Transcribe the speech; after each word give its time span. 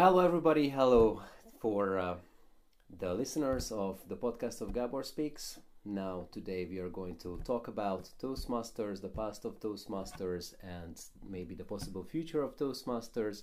hello, 0.00 0.24
everybody. 0.24 0.68
Hello 0.68 1.22
for 1.58 1.98
uh, 1.98 2.14
the 3.00 3.12
listeners 3.12 3.72
of 3.72 3.98
the 4.08 4.14
podcast 4.14 4.60
of 4.60 4.72
Gabor 4.72 5.02
Speaks. 5.02 5.58
Now, 5.84 6.28
today 6.30 6.68
we 6.70 6.78
are 6.78 6.88
going 6.88 7.16
to 7.16 7.40
talk 7.44 7.66
about 7.66 8.08
Toastmasters, 8.22 9.02
the 9.02 9.08
past 9.08 9.44
of 9.44 9.58
Toastmasters, 9.58 10.54
and 10.62 11.00
maybe 11.28 11.56
the 11.56 11.64
possible 11.64 12.04
future 12.04 12.44
of 12.44 12.56
Toastmasters. 12.56 13.42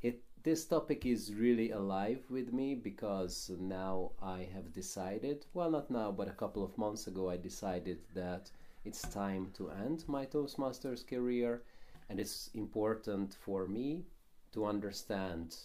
It 0.00 0.22
this 0.42 0.64
topic 0.64 1.04
is 1.04 1.34
really 1.34 1.72
alive 1.72 2.24
with 2.30 2.54
me 2.54 2.74
because 2.74 3.50
now 3.60 4.12
I 4.22 4.48
have 4.54 4.72
decided, 4.72 5.44
well, 5.52 5.70
not 5.70 5.90
now, 5.90 6.10
but 6.10 6.26
a 6.26 6.38
couple 6.40 6.64
of 6.64 6.78
months 6.78 7.06
ago, 7.06 7.28
I 7.28 7.36
decided 7.36 7.98
that 8.14 8.50
it's 8.86 9.02
time 9.02 9.50
to 9.58 9.68
end 9.68 10.04
my 10.08 10.24
Toastmasters 10.24 11.06
career, 11.06 11.64
and 12.08 12.18
it's 12.18 12.48
important 12.54 13.36
for 13.44 13.68
me 13.68 14.06
to 14.52 14.64
understand 14.66 15.56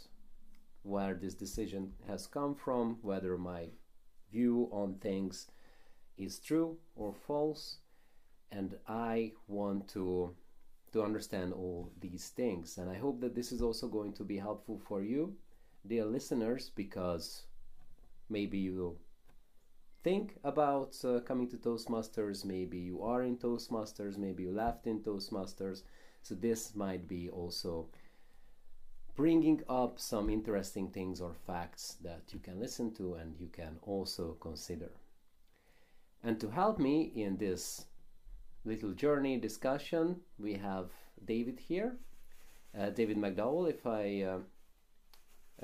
where 0.88 1.14
this 1.14 1.34
decision 1.34 1.94
has 2.08 2.28
come 2.28 2.56
from, 2.56 2.98
whether 3.02 3.38
my 3.38 3.68
view 4.32 4.70
on 4.72 4.96
things 4.96 5.48
is 6.18 6.40
true 6.40 6.78
or 6.96 7.14
false, 7.14 7.80
and 8.52 8.76
I 8.88 9.34
want 9.48 9.88
to 9.90 10.36
to 10.94 11.04
understand 11.04 11.54
all 11.54 11.92
these 12.00 12.30
things. 12.30 12.78
And 12.78 12.90
I 12.90 12.96
hope 12.96 13.20
that 13.22 13.36
this 13.36 13.52
is 13.52 13.62
also 13.62 13.88
going 13.88 14.14
to 14.14 14.24
be 14.24 14.38
helpful 14.38 14.80
for 14.88 15.04
you, 15.04 15.36
dear 15.86 16.06
listeners, 16.06 16.72
because 16.74 17.44
maybe 18.30 18.58
you 18.58 18.98
think 20.04 20.38
about 20.46 20.96
uh, 21.04 21.20
coming 21.20 21.50
to 21.50 21.58
Toastmasters, 21.58 22.46
maybe 22.46 22.78
you 22.78 23.04
are 23.04 23.24
in 23.24 23.38
Toastmasters, 23.38 24.18
maybe 24.18 24.44
you 24.44 24.52
left 24.52 24.88
in 24.88 25.02
Toastmasters. 25.02 25.84
So 26.22 26.36
this 26.36 26.76
might 26.76 27.08
be 27.08 27.30
also 27.30 27.90
bringing 29.18 29.64
up 29.68 30.00
some 30.00 30.30
interesting 30.30 30.90
things 30.90 31.20
or 31.20 31.34
facts 31.34 31.98
that 32.04 32.22
you 32.32 32.40
can 32.40 32.60
listen 32.60 32.94
to 32.94 33.16
and 33.16 33.36
you 33.40 33.48
can 33.48 33.76
also 33.82 34.38
consider. 34.40 34.92
And 36.24 36.40
to 36.40 36.50
help 36.50 36.78
me 36.78 37.12
in 37.16 37.36
this 37.38 37.86
little 38.64 38.92
journey 38.92 39.38
discussion, 39.40 40.18
we 40.38 40.54
have 40.54 40.92
David 41.26 41.60
here, 41.60 41.98
uh, 42.80 42.92
David 42.92 43.18
McDowell, 43.18 43.68
if 43.70 43.88
I 43.88 44.22
uh, 44.22 44.40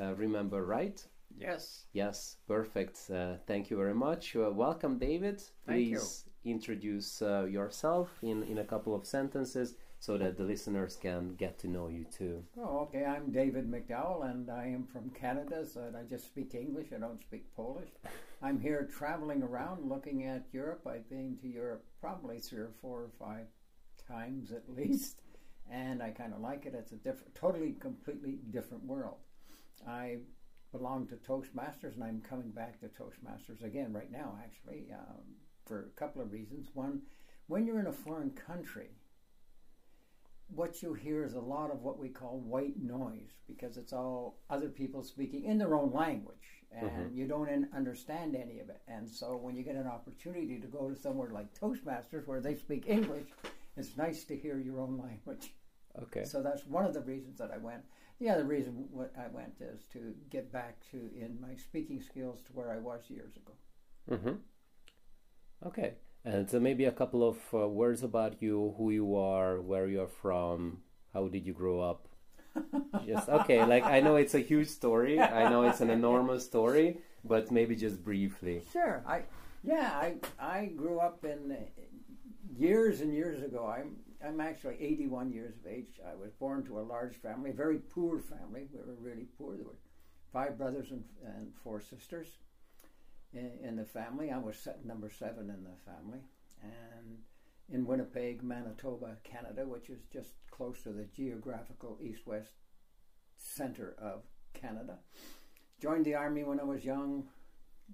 uh, 0.02 0.16
remember 0.16 0.66
right. 0.66 1.06
Yes. 1.38 1.86
Yes, 1.94 2.38
perfect. 2.48 3.00
Uh, 3.14 3.36
thank 3.46 3.70
you 3.70 3.78
very 3.78 3.94
much. 3.94 4.36
Uh, 4.36 4.50
welcome, 4.52 4.98
David. 4.98 5.44
Thank 5.68 5.92
Please 5.92 6.26
introduce 6.44 7.22
uh, 7.22 7.46
yourself 7.46 8.10
in, 8.24 8.44
in 8.44 8.58
a 8.58 8.64
couple 8.64 8.96
of 8.96 9.06
sentences 9.06 9.76
so 10.04 10.18
that 10.18 10.36
the 10.36 10.44
listeners 10.44 10.98
can 11.02 11.34
get 11.36 11.58
to 11.58 11.70
know 11.70 11.88
you 11.88 12.04
too. 12.04 12.44
Oh, 12.60 12.80
okay. 12.80 13.06
I'm 13.06 13.32
David 13.32 13.72
McDowell, 13.72 14.30
and 14.30 14.52
I 14.52 14.66
am 14.66 14.86
from 14.86 15.10
Canada, 15.12 15.66
so 15.66 15.94
I 15.98 16.04
just 16.04 16.26
speak 16.26 16.54
English. 16.56 16.88
I 16.94 17.00
don't 17.00 17.22
speak 17.22 17.46
Polish. 17.56 17.88
I'm 18.42 18.60
here 18.60 18.86
traveling 18.94 19.42
around 19.42 19.88
looking 19.88 20.26
at 20.26 20.44
Europe. 20.52 20.86
I've 20.86 21.10
been 21.10 21.38
to 21.42 21.48
Europe 21.48 21.86
probably 22.02 22.40
three 22.40 22.60
or 22.60 22.74
four 22.82 23.04
or 23.04 23.12
five 23.18 23.46
times 24.06 24.52
at 24.52 24.68
least, 24.78 25.22
and 25.72 26.04
I 26.04 26.10
kind 26.10 26.34
of 26.34 26.42
like 26.42 26.66
it. 26.66 26.76
It's 26.78 26.92
a 26.92 26.98
different, 26.98 27.34
totally, 27.34 27.72
completely 27.80 28.40
different 28.52 28.84
world. 28.84 29.20
I 29.88 30.18
belong 30.74 31.08
to 31.08 31.16
Toastmasters, 31.16 31.96
and 31.96 32.04
I'm 32.04 32.20
coming 32.20 32.50
back 32.50 32.78
to 32.82 32.88
Toastmasters 32.88 33.64
again 33.64 33.94
right 33.94 34.12
now, 34.12 34.38
actually, 34.44 34.88
um, 34.94 35.24
for 35.66 35.86
a 35.86 35.98
couple 35.98 36.22
of 36.22 36.34
reasons. 36.34 36.68
One, 36.74 37.04
when 37.48 37.66
you're 37.66 37.80
in 37.80 37.88
a 37.88 37.94
foreign 37.94 38.32
country, 38.32 38.90
what 40.48 40.82
you 40.82 40.94
hear 40.94 41.24
is 41.24 41.34
a 41.34 41.40
lot 41.40 41.72
of 41.72 41.82
what 41.82 41.98
we 41.98 42.10
call 42.10 42.40
white 42.40 42.82
noise 42.82 43.32
because 43.48 43.78
it's 43.78 43.94
all 43.94 44.40
other 44.50 44.70
people 44.70 45.04
speaking 45.04 45.46
in 45.46 45.58
their 45.58 45.76
own 45.76 45.92
language 45.92 46.64
and 46.72 46.90
mm-hmm. 46.90 47.18
you 47.18 47.28
don't 47.28 47.50
in, 47.50 47.68
understand 47.76 48.36
any 48.36 48.60
of 48.60 48.70
it. 48.70 48.82
And 48.88 49.10
so 49.10 49.38
when 49.38 49.56
you 49.56 49.64
get 49.64 49.76
an 49.76 49.88
opportunity 49.88 50.60
to 50.60 50.68
go 50.68 50.90
to 50.90 50.96
somewhere 50.96 51.30
like 51.30 51.54
Toastmasters 51.60 52.28
where 52.28 52.42
they 52.42 52.56
speak 52.56 52.86
English, 52.88 53.28
it's 53.78 53.98
nice 53.98 54.24
to 54.26 54.36
hear 54.36 54.60
your 54.60 54.80
own 54.80 54.98
language. 54.98 55.54
Okay. 56.02 56.26
So 56.26 56.42
that's 56.42 56.66
one 56.66 56.86
of 56.86 56.94
the 56.94 57.02
reasons 57.02 57.38
that 57.38 57.52
I 57.52 57.58
went. 57.58 57.84
The 58.20 58.30
other 58.30 58.46
reason 58.46 58.88
I 59.18 59.28
went 59.28 59.54
is 59.60 59.84
to 59.94 60.14
get 60.30 60.52
back 60.52 60.78
to 60.92 60.98
in 61.16 61.38
my 61.42 61.56
speaking 61.56 62.02
skills 62.02 62.42
to 62.44 62.54
where 62.54 62.72
I 62.72 62.78
was 62.78 63.10
years 63.10 63.36
ago. 63.36 63.54
Mm-hmm. 64.12 65.68
Okay. 65.68 65.94
And 66.26 66.50
so 66.50 66.60
maybe 66.60 66.86
a 66.86 66.92
couple 66.92 67.28
of 67.28 67.38
uh, 67.54 67.68
words 67.68 68.02
about 68.02 68.42
you, 68.42 68.74
who 68.78 68.92
you 68.92 69.18
are, 69.18 69.60
where 69.60 69.88
you're 69.88 70.08
from, 70.08 70.80
how 71.14 71.28
did 71.28 71.46
you 71.46 71.54
grow 71.54 71.82
up? 71.82 72.08
just 73.06 73.30
okay, 73.30 73.66
like 73.66 73.84
I 73.84 74.00
know 74.00 74.16
it's 74.16 74.36
a 74.36 74.40
huge 74.40 74.68
story. 74.68 75.20
I 75.20 75.50
know 75.50 75.64
it's 75.64 75.82
an 75.82 75.90
enormous 75.90 76.46
story, 76.46 77.00
but 77.26 77.52
maybe 77.52 77.76
just 77.76 78.04
briefly. 78.04 78.62
Sure. 78.72 79.04
I 79.08 79.24
yeah, 79.64 79.90
I 79.92 80.16
I 80.40 80.66
grew 80.68 81.00
up 81.00 81.26
in 81.26 81.52
uh, 81.52 81.56
years 82.56 83.02
and 83.02 83.14
years 83.14 83.42
ago. 83.42 83.66
I'm 83.68 83.96
I'm 84.26 84.40
actually 84.40 84.78
81 84.80 85.32
years 85.32 85.56
of 85.58 85.66
age. 85.66 86.00
I 86.08 86.16
was 86.16 86.32
born 86.32 86.64
to 86.66 86.80
a 86.80 86.82
large 86.82 87.16
family, 87.16 87.50
a 87.50 87.54
very 87.54 87.80
poor 87.80 88.20
family. 88.20 88.68
We 88.72 88.80
were 88.80 88.96
really 89.02 89.28
poor. 89.38 89.56
There 89.56 89.66
were 89.66 89.80
five 90.32 90.58
brothers 90.58 90.92
and, 90.92 91.04
and 91.26 91.52
four 91.64 91.82
sisters 91.82 92.28
in, 93.34 93.52
in 93.62 93.76
the 93.76 93.86
family. 93.86 94.32
I 94.32 94.38
was 94.38 94.68
number 94.84 95.10
seven 95.10 95.50
in 95.50 95.64
the 95.64 95.92
family, 95.92 96.22
and 96.62 97.18
in 97.70 97.86
Winnipeg, 97.86 98.44
Manitoba, 98.44 99.18
Canada, 99.24 99.66
which 99.66 99.90
is 99.90 100.02
just 100.12 100.34
close 100.52 100.82
to 100.84 100.90
the 100.90 101.06
geographical 101.16 101.98
east-west 102.02 102.52
center 103.38 103.96
of 104.00 104.24
Canada. 104.54 105.00
Joined 105.82 106.06
the 106.06 106.16
army 106.16 106.44
when 106.44 106.60
I 106.60 106.64
was 106.64 106.86
young, 106.86 107.26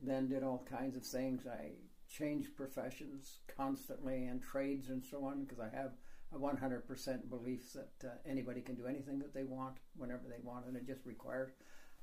then 0.02 0.28
did 0.28 0.44
all 0.44 0.66
kinds 0.70 0.96
of 0.96 1.04
things. 1.06 1.48
I 1.48 1.72
changed 2.08 2.56
professions 2.56 3.40
constantly 3.56 4.26
and 4.26 4.42
trades 4.42 4.90
and 4.90 5.04
so 5.04 5.24
on 5.26 5.44
because 5.44 5.60
I 5.60 5.76
have 5.76 5.92
a 6.34 6.38
100% 6.38 7.30
belief 7.30 7.74
that 7.74 8.08
uh, 8.08 8.14
anybody 8.26 8.62
can 8.62 8.76
do 8.76 8.86
anything 8.86 9.20
that 9.20 9.34
they 9.34 9.44
want 9.44 9.78
whenever 9.96 10.24
they 10.28 10.44
want, 10.44 10.66
and 10.68 10.76
it 10.76 10.86
just 10.86 11.06
requires 11.06 11.52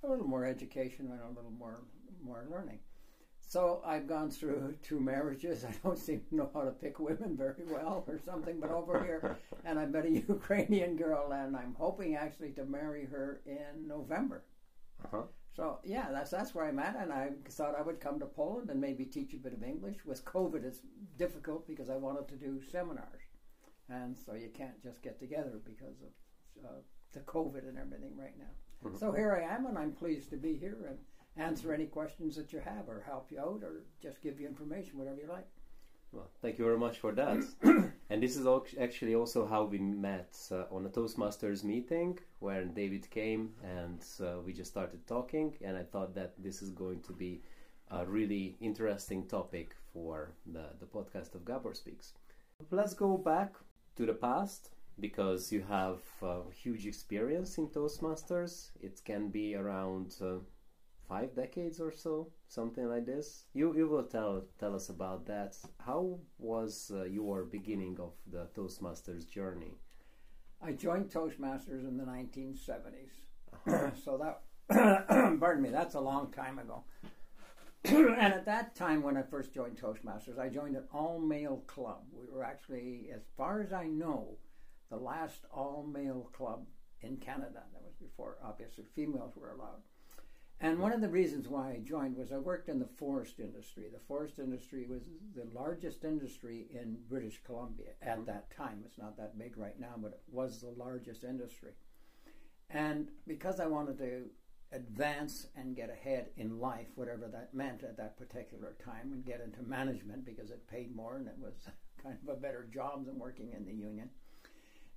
a 0.03 0.09
little 0.09 0.27
more 0.27 0.45
education 0.45 1.11
and 1.11 1.21
a 1.21 1.29
little 1.29 1.51
more 1.51 1.85
more 2.23 2.47
learning. 2.51 2.79
So 3.49 3.81
I've 3.87 4.09
gone 4.09 4.29
through 4.29 4.75
two 4.83 4.99
marriages. 4.99 5.65
I 5.69 5.73
don't 5.85 5.99
seem 5.99 6.21
to 6.29 6.37
know 6.37 6.51
how 6.53 6.63
to 6.63 6.73
pick 6.73 6.99
women 6.99 7.37
very 7.37 7.63
well 7.71 8.05
or 8.09 8.19
something, 8.19 8.59
but 8.61 8.71
over 8.71 9.03
here, 9.03 9.39
and 9.65 9.79
I 9.79 9.87
met 9.87 10.05
a 10.05 10.11
Ukrainian 10.11 10.97
girl, 10.97 11.33
and 11.33 11.57
I'm 11.57 11.75
hoping 11.79 12.17
actually 12.17 12.51
to 12.53 12.65
marry 12.65 13.07
her 13.07 13.41
in 13.47 13.87
November. 13.87 14.45
Uh-huh. 15.05 15.23
So 15.55 15.79
yeah, 15.85 16.09
that's 16.11 16.31
that's 16.31 16.55
where 16.55 16.67
I'm 16.67 16.81
at, 16.81 16.97
and 16.97 17.13
I 17.13 17.31
thought 17.49 17.79
I 17.79 17.83
would 17.83 18.01
come 18.01 18.19
to 18.19 18.27
Poland 18.27 18.69
and 18.69 18.81
maybe 18.81 19.05
teach 19.05 19.33
a 19.33 19.39
bit 19.39 19.55
of 19.55 19.63
English. 19.63 20.05
With 20.05 20.25
COVID, 20.25 20.65
it's 20.65 20.81
difficult 21.17 21.67
because 21.67 21.89
I 21.89 21.97
wanted 21.97 22.29
to 22.29 22.35
do 22.35 22.61
seminars, 22.71 23.23
and 23.89 24.19
so 24.19 24.35
you 24.35 24.51
can't 24.53 24.83
just 24.83 25.03
get 25.03 25.19
together 25.21 25.61
because 25.65 25.97
of 26.03 26.65
uh, 26.65 26.81
the 27.13 27.21
COVID 27.21 27.69
and 27.69 27.79
everything 27.79 28.17
right 28.19 28.37
now. 28.37 28.53
Mm-hmm. 28.85 28.99
So 28.99 29.13
here 29.13 29.33
I 29.33 29.55
am, 29.55 29.67
and 29.67 29.79
I'm 29.79 29.93
pleased 29.93 30.31
to 30.31 30.37
be 30.37 30.57
here 30.57 30.79
and 30.89 30.99
answer 31.37 31.73
any 31.73 31.87
questions 31.87 32.37
that 32.37 32.53
you 32.53 32.61
have 32.61 32.89
or 32.89 33.03
help 33.05 33.31
you 33.31 33.41
out 33.41 33.63
or 33.63 33.83
just 34.03 34.23
give 34.23 34.41
you 34.41 34.47
information, 34.47 34.99
whatever 34.99 35.21
you 35.21 35.29
like. 35.29 35.47
Well, 36.13 36.31
thank 36.41 36.59
you 36.59 36.65
very 36.65 36.79
much 36.79 36.99
for 36.99 37.13
that. 37.13 37.45
and 38.11 38.23
this 38.23 38.37
is 38.37 38.47
actually 38.81 39.15
also 39.15 39.47
how 39.47 39.65
we 39.65 39.79
met 39.79 40.35
uh, 40.51 40.65
on 40.71 40.87
a 40.87 40.89
Toastmasters 40.89 41.63
meeting 41.65 42.19
where 42.39 42.65
David 42.65 43.11
came 43.11 43.51
and 43.63 44.01
uh, 44.21 44.41
we 44.45 44.53
just 44.53 44.71
started 44.71 45.07
talking. 45.07 45.55
And 45.63 45.77
I 45.77 45.83
thought 45.83 46.15
that 46.15 46.33
this 46.39 46.63
is 46.63 46.71
going 46.71 47.01
to 47.03 47.13
be 47.13 47.43
a 47.91 48.07
really 48.07 48.57
interesting 48.61 49.27
topic 49.27 49.75
for 49.93 50.33
the, 50.53 50.67
the 50.81 50.87
podcast 50.87 51.35
of 51.35 51.45
Gabor 51.45 51.75
Speaks. 51.75 52.15
Let's 52.71 52.95
go 52.95 53.19
back 53.19 53.55
to 53.97 54.07
the 54.07 54.15
past 54.15 54.71
because 54.99 55.53
you 55.53 55.63
have 55.69 56.01
uh, 56.23 56.41
huge 56.51 56.87
experience 56.87 57.59
in 57.59 57.69
Toastmasters. 57.69 58.71
It 58.81 59.03
can 59.05 59.29
be 59.29 59.55
around 59.55 60.15
uh, 60.23 60.39
five 61.09 61.35
decades 61.35 61.81
or 61.81 61.93
so, 61.93 62.29
something 62.49 62.89
like 62.89 63.07
this. 63.07 63.45
You 63.53 63.75
you 63.77 63.89
will 63.89 64.05
tell 64.05 64.45
tell 64.59 64.75
us 64.75 64.89
about 64.89 65.27
that. 65.27 65.57
How 65.85 66.19
was 66.39 66.91
uh, 66.95 67.05
your 67.05 67.45
beginning 67.45 67.99
of 68.01 68.13
the 68.31 68.49
Toastmasters 68.57 69.29
journey? 69.29 69.75
I 70.63 70.73
joined 70.73 71.11
Toastmasters 71.11 71.87
in 71.87 71.97
the 71.97 72.05
1970s, 72.05 73.27
uh-huh. 73.53 73.91
so 74.05 74.19
that 74.19 74.43
pardon 75.41 75.63
me, 75.63 75.71
that's 75.71 75.95
a 75.95 76.01
long 76.01 76.33
time 76.33 76.59
ago. 76.59 76.85
and 77.85 78.35
at 78.35 78.47
that 78.47 78.75
time, 78.75 79.03
when 79.03 79.17
I 79.17 79.23
first 79.23 79.55
joined 79.55 79.81
Toastmasters, 79.81 80.41
I 80.41 80.49
joined 80.49 80.77
an 80.77 80.85
all 80.93 81.21
male 81.21 81.63
club. 81.69 82.01
We 82.13 82.27
were 82.33 82.43
actually, 82.43 83.11
as 83.15 83.23
far 83.37 83.63
as 83.63 83.73
I 83.73 83.87
know, 83.87 84.39
the 84.91 84.97
last 84.97 85.45
all 85.53 85.87
male 85.87 86.29
club 86.33 86.67
in 87.01 87.17
Canada. 87.19 87.63
That 87.73 87.83
was 87.85 87.95
before, 88.01 88.39
obviously, 88.45 88.85
females 88.95 89.35
were 89.37 89.51
allowed. 89.51 89.83
And 90.61 90.79
one 90.79 90.93
of 90.93 91.03
the 91.03 91.09
reasons 91.09 91.49
why 91.49 91.73
I 91.73 91.81
joined 91.85 92.17
was 92.17 92.33
I 92.33 92.39
worked 92.39 92.71
in 92.71 92.79
the 92.79 92.89
forest 92.97 93.41
industry. 93.41 93.85
The 93.93 94.01
forest 94.09 94.39
industry 94.39 94.87
was 94.89 95.03
the 95.35 95.47
largest 95.55 96.03
industry 96.03 96.67
in 96.73 96.97
British 97.11 97.43
Columbia 97.45 97.91
at 98.01 98.17
mm-hmm. 98.17 98.25
that 98.27 98.51
time. 98.57 98.83
It's 98.87 98.99
not 98.99 99.19
that 99.19 99.39
big 99.39 99.59
right 99.59 99.79
now, 99.79 99.95
but 99.99 100.13
it 100.13 100.23
was 100.31 100.61
the 100.61 100.71
largest 100.71 101.25
industry. 101.25 101.73
And 102.71 103.09
because 103.27 103.61
I 103.61 103.67
wanted 103.67 103.99
to 103.99 104.31
advance 104.73 105.47
and 105.57 105.77
get 105.77 105.91
ahead 105.91 106.31
in 106.37 106.59
life, 106.59 106.89
whatever 106.95 107.29
that 107.29 107.55
meant 107.55 107.85
at 107.85 107.99
that 107.99 108.17
particular 108.17 108.77
time, 108.83 109.13
and 109.13 109.25
get 109.25 109.43
into 109.43 109.63
management 109.63 110.25
because 110.25 110.51
it 110.51 110.67
paid 110.69 110.95
more 110.95 111.17
and 111.17 111.27
it 111.27 111.37
was 111.39 111.55
kind 112.03 112.17
of 112.23 112.35
a 112.35 112.41
better 112.41 112.67
job 112.73 113.05
than 113.05 113.19
working 113.19 113.53
in 113.53 113.67
the 113.67 113.75
union. 113.75 114.09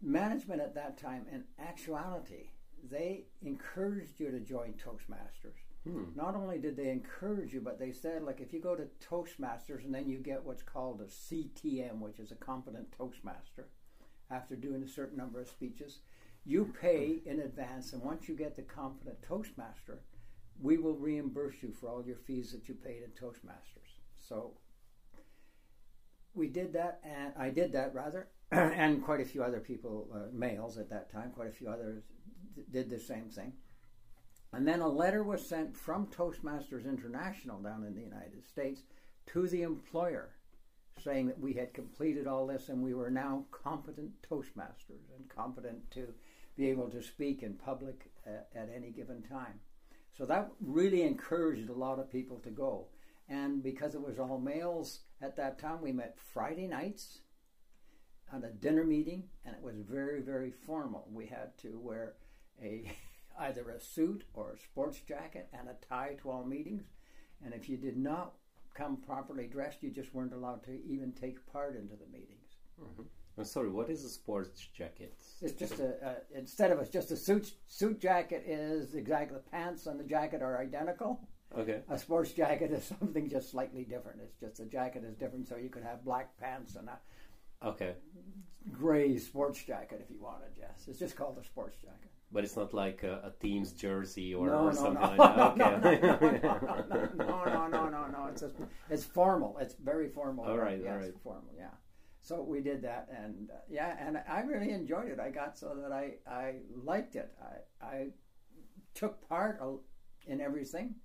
Management 0.01 0.61
at 0.61 0.75
that 0.75 0.97
time, 0.97 1.25
in 1.29 1.43
actuality, 1.59 2.51
they 2.89 3.25
encouraged 3.41 4.19
you 4.19 4.31
to 4.31 4.39
join 4.39 4.73
Toastmasters. 4.73 5.57
Hmm. 5.83 6.03
Not 6.15 6.35
only 6.35 6.57
did 6.59 6.75
they 6.75 6.89
encourage 6.89 7.53
you, 7.53 7.61
but 7.61 7.79
they 7.79 7.91
said, 7.91 8.23
like, 8.23 8.41
if 8.41 8.53
you 8.53 8.59
go 8.59 8.75
to 8.75 8.87
Toastmasters 9.07 9.85
and 9.85 9.93
then 9.93 10.09
you 10.09 10.17
get 10.19 10.43
what's 10.43 10.63
called 10.63 11.01
a 11.01 11.05
CTM, 11.05 11.99
which 11.99 12.19
is 12.19 12.31
a 12.31 12.35
competent 12.35 12.91
Toastmaster, 12.91 13.67
after 14.29 14.55
doing 14.55 14.83
a 14.83 14.87
certain 14.87 15.17
number 15.17 15.39
of 15.39 15.47
speeches, 15.47 15.99
you 16.45 16.73
pay 16.81 17.21
in 17.25 17.39
advance, 17.39 17.93
and 17.93 18.01
once 18.01 18.27
you 18.27 18.35
get 18.35 18.55
the 18.55 18.61
competent 18.61 19.21
Toastmaster, 19.21 20.01
we 20.61 20.77
will 20.77 20.95
reimburse 20.95 21.55
you 21.61 21.71
for 21.71 21.89
all 21.89 22.03
your 22.05 22.17
fees 22.17 22.51
that 22.51 22.67
you 22.67 22.75
paid 22.75 23.03
in 23.03 23.11
Toastmasters. 23.11 23.99
So 24.17 24.53
we 26.33 26.47
did 26.47 26.73
that, 26.73 26.99
and 27.03 27.33
I 27.37 27.49
did 27.49 27.71
that 27.73 27.93
rather, 27.93 28.27
and 28.51 29.03
quite 29.03 29.21
a 29.21 29.25
few 29.25 29.43
other 29.43 29.59
people, 29.59 30.07
uh, 30.13 30.27
males 30.33 30.77
at 30.77 30.89
that 30.89 31.11
time, 31.11 31.31
quite 31.31 31.49
a 31.49 31.53
few 31.53 31.69
others 31.69 32.03
did 32.71 32.89
the 32.89 32.99
same 32.99 33.29
thing. 33.29 33.53
And 34.51 34.67
then 34.67 34.81
a 34.81 34.87
letter 34.87 35.23
was 35.23 35.47
sent 35.47 35.77
from 35.77 36.07
Toastmasters 36.07 36.85
International 36.85 37.61
down 37.61 37.83
in 37.83 37.93
the 37.93 38.01
United 38.01 38.45
States 38.47 38.81
to 39.27 39.47
the 39.47 39.61
employer 39.61 40.29
saying 41.03 41.27
that 41.27 41.39
we 41.39 41.53
had 41.53 41.73
completed 41.73 42.27
all 42.27 42.47
this 42.47 42.69
and 42.69 42.83
we 42.83 42.93
were 42.93 43.11
now 43.11 43.45
competent 43.51 44.11
Toastmasters 44.21 45.07
and 45.15 45.29
competent 45.29 45.89
to 45.91 46.13
be 46.57 46.69
able 46.69 46.89
to 46.89 47.01
speak 47.01 47.41
in 47.41 47.53
public 47.53 48.11
at, 48.25 48.49
at 48.55 48.69
any 48.75 48.91
given 48.91 49.21
time. 49.21 49.59
So 50.17 50.25
that 50.25 50.51
really 50.59 51.03
encouraged 51.03 51.69
a 51.69 51.73
lot 51.73 51.99
of 51.99 52.11
people 52.11 52.39
to 52.39 52.49
go. 52.49 52.87
And 53.29 53.63
because 53.63 53.95
it 53.95 54.01
was 54.01 54.19
all 54.19 54.39
males 54.39 55.01
at 55.21 55.37
that 55.37 55.59
time, 55.59 55.81
we 55.81 55.91
met 55.91 56.17
Friday 56.33 56.67
nights 56.67 57.19
on 58.33 58.43
a 58.43 58.51
dinner 58.51 58.83
meeting, 58.83 59.23
and 59.45 59.55
it 59.55 59.61
was 59.61 59.75
very, 59.77 60.21
very 60.21 60.51
formal. 60.51 61.07
We 61.11 61.27
had 61.27 61.57
to 61.59 61.79
wear 61.79 62.15
a 62.61 62.91
either 63.39 63.69
a 63.69 63.79
suit 63.79 64.23
or 64.33 64.51
a 64.51 64.57
sports 64.57 64.99
jacket 65.07 65.47
and 65.57 65.69
a 65.69 65.85
tie 65.87 66.15
to 66.21 66.29
all 66.29 66.43
meetings. 66.43 66.83
And 67.43 67.53
if 67.53 67.69
you 67.69 67.77
did 67.77 67.97
not 67.97 68.33
come 68.73 68.97
properly 68.97 69.47
dressed, 69.47 69.81
you 69.81 69.91
just 69.91 70.13
weren't 70.13 70.33
allowed 70.33 70.63
to 70.63 70.79
even 70.85 71.13
take 71.13 71.45
part 71.51 71.75
into 71.75 71.95
the 71.95 72.05
meetings. 72.11 72.57
Mm-hmm. 72.81 73.03
I'm 73.37 73.45
sorry, 73.45 73.69
what 73.69 73.89
is 73.89 74.03
a 74.03 74.09
sports 74.09 74.67
jacket? 74.73 75.13
It's 75.41 75.53
just 75.53 75.79
a, 75.79 75.93
a 76.05 76.37
instead 76.37 76.71
of 76.71 76.79
a, 76.79 76.85
just 76.85 77.11
a 77.11 77.15
suit 77.15 77.53
suit 77.67 78.01
jacket 78.01 78.43
is 78.45 78.95
exactly 78.95 79.37
the 79.37 79.49
pants 79.49 79.85
and 79.85 79.97
the 79.97 80.03
jacket 80.03 80.41
are 80.41 80.59
identical. 80.59 81.21
Okay. 81.57 81.79
A 81.89 81.97
sports 81.97 82.33
jacket 82.33 82.71
is 82.73 82.83
something 82.83 83.29
just 83.29 83.51
slightly 83.51 83.85
different. 83.85 84.19
It's 84.21 84.35
just 84.39 84.57
the 84.57 84.65
jacket 84.65 85.05
is 85.05 85.15
different, 85.15 85.47
so 85.47 85.55
you 85.55 85.69
could 85.69 85.83
have 85.83 86.03
black 86.03 86.37
pants 86.37 86.75
and 86.75 86.89
a 86.89 86.99
okay 87.65 87.93
gray 88.71 89.17
sports 89.17 89.63
jacket 89.63 90.01
if 90.03 90.11
you 90.11 90.21
wanted. 90.21 90.49
Yes, 90.57 90.85
it's 90.87 90.99
just 90.99 91.15
called 91.15 91.37
a 91.39 91.45
sports 91.45 91.77
jacket. 91.77 92.11
But 92.31 92.43
it's 92.43 92.55
not 92.55 92.73
like 92.73 93.01
a, 93.03 93.13
a 93.29 93.33
team's 93.41 93.71
jersey 93.71 94.35
or, 94.35 94.47
no, 94.47 94.53
or 94.53 94.71
no, 94.71 94.71
something 94.71 95.17
no. 95.17 95.23
like 95.25 95.57
that. 95.57 96.03
Okay. 96.21 96.39
no, 97.17 97.43
no, 97.45 97.67
no, 97.67 97.89
no, 97.89 98.05
no. 98.07 98.27
It's 98.31 98.41
just, 98.41 98.55
it's 98.89 99.03
formal. 99.03 99.57
It's 99.59 99.73
very 99.83 100.09
formal. 100.09 100.45
All 100.45 100.57
right, 100.57 100.79
yes, 100.79 100.91
all 100.91 100.97
right. 100.97 101.13
formal. 101.23 101.51
Yeah. 101.57 101.69
So 102.21 102.43
we 102.43 102.61
did 102.61 102.81
that, 102.83 103.07
and 103.15 103.49
uh, 103.49 103.57
yeah, 103.69 103.95
and 103.99 104.17
I 104.29 104.41
really 104.41 104.71
enjoyed 104.71 105.07
it. 105.07 105.19
I 105.19 105.31
got 105.31 105.57
so 105.57 105.75
that 105.81 105.91
I 105.91 106.15
I 106.27 106.55
liked 106.83 107.15
it. 107.15 107.31
I 107.41 107.85
I 107.85 108.07
took 108.93 109.27
part 109.27 109.59
in 110.27 110.41
everything 110.41 110.95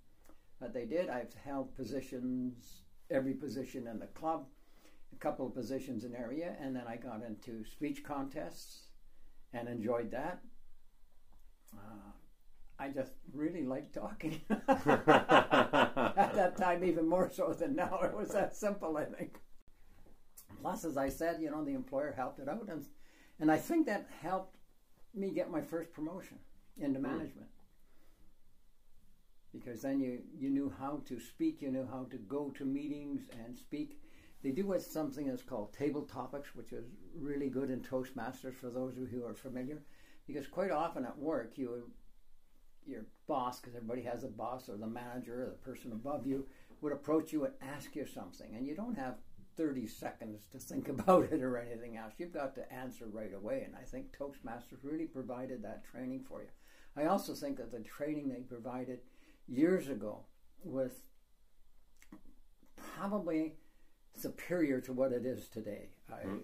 that 0.61 0.75
they 0.75 0.85
did. 0.85 1.09
I've 1.09 1.33
held 1.35 1.75
positions, 1.77 2.83
every 3.11 3.35
position 3.35 3.87
in 3.87 3.99
the 3.99 4.07
club, 4.07 4.47
a 5.13 5.17
couple 5.17 5.47
of 5.47 5.55
positions 5.55 6.05
in 6.05 6.15
area, 6.15 6.57
and 6.61 6.75
then 6.75 6.85
I 6.89 6.97
got 6.97 7.23
into 7.23 7.65
speech 7.65 8.03
contests 8.03 8.89
and 9.53 9.69
enjoyed 9.69 10.11
that. 10.11 10.41
Uh, 11.79 12.11
I 12.79 12.89
just 12.89 13.13
really 13.33 13.63
liked 13.63 13.95
talking. 13.95 14.41
At 14.69 16.35
that 16.35 16.57
time, 16.57 16.85
even 16.85 17.09
more 17.09 17.31
so 17.31 17.53
than 17.53 17.77
now. 17.77 18.01
It 18.03 18.17
was 18.17 18.31
that 18.31 18.57
simple, 18.57 18.97
I 18.97 19.05
think. 19.05 19.39
Plus, 20.61 20.85
as 20.85 20.97
I 20.97 21.09
said, 21.09 21.41
you 21.41 21.51
know, 21.51 21.65
the 21.65 21.75
employer 21.75 22.13
helped 22.17 22.41
it 22.41 22.49
out, 22.49 22.69
and 22.69 22.85
and 23.41 23.51
I 23.51 23.59
think 23.59 23.87
that 23.87 24.07
helped 24.23 24.57
me 25.15 25.31
get 25.31 25.51
my 25.51 25.61
first 25.61 25.93
promotion 25.93 26.39
into 26.79 26.99
hmm. 26.99 27.07
management. 27.07 27.49
Because 29.53 29.83
then 29.83 30.01
you 30.01 30.23
you 30.37 30.51
knew 30.51 30.73
how 30.79 31.03
to 31.07 31.21
speak, 31.21 31.63
you 31.63 31.71
knew 31.71 31.87
how 31.87 32.07
to 32.11 32.17
go 32.17 32.51
to 32.57 32.65
meetings 32.65 33.23
and 33.45 33.57
speak. 33.57 34.01
They 34.43 34.51
do 34.51 34.67
what 34.67 34.83
something 34.83 35.27
that's 35.27 35.43
called 35.43 35.73
table 35.73 36.03
topics, 36.03 36.55
which 36.55 36.73
is 36.73 36.85
really 37.19 37.49
good 37.49 37.71
in 37.71 37.81
Toastmasters 37.81 38.55
for 38.55 38.69
those 38.69 38.93
of 38.99 39.13
you 39.13 39.21
who 39.21 39.25
are 39.25 39.35
familiar. 39.35 39.83
Because 40.27 40.47
quite 40.47 40.71
often 40.71 41.05
at 41.05 41.19
work, 41.19 41.53
you 41.57 41.91
your 42.87 43.07
boss, 43.27 43.61
because 43.61 43.75
everybody 43.75 44.03
has 44.03 44.25
a 44.25 44.29
boss 44.29 44.69
or 44.69 44.77
the 44.77 44.87
manager 44.87 45.43
or 45.43 45.47
the 45.47 45.71
person 45.71 45.93
above 45.93 46.27
you, 46.27 46.47
would 46.81 46.93
approach 46.93 47.33
you 47.33 47.45
and 47.45 47.55
ask 47.63 47.97
you 47.97 48.07
something, 48.07 48.55
and 48.55 48.67
you 48.67 48.75
don't 48.75 48.99
have 48.99 49.15
30 49.57 49.87
seconds 49.87 50.43
to 50.53 50.59
think 50.59 50.89
about 50.89 51.33
it 51.33 51.43
or 51.43 51.57
anything 51.57 51.97
else. 51.97 52.15
You've 52.19 52.35
got 52.35 52.55
to 52.57 52.73
answer 52.73 53.07
right 53.07 53.33
away, 53.35 53.63
and 53.65 53.75
I 53.75 53.85
think 53.85 54.17
Toastmasters 54.17 54.83
really 54.83 55.07
provided 55.07 55.63
that 55.63 55.85
training 55.85 56.25
for 56.29 56.43
you. 56.43 56.49
I 56.97 57.07
also 57.07 57.35
think 57.35 57.57
that 57.57 57.73
the 57.73 57.81
training 57.81 58.29
they 58.29 58.41
provided 58.41 59.01
years 59.49 59.89
ago 59.89 60.27
was 60.63 60.93
probably 62.77 63.55
superior 64.17 64.81
to 64.83 64.93
what 64.93 65.13
it 65.13 65.27
is 65.27 65.49
today. 65.49 65.89
I, 66.09 66.27
mm. 66.27 66.41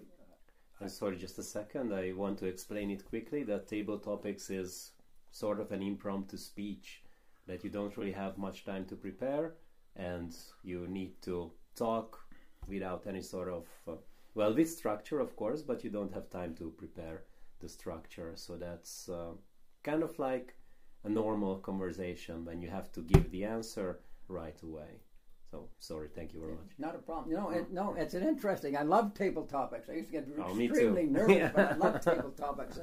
I'm 0.81 0.89
sorry, 0.89 1.15
just 1.15 1.37
a 1.37 1.43
second. 1.43 1.93
I 1.93 2.11
want 2.13 2.39
to 2.39 2.47
explain 2.47 2.89
it 2.89 3.05
quickly. 3.05 3.43
That 3.43 3.67
table 3.67 3.99
topics 3.99 4.49
is 4.49 4.91
sort 5.31 5.59
of 5.59 5.71
an 5.71 5.83
impromptu 5.83 6.37
speech 6.37 7.03
that 7.45 7.63
you 7.63 7.69
don't 7.69 7.95
really 7.97 8.11
have 8.11 8.37
much 8.37 8.65
time 8.65 8.85
to 8.85 8.95
prepare, 8.95 9.53
and 9.95 10.35
you 10.63 10.87
need 10.87 11.21
to 11.21 11.51
talk 11.75 12.19
without 12.67 13.05
any 13.05 13.21
sort 13.21 13.49
of 13.49 13.67
uh, 13.87 13.95
well, 14.33 14.55
with 14.55 14.69
structure, 14.69 15.19
of 15.19 15.35
course, 15.35 15.61
but 15.61 15.83
you 15.83 15.89
don't 15.89 16.13
have 16.13 16.29
time 16.29 16.55
to 16.55 16.71
prepare 16.77 17.23
the 17.59 17.67
structure. 17.67 18.31
So 18.35 18.55
that's 18.55 19.09
uh, 19.09 19.33
kind 19.83 20.03
of 20.03 20.17
like 20.19 20.55
a 21.03 21.09
normal 21.09 21.57
conversation 21.57 22.45
when 22.45 22.61
you 22.61 22.69
have 22.69 22.91
to 22.93 23.01
give 23.01 23.29
the 23.31 23.43
answer 23.43 23.99
right 24.27 24.59
away. 24.63 25.01
So 25.51 25.67
sorry, 25.79 26.07
thank 26.15 26.33
you 26.33 26.39
very 26.39 26.53
much. 26.53 26.71
Not 26.79 26.95
a 26.95 26.99
problem. 26.99 27.29
You 27.29 27.37
know, 27.37 27.49
it, 27.49 27.71
no, 27.73 27.93
it's 27.97 28.13
an 28.13 28.25
interesting. 28.25 28.77
I 28.77 28.83
love 28.83 29.13
table 29.13 29.45
topics. 29.45 29.89
I 29.89 29.93
used 29.95 30.07
to 30.07 30.13
get 30.13 30.27
oh, 30.39 30.57
extremely 30.57 31.03
nervous, 31.03 31.51
but 31.53 31.73
I 31.73 31.75
love 31.75 32.01
table 32.05 32.31
topics. 32.31 32.79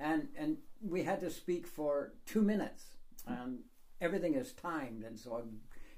And 0.00 0.26
and 0.36 0.56
we 0.82 1.04
had 1.04 1.20
to 1.20 1.30
speak 1.30 1.66
for 1.66 2.14
two 2.26 2.42
minutes, 2.42 2.96
and 3.26 3.60
everything 4.00 4.34
is 4.34 4.52
timed, 4.52 5.04
and 5.04 5.16
so 5.16 5.44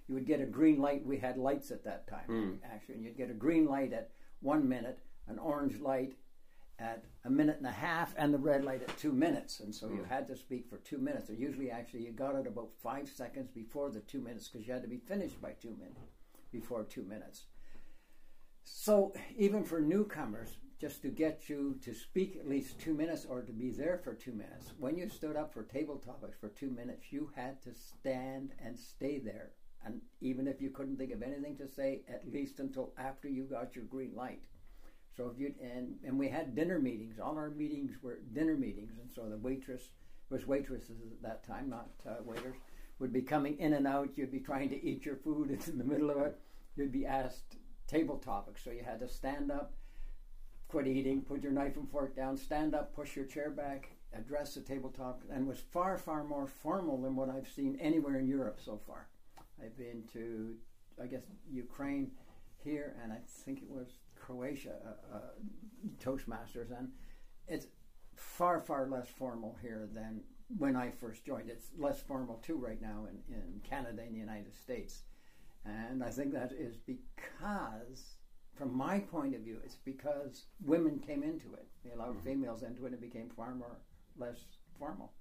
you 0.09 0.15
would 0.15 0.27
get 0.27 0.43
a 0.43 0.47
green 0.47 0.79
light. 0.79 1.07
We 1.07 1.17
had 1.17 1.39
lights 1.39 1.71
at 1.71 1.85
that 1.85 2.07
time, 2.07 2.29
mm. 2.29 2.59
actually, 2.71 2.97
and 2.97 3.05
you'd 3.05 3.17
get 3.17 3.31
a 3.31 3.35
green 3.35 3.65
light 3.65 3.95
at 3.95 4.11
one 4.41 4.69
minute, 4.69 4.99
an 5.27 5.39
orange 5.39 5.81
light 5.81 6.17
at 6.81 7.05
a 7.25 7.31
minute 7.31 7.59
and 7.59 7.67
a 7.67 7.73
half, 7.73 8.15
and 8.17 8.33
the 8.33 8.39
red 8.39 8.65
light 8.65 8.83
at 8.83 8.97
two 8.97 9.13
minutes. 9.13 9.61
And 9.61 9.75
so 9.75 9.87
mm. 9.87 9.97
you 9.97 10.03
hmm. 10.03 10.09
had 10.09 10.27
to 10.29 10.37
speak 10.37 10.69
for 10.69 10.79
two 10.79 10.99
minutes. 10.99 11.29
Or 11.29 11.35
usually, 11.35 11.71
actually, 11.71 12.05
you 12.05 12.13
got 12.13 12.35
it 12.35 12.47
about 12.47 12.71
five 12.83 13.09
seconds 13.09 13.51
before 13.51 13.91
the 13.91 14.01
two 14.01 14.21
minutes 14.21 14.49
because 14.49 14.67
you 14.67 14.73
had 14.73 14.83
to 14.83 14.89
be 14.89 14.99
finished 14.99 15.41
by 15.41 15.53
two 15.53 15.77
minutes, 15.79 16.01
before 16.51 16.85
two 16.85 17.05
minutes. 17.05 17.45
So 18.65 19.13
even 19.37 19.65
for 19.65 19.81
newcomers, 19.81 20.57
just 20.81 21.03
to 21.03 21.09
get 21.09 21.49
you 21.49 21.79
to 21.83 21.93
speak 21.93 22.37
at 22.37 22.49
least 22.49 22.81
two 22.81 22.95
minutes 22.95 23.27
or 23.29 23.43
to 23.43 23.53
be 23.53 23.71
there 23.71 24.01
for 24.03 24.15
two 24.15 24.33
minutes, 24.33 24.73
when 24.79 24.97
you 24.97 25.09
stood 25.09 25.37
up 25.37 25.53
for 25.53 25.63
table 25.63 25.99
topics 25.99 26.39
for 26.39 26.49
two 26.49 26.71
minutes, 26.71 27.13
you 27.13 27.31
had 27.37 27.61
to 27.63 27.75
stand 27.75 28.53
and 28.65 28.79
stay 28.79 29.19
there. 29.19 29.51
And 29.85 30.01
even 30.21 30.47
if 30.47 30.61
you 30.61 30.71
couldn't 30.71 30.97
think 30.97 31.13
of 31.13 31.23
anything 31.23 31.57
to 31.59 31.69
say, 31.69 32.03
at 32.09 32.31
least 32.31 32.61
until 32.61 32.93
after 32.99 33.29
you 33.29 33.45
got 33.45 33.75
your 33.75 33.85
green 33.85 34.15
light. 34.15 34.43
So 35.17 35.31
if 35.33 35.41
you 35.41 35.55
and 35.63 35.97
and 36.07 36.19
we 36.19 36.29
had 36.29 36.55
dinner 36.55 36.79
meetings. 36.79 37.19
All 37.19 37.37
our 37.37 37.51
meetings 37.51 37.93
were 38.03 38.21
dinner 38.33 38.57
meetings, 38.57 38.93
and 39.01 39.11
so 39.11 39.29
the 39.29 39.37
waitress 39.37 39.91
was 40.31 40.47
waitresses 40.47 41.01
at 41.03 41.23
that 41.23 41.45
time, 41.45 41.69
not 41.69 41.91
uh, 42.09 42.23
waiters, 42.25 42.55
would 43.01 43.13
be 43.13 43.23
coming 43.23 43.59
in 43.59 43.73
and 43.73 43.87
out. 43.87 44.11
You'd 44.17 44.31
be 44.31 44.41
trying 44.41 44.69
to 44.71 44.85
eat 44.85 45.05
your 45.05 45.17
food. 45.17 45.51
in 45.67 45.79
the 45.79 45.85
middle 45.85 46.11
of 46.11 46.19
it, 46.19 46.39
you'd 46.77 46.93
be 46.93 47.07
asked 47.07 47.57
table 47.89 48.19
topics. 48.19 48.63
So 48.63 48.71
you 48.71 48.85
had 48.85 49.01
to 49.01 49.09
stand 49.09 49.51
up, 49.51 49.75
quit 50.69 50.87
eating, 50.87 51.23
put 51.23 51.43
your 51.43 51.53
knife 51.53 51.77
and 51.77 51.91
fork 51.91 52.15
down, 52.15 52.37
stand 52.37 52.75
up, 52.75 52.95
push 52.95 53.17
your 53.17 53.25
chair 53.25 53.51
back, 53.51 53.91
address 54.13 54.55
the 54.55 54.61
table 54.61 54.91
topic, 54.91 55.29
and 55.33 55.47
was 55.47 55.59
far 55.59 55.99
far 55.99 56.23
more 56.23 56.47
formal 56.47 57.01
than 57.01 57.17
what 57.17 57.29
I've 57.29 57.49
seen 57.49 57.79
anywhere 57.81 58.19
in 58.19 58.29
Europe 58.29 58.61
so 58.65 58.81
far. 58.87 59.09
I've 59.63 59.77
been 59.77 60.05
to, 60.13 60.55
I 61.03 61.07
guess, 61.07 61.25
Ukraine 61.51 62.13
here, 62.63 62.97
and 63.03 63.13
I 63.13 63.19
think 63.45 63.63
it 63.63 63.71
was 63.71 63.89
Croatia 64.21 64.75
uh, 64.87 65.17
uh, 65.17 65.21
Toastmasters, 66.03 66.71
and 66.77 66.89
it's 67.49 67.67
far 68.15 68.61
far 68.61 68.89
less 68.89 69.09
formal 69.09 69.57
here 69.61 69.89
than 69.93 70.21
when 70.59 70.77
I 70.77 70.91
first 70.91 71.25
joined. 71.25 71.49
It's 71.49 71.71
less 71.79 72.01
formal 72.01 72.37
too 72.39 72.57
right 72.57 72.81
now 72.81 73.07
in, 73.09 73.35
in 73.35 73.61
Canada 73.69 74.03
and 74.03 74.15
the 74.15 74.19
United 74.19 74.55
States. 74.55 75.03
And 75.65 76.03
I 76.03 76.11
think 76.11 76.33
that 76.33 76.53
is 76.53 76.77
because, 76.77 78.17
from 78.55 78.75
my 78.77 79.01
point 79.01 79.35
of 79.35 79.43
view, 79.43 79.59
it's 79.65 79.77
because 79.77 80.47
women 80.65 80.99
came 80.99 81.23
into 81.23 81.55
it. 81.55 81.67
They 81.85 81.91
allowed 81.91 82.17
Mhm. 82.17 82.25
females 82.25 82.63
into 82.63 82.85
it 82.85 82.93
and 82.93 82.95
it 82.95 83.01
became 83.01 83.29
far 83.31 83.55
more 83.55 83.77
less 84.17 84.39
formal. 84.79 85.13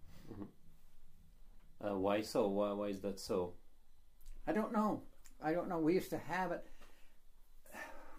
Uh, 1.82 1.98
why 1.98 2.22
so? 2.22 2.48
Why, 2.48 2.72
why 2.74 2.88
is 2.88 3.01
that 3.01 3.20
so? 3.20 3.53
I 4.48 4.51
don't 4.53 4.72
know. 4.74 5.03
I 5.41 5.53
don't 5.53 5.70
know. 5.70 5.79
We 5.79 5.94
used 5.94 6.10
to 6.10 6.18
have 6.18 6.51
it. 6.51 6.65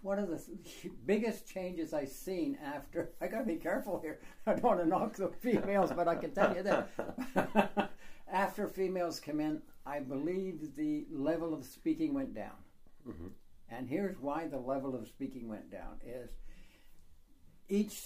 One 0.01 0.19
of 0.19 0.29
the 0.29 0.41
biggest 1.05 1.47
changes 1.47 1.93
I've 1.93 2.09
seen 2.09 2.57
after, 2.63 3.11
I 3.21 3.27
gotta 3.27 3.45
be 3.45 3.55
careful 3.55 3.99
here. 3.99 4.19
I 4.47 4.53
don't 4.53 4.63
want 4.63 4.79
to 4.79 4.85
knock 4.87 5.15
the 5.15 5.29
females, 5.39 5.91
but 5.95 6.07
I 6.07 6.15
can 6.15 6.31
tell 6.31 6.55
you 6.55 6.63
that. 6.63 7.91
after 8.31 8.67
females 8.67 9.19
come 9.19 9.39
in, 9.39 9.61
I 9.85 9.99
believe 9.99 10.75
the 10.75 11.05
level 11.11 11.53
of 11.53 11.65
speaking 11.65 12.13
went 12.13 12.33
down. 12.33 12.57
hmm 13.03 13.27
And 13.69 13.87
here's 13.87 14.19
why 14.19 14.47
the 14.47 14.59
level 14.59 14.95
of 14.95 15.07
speaking 15.07 15.47
went 15.47 15.71
down 15.71 15.99
is 16.05 16.29
each 17.69 17.97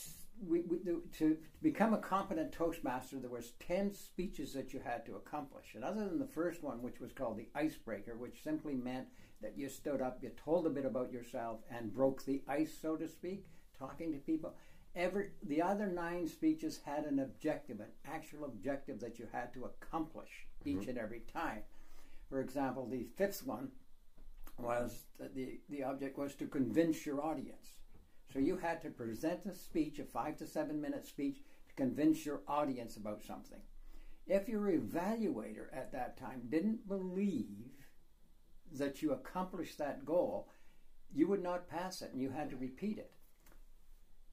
we, 0.46 0.62
we, 0.62 0.78
to 1.18 1.38
become 1.62 1.94
a 1.94 1.98
competent 1.98 2.52
toastmaster 2.52 3.20
there 3.20 3.30
was 3.30 3.54
10 3.66 3.94
speeches 3.94 4.54
that 4.54 4.74
you 4.74 4.80
had 4.84 5.06
to 5.06 5.16
accomplish. 5.16 5.76
And 5.76 5.84
other 5.84 6.06
than 6.06 6.20
the 6.20 6.28
first 6.28 6.64
one 6.64 6.82
which 6.82 7.00
was 7.00 7.12
called 7.12 7.38
the 7.38 7.50
icebreaker 7.56 8.18
which 8.18 8.44
simply 8.44 8.76
meant 8.76 9.08
that 9.42 9.58
you 9.58 9.70
stood 9.70 10.02
up 10.02 10.20
you 10.22 10.32
told 10.44 10.66
a 10.66 10.70
bit 10.70 10.86
about 10.86 11.12
yourself 11.12 11.60
and 11.70 11.94
broke 11.94 12.26
the 12.26 12.42
ice 12.48 12.74
so 12.82 12.96
to 12.96 13.08
speak 13.08 13.46
talking 13.78 14.12
to 14.12 14.20
people 14.20 14.56
every 14.96 15.32
the 15.44 15.62
other 15.62 15.88
nine 15.88 16.28
speeches 16.28 16.80
had 16.86 17.06
an 17.06 17.20
objective 17.20 17.80
an 17.80 17.88
actual 18.06 18.46
objective 18.46 19.00
that 19.00 19.20
you 19.20 19.28
had 19.32 19.54
to 19.54 19.66
accomplish 19.66 20.48
mm-hmm. 20.66 20.82
each 20.82 20.88
and 20.88 20.98
every 20.98 21.22
time. 21.32 21.62
For 22.30 22.40
example 22.42 22.88
the 22.88 23.08
fifth 23.18 23.46
one 23.46 23.70
was 24.58 25.04
that 25.20 25.36
the, 25.36 25.60
the 25.70 25.84
object 25.84 26.18
was 26.18 26.34
to 26.36 26.48
convince 26.48 27.06
your 27.06 27.22
audience. 27.22 27.74
So 28.36 28.42
you 28.42 28.58
had 28.58 28.82
to 28.82 28.90
present 28.90 29.46
a 29.46 29.54
speech, 29.54 29.98
a 29.98 30.04
five 30.04 30.36
to 30.40 30.46
seven 30.46 30.82
minute 30.82 31.06
speech, 31.06 31.38
to 31.70 31.76
convince 31.76 32.26
your 32.26 32.42
audience 32.50 32.98
about 32.98 33.24
something. 33.24 33.62
If 34.28 34.50
your 34.50 34.64
evaluator 34.64 35.68
at 35.72 35.94
that 35.94 36.18
time 36.18 36.42
didn't 36.50 36.86
believe 36.86 37.86
that 38.74 39.02
you 39.02 39.14
accomplished 39.14 39.78
that 39.78 40.04
goal, 40.04 40.50
you 41.14 41.30
would 41.30 41.42
not 41.42 41.70
pass 41.70 42.02
it 42.02 42.12
and 42.12 42.22
you 42.22 42.30
had 42.30 42.50
to 42.50 42.58
repeat 42.58 42.98
it. 42.98 43.14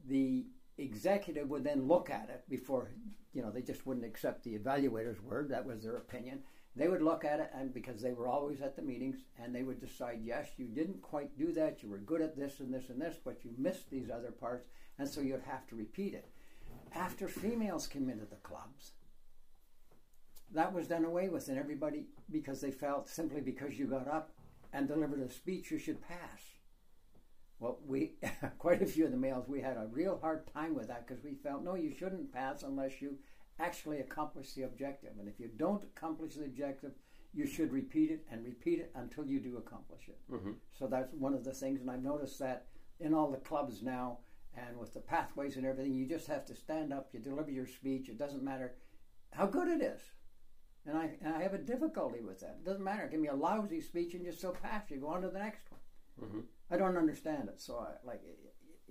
The 0.05 0.47
executive 0.79 1.49
would 1.49 1.65
then 1.65 1.87
look 1.87 2.11
at 2.11 2.29
it 2.31 2.45
before, 2.49 2.91
you 3.33 3.43
know, 3.43 3.51
they 3.51 3.63
just 3.63 3.87
wouldn't 3.87 4.07
accept 4.07 4.45
the 4.45 4.59
evaluator's 4.59 5.21
word, 5.23 5.49
that 5.51 5.67
was 5.67 5.83
their 5.83 5.97
opinion. 5.97 6.41
They 6.75 6.89
would 6.89 7.03
look 7.03 7.25
at 7.25 7.41
it 7.41 7.51
and 7.55 7.73
because 7.75 8.01
they 8.01 8.13
were 8.13 8.29
always 8.29 8.63
at 8.63 8.77
the 8.77 8.83
meetings 8.83 9.19
and 9.39 9.55
they 9.55 9.63
would 9.63 9.79
decide 9.79 10.21
yes 10.23 10.49
you 10.57 10.67
didn't 10.69 11.03
quite 11.03 11.37
do 11.37 11.53
that. 11.53 11.83
You 11.83 11.91
were 11.91 11.99
good 11.99 12.23
at 12.23 12.37
this 12.37 12.61
and 12.61 12.73
this 12.73 12.89
and 12.89 13.01
this 13.01 13.17
but 13.23 13.45
you 13.45 13.51
missed 13.59 13.91
these 13.91 14.09
other 14.11 14.31
parts 14.31 14.69
and 14.99 15.07
so 15.07 15.21
you'd 15.21 15.43
have 15.43 15.67
to 15.69 15.77
repeat 15.77 16.15
it. 16.15 16.31
After 16.95 17.29
females 17.29 17.87
came 17.87 18.09
into 18.09 18.25
the 18.25 18.37
clubs 18.37 18.93
that 20.55 20.73
was 20.73 20.89
done 20.89 21.05
away 21.05 21.29
with 21.29 21.49
and 21.49 21.59
everybody 21.59 22.07
because 22.31 22.61
they 22.61 22.71
felt 22.71 23.09
simply 23.09 23.41
because 23.41 23.79
you 23.79 23.87
got 23.87 24.09
up 24.09 24.33
and 24.73 24.87
delivered 24.87 25.21
a 25.21 25.29
speech 25.29 25.71
you 25.71 25.79
should 25.79 26.01
pass 26.01 26.43
well 27.63 27.79
we 27.87 28.13
quite 28.59 28.83
a 28.83 28.87
few 28.87 29.05
of 29.05 29.11
the 29.11 29.17
males 29.17 29.49
we 29.49 29.61
had 29.61 29.77
a 29.77 29.89
real 29.91 30.19
hard 30.21 30.47
time 30.53 30.75
with 30.75 30.89
that 30.89 31.07
because 31.07 31.23
we 31.23 31.35
felt 31.35 31.65
no 31.65 31.75
you 31.75 31.93
shouldn't 31.99 32.33
pass 32.33 32.63
unless 32.63 33.01
you 33.01 33.17
actually 33.63 34.01
accomplish 34.01 34.53
the 34.53 34.63
objective. 34.63 35.13
And 35.19 35.29
if 35.29 35.39
you 35.39 35.49
don't 35.57 35.85
accomplish 35.85 36.35
the 36.35 36.45
objective, 36.45 36.93
you 37.33 37.47
should 37.47 37.73
repeat 37.73 38.11
it 38.11 38.25
and 38.31 38.45
repeat 38.45 38.79
it 38.81 38.93
until 38.95 39.25
you 39.27 39.41
do 39.41 39.57
accomplish 39.57 40.09
it. 40.09 40.19
hmm 40.29 40.53
So 40.79 40.87
that's 40.87 41.15
one 41.15 41.35
of 41.35 41.45
the 41.45 41.53
things, 41.53 41.81
and 41.81 41.91
I've 41.91 42.03
noticed 42.03 42.39
that 42.41 42.67
in 43.01 43.15
all 43.15 43.31
the 43.31 43.39
clubs 43.39 43.83
now 43.83 44.19
and 44.55 44.79
with 44.79 44.93
the 44.93 45.01
pathways 45.01 45.57
and 45.57 45.65
everything, 45.65 45.95
you 45.95 46.07
just 46.07 46.27
have 46.27 46.45
to 46.47 46.55
stand 46.55 46.93
up, 46.93 47.09
you 47.13 47.21
deliver 47.21 47.51
your 47.51 47.67
speech. 47.67 48.09
It 48.09 48.19
doesn't 48.19 48.43
matter 48.45 48.75
how 49.33 49.47
good 49.47 49.69
it 49.69 49.81
is. 49.81 50.01
And 50.85 50.99
I, 50.99 51.11
and 51.23 51.35
I 51.35 51.43
have 51.43 51.55
a 51.55 51.59
difficulty 51.59 52.21
with 52.21 52.41
that. 52.41 52.59
It 52.61 52.67
doesn't 52.67 52.85
matter. 52.85 53.09
Give 53.11 53.21
me 53.21 53.29
a 53.29 53.35
lousy 53.35 53.81
speech 53.81 54.15
and 54.15 54.25
just 54.25 54.41
so 54.41 54.51
pass. 54.51 54.91
You 54.91 54.99
go 54.99 55.09
on 55.09 55.23
to 55.23 55.29
the 55.29 55.39
next 55.39 55.63
one. 55.71 56.31
hmm 56.31 56.41
I 56.73 56.79
don't 56.79 56.97
understand 56.97 57.49
it. 57.49 57.61
So 57.61 57.77
I, 57.79 58.07
like, 58.07 58.23
it, 58.25 58.39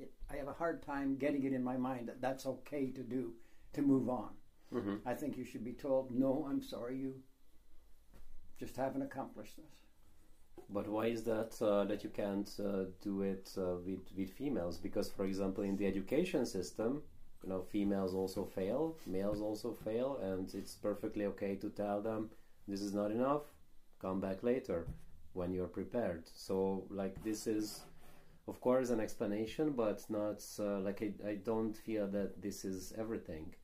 it, 0.03 0.11
I 0.31 0.35
have 0.38 0.47
a 0.47 0.53
hard 0.53 0.83
time 0.83 1.17
getting 1.17 1.43
it 1.43 1.53
in 1.53 1.63
my 1.63 1.77
mind 1.77 2.07
that 2.09 2.21
that's 2.21 2.45
okay 2.45 2.91
to 2.91 3.01
do 3.01 3.33
to 3.73 3.81
move 3.81 4.07
on. 4.09 4.29
hmm 4.71 4.97
I 5.05 5.13
think 5.13 5.38
you 5.38 5.45
should 5.45 5.65
be 5.65 5.73
told, 5.73 6.11
no, 6.11 6.45
I'm 6.50 6.61
sorry, 6.61 6.97
you 6.97 7.15
just 8.59 8.77
haven't 8.77 9.01
accomplished 9.01 9.57
this. 9.57 9.75
But 10.69 10.88
why 10.88 11.07
is 11.07 11.23
that 11.23 11.61
uh, 11.61 11.83
that 11.85 12.03
you 12.03 12.09
can't 12.09 12.50
uh, 12.59 12.85
do 13.01 13.23
it 13.23 13.51
uh, 13.57 13.75
with 13.85 14.05
with 14.15 14.31
females? 14.31 14.77
Because, 14.77 15.09
for 15.09 15.25
example, 15.25 15.63
in 15.63 15.75
the 15.75 15.88
education 15.88 16.45
system, 16.45 17.01
you 17.43 17.50
know, 17.50 17.61
females 17.61 18.13
also 18.13 18.45
fail, 18.45 18.95
males 19.05 19.41
also 19.41 19.73
fail, 19.73 20.17
and 20.29 20.53
it's 20.53 20.75
perfectly 20.75 21.25
okay 21.25 21.55
to 21.55 21.69
tell 21.69 22.01
them 22.01 22.29
this 22.67 22.81
is 22.81 22.93
not 22.93 23.11
enough. 23.11 23.43
Come 24.00 24.19
back 24.21 24.43
later 24.43 24.88
when 25.33 25.53
you're 25.53 25.67
prepared. 25.67 26.23
So, 26.33 26.85
like, 26.89 27.23
this 27.23 27.47
is, 27.47 27.81
of 28.47 28.59
course, 28.61 28.89
an 28.89 29.00
explanation, 29.00 29.71
but 29.71 30.03
not 30.09 30.43
uh, 30.59 30.79
like 30.79 31.01
I, 31.01 31.29
I 31.29 31.35
don't 31.35 31.75
feel 31.75 32.07
that 32.07 32.41
this 32.41 32.65
is 32.65 32.93
everything. 32.97 33.55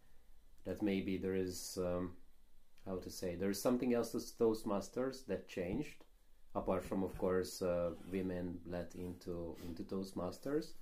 That 0.66 0.82
maybe 0.82 1.18
there 1.18 1.36
is, 1.36 1.78
um, 1.82 2.14
how 2.86 2.98
to 2.98 3.10
say, 3.10 3.36
there 3.36 3.50
is 3.50 3.62
something 3.62 3.94
else 3.94 4.12
to 4.12 4.18
Toastmasters 4.18 5.26
that 5.28 5.48
changed 5.48 6.04
apart 6.58 6.84
from 6.84 7.04
of 7.04 7.18
course 7.18 7.62
uh, 7.62 7.92
women 8.12 8.58
let 8.66 8.96
into 8.96 9.56
into 9.66 9.84
Toastmasters. 9.84 10.74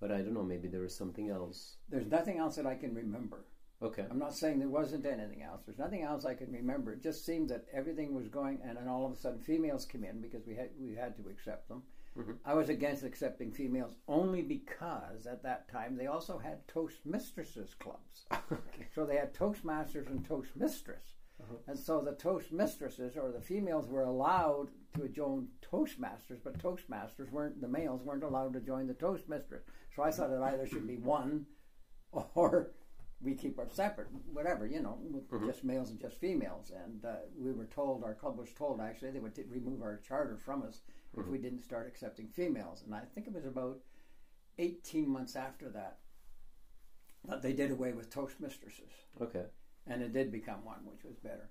But 0.00 0.10
I 0.10 0.18
don't 0.18 0.34
know, 0.34 0.42
maybe 0.42 0.68
there 0.68 0.84
is 0.84 0.94
something 0.94 1.30
else. 1.30 1.76
There's 1.88 2.06
nothing 2.06 2.38
else 2.38 2.56
that 2.56 2.66
I 2.66 2.74
can 2.74 2.94
remember. 2.94 3.44
Okay. 3.84 4.06
I'm 4.10 4.18
not 4.18 4.34
saying 4.34 4.58
there 4.58 4.68
wasn't 4.68 5.04
anything 5.04 5.42
else. 5.42 5.60
There's 5.66 5.78
nothing 5.78 6.02
else 6.02 6.24
I 6.24 6.34
can 6.34 6.50
remember. 6.50 6.92
It 6.92 7.02
just 7.02 7.26
seemed 7.26 7.50
that 7.50 7.66
everything 7.72 8.14
was 8.14 8.28
going, 8.28 8.60
and 8.64 8.78
then 8.78 8.88
all 8.88 9.04
of 9.04 9.12
a 9.12 9.16
sudden 9.16 9.40
females 9.40 9.84
came 9.84 10.04
in 10.04 10.22
because 10.22 10.46
we 10.46 10.54
had 10.54 10.70
we 10.80 10.94
had 10.94 11.16
to 11.16 11.28
accept 11.28 11.68
them. 11.68 11.82
Mhm. 12.16 12.38
I 12.46 12.54
was 12.54 12.68
against 12.70 13.04
accepting 13.04 13.52
females 13.52 13.96
only 14.08 14.40
because 14.40 15.26
at 15.26 15.42
that 15.42 15.68
time 15.68 15.96
they 15.96 16.06
also 16.06 16.38
had 16.38 16.66
toast 16.66 17.04
mistresses 17.04 17.74
clubs. 17.74 18.26
So 18.94 19.04
they 19.04 19.16
had 19.16 19.34
Toastmasters 19.34 20.06
and 20.08 20.24
Toastmistress. 20.26 21.16
Uh-huh. 21.40 21.56
And 21.66 21.76
so 21.76 22.00
the 22.00 22.14
toast 22.14 22.52
mistresses 22.52 23.16
or 23.16 23.32
the 23.32 23.40
females 23.40 23.88
were 23.88 24.04
allowed 24.04 24.68
to 24.94 25.08
join 25.08 25.48
Toastmasters, 25.62 26.38
but 26.44 26.58
Toastmasters 26.58 27.32
weren't, 27.32 27.60
the 27.60 27.66
males 27.66 28.04
weren't 28.04 28.22
allowed 28.22 28.52
to 28.52 28.60
join 28.60 28.86
the 28.86 28.94
Toastmistress. 28.94 29.62
So 29.96 30.04
I 30.04 30.12
thought 30.12 30.30
it 30.30 30.40
either 30.40 30.66
should 30.68 30.86
be 30.86 30.96
one 30.98 31.46
or 32.36 32.70
we 33.24 33.34
keep 33.34 33.58
our 33.58 33.68
separate, 33.70 34.08
whatever, 34.32 34.66
you 34.66 34.80
know, 34.80 34.98
with 35.02 35.28
Mhm. 35.30 35.46
just 35.46 35.64
males 35.64 35.90
and 35.90 35.98
just 35.98 36.18
females. 36.18 36.70
And 36.70 37.04
uh, 37.04 37.16
we 37.36 37.52
were 37.52 37.66
told, 37.66 38.04
our 38.04 38.14
club 38.14 38.36
was 38.38 38.52
told 38.52 38.80
actually, 38.80 39.10
they 39.12 39.18
would 39.20 39.34
t- 39.34 39.44
remove 39.44 39.82
our 39.82 39.96
charter 39.98 40.36
from 40.36 40.62
us 40.62 40.82
if 41.16 41.26
we 41.26 41.38
didn't 41.38 41.62
start 41.62 41.86
accepting 41.86 42.28
females. 42.28 42.82
And 42.84 42.94
I 42.94 43.04
think 43.14 43.26
it 43.26 43.32
was 43.32 43.46
about 43.46 43.80
18 44.58 45.08
months 45.08 45.36
after 45.36 45.70
that 45.70 45.98
that 47.24 47.40
they 47.40 47.52
did 47.54 47.70
away 47.70 47.92
with 47.92 48.10
Toastmistresses. 48.10 48.92
Okay. 49.20 49.46
And 49.86 50.02
it 50.02 50.12
did 50.12 50.30
become 50.30 50.64
one, 50.64 50.84
which 50.84 51.04
was 51.04 51.16
better. 51.18 51.50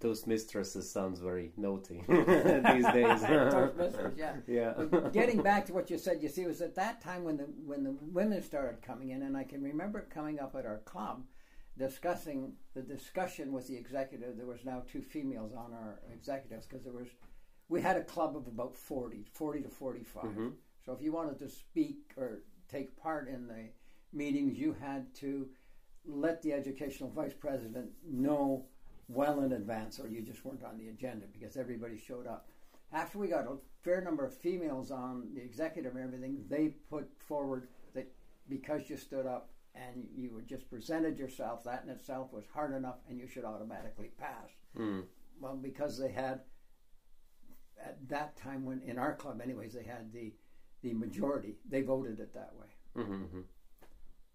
Toastmistresses 0.00 0.82
sounds 0.82 1.20
very 1.20 1.52
naughty 1.56 2.02
these 2.08 2.86
days. 2.92 3.22
Yeah. 4.16 4.34
yeah. 4.46 4.72
But 4.90 5.12
getting 5.12 5.42
back 5.42 5.66
to 5.66 5.72
what 5.72 5.90
you 5.90 5.98
said, 5.98 6.22
you 6.22 6.28
see, 6.28 6.42
it 6.42 6.48
was 6.48 6.60
at 6.60 6.74
that 6.74 7.00
time 7.00 7.24
when 7.24 7.36
the 7.36 7.44
when 7.64 7.84
the 7.84 7.96
women 8.00 8.42
started 8.42 8.82
coming 8.82 9.10
in, 9.10 9.22
and 9.22 9.36
I 9.36 9.44
can 9.44 9.62
remember 9.62 10.06
coming 10.10 10.40
up 10.40 10.54
at 10.56 10.66
our 10.66 10.78
club, 10.78 11.24
discussing 11.78 12.54
the 12.74 12.82
discussion 12.82 13.52
with 13.52 13.68
the 13.68 13.76
executive. 13.76 14.36
There 14.36 14.46
was 14.46 14.64
now 14.64 14.82
two 14.90 15.02
females 15.02 15.52
on 15.54 15.72
our 15.72 16.00
executives 16.12 16.66
because 16.66 16.84
there 16.84 16.92
was, 16.92 17.08
we 17.68 17.80
had 17.80 17.96
a 17.96 18.04
club 18.04 18.36
of 18.36 18.46
about 18.46 18.76
40, 18.76 19.24
40 19.32 19.62
to 19.62 19.68
45. 19.68 20.24
Mhm. 20.24 20.52
So 20.84 20.92
if 20.92 21.00
you 21.00 21.12
wanted 21.12 21.38
to 21.38 21.48
speak 21.48 22.12
or 22.16 22.42
take 22.68 22.96
part 22.96 23.28
in 23.28 23.46
the 23.46 23.68
meetings, 24.12 24.58
you 24.58 24.72
had 24.72 25.14
to 25.16 25.48
let 26.04 26.42
the 26.42 26.52
educational 26.52 27.10
vice 27.10 27.34
president 27.34 27.90
know 28.04 28.66
well 29.08 29.40
in 29.40 29.52
advance, 29.52 29.98
or 29.98 30.08
you 30.08 30.22
just 30.22 30.44
weren't 30.44 30.64
on 30.64 30.78
the 30.78 30.88
agenda 30.88 31.26
because 31.32 31.56
everybody 31.56 31.98
showed 31.98 32.26
up. 32.26 32.48
After 32.92 33.18
we 33.18 33.28
got 33.28 33.46
a 33.46 33.56
fair 33.82 34.00
number 34.02 34.24
of 34.24 34.36
females 34.36 34.90
on 34.90 35.28
the 35.34 35.40
executive 35.42 35.96
and 35.96 36.04
everything, 36.04 36.44
they 36.48 36.68
put 36.90 37.08
forward 37.18 37.68
that 37.94 38.12
because 38.48 38.88
you 38.90 38.96
stood 38.96 39.26
up 39.26 39.50
and 39.74 40.06
you 40.14 40.36
had 40.36 40.46
just 40.46 40.68
presented 40.68 41.18
yourself, 41.18 41.64
that 41.64 41.82
in 41.84 41.90
itself 41.90 42.32
was 42.32 42.44
hard 42.52 42.74
enough 42.74 42.96
and 43.08 43.18
you 43.18 43.26
should 43.26 43.44
automatically 43.44 44.10
pass. 44.18 44.50
Mm. 44.78 45.04
Well, 45.40 45.56
because 45.56 45.98
they 45.98 46.12
had 46.12 46.40
at 47.82 48.08
that 48.08 48.36
time 48.36 48.64
when 48.64 48.82
in 48.82 48.98
our 48.98 49.14
club, 49.14 49.40
anyways, 49.42 49.72
they 49.72 49.84
had 49.84 50.12
the 50.12 50.32
the 50.82 50.92
majority. 50.92 51.56
They 51.68 51.82
voted 51.82 52.18
it 52.20 52.34
that 52.34 52.52
way 52.58 52.66
hmm 52.94 53.40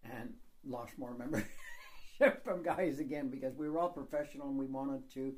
and 0.04 0.34
lost 0.66 0.98
more 0.98 1.16
shift 1.20 1.46
from 2.44 2.64
guys 2.64 3.00
again 3.00 3.30
because 3.30 3.56
we 3.56 3.70
were 3.70 3.80
all 3.80 3.90
professional 3.90 4.48
and 4.48 4.58
we 4.58 4.66
wanted 4.66 5.10
to 5.14 5.34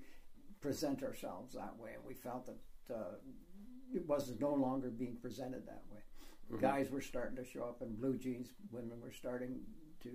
present 0.61 1.03
ourselves 1.03 1.53
that 1.53 1.77
way, 1.77 1.91
and 1.95 2.03
we 2.05 2.13
felt 2.13 2.45
that 2.45 2.93
uh, 2.93 3.15
it 3.93 4.07
was 4.07 4.33
no 4.39 4.53
longer 4.53 4.89
being 4.89 5.17
presented 5.21 5.65
that 5.65 5.83
way. 5.91 5.99
Mm-hmm. 6.51 6.61
Guys 6.61 6.89
were 6.89 7.01
starting 7.01 7.37
to 7.37 7.45
show 7.49 7.63
up 7.63 7.81
in 7.81 7.95
blue 7.95 8.17
jeans. 8.17 8.53
Women 8.71 8.99
were 9.01 9.11
starting 9.11 9.59
to 10.03 10.09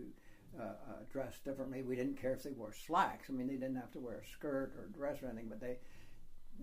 uh, 0.58 0.64
uh, 0.64 0.72
dress 1.10 1.38
differently. 1.44 1.82
We 1.82 1.96
didn't 1.96 2.20
care 2.20 2.34
if 2.34 2.42
they 2.42 2.50
wore 2.50 2.72
slacks. 2.72 3.28
I 3.28 3.32
mean, 3.32 3.46
they 3.46 3.54
didn't 3.54 3.76
have 3.76 3.92
to 3.92 4.00
wear 4.00 4.18
a 4.18 4.26
skirt 4.26 4.74
or 4.76 4.88
dress 4.96 5.22
or 5.22 5.28
anything, 5.28 5.48
but 5.48 5.60
they 5.60 5.78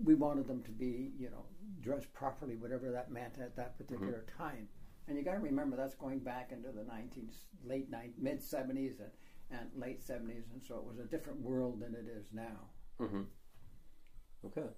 we 0.02 0.14
wanted 0.14 0.46
them 0.46 0.62
to 0.62 0.70
be, 0.70 1.12
you 1.18 1.28
know, 1.28 1.44
dressed 1.80 2.12
properly, 2.14 2.56
whatever 2.56 2.90
that 2.90 3.10
meant 3.10 3.34
at 3.38 3.56
that 3.56 3.76
particular 3.76 4.24
mm-hmm. 4.26 4.42
time. 4.42 4.68
And 5.06 5.18
you 5.18 5.24
got 5.24 5.32
to 5.32 5.40
remember 5.40 5.76
that's 5.76 5.94
going 5.94 6.20
back 6.20 6.52
into 6.52 6.68
the 6.72 6.84
19 6.84 7.30
late 7.64 7.88
mid 8.18 8.40
70s 8.40 9.00
and, 9.00 9.10
and 9.52 9.68
late 9.76 10.00
70s, 10.00 10.50
and 10.52 10.62
so 10.66 10.76
it 10.76 10.84
was 10.84 10.98
a 10.98 11.04
different 11.04 11.40
world 11.40 11.80
than 11.80 11.94
it 11.94 12.06
is 12.08 12.26
now. 12.32 12.70
Mm-hmm. 13.00 13.22
Okay, 14.46 14.68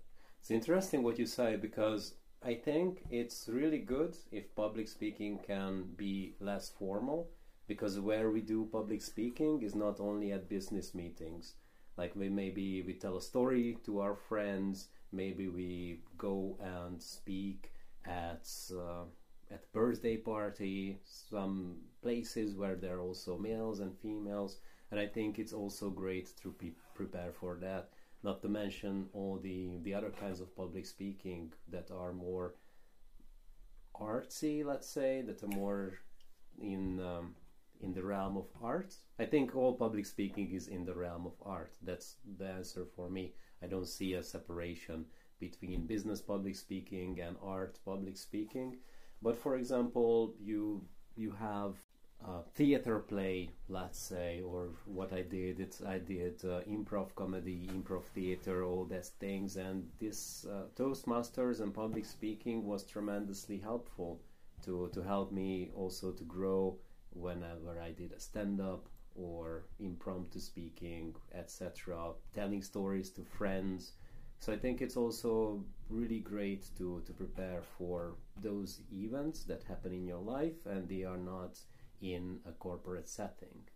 it's 0.41 0.51
interesting 0.51 1.03
what 1.03 1.19
you 1.19 1.27
say 1.27 1.57
because 1.57 2.15
I 2.43 2.55
think 2.55 3.05
it's 3.11 3.49
really 3.49 3.79
good 3.79 4.17
if 4.31 4.55
public 4.55 4.89
speaking 4.89 5.39
can 5.47 5.85
be 5.97 6.35
less 6.41 6.69
formal 6.69 7.31
because 7.67 7.99
where 7.99 8.31
we 8.31 8.43
do 8.43 8.69
public 8.71 9.01
speaking 9.01 9.63
is 9.63 9.75
not 9.75 10.01
only 10.01 10.33
at 10.33 10.49
business 10.49 10.95
meetings 10.95 11.55
like 11.97 12.15
we 12.15 12.29
maybe 12.29 12.83
we 12.83 12.93
tell 12.93 13.17
a 13.17 13.23
story 13.23 13.79
to 13.85 14.01
our 14.01 14.15
friends 14.15 14.89
maybe 15.13 15.49
we 15.49 16.01
go 16.19 16.59
and 16.61 17.03
speak 17.03 17.73
at 18.05 18.47
uh, 18.77 19.05
at 19.51 19.73
birthday 19.73 20.17
party 20.17 20.99
some 21.05 21.77
places 22.03 22.55
where 22.55 22.77
there 22.77 22.97
are 22.97 23.01
also 23.01 23.37
males 23.39 23.81
and 23.81 23.99
females. 23.99 24.59
And 24.91 25.01
i 25.01 25.07
think 25.07 25.39
it's 25.39 25.53
also 25.53 25.91
great 25.91 26.33
to 26.43 26.53
be 26.53 26.73
prepare 26.95 27.33
for 27.33 27.57
that. 27.61 27.91
Not 28.23 28.41
to 28.43 28.49
mention 28.49 29.09
all 29.13 29.39
the 29.39 29.79
the 29.83 29.95
other 29.95 30.11
kinds 30.11 30.41
of 30.41 30.57
public 30.57 30.87
speaking 30.87 31.53
that 31.69 31.91
are 31.91 32.13
more 32.13 32.55
artsy 33.95 34.65
let's 34.65 34.89
say 34.89 35.23
that 35.23 35.43
are 35.43 35.57
more 35.57 35.99
in 36.59 37.01
um, 37.01 37.35
in 37.81 37.93
the 37.93 38.03
realm 38.03 38.37
of 38.37 38.47
art. 38.63 38.95
I 39.19 39.27
think 39.27 39.55
all 39.55 39.75
public 39.75 40.07
speaking 40.07 40.51
is 40.53 40.69
in 40.69 40.85
the 40.85 40.95
realm 40.95 41.27
of 41.27 41.35
art. 41.43 41.75
That's 41.83 42.17
the 42.39 42.47
answer 42.47 42.87
for 42.97 43.11
me. 43.11 43.35
I 43.63 43.67
don't 43.67 43.89
see 43.89 44.15
a 44.15 44.23
separation 44.23 45.05
between 45.39 45.87
business 45.87 46.21
public 46.23 46.57
speaking 46.57 47.21
and 47.21 47.37
art 47.43 47.79
public 47.85 48.17
speaking 48.17 48.79
but 49.25 49.37
for 49.37 49.57
example 49.57 50.35
you 50.39 50.85
you 51.17 51.31
have 51.33 51.75
uh, 52.27 52.41
theater 52.55 53.01
play, 53.01 53.51
let's 53.69 53.99
say, 53.99 54.41
or 54.41 54.71
what 54.87 55.13
I 55.13 55.23
did. 55.23 55.61
It's 55.61 55.83
I 55.83 55.99
did 55.99 56.43
uh, 56.45 56.61
improv 56.77 57.15
comedy, 57.15 57.69
improv 57.71 58.05
theater, 58.15 58.65
all 58.65 58.85
these 58.87 59.13
things, 59.21 59.57
and 59.57 59.89
this 60.01 60.47
uh, 60.47 60.65
Toastmasters 60.75 61.61
and 61.61 61.75
public 61.75 62.07
speaking 62.07 62.65
was 62.65 62.85
tremendously 62.85 63.59
helpful 63.59 64.23
to 64.65 64.89
to 64.95 65.03
help 65.03 65.33
me 65.33 65.71
also 65.77 66.13
to 66.13 66.25
grow 66.25 66.79
whenever 67.11 67.79
I 67.79 67.91
did 67.93 68.13
a 68.13 68.21
stand 68.21 68.61
up 68.61 68.89
or 69.15 69.67
impromptu 69.79 70.41
speaking, 70.41 71.15
etc. 71.35 72.13
Telling 72.35 72.63
stories 72.63 73.11
to 73.11 73.23
friends. 73.23 73.93
So 74.41 74.53
I 74.53 74.57
think 74.57 74.83
it's 74.83 74.97
also 74.97 75.65
really 75.89 76.21
great 76.21 76.67
to 76.79 77.03
to 77.07 77.13
prepare 77.13 77.63
for 77.79 78.15
those 78.43 78.81
events 78.93 79.45
that 79.45 79.63
happen 79.65 79.93
in 79.93 80.07
your 80.07 80.21
life, 80.21 80.67
and 80.67 80.89
they 80.89 81.05
are 81.05 81.17
not 81.17 81.59
in 82.01 82.41
a 82.47 82.53
corporate 82.53 83.09
setting. 83.09 83.69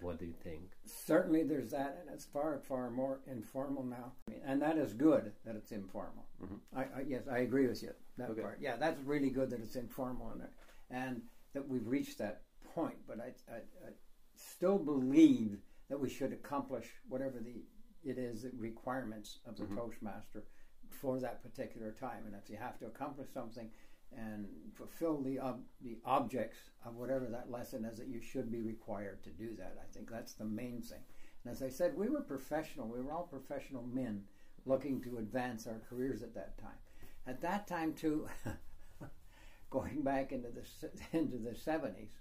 What 0.00 0.18
do 0.18 0.26
you 0.26 0.34
think? 0.44 0.72
Certainly, 0.84 1.44
there's 1.44 1.70
that, 1.70 1.98
and 2.00 2.10
it's 2.12 2.24
far, 2.24 2.58
far 2.58 2.90
more 2.90 3.20
informal 3.26 3.82
now. 3.82 4.12
I 4.28 4.32
mean, 4.32 4.40
and 4.44 4.60
that 4.60 4.76
is 4.76 4.92
good 4.92 5.32
that 5.44 5.56
it's 5.56 5.72
informal. 5.72 6.26
Mm-hmm. 6.42 6.78
I, 6.78 6.82
I, 6.82 7.04
yes, 7.06 7.22
I 7.30 7.38
agree 7.38 7.66
with 7.66 7.82
you 7.82 7.92
that 8.18 8.30
okay. 8.30 8.42
part. 8.42 8.58
Yeah, 8.60 8.76
that's 8.76 9.00
really 9.02 9.30
good 9.30 9.50
that 9.50 9.60
it's 9.60 9.76
informal 9.76 10.30
and 10.32 10.42
and 10.90 11.22
that 11.54 11.66
we've 11.66 11.86
reached 11.86 12.18
that 12.18 12.42
point. 12.74 12.96
But 13.08 13.20
I, 13.20 13.32
I, 13.50 13.56
I 13.56 13.90
still 14.36 14.78
believe 14.78 15.58
that 15.88 15.98
we 15.98 16.10
should 16.10 16.32
accomplish 16.32 16.86
whatever 17.08 17.38
the 17.38 17.62
it 18.06 18.18
is 18.18 18.42
the 18.42 18.52
requirements 18.56 19.40
of 19.46 19.56
the 19.56 19.64
mm-hmm. 19.64 19.76
Toastmaster 19.76 20.44
for 20.88 21.18
that 21.20 21.42
particular 21.42 21.90
time. 21.90 22.24
And 22.26 22.34
if 22.34 22.48
you 22.48 22.56
have 22.56 22.78
to 22.78 22.86
accomplish 22.86 23.28
something, 23.32 23.70
and 24.16 24.46
fulfill 24.74 25.20
the 25.20 25.38
ob- 25.38 25.64
the 25.82 25.98
objects 26.04 26.58
of 26.84 26.96
whatever 26.96 27.26
that 27.26 27.50
lesson 27.50 27.84
is 27.84 27.98
that 27.98 28.08
you 28.08 28.20
should 28.20 28.50
be 28.50 28.62
required 28.62 29.22
to 29.24 29.30
do 29.30 29.54
that. 29.56 29.76
I 29.82 29.92
think 29.92 30.10
that's 30.10 30.34
the 30.34 30.44
main 30.44 30.80
thing. 30.80 31.00
And 31.44 31.52
as 31.52 31.62
I 31.62 31.68
said, 31.68 31.96
we 31.96 32.08
were 32.08 32.20
professional. 32.20 32.88
We 32.88 33.00
were 33.00 33.12
all 33.12 33.24
professional 33.24 33.82
men 33.82 34.24
looking 34.64 35.00
to 35.02 35.18
advance 35.18 35.66
our 35.66 35.80
careers 35.88 36.22
at 36.22 36.34
that 36.34 36.58
time. 36.58 36.78
At 37.26 37.40
that 37.42 37.66
time, 37.66 37.92
too, 37.92 38.28
going 39.70 40.02
back 40.02 40.32
into 40.32 40.48
the 40.48 40.90
into 41.18 41.38
the 41.38 41.54
seventies, 41.54 42.12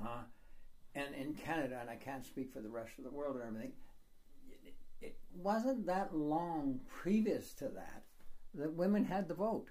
uh, 0.00 0.22
and 0.94 1.14
in 1.14 1.34
Canada, 1.34 1.78
and 1.80 1.90
I 1.90 1.96
can't 1.96 2.24
speak 2.24 2.52
for 2.52 2.60
the 2.60 2.68
rest 2.68 2.98
of 2.98 3.04
the 3.04 3.10
world 3.10 3.36
and 3.36 3.44
everything. 3.44 3.72
It, 5.04 5.16
wasn't 5.36 5.86
that 5.86 6.14
long 6.14 6.80
previous 6.86 7.52
to 7.54 7.64
that 7.64 8.04
that 8.54 8.72
women 8.72 9.04
had 9.04 9.28
the 9.28 9.34
vote. 9.34 9.68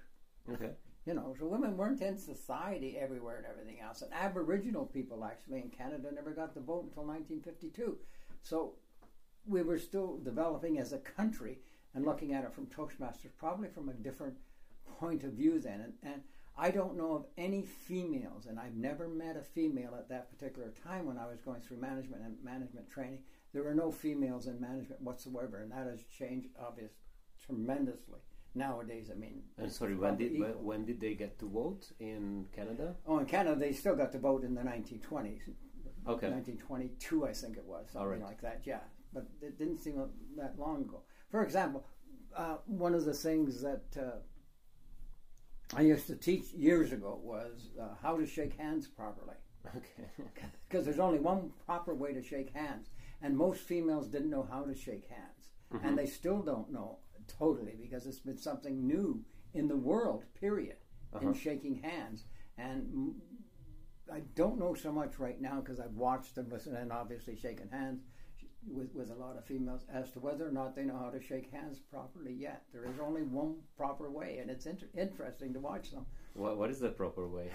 Okay. 0.52 0.72
You 1.06 1.14
know, 1.14 1.34
so 1.38 1.46
women 1.46 1.76
weren't 1.76 2.00
in 2.00 2.18
society 2.18 2.96
everywhere 2.98 3.36
and 3.36 3.46
everything 3.46 3.80
else. 3.80 4.02
And 4.02 4.12
Aboriginal 4.12 4.86
people 4.86 5.24
actually 5.24 5.60
in 5.60 5.70
Canada 5.70 6.10
never 6.14 6.32
got 6.32 6.54
the 6.54 6.60
vote 6.60 6.84
until 6.84 7.04
1952. 7.04 7.98
So 8.42 8.74
we 9.46 9.62
were 9.62 9.78
still 9.78 10.18
developing 10.18 10.78
as 10.78 10.92
a 10.92 10.98
country 10.98 11.58
and 11.94 12.04
looking 12.04 12.32
at 12.32 12.44
it 12.44 12.52
from 12.52 12.66
Toastmasters, 12.66 13.36
probably 13.38 13.68
from 13.68 13.88
a 13.88 13.94
different 13.94 14.36
point 14.98 15.24
of 15.24 15.32
view 15.32 15.60
then. 15.60 15.80
And, 15.80 15.92
and 16.02 16.22
I 16.56 16.70
don't 16.70 16.96
know 16.96 17.14
of 17.14 17.26
any 17.36 17.62
females, 17.62 18.46
and 18.46 18.58
I've 18.58 18.74
never 18.74 19.08
met 19.08 19.36
a 19.36 19.42
female 19.42 19.94
at 19.96 20.08
that 20.08 20.30
particular 20.30 20.72
time 20.84 21.06
when 21.06 21.18
I 21.18 21.26
was 21.26 21.40
going 21.40 21.60
through 21.60 21.78
management 21.78 22.22
and 22.22 22.36
management 22.44 22.90
training. 22.90 23.20
There 23.54 23.62
were 23.62 23.74
no 23.74 23.92
females 23.92 24.48
in 24.48 24.60
management 24.60 25.00
whatsoever, 25.00 25.62
and 25.62 25.70
that 25.70 25.86
has 25.86 26.02
changed, 26.18 26.48
obviously, 26.60 26.96
tremendously 27.46 28.18
nowadays. 28.56 29.10
I 29.12 29.14
mean, 29.14 29.42
and 29.56 29.72
sorry, 29.72 29.94
when 29.94 30.16
did 30.16 30.38
when, 30.38 30.50
when, 30.64 30.84
did 30.84 31.00
they 31.00 31.14
get 31.14 31.38
to 31.38 31.48
vote 31.48 31.92
in 32.00 32.46
Canada? 32.54 32.96
Oh, 33.06 33.18
in 33.18 33.26
Canada, 33.26 33.54
they 33.54 33.72
still 33.72 33.94
got 33.94 34.10
to 34.12 34.18
vote 34.18 34.42
in 34.42 34.56
the 34.56 34.62
1920s. 34.62 35.42
Okay, 36.06 36.28
1922, 36.28 37.26
I 37.26 37.32
think 37.32 37.56
it 37.56 37.64
was, 37.64 37.86
something 37.92 38.22
like 38.22 38.42
that. 38.42 38.62
Yeah, 38.64 38.80
but 39.14 39.26
it 39.40 39.56
didn't 39.56 39.78
seem 39.78 40.02
that 40.36 40.58
long 40.58 40.82
ago. 40.82 41.02
For 41.30 41.42
example, 41.42 41.86
uh, 42.36 42.56
one 42.66 42.94
of 42.94 43.04
the 43.04 43.14
things 43.14 43.62
that 43.62 43.84
uh, 43.96 45.76
I 45.76 45.82
used 45.82 46.08
to 46.08 46.16
teach 46.16 46.52
years 46.52 46.92
ago 46.92 47.20
was 47.22 47.70
uh, 47.80 47.94
how 48.02 48.18
to 48.18 48.26
shake 48.26 48.58
hands 48.58 48.88
properly. 48.88 49.36
Okay. 49.66 50.08
Because 50.68 50.84
there's 50.84 50.98
only 50.98 51.20
one 51.20 51.52
proper 51.66 51.94
way 51.94 52.12
to 52.12 52.22
shake 52.22 52.52
hands, 52.52 52.88
and 53.24 53.36
most 53.36 53.62
females 53.62 54.06
didn't 54.06 54.30
know 54.30 54.46
how 54.48 54.64
to 54.64 54.74
shake 54.74 55.08
hands, 55.08 55.48
mm-hmm. 55.72 55.86
and 55.86 55.98
they 55.98 56.04
still 56.04 56.42
don't 56.42 56.70
know 56.70 56.98
totally 57.26 57.74
because 57.80 58.06
it's 58.06 58.18
been 58.18 58.36
something 58.36 58.86
new 58.86 59.24
in 59.54 59.66
the 59.66 59.76
world, 59.76 60.24
period, 60.38 60.76
uh-huh. 61.14 61.28
in 61.28 61.34
shaking 61.34 61.76
hands. 61.82 62.24
And 62.58 63.14
I 64.12 64.20
don't 64.36 64.58
know 64.58 64.74
so 64.74 64.92
much 64.92 65.18
right 65.18 65.40
now 65.40 65.60
because 65.60 65.80
I've 65.80 65.94
watched 65.94 66.36
and 66.36 66.52
listened 66.52 66.76
and 66.76 66.92
obviously 66.92 67.34
shaken 67.34 67.70
hands 67.70 68.02
with, 68.70 68.94
with 68.94 69.10
a 69.10 69.14
lot 69.14 69.38
of 69.38 69.46
females 69.46 69.86
as 69.90 70.10
to 70.10 70.20
whether 70.20 70.46
or 70.46 70.52
not 70.52 70.76
they 70.76 70.84
know 70.84 70.98
how 70.98 71.08
to 71.08 71.22
shake 71.22 71.50
hands 71.50 71.78
properly 71.78 72.34
yet. 72.34 72.64
There 72.74 72.84
is 72.84 73.00
only 73.00 73.22
one 73.22 73.56
proper 73.74 74.10
way, 74.10 74.36
and 74.38 74.50
it's 74.50 74.66
inter- 74.66 74.90
interesting 74.94 75.54
to 75.54 75.60
watch 75.60 75.92
them. 75.92 76.04
What, 76.34 76.58
what 76.58 76.70
is 76.70 76.78
the 76.78 76.90
proper 76.90 77.26
way? 77.26 77.48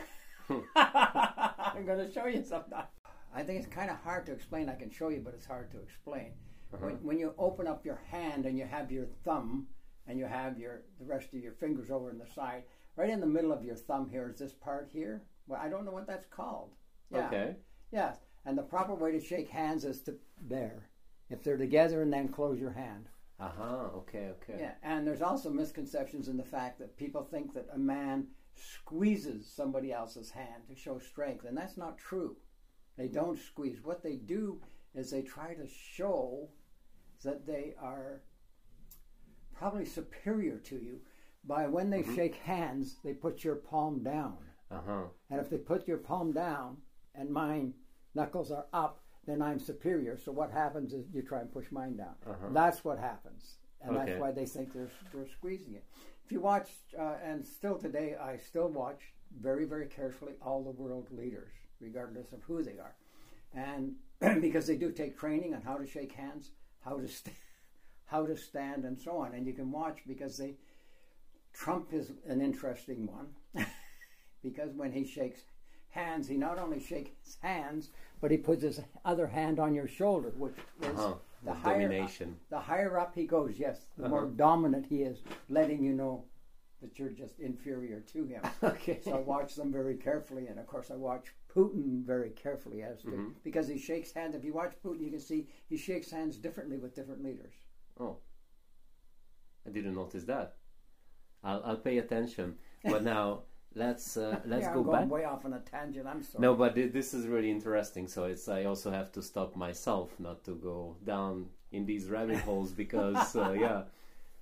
I'm 0.75 1.85
going 1.85 2.07
to 2.07 2.11
show 2.11 2.25
you 2.25 2.43
sometime. 2.43 2.87
I 3.33 3.43
think 3.43 3.59
it's 3.59 3.73
kind 3.73 3.89
of 3.89 3.97
hard 3.97 4.25
to 4.25 4.31
explain. 4.31 4.69
I 4.69 4.75
can 4.75 4.89
show 4.89 5.09
you, 5.09 5.21
but 5.23 5.33
it's 5.33 5.45
hard 5.45 5.71
to 5.71 5.79
explain. 5.79 6.33
Uh-huh. 6.73 6.85
When, 6.85 6.95
when 6.95 7.19
you 7.19 7.33
open 7.37 7.67
up 7.67 7.85
your 7.85 7.99
hand 8.09 8.45
and 8.45 8.57
you 8.57 8.65
have 8.65 8.91
your 8.91 9.05
thumb 9.23 9.67
and 10.07 10.17
you 10.17 10.25
have 10.25 10.57
your 10.57 10.81
the 10.99 11.05
rest 11.05 11.33
of 11.33 11.39
your 11.39 11.53
fingers 11.53 11.89
over 11.91 12.09
in 12.09 12.17
the 12.17 12.27
side, 12.27 12.63
right 12.95 13.09
in 13.09 13.19
the 13.19 13.25
middle 13.25 13.51
of 13.51 13.63
your 13.63 13.75
thumb 13.75 14.09
here 14.09 14.29
is 14.29 14.39
this 14.39 14.53
part 14.53 14.89
here. 14.91 15.23
Well, 15.47 15.59
I 15.61 15.69
don't 15.69 15.85
know 15.85 15.91
what 15.91 16.07
that's 16.07 16.27
called. 16.27 16.71
Yeah. 17.11 17.27
Okay. 17.27 17.55
Yes. 17.91 18.17
And 18.45 18.57
the 18.57 18.63
proper 18.63 18.93
way 18.93 19.11
to 19.11 19.19
shake 19.19 19.49
hands 19.49 19.83
is 19.83 20.01
to 20.03 20.15
there. 20.41 20.89
If 21.29 21.43
they're 21.43 21.57
together 21.57 22.01
and 22.01 22.11
then 22.11 22.29
close 22.29 22.59
your 22.59 22.71
hand. 22.71 23.05
Uh 23.39 23.49
huh. 23.55 23.87
Okay. 23.97 24.31
Okay. 24.41 24.59
Yeah. 24.59 24.73
And 24.83 25.07
there's 25.07 25.21
also 25.21 25.49
misconceptions 25.49 26.27
in 26.27 26.37
the 26.37 26.43
fact 26.43 26.79
that 26.79 26.97
people 26.97 27.23
think 27.23 27.53
that 27.53 27.67
a 27.73 27.77
man 27.77 28.27
squeezes 28.55 29.47
somebody 29.47 29.93
else's 29.93 30.31
hand 30.31 30.63
to 30.67 30.75
show 30.75 30.99
strength, 30.99 31.45
and 31.45 31.57
that's 31.57 31.77
not 31.77 31.97
true. 31.97 32.35
They 32.99 33.07
don't 33.07 33.39
squeeze. 33.39 33.79
What 33.81 34.03
they 34.03 34.17
do 34.17 34.61
is 34.93 35.09
they 35.09 35.21
try 35.21 35.53
to 35.53 35.65
show 35.65 36.49
that 37.23 37.47
they 37.47 37.73
are 37.81 38.21
probably 39.55 39.85
superior 39.85 40.57
to 40.57 40.75
you 40.75 40.99
by 41.45 41.65
when 41.67 41.89
they 41.89 42.01
mm-hmm. 42.01 42.15
shake 42.15 42.35
hands, 42.35 42.97
they 43.05 43.13
put 43.13 43.45
your 43.45 43.55
palm 43.55 44.03
down. 44.03 44.37
Uh-huh. 44.69 45.03
And 45.29 45.39
if 45.39 45.49
they 45.49 45.57
put 45.57 45.87
your 45.87 45.97
palm 45.97 46.33
down 46.33 46.77
and 47.15 47.29
mine 47.29 47.73
knuckles 48.15 48.51
are 48.51 48.65
up, 48.73 48.99
then 49.25 49.41
I'm 49.41 49.59
superior. 49.59 50.17
So 50.17 50.33
what 50.33 50.51
happens 50.51 50.91
is 50.91 51.05
you 51.13 51.21
try 51.21 51.39
and 51.39 51.51
push 51.51 51.71
mine 51.71 51.95
down. 51.95 52.15
Uh-huh. 52.27 52.47
That's 52.51 52.83
what 52.83 52.99
happens, 52.99 53.59
and 53.81 53.95
Okay. 53.95 54.05
that's 54.05 54.19
why 54.19 54.31
they 54.31 54.45
think 54.45 54.73
they're 54.73 54.91
they're 55.13 55.27
squeezing 55.27 55.75
it. 55.75 55.85
If 56.25 56.31
you 56.31 56.41
watch, 56.41 56.69
uh, 56.97 57.15
and 57.23 57.45
still 57.45 57.77
today, 57.77 58.15
I 58.15 58.37
still 58.37 58.67
watch 58.67 59.13
very 59.41 59.65
very 59.65 59.85
carefully 59.87 60.33
all 60.41 60.63
the 60.63 60.71
world 60.71 61.07
leaders, 61.11 61.51
regardless 61.79 62.31
of 62.33 62.41
who 62.43 62.63
they 62.63 62.77
are, 62.79 62.95
and 63.53 63.95
because 64.41 64.67
they 64.67 64.75
do 64.75 64.91
take 64.91 65.17
training 65.17 65.53
on 65.53 65.61
how 65.61 65.77
to 65.77 65.85
shake 65.87 66.11
hands, 66.13 66.51
how 66.83 66.97
to 66.97 67.07
st- 67.07 67.35
how 68.05 68.25
to 68.25 68.35
stand, 68.35 68.85
and 68.85 68.99
so 68.99 69.17
on. 69.17 69.33
And 69.33 69.45
you 69.45 69.53
can 69.53 69.71
watch 69.71 69.99
because 70.07 70.37
they 70.37 70.55
Trump 71.53 71.89
is 71.93 72.11
an 72.27 72.41
interesting 72.41 73.07
one 73.07 73.65
because 74.43 74.73
when 74.75 74.91
he 74.91 75.05
shakes 75.05 75.41
hands, 75.89 76.27
he 76.27 76.37
not 76.37 76.57
only 76.59 76.79
shakes 76.79 77.37
hands, 77.41 77.89
but 78.21 78.31
he 78.31 78.37
puts 78.37 78.61
his 78.63 78.79
other 79.05 79.27
hand 79.27 79.59
on 79.59 79.73
your 79.73 79.87
shoulder, 79.87 80.31
which 80.37 80.53
is 80.81 80.87
Uh-huh. 80.99 81.13
the 81.43 81.51
With 81.51 81.59
higher 81.59 81.81
domination. 81.81 82.37
the 82.49 82.59
higher 82.59 82.99
up 82.99 83.15
he 83.15 83.25
goes. 83.25 83.55
Yes, 83.57 83.87
the 83.97 84.07
more 84.09 84.23
Uh-huh. 84.25 84.31
dominant 84.35 84.85
he 84.85 85.01
is, 85.03 85.23
letting 85.49 85.83
you 85.83 85.93
know 85.93 86.23
that 86.81 86.97
you're 86.97 87.09
just 87.09 87.39
inferior 87.39 87.99
to 88.13 88.25
him. 88.25 88.41
Okay. 88.63 88.99
So 89.03 89.13
I 89.13 89.19
watch 89.19 89.55
them 89.55 89.71
very 89.71 89.95
carefully, 89.95 90.47
and 90.47 90.59
of 90.59 90.67
course 90.67 90.89
I 90.91 90.95
watch 90.95 91.25
Putin 91.53 92.03
very 92.05 92.29
carefully 92.29 92.83
as 92.83 93.01
to 93.01 93.07
Mhm. 93.07 93.33
because 93.43 93.67
he 93.67 93.77
shakes 93.77 94.11
hands. 94.13 94.35
If 94.35 94.43
you 94.45 94.53
watch 94.53 94.73
Putin, 94.83 95.01
you 95.03 95.09
can 95.11 95.19
see 95.19 95.47
he 95.67 95.77
shakes 95.77 96.11
hands 96.11 96.37
differently 96.37 96.77
with 96.77 96.93
different 96.95 97.23
leaders. 97.23 97.53
Oh, 97.99 98.17
I 99.65 99.69
didn't 99.71 99.95
notice 99.95 100.23
that. 100.25 100.55
I'll, 101.43 101.61
I'll 101.65 101.77
pay 101.77 101.97
attention. 101.97 102.55
But 102.83 103.03
now 103.03 103.43
let's 103.75 104.17
uh, 104.17 104.39
let's 104.45 104.63
yeah, 104.65 104.73
go 104.73 104.79
I'm 104.79 104.85
going 104.85 104.99
back. 105.01 105.11
way 105.11 105.23
off 105.25 105.45
on 105.45 105.53
a 105.53 105.59
tangent. 105.59 106.07
I'm 106.07 106.23
sorry. 106.23 106.41
No, 106.41 106.55
but 106.55 106.75
this 106.75 107.13
is 107.13 107.27
really 107.27 107.51
interesting. 107.51 108.07
So 108.07 108.25
it's 108.25 108.47
I 108.47 108.63
also 108.65 108.91
have 108.91 109.11
to 109.13 109.21
stop 109.21 109.55
myself 109.55 110.19
not 110.19 110.43
to 110.45 110.55
go 110.55 110.95
down 111.03 111.47
in 111.71 111.85
these 111.85 112.09
rabbit 112.09 112.37
holes 112.39 112.71
because 112.71 113.35
uh, 113.35 113.51
yeah, 113.59 113.83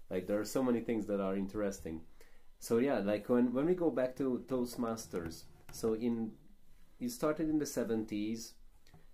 like 0.09 0.27
there 0.27 0.39
are 0.39 0.45
so 0.45 0.61
many 0.63 0.81
things 0.81 1.05
that 1.07 1.19
are 1.19 1.35
interesting. 1.35 2.01
So 2.59 2.77
yeah, 2.79 2.99
like 2.99 3.29
when 3.29 3.53
when 3.53 3.65
we 3.65 3.75
go 3.75 3.89
back 3.91 4.15
to 4.17 4.43
Toastmasters, 4.47 5.43
so 5.71 5.93
in 5.93 6.31
you 6.99 7.09
started 7.09 7.49
in 7.49 7.59
the 7.59 7.65
seventies, 7.65 8.53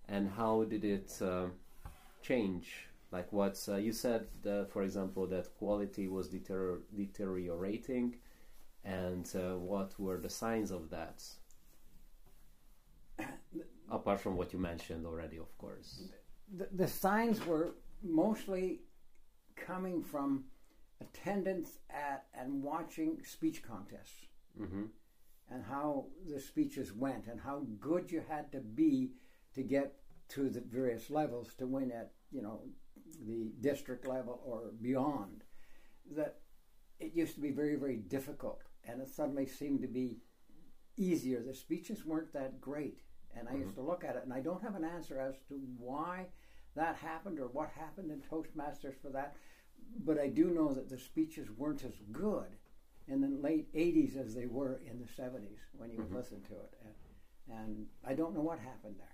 and 0.07 0.29
how 0.29 0.63
did 0.63 0.83
it 0.85 1.21
uh, 1.21 1.47
change? 2.21 2.87
Like 3.11 3.31
what 3.31 3.59
uh, 3.69 3.75
you 3.75 3.91
said, 3.91 4.27
uh, 4.47 4.65
for 4.65 4.81
example, 4.83 5.27
that 5.27 5.55
quality 5.57 6.07
was 6.07 6.27
deter- 6.29 6.81
deteriorating, 6.95 8.15
and 8.83 9.29
uh, 9.35 9.57
what 9.57 9.93
were 9.99 10.17
the 10.19 10.29
signs 10.29 10.71
of 10.71 10.89
that? 10.89 11.23
Apart 13.91 14.19
from 14.19 14.35
what 14.37 14.53
you 14.53 14.59
mentioned 14.59 15.05
already, 15.05 15.37
of 15.37 15.55
course. 15.57 16.03
the, 16.57 16.67
the 16.71 16.87
signs 16.87 17.45
were 17.45 17.75
mostly 18.01 18.79
coming 19.55 20.01
from 20.03 20.45
attendance 21.03 21.79
at 21.89 22.25
and 22.33 22.63
watching 22.63 23.19
speech 23.23 23.63
contests. 23.63 24.27
Hmm 24.57 24.85
and 25.53 25.63
how 25.63 26.05
the 26.31 26.39
speeches 26.39 26.93
went 26.93 27.27
and 27.27 27.39
how 27.39 27.65
good 27.79 28.11
you 28.11 28.23
had 28.27 28.51
to 28.51 28.59
be 28.59 29.11
to 29.53 29.61
get 29.61 29.95
to 30.29 30.49
the 30.49 30.61
various 30.61 31.09
levels 31.09 31.53
to 31.55 31.67
win 31.67 31.91
at 31.91 32.11
you 32.31 32.41
know 32.41 32.61
the 33.27 33.51
district 33.61 34.07
level 34.07 34.41
or 34.45 34.71
beyond. 34.81 35.43
That 36.15 36.39
it 36.99 37.13
used 37.13 37.35
to 37.35 37.41
be 37.41 37.51
very 37.51 37.75
very 37.75 37.97
difficult 37.97 38.61
and 38.85 39.01
it 39.01 39.09
suddenly 39.09 39.45
seemed 39.45 39.81
to 39.81 39.87
be 39.87 40.19
easier. 40.97 41.41
The 41.41 41.53
speeches 41.53 42.05
weren't 42.05 42.33
that 42.33 42.59
great 42.61 42.99
and 43.35 43.47
i 43.49 43.55
used 43.55 43.73
to 43.73 43.81
look 43.81 44.03
at 44.03 44.15
it 44.15 44.21
and 44.23 44.31
i 44.31 44.39
don't 44.39 44.61
have 44.61 44.75
an 44.75 44.83
answer 44.83 45.19
as 45.19 45.33
to 45.47 45.59
why 45.79 46.27
that 46.75 46.95
happened 46.95 47.39
or 47.39 47.47
what 47.47 47.69
happened 47.69 48.11
in 48.11 48.21
toastmasters 48.21 48.93
for 49.01 49.09
that 49.09 49.35
but 50.03 50.19
i 50.19 50.27
do 50.27 50.49
know 50.49 50.73
that 50.73 50.89
the 50.89 50.97
speeches 50.97 51.49
weren't 51.51 51.83
as 51.83 51.99
good 52.11 52.57
in 53.07 53.21
the 53.21 53.27
late 53.27 53.73
80s 53.73 54.17
as 54.17 54.33
they 54.33 54.45
were 54.45 54.81
in 54.89 54.99
the 54.99 55.21
70s 55.21 55.59
when 55.77 55.91
you 55.91 55.97
would 55.97 56.13
listen 56.13 56.41
to 56.43 56.53
it. 56.53 56.73
And, 56.83 57.57
and 57.59 57.85
I 58.05 58.13
don't 58.13 58.33
know 58.33 58.41
what 58.41 58.59
happened 58.59 58.95
there. 58.97 59.07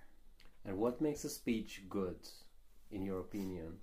And 0.66 0.78
what 0.78 1.02
makes 1.02 1.24
a 1.24 1.30
speech 1.30 1.84
good, 1.90 2.18
in 2.92 3.02
your 3.02 3.20
opinion? 3.20 3.78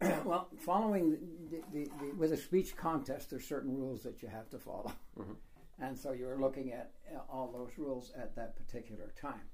well, 0.24 0.48
following 0.58 1.18
the, 1.50 1.62
the, 1.72 1.90
the, 2.00 2.12
with 2.16 2.32
a 2.32 2.36
speech 2.36 2.76
contest, 2.76 3.30
there's 3.30 3.46
certain 3.46 3.76
rules 3.76 4.02
that 4.02 4.22
you 4.22 4.28
have 4.28 4.50
to 4.50 4.58
follow. 4.58 4.92
Mhm. 5.16 5.36
And 5.80 5.98
so 5.98 6.12
you're 6.12 6.38
looking 6.38 6.72
at 6.72 6.92
all 7.28 7.50
those 7.52 7.70
rules 7.76 8.12
at 8.16 8.34
that 8.36 8.56
particular 8.56 9.12
time. 9.20 9.48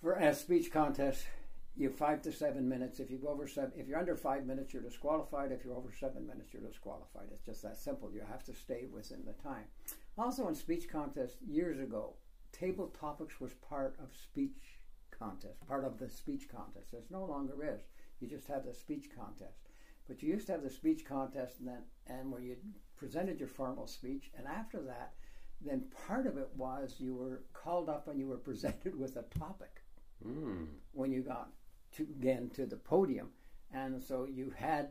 For 0.00 0.12
a 0.12 0.34
speech 0.34 0.70
contest, 0.70 1.26
you 1.78 1.88
have 1.88 1.96
five 1.96 2.20
to 2.22 2.32
seven 2.32 2.68
minutes. 2.68 2.98
If 2.98 3.10
you 3.10 3.18
go 3.18 3.28
over 3.28 3.46
seven, 3.46 3.72
if 3.76 3.86
you're 3.86 3.98
under 3.98 4.16
five 4.16 4.44
minutes, 4.44 4.74
you're 4.74 4.82
disqualified. 4.82 5.52
If 5.52 5.64
you're 5.64 5.76
over 5.76 5.92
seven 5.98 6.26
minutes, 6.26 6.52
you're 6.52 6.62
disqualified. 6.62 7.28
It's 7.30 7.40
just 7.40 7.62
that 7.62 7.76
simple. 7.78 8.10
You 8.12 8.22
have 8.28 8.42
to 8.44 8.54
stay 8.54 8.86
within 8.92 9.24
the 9.24 9.32
time. 9.42 9.64
Also, 10.18 10.48
in 10.48 10.54
speech 10.54 10.88
contests 10.90 11.36
years 11.46 11.78
ago, 11.78 12.14
table 12.52 12.88
topics 12.88 13.40
was 13.40 13.52
part 13.54 13.96
of 14.02 14.08
speech 14.12 14.80
contest, 15.16 15.64
part 15.68 15.84
of 15.84 15.98
the 15.98 16.08
speech 16.10 16.48
contest. 16.50 16.88
There's 16.92 17.10
no 17.10 17.24
longer 17.24 17.54
is. 17.74 17.82
You 18.20 18.28
just 18.28 18.48
have 18.48 18.64
the 18.66 18.74
speech 18.74 19.06
contest. 19.16 19.60
But 20.08 20.22
you 20.22 20.30
used 20.30 20.46
to 20.46 20.52
have 20.52 20.62
the 20.64 20.70
speech 20.70 21.04
contest, 21.04 21.60
and 21.60 21.68
then 21.68 21.82
and 22.08 22.32
where 22.32 22.40
you 22.40 22.56
presented 22.96 23.38
your 23.38 23.48
formal 23.48 23.86
speech, 23.86 24.32
and 24.36 24.46
after 24.48 24.80
that, 24.82 25.12
then 25.64 25.84
part 26.08 26.26
of 26.26 26.36
it 26.38 26.48
was 26.56 26.96
you 26.98 27.14
were 27.14 27.42
called 27.52 27.88
up 27.88 28.08
and 28.08 28.18
you 28.18 28.26
were 28.26 28.36
presented 28.38 28.98
with 28.98 29.16
a 29.16 29.22
topic 29.38 29.82
Mm. 30.26 30.66
when 30.94 31.12
you 31.12 31.22
got 31.22 31.52
to 31.96 32.02
again 32.02 32.50
to 32.54 32.66
the 32.66 32.76
podium, 32.76 33.30
and 33.72 34.02
so 34.02 34.24
you 34.24 34.52
had 34.56 34.88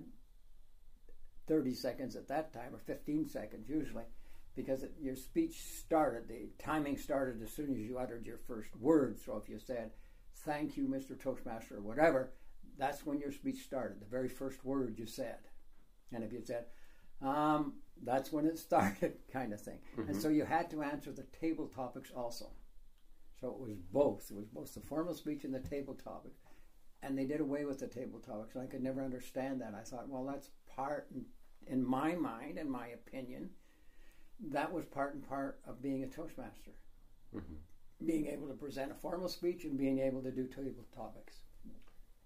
thirty 1.47 1.73
seconds 1.73 2.15
at 2.15 2.27
that 2.27 2.53
time, 2.53 2.73
or 2.73 2.79
fifteen 2.79 3.27
seconds 3.27 3.69
usually, 3.69 4.05
because 4.55 4.83
it, 4.83 4.93
your 4.99 5.15
speech 5.15 5.59
started. 5.61 6.27
The 6.27 6.49
timing 6.59 6.97
started 6.97 7.41
as 7.41 7.51
soon 7.51 7.71
as 7.71 7.79
you 7.79 7.97
uttered 7.97 8.25
your 8.25 8.39
first 8.39 8.75
word. 8.75 9.19
So 9.19 9.37
if 9.37 9.49
you 9.49 9.59
said 9.59 9.91
"Thank 10.45 10.77
you, 10.77 10.87
Mr. 10.87 11.19
Toastmaster" 11.19 11.77
or 11.77 11.81
whatever, 11.81 12.33
that's 12.77 13.05
when 13.05 13.19
your 13.19 13.31
speech 13.31 13.63
started. 13.63 14.01
The 14.01 14.05
very 14.05 14.29
first 14.29 14.63
word 14.65 14.97
you 14.97 15.05
said, 15.05 15.39
and 16.11 16.23
if 16.23 16.31
you 16.31 16.41
said 16.43 16.65
um, 17.21 17.73
that's 18.03 18.31
when 18.31 18.45
it 18.45 18.57
started, 18.59 19.13
kind 19.31 19.53
of 19.53 19.61
thing. 19.61 19.79
And 20.07 20.21
so 20.21 20.29
you 20.29 20.45
had 20.45 20.69
to 20.71 20.83
answer 20.83 21.11
the 21.11 21.25
table 21.39 21.67
topics 21.67 22.11
also. 22.15 22.51
So 23.39 23.49
it 23.49 23.59
was 23.59 23.75
both. 23.91 24.31
It 24.31 24.35
was 24.35 24.47
both 24.47 24.73
the 24.73 24.81
formal 24.81 25.13
speech 25.13 25.43
and 25.43 25.53
the 25.53 25.59
table 25.59 25.93
topic. 25.93 26.31
And 27.03 27.17
they 27.17 27.25
did 27.25 27.41
away 27.41 27.65
with 27.65 27.79
the 27.79 27.87
table 27.87 28.19
topics. 28.19 28.55
And 28.55 28.63
I 28.63 28.67
could 28.67 28.83
never 28.83 29.03
understand 29.03 29.61
that. 29.61 29.73
I 29.79 29.83
thought, 29.83 30.09
well, 30.09 30.25
that's 30.25 30.49
part, 30.75 31.07
in 31.67 31.85
my 31.85 32.15
mind, 32.15 32.57
in 32.57 32.69
my 32.69 32.87
opinion, 32.87 33.51
that 34.51 34.71
was 34.71 34.85
part 34.85 35.13
and 35.13 35.27
part 35.27 35.59
of 35.67 35.81
being 35.81 36.03
a 36.03 36.07
Toastmaster. 36.07 36.71
Mm-hmm. 37.35 38.05
Being 38.05 38.27
able 38.27 38.47
to 38.47 38.53
present 38.53 38.91
a 38.91 38.95
formal 38.95 39.27
speech 39.27 39.63
and 39.65 39.77
being 39.77 39.99
able 39.99 40.21
to 40.21 40.31
do 40.31 40.47
table 40.47 40.85
topics. 40.95 41.41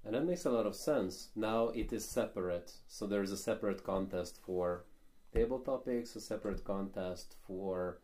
And 0.04 0.16
that 0.16 0.26
makes 0.26 0.46
a 0.46 0.50
lot 0.50 0.66
of 0.66 0.76
sense. 0.76 1.30
Now 1.36 1.70
it 1.70 1.94
is 1.94 2.04
separate. 2.04 2.74
So 2.88 3.06
there 3.06 3.22
is 3.22 3.32
a 3.32 3.38
separate 3.38 3.84
contest 3.84 4.40
for 4.42 4.86
table 5.34 5.60
topics, 5.60 6.16
a 6.16 6.22
separate 6.22 6.64
contest 6.64 7.36
for, 7.46 8.00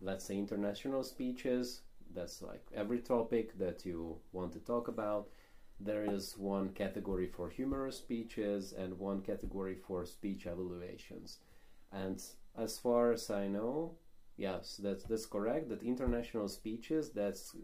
let's 0.00 0.24
say, 0.24 0.36
international 0.36 1.02
speeches. 1.02 1.82
That's 2.14 2.42
like 2.42 2.66
every 2.74 2.98
topic 2.98 3.58
that 3.58 3.86
you 3.86 4.18
want 4.32 4.52
to 4.54 4.58
talk 4.58 4.88
about. 4.88 5.28
There 5.80 6.04
is 6.04 6.36
one 6.36 6.70
category 6.70 7.26
for 7.26 7.48
humorous 7.48 7.98
speeches 7.98 8.72
and 8.72 8.98
one 8.98 9.22
category 9.22 9.74
for 9.76 10.04
speech 10.06 10.46
evaluations. 10.46 11.38
And 11.92 12.22
as 12.56 12.78
far 12.78 13.12
as 13.12 13.30
I 13.30 13.48
know, 13.48 13.96
yes, 14.36 14.76
that's 14.82 15.04
that's 15.04 15.26
correct. 15.26 15.68
That 15.68 15.82
international 15.82 16.48
speeches, 16.48 17.10
that's 17.10 17.56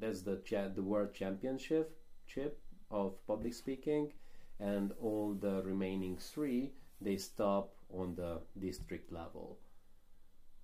that's 0.00 0.22
the 0.22 0.36
cha- 0.44 0.68
the 0.68 0.82
world 0.82 1.12
championship 1.14 1.96
chip 2.26 2.60
of 2.90 3.24
public 3.26 3.54
speaking, 3.54 4.12
and 4.60 4.92
all 5.00 5.34
the 5.34 5.62
remaining 5.62 6.16
three 6.16 6.72
they 7.00 7.16
stop 7.16 7.74
on 7.92 8.14
the 8.14 8.40
district 8.58 9.10
level. 9.12 9.58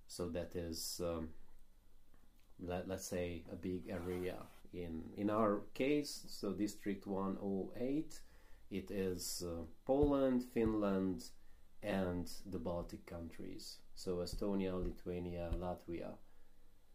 So 0.07 0.29
that 0.29 0.55
is, 0.55 1.01
um, 1.03 1.29
let, 2.59 2.87
let's 2.87 3.05
say, 3.07 3.43
a 3.51 3.55
big 3.55 3.89
area. 3.89 4.37
In 4.77 5.03
in 5.15 5.29
our 5.29 5.61
case, 5.73 6.25
so 6.27 6.53
District 6.53 7.07
108, 7.07 8.21
it 8.69 8.91
is 8.91 9.43
uh, 9.45 9.63
Poland, 9.85 10.43
Finland, 10.53 11.23
and 11.81 12.29
the 12.45 12.59
Baltic 12.59 13.05
countries. 13.05 13.79
So 13.95 14.17
Estonia, 14.17 14.73
Lithuania, 14.73 15.49
Latvia. 15.57 16.17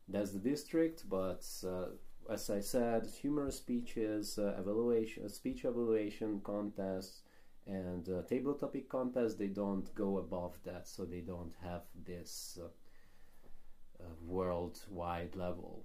That's 0.08 0.32
the 0.32 0.38
district, 0.38 1.08
but 1.08 1.44
uh, 1.64 1.86
as 2.30 2.50
I 2.50 2.60
said, 2.60 3.06
humorous 3.06 3.56
speeches, 3.56 4.38
uh, 4.38 4.54
evaluation, 4.58 5.28
speech 5.28 5.64
evaluation 5.64 6.40
contests, 6.44 7.22
and 7.66 8.08
uh, 8.08 8.22
table 8.22 8.54
topic 8.54 8.88
contests, 8.88 9.34
they 9.34 9.48
don't 9.48 9.92
go 9.94 10.18
above 10.18 10.58
that, 10.64 10.88
so 10.88 11.04
they 11.04 11.20
don't 11.20 11.54
have 11.62 11.82
this 12.04 12.58
uh, 12.60 12.66
uh, 14.02 14.06
worldwide 14.24 15.36
level. 15.36 15.84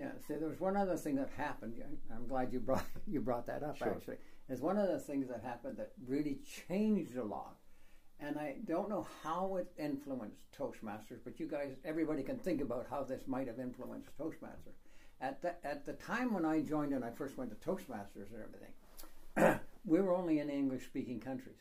Yeah. 0.00 0.12
See, 0.26 0.34
there 0.34 0.48
was 0.48 0.58
one 0.60 0.76
other 0.76 0.96
thing 0.96 1.16
that 1.16 1.28
happened. 1.36 1.74
I'm 2.14 2.26
glad 2.26 2.52
you 2.52 2.60
brought 2.60 2.84
you 3.06 3.20
brought 3.20 3.46
that 3.46 3.62
up. 3.62 3.76
Sure. 3.76 3.88
Actually, 3.88 4.16
there's 4.48 4.60
one 4.62 4.78
of 4.78 4.88
the 4.88 4.98
things 4.98 5.28
that 5.28 5.42
happened 5.42 5.76
that 5.76 5.92
really 6.06 6.38
changed 6.68 7.16
a 7.16 7.22
lot, 7.24 7.56
and 8.18 8.38
I 8.38 8.56
don't 8.64 8.88
know 8.88 9.06
how 9.22 9.56
it 9.56 9.70
influenced 9.78 10.40
Toastmasters. 10.58 11.20
But 11.22 11.38
you 11.38 11.46
guys, 11.46 11.76
everybody 11.84 12.22
can 12.22 12.38
think 12.38 12.60
about 12.62 12.86
how 12.88 13.04
this 13.04 13.26
might 13.26 13.46
have 13.46 13.60
influenced 13.60 14.16
Toastmasters. 14.18 14.78
At 15.20 15.42
the 15.42 15.54
at 15.66 15.84
the 15.84 15.92
time 15.92 16.32
when 16.32 16.46
I 16.46 16.62
joined 16.62 16.94
and 16.94 17.04
I 17.04 17.10
first 17.10 17.36
went 17.36 17.50
to 17.50 17.56
Toastmasters 17.68 18.28
and 18.32 18.42
everything, 18.42 19.60
we 19.84 20.00
were 20.00 20.14
only 20.14 20.38
in 20.40 20.48
English-speaking 20.48 21.20
countries. 21.20 21.60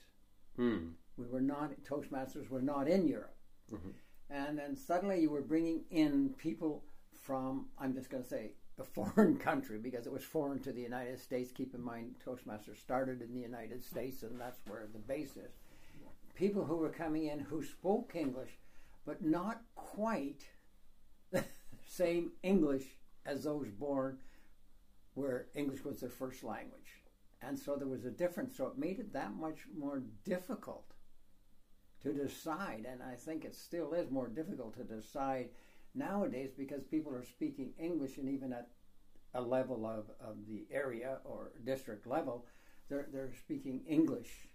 Hmm. 0.56 0.92
We 1.18 1.26
were 1.26 1.42
not 1.42 1.72
Toastmasters 1.84 2.50
were 2.50 2.62
not 2.62 2.88
in 2.88 3.06
Europe, 3.06 3.36
Mhm. 3.70 3.94
and 4.30 4.58
then 4.58 4.78
suddenly 4.78 5.20
you 5.20 5.30
were 5.30 5.42
bringing 5.42 5.84
in 5.92 6.34
people 6.38 6.86
from 7.30 7.68
I'm 7.78 7.94
just 7.94 8.10
going 8.10 8.24
to 8.24 8.28
say 8.28 8.54
a 8.80 8.84
foreign 8.96 9.38
country 9.38 9.78
because 9.78 10.08
it 10.08 10.12
was 10.12 10.24
foreign 10.24 10.58
to 10.62 10.72
the 10.72 10.82
United 10.82 11.20
States. 11.20 11.52
Keep 11.52 11.76
in 11.76 11.82
mind, 11.84 12.16
Toastmasters 12.26 12.80
started 12.80 13.22
in 13.22 13.36
the 13.36 13.40
United 13.40 13.84
States, 13.84 14.24
and 14.24 14.42
that's 14.42 14.60
where 14.68 14.88
the 14.92 14.98
base 14.98 15.38
is. 15.38 15.52
People 16.34 16.66
who 16.66 16.78
were 16.78 16.90
coming 16.90 17.28
in 17.28 17.40
who 17.40 17.64
spoke 17.64 18.14
English, 18.16 18.58
but 19.06 19.24
not 19.24 19.62
quite 19.76 20.42
the 21.32 21.44
same 21.88 22.32
English 22.42 22.86
as 23.28 23.44
those 23.44 23.68
born 23.70 24.18
where 25.14 25.50
English 25.54 25.86
was 25.86 26.00
their 26.00 26.10
first 26.10 26.44
language. 26.44 27.04
And 27.44 27.60
so 27.60 27.76
there 27.76 27.88
was 27.88 28.06
a 28.06 28.12
difference. 28.12 28.58
So 28.58 28.66
it 28.66 28.78
made 28.80 28.98
it 28.98 29.14
that 29.14 29.36
much 29.36 29.60
more 29.78 30.02
difficult 30.26 30.94
to 32.02 32.12
decide. 32.12 32.88
And 32.90 33.04
I 33.04 33.14
think 33.14 33.46
it 33.46 33.54
still 33.54 33.94
is 33.94 34.10
more 34.10 34.30
difficult 34.30 34.76
to 34.78 34.84
decide 34.84 35.50
nowadays 35.96 36.52
because 36.58 36.84
people 36.84 37.14
are 37.14 37.24
speaking 37.24 37.72
English 37.80 38.18
and 38.18 38.30
even 38.30 38.54
at 38.54 38.70
a 39.34 39.42
level 39.42 39.86
of, 39.86 40.10
of 40.20 40.38
the 40.48 40.66
area 40.72 41.18
or 41.24 41.52
district 41.66 42.08
level, 42.08 42.46
they're, 42.90 43.08
they're 43.12 43.34
speaking 43.34 43.82
English. 43.88 44.48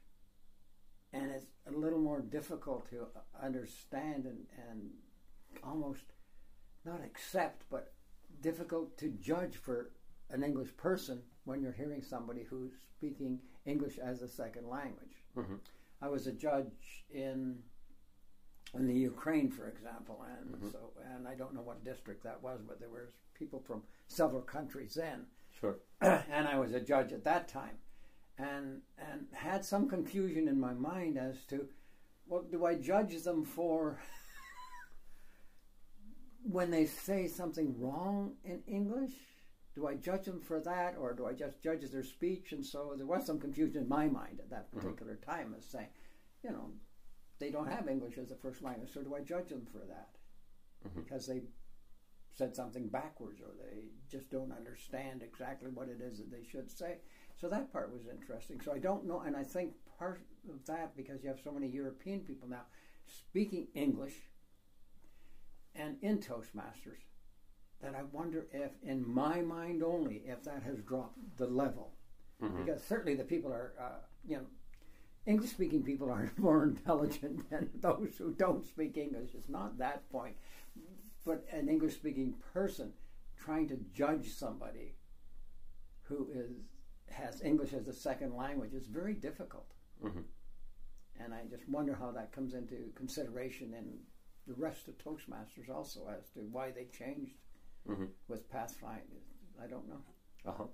And 1.13 1.31
it's 1.31 1.47
a 1.69 1.71
little 1.71 2.01
more 2.01 2.21
difficult 2.21 2.89
to 2.91 3.07
understand 3.41 4.25
and, 4.25 4.47
and 4.69 4.91
almost 5.63 6.05
not 6.85 7.01
accept, 7.05 7.65
but 7.71 7.93
difficult 8.41 8.99
to 8.99 9.09
judge 9.11 9.57
for 9.57 9.93
an 10.31 10.43
English 10.43 10.77
person 10.77 11.23
when 11.45 11.63
you're 11.63 11.73
hearing 11.73 12.03
somebody 12.03 12.43
who's 12.43 12.73
speaking 12.97 13.39
English 13.65 13.99
as 13.99 14.23
a 14.23 14.29
second 14.29 14.67
language. 14.69 15.23
Mhm. 15.37 15.61
I 16.03 16.09
was 16.09 16.27
a 16.27 16.33
judge 16.33 17.05
in 17.11 17.63
in 18.77 18.87
the 18.87 18.95
Ukraine, 18.95 19.51
for 19.51 19.69
example, 19.69 20.23
and 20.23 20.57
Mhm. 20.57 20.73
so 20.73 20.93
and 21.13 21.29
I 21.29 21.35
don't 21.35 21.55
know 21.55 21.63
what 21.63 21.85
district 21.85 22.23
that 22.25 22.43
was, 22.43 22.61
but 22.67 22.81
there 22.81 22.89
were 22.91 23.11
people 23.35 23.61
from 23.61 23.83
several 24.09 24.43
countries 24.43 24.95
then, 24.95 25.27
Sure. 25.51 25.79
and 26.01 26.49
I 26.49 26.59
was 26.59 26.73
a 26.75 26.81
judge 26.81 27.13
at 27.13 27.25
that 27.25 27.49
time, 27.49 27.79
and 28.39 28.83
and 28.99 29.29
had 29.33 29.65
some 29.65 29.89
confusion 29.89 30.49
in 30.49 30.59
my 30.59 30.75
mind 30.75 31.19
as 31.19 31.45
to, 31.47 31.69
well, 32.27 32.43
do 32.43 32.65
I 32.65 32.75
judge 32.77 33.23
them 33.23 33.45
for 33.45 34.01
when 36.43 36.71
they 36.71 36.87
say 36.87 37.27
something 37.29 37.79
wrong 37.81 38.37
in 38.45 38.63
English? 38.67 39.15
Do 39.75 39.89
I 39.89 39.97
judge 39.97 40.27
them 40.27 40.41
for 40.41 40.61
that, 40.61 40.97
or 40.97 41.13
do 41.15 41.27
I 41.27 41.33
just 41.33 41.61
judge 41.61 41.83
their 41.91 42.05
speech? 42.05 42.53
And 42.53 42.65
so 42.65 42.95
there 42.97 43.07
was 43.07 43.27
some 43.27 43.41
confusion 43.41 43.83
in 43.83 43.89
my 43.89 44.07
mind 44.09 44.39
at 44.39 44.51
that 44.51 44.71
particular 44.71 45.17
time 45.17 45.53
as 45.59 45.65
saying, 45.65 45.89
you 46.45 46.51
know, 46.51 46.71
they 47.39 47.51
don't 47.51 47.67
have 47.71 47.89
English 47.89 48.19
as 48.19 48.31
a 48.31 48.37
first 48.37 48.63
language, 48.63 48.93
so 48.93 49.03
do 49.03 49.15
I 49.15 49.21
judge 49.21 49.49
them 49.49 49.67
for 49.67 49.85
that? 49.87 50.17
Mhm. 50.87 50.95
Because 51.05 51.27
they 51.27 51.43
said 52.33 52.55
something 52.55 52.89
backwards 52.89 53.41
or 53.41 53.53
they 53.55 53.85
just 54.09 54.31
don't 54.31 54.53
understand 54.53 55.23
exactly 55.23 55.71
what 55.71 55.89
it 55.89 56.01
is 56.01 56.19
that 56.19 56.31
they 56.31 56.43
should 56.43 56.71
say. 56.71 56.99
So 57.37 57.49
that 57.49 57.73
part 57.73 57.93
was 57.93 58.07
interesting. 58.09 58.61
So 58.61 58.73
I 58.73 58.79
don't 58.79 59.05
know, 59.07 59.21
and 59.21 59.37
I 59.37 59.45
think 59.45 59.75
part 59.99 60.21
of 60.49 60.65
that 60.67 60.97
because 60.97 61.23
you 61.23 61.29
have 61.29 61.41
so 61.41 61.53
many 61.53 61.69
European 61.69 62.21
people 62.21 62.49
now 62.49 62.67
speaking 63.07 63.69
English 63.75 64.31
and 65.75 65.97
in 66.03 66.19
Toastmasters 66.19 67.03
that 67.81 67.95
I 67.95 68.03
wonder 68.05 68.47
if, 68.53 68.71
in 68.83 69.07
my 69.07 69.43
mind 69.43 69.83
only, 69.83 70.17
if 70.27 70.43
that 70.45 70.63
has 70.63 70.81
dropped 70.83 71.19
the 71.37 71.47
level. 71.47 71.97
Mhm. 72.41 72.65
Because 72.65 72.83
certainly 72.83 73.15
the 73.15 73.25
people 73.25 73.53
are, 73.53 73.75
uh, 73.79 74.01
you 74.25 74.37
know, 74.39 74.47
English 75.27 75.51
speaking 75.51 75.83
people 75.83 76.11
are 76.11 76.31
more 76.37 76.65
intelligent 76.65 77.49
than 77.51 77.71
those 77.81 78.15
who 78.19 78.33
don't 78.33 78.65
speak 78.65 78.97
English. 78.97 79.31
It's 79.35 79.49
not 79.49 79.79
that 79.79 80.09
point. 80.11 80.37
But 81.25 81.47
an 81.51 81.69
English 81.69 81.95
speaking 81.95 82.35
person 82.53 82.93
trying 83.39 83.69
to 83.69 83.77
judge 83.95 84.33
somebody 84.35 84.95
who 86.03 86.29
is 86.33 86.51
has 87.11 87.43
English 87.43 87.73
as 87.73 87.87
a 87.87 87.93
second 87.93 88.35
language 88.35 88.75
is 88.75 88.87
very 88.87 89.15
difficult. 89.15 89.73
Mhm. 90.03 90.25
And 91.21 91.33
I 91.33 91.45
just 91.45 91.69
wonder 91.69 91.95
how 91.95 92.11
that 92.13 92.33
comes 92.33 92.55
into 92.55 92.91
consideration 92.97 93.73
in 93.73 94.01
the 94.47 94.55
rest 94.55 94.89
of 94.89 94.99
Toastmasters 94.99 95.69
also 95.71 96.09
as 96.09 96.29
to 96.31 96.41
why 96.41 96.71
they 96.73 96.87
changed 96.87 97.37
Mhm. 97.87 98.11
with 98.29 98.49
Pathfinder. 98.51 99.23
I 99.61 99.67
don't 99.67 99.89
know. 99.89 100.03
Uh-huh. 100.45 100.67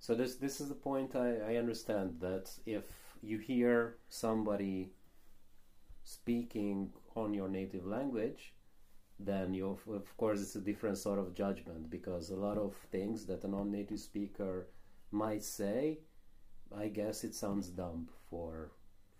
So 0.00 0.14
this 0.14 0.36
this 0.36 0.60
is 0.60 0.68
the 0.68 0.74
point 0.74 1.16
I, 1.16 1.52
I 1.52 1.56
understand 1.56 2.20
that 2.20 2.50
if 2.66 2.84
you 3.22 3.38
hear 3.38 3.96
somebody 4.08 4.92
speaking 6.04 6.90
on 7.14 7.34
your 7.34 7.48
native 7.48 7.86
language, 7.86 8.54
then 9.18 9.52
you 9.54 9.78
of, 9.88 10.16
course 10.16 10.40
it's 10.40 10.56
a 10.56 10.60
different 10.60 10.98
sort 10.98 11.18
of 11.18 11.34
judgment 11.34 11.90
because 11.90 12.30
a 12.30 12.36
lot 12.36 12.56
of 12.56 12.74
things 12.90 13.26
that 13.26 13.44
a 13.44 13.48
non-native 13.48 14.00
speaker 14.00 14.68
might 15.10 15.42
say, 15.42 15.98
I 16.76 16.88
guess 16.88 17.24
it 17.24 17.34
sounds 17.34 17.68
dumb 17.68 18.08
for 18.30 18.70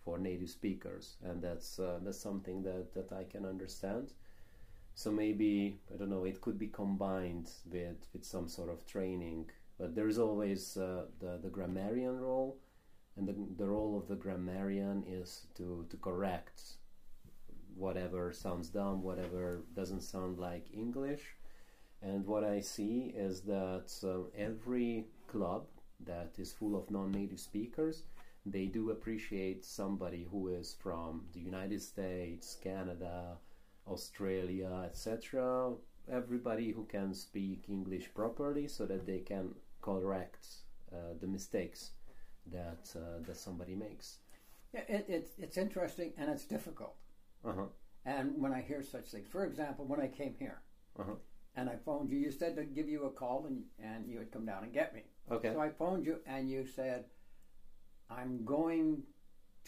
for 0.04 0.18
native 0.18 0.48
speakers, 0.50 1.16
and 1.22 1.42
that's 1.42 1.78
uh, 1.78 1.98
that's 2.02 2.20
something 2.20 2.62
that 2.62 2.94
that 2.94 3.12
I 3.12 3.24
can 3.24 3.44
understand. 3.44 4.12
So 4.94 5.10
maybe 5.10 5.80
I 5.92 5.96
don't 5.96 6.10
know. 6.10 6.24
It 6.24 6.40
could 6.40 6.58
be 6.58 6.68
combined 6.68 7.50
with 7.70 8.06
with 8.12 8.24
some 8.24 8.48
sort 8.48 8.70
of 8.70 8.86
training, 8.86 9.50
but 9.78 9.94
there 9.94 10.08
is 10.08 10.18
always 10.18 10.76
uh, 10.76 11.04
the 11.20 11.38
the 11.42 11.48
grammarian 11.48 12.18
role, 12.18 12.58
and 13.16 13.26
the 13.28 13.34
the 13.56 13.68
role 13.68 13.96
of 13.96 14.08
the 14.08 14.16
grammarian 14.16 15.04
is 15.06 15.46
to 15.56 15.86
to 15.90 15.96
correct 15.98 16.78
whatever 17.78 18.32
sounds 18.32 18.68
dumb, 18.68 19.02
whatever 19.02 19.62
doesn't 19.74 20.02
sound 20.02 20.38
like 20.38 20.66
English. 20.72 21.36
And 22.02 22.26
what 22.26 22.44
I 22.44 22.60
see 22.60 23.12
is 23.16 23.42
that 23.42 23.90
uh, 24.04 24.28
every 24.36 25.06
club 25.26 25.66
that 26.04 26.34
is 26.38 26.52
full 26.52 26.76
of 26.76 26.90
non-native 26.90 27.40
speakers, 27.40 28.02
they 28.46 28.66
do 28.66 28.90
appreciate 28.90 29.64
somebody 29.64 30.26
who 30.30 30.48
is 30.48 30.76
from 30.80 31.24
the 31.32 31.40
United 31.40 31.82
States, 31.82 32.56
Canada, 32.62 33.36
Australia, 33.86 34.82
etc. 34.84 35.72
Everybody 36.10 36.70
who 36.72 36.84
can 36.84 37.14
speak 37.14 37.64
English 37.68 38.10
properly, 38.14 38.68
so 38.68 38.86
that 38.86 39.06
they 39.06 39.18
can 39.18 39.54
correct 39.96 40.46
uh, 40.92 41.14
the 41.20 41.26
mistakes 41.26 41.92
that 42.52 42.84
uh, 42.96 43.18
that 43.26 43.36
somebody 43.36 43.74
makes. 43.74 44.18
Yeah, 44.74 44.82
it, 44.88 45.04
it's 45.08 45.32
it's 45.38 45.56
interesting 45.56 46.12
and 46.18 46.30
it's 46.30 46.44
difficult. 46.44 46.94
Uh 47.44 47.52
huh. 47.52 47.66
And 48.04 48.32
when 48.42 48.52
I 48.52 48.60
hear 48.62 48.82
such 48.82 49.06
things, 49.10 49.28
for 49.28 49.44
example, 49.44 49.84
when 49.84 50.00
I 50.00 50.08
came 50.08 50.34
here 50.38 50.60
Uh-huh. 50.98 51.16
and 51.56 51.68
I 51.68 51.76
phoned 51.84 52.10
you, 52.10 52.18
you 52.18 52.30
said 52.30 52.56
to 52.56 52.64
give 52.64 52.88
you 52.88 53.04
a 53.06 53.10
call 53.10 53.46
and 53.46 53.58
and 53.78 54.08
you 54.10 54.18
would 54.18 54.32
come 54.32 54.46
down 54.46 54.64
and 54.64 54.72
get 54.72 54.94
me. 54.94 55.02
Okay. 55.30 55.52
So 55.52 55.60
I 55.60 55.70
phoned 55.70 56.04
you 56.06 56.16
and 56.26 56.50
you 56.50 56.64
said, 56.66 57.04
"I'm 58.10 58.44
going 58.44 59.02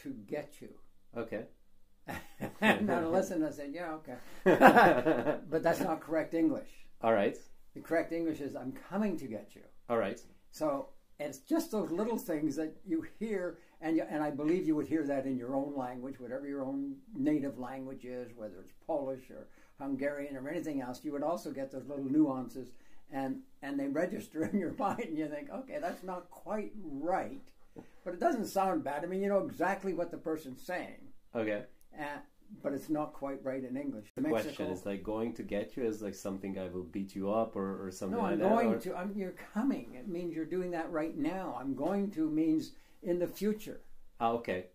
to 0.02 0.09
get 0.26 0.61
you." 0.61 0.70
Okay. 1.16 1.44
and 2.61 2.90
I 2.90 3.06
listened. 3.06 3.44
I 3.44 3.50
said, 3.50 3.70
"Yeah, 3.72 3.98
okay," 3.98 4.18
but 5.50 5.62
that's 5.62 5.80
not 5.80 6.00
correct 6.00 6.35
English. 6.35 6.70
All 7.02 7.12
right. 7.12 7.37
The 7.74 7.80
correct 7.80 8.12
English 8.12 8.40
is, 8.40 8.56
"I'm 8.56 8.72
coming 8.90 9.16
to 9.18 9.26
get 9.26 9.54
you." 9.54 9.62
All 9.90 9.98
right. 9.98 10.20
So 10.53 10.90
it's 11.18 11.38
just 11.38 11.72
those 11.72 11.90
little 11.90 12.16
things 12.16 12.55
that 12.57 12.76
you 12.87 13.05
hear, 13.18 13.59
and 13.81 13.96
you, 13.96 14.05
and 14.09 14.22
I 14.22 14.31
believe 14.31 14.64
you 14.66 14.76
would 14.76 14.87
hear 14.87 15.05
that 15.05 15.26
in 15.26 15.37
your 15.37 15.57
own 15.57 15.74
language, 15.76 16.20
whatever 16.20 16.46
your 16.46 16.62
own 16.62 16.94
native 17.14 17.59
language 17.59 18.05
is, 18.05 18.31
whether 18.37 18.61
it's 18.61 18.72
Polish 18.87 19.31
or 19.31 19.48
Hungarian 19.81 20.37
or 20.37 20.48
anything 20.48 20.81
else. 20.81 21.05
You 21.05 21.11
would 21.12 21.24
also 21.24 21.50
get 21.50 21.72
those 21.72 21.87
little 21.88 22.05
nuances, 22.05 22.68
and 23.12 23.40
and 23.62 23.79
they 23.81 23.88
register 23.88 24.44
in 24.53 24.61
your 24.61 24.74
mind, 24.79 25.00
and 25.00 25.18
you 25.18 25.29
think, 25.29 25.50
okay, 25.50 25.79
that's 25.81 26.05
not 26.05 26.31
quite 26.31 26.70
right, 26.85 27.42
but 28.05 28.14
it 28.14 28.20
doesn't 28.20 28.46
sound 28.46 28.85
bad. 28.85 29.03
I 29.03 29.09
mean, 29.09 29.20
you 29.20 29.29
know 29.29 29.44
exactly 29.44 29.92
what 29.92 30.12
the 30.12 30.18
person's 30.18 30.62
saying, 30.62 30.98
Okay. 31.35 31.64
and, 31.98 32.20
but 32.62 32.72
it's 32.72 32.88
not 32.90 33.12
quite 33.12 33.42
right 33.44 33.64
in 33.64 33.76
English. 33.76 34.08
The 34.16 34.22
question 34.22 34.66
is 34.66 34.84
like 34.86 35.02
going 35.02 35.32
to 35.34 35.42
get 35.42 35.76
you 35.76 35.84
is 35.84 36.02
like 36.02 36.14
something 36.14 36.58
I 36.58 36.68
will 36.68 36.82
beat 36.84 37.14
you 37.14 37.30
up 37.30 37.56
or, 37.56 37.86
or 37.86 37.90
something 37.90 38.16
No, 38.18 38.24
like 38.24 38.32
I'm 38.34 38.38
that. 38.40 38.48
going 38.48 38.68
or- 38.74 38.78
to. 38.80 38.96
I'm, 38.96 39.12
you're 39.16 39.36
coming. 39.54 39.94
It 39.94 40.08
means 40.08 40.34
you're 40.34 40.44
doing 40.44 40.70
that 40.72 40.90
right 40.90 41.16
now. 41.16 41.56
I'm 41.60 41.74
going 41.74 42.10
to 42.12 42.28
means 42.28 42.72
in 43.02 43.18
the 43.18 43.26
future. 43.26 43.80
Ah, 44.20 44.32
okay. 44.32 44.66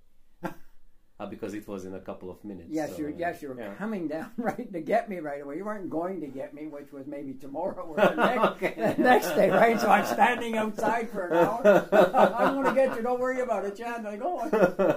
Uh, 1.17 1.25
because 1.25 1.53
it 1.53 1.65
was 1.65 1.85
in 1.85 1.93
a 1.93 1.99
couple 2.01 2.29
of 2.29 2.43
minutes. 2.43 2.67
Yes, 2.69 2.89
so, 2.91 2.97
you're 2.97 3.09
uh, 3.11 3.17
yes 3.17 3.41
you're 3.41 3.57
yeah. 3.57 3.73
coming 3.75 4.09
down 4.09 4.31
right 4.37 4.69
to 4.73 4.81
get 4.81 5.09
me 5.09 5.19
right 5.19 5.41
away. 5.41 5.55
You 5.55 5.63
weren't 5.63 5.89
going 5.89 6.19
to 6.19 6.27
get 6.27 6.53
me, 6.53 6.67
which 6.67 6.91
was 6.91 7.07
maybe 7.07 7.33
tomorrow 7.35 7.85
or 7.85 7.95
the 7.95 8.15
next, 8.33 8.47
Okay. 8.51 8.73
the 8.97 9.01
next 9.01 9.29
day, 9.29 9.49
right? 9.49 9.79
So 9.79 9.87
I'm 9.89 10.05
standing 10.05 10.57
outside 10.57 11.09
for 11.09 11.27
an 11.27 11.37
hour. 11.47 11.87
I 12.13 12.51
want 12.51 12.67
to 12.67 12.73
get 12.73 12.97
you. 12.97 13.01
Don't 13.01 13.21
worry 13.21 13.39
about 13.39 13.63
it, 13.63 13.77
Jan. 13.77 14.05
I 14.05 14.17
go. 14.17 14.41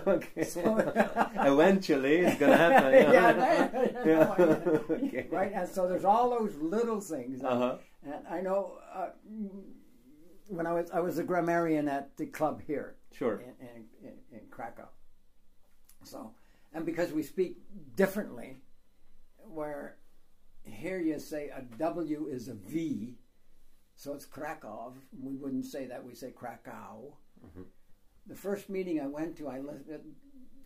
okay. 0.09 0.43
So- 0.43 0.77
Eventually, 1.37 2.17
it's 2.19 2.37
gonna 2.41 2.57
happen. 2.57 2.93
Yeah. 2.93 3.13
yeah, 3.13 3.69
Yeah. 4.05 4.05
yeah. 4.05 4.79
Okay. 4.91 5.27
right. 5.31 5.53
And 5.55 5.69
so 5.69 5.87
there's 5.89 6.05
all 6.05 6.31
those 6.31 6.57
little 6.57 7.01
things. 7.01 7.45
Uh 7.45 7.57
huh. 7.59 7.77
And 8.05 8.27
I 8.29 8.41
know 8.41 8.79
uh, 8.93 9.11
when 10.49 10.67
I 10.67 10.73
was 10.73 10.91
I 10.91 10.99
was 10.99 11.19
a 11.19 11.23
grammarian 11.23 11.87
at 11.89 12.17
the 12.17 12.27
club 12.27 12.61
here 12.67 12.97
Sure. 13.13 13.41
in, 13.41 13.55
in, 13.69 13.85
in, 14.09 14.15
in 14.33 14.41
Krakow. 14.51 14.89
So, 16.09 16.33
and 16.73 16.87
because 16.87 17.13
we 17.13 17.23
speak 17.23 17.59
differently, 17.97 18.59
where 19.51 19.97
here 20.65 20.99
you 20.99 21.19
say 21.19 21.51
a 21.51 21.63
W 21.79 22.29
is 22.31 22.49
a 22.49 22.55
V, 22.55 23.19
so 23.97 24.15
it's 24.15 24.27
Krakow. 24.27 24.95
We 25.21 25.37
wouldn't 25.37 25.67
say 25.67 25.87
that. 25.87 26.05
We 26.05 26.15
say 26.15 26.31
Krakow. 26.31 27.13
Mm-hmm. 27.45 27.63
The 28.27 28.35
first 28.35 28.69
meeting 28.69 29.01
I 29.01 29.07
went 29.07 29.37
to, 29.39 29.49
I 29.49 29.61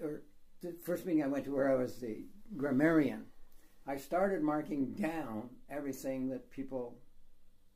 or 0.00 0.22
the 0.60 0.74
first 0.84 1.06
meeting 1.06 1.22
I 1.22 1.28
went 1.28 1.44
to 1.44 1.54
where 1.54 1.70
I 1.70 1.76
was 1.76 1.96
the 1.96 2.24
grammarian, 2.56 3.24
I 3.86 3.96
started 3.96 4.42
marking 4.42 4.92
down 4.92 5.50
everything 5.70 6.28
that 6.28 6.50
people 6.50 6.98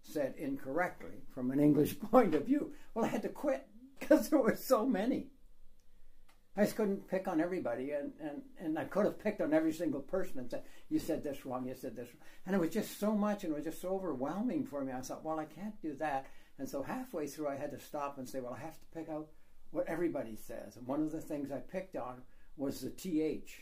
said 0.03 0.35
incorrectly 0.37 1.23
from 1.35 1.51
an 1.51 1.61
English 1.61 1.99
point 2.13 2.35
of 2.35 2.47
view. 2.47 2.73
Well, 2.95 3.05
I 3.05 3.09
had 3.09 3.23
to 3.23 3.29
quit 3.29 3.67
because 3.99 4.29
there 4.29 4.39
were 4.39 4.57
so 4.57 4.87
many. 4.87 5.31
I 6.57 6.65
just 6.65 6.77
couldn't 6.77 7.09
pick 7.09 7.29
on 7.29 7.41
everybody, 7.41 7.91
and, 7.91 8.13
and, 8.19 8.43
and 8.59 8.79
I 8.79 8.85
could 8.85 9.05
have 9.05 9.19
picked 9.19 9.43
on 9.43 9.53
every 9.53 9.73
single 9.73 10.01
person 10.01 10.39
and 10.39 10.51
said, 10.51 10.63
You 10.89 10.99
said 10.99 11.23
this 11.23 11.45
wrong, 11.45 11.67
you 11.67 11.75
said 11.75 11.95
this 11.95 12.09
wrong. 12.09 12.23
And 12.47 12.55
it 12.55 12.59
was 12.59 12.71
just 12.71 12.99
so 12.99 13.13
much, 13.13 13.45
and 13.45 13.53
it 13.53 13.57
was 13.57 13.65
just 13.65 13.83
so 13.83 13.91
overwhelming 13.91 14.65
for 14.65 14.83
me. 14.83 14.93
I 14.93 15.01
thought, 15.01 15.25
Well, 15.25 15.39
I 15.39 15.45
can't 15.45 15.81
do 15.83 15.95
that. 15.97 16.27
And 16.59 16.67
so 16.67 16.83
halfway 16.83 17.27
through, 17.27 17.49
I 17.49 17.57
had 17.57 17.73
to 17.73 17.79
stop 17.79 18.17
and 18.17 18.27
say, 18.27 18.41
Well, 18.41 18.55
I 18.55 18.65
have 18.65 18.79
to 18.81 18.87
pick 18.95 19.11
out 19.11 19.29
what 19.71 19.87
everybody 19.87 20.35
says. 20.37 20.77
And 20.77 20.87
one 20.87 21.03
of 21.03 21.13
the 21.13 21.21
things 21.21 21.53
I 21.53 21.59
picked 21.59 21.97
on 21.97 22.23
was 22.57 22.81
the 22.81 22.91
TH. 22.91 23.61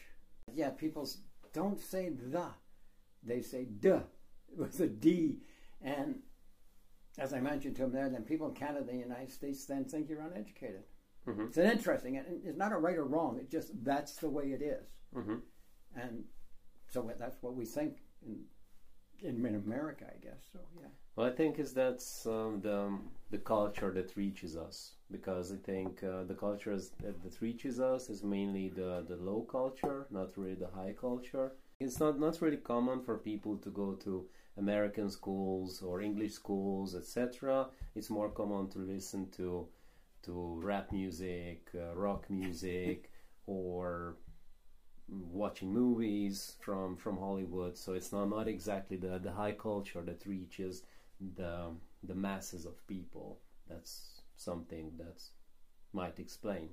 Yeah, 0.52 0.70
people 0.70 1.08
don't 1.52 1.80
say 1.80 2.10
the, 2.10 2.46
they 3.24 3.42
say 3.42 3.64
duh 3.64 4.02
with 4.56 4.78
a 4.78 4.86
D. 4.86 5.38
And 5.82 6.20
as 7.18 7.32
I 7.32 7.40
mentioned 7.40 7.74
to 7.76 7.82
them 7.82 7.92
there, 7.92 8.08
then 8.08 8.22
people 8.22 8.48
in 8.48 8.54
Canada 8.54 8.86
and 8.90 9.00
the 9.00 9.04
United 9.04 9.32
States 9.32 9.64
then 9.64 9.84
think 9.84 10.08
you're 10.08 10.20
uneducated. 10.20 10.84
Mhm. 11.26 11.46
It's 11.48 11.56
an 11.56 11.70
interesting, 11.70 12.16
and 12.18 12.26
it's 12.44 12.58
not 12.58 12.72
a 12.72 12.76
right 12.76 12.98
or 12.98 13.04
wrong. 13.04 13.38
It 13.38 13.50
just 13.50 13.72
that's 13.84 14.16
the 14.16 14.28
way 14.28 14.52
it 14.52 14.62
is, 14.62 14.86
hmm 15.12 15.36
and 15.96 16.24
so 16.88 17.10
that's 17.18 17.40
what 17.42 17.54
we 17.54 17.64
think 17.64 18.02
in 18.26 18.44
in, 19.20 19.54
America, 19.54 20.04
I 20.14 20.18
guess. 20.18 20.42
So 20.52 20.58
yeah, 20.80 20.88
Well, 21.16 21.26
I 21.26 21.30
think 21.30 21.58
is 21.58 21.72
that's 21.72 22.26
um, 22.26 22.60
the 22.60 22.98
the 23.30 23.38
culture 23.38 23.90
that 23.92 24.16
reaches 24.16 24.56
us 24.56 24.96
because 25.10 25.52
I 25.52 25.56
think 25.56 26.02
uh, 26.02 26.24
the 26.24 26.34
culture 26.34 26.72
is, 26.72 26.90
that, 27.02 27.22
that 27.22 27.40
reaches 27.40 27.80
us 27.80 28.10
is 28.10 28.22
mainly 28.22 28.68
the 28.68 29.04
the 29.08 29.16
low 29.16 29.42
culture, 29.42 30.06
not 30.10 30.36
really 30.36 30.56
the 30.56 30.68
high 30.68 30.94
culture. 31.00 31.52
It's 31.80 32.00
not 32.00 32.18
not 32.20 32.40
really 32.42 32.58
common 32.58 33.02
for 33.02 33.18
people 33.18 33.56
to 33.58 33.70
go 33.70 33.94
to 34.04 34.26
American 34.56 35.10
schools 35.10 35.82
or 35.82 36.00
English 36.00 36.32
schools, 36.32 36.94
etc. 36.94 37.68
It's 37.94 38.10
more 38.10 38.30
common 38.30 38.68
to 38.70 38.78
listen 38.78 39.30
to 39.38 39.68
to 40.24 40.60
rap 40.62 40.92
music, 40.92 41.68
uh, 41.74 41.94
rock 41.94 42.28
music, 42.30 43.10
or 43.46 44.16
watching 45.08 45.72
movies 45.72 46.56
from 46.60 46.96
from 46.96 47.16
Hollywood. 47.18 47.76
So 47.76 47.92
it's 47.94 48.12
not 48.12 48.26
not 48.30 48.48
exactly 48.48 48.96
the 48.96 49.18
the 49.18 49.32
high 49.32 49.52
culture 49.52 50.02
that 50.02 50.26
reaches 50.26 50.82
the 51.36 51.70
the 52.02 52.14
masses 52.14 52.64
of 52.66 52.86
people. 52.86 53.40
That's 53.68 54.22
something 54.36 54.92
that 54.98 55.22
might 55.92 56.18
explain 56.18 56.70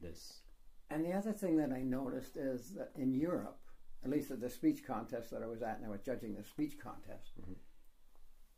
this. 0.00 0.42
and 0.90 1.04
the 1.04 1.12
other 1.12 1.32
thing 1.32 1.56
that 1.56 1.72
I 1.72 1.82
noticed 1.82 2.36
is 2.36 2.72
that 2.74 2.90
in 2.96 3.14
Europe, 3.14 3.60
at 4.04 4.10
least 4.10 4.30
at 4.32 4.40
the 4.40 4.50
speech 4.50 4.84
contest 4.84 5.30
that 5.30 5.42
I 5.42 5.46
was 5.46 5.62
at, 5.62 5.76
and 5.78 5.86
I 5.86 5.90
was 5.90 6.00
judging 6.02 6.34
the 6.34 6.42
speech 6.44 6.78
contest, 6.78 7.32
Mhm. 7.40 7.56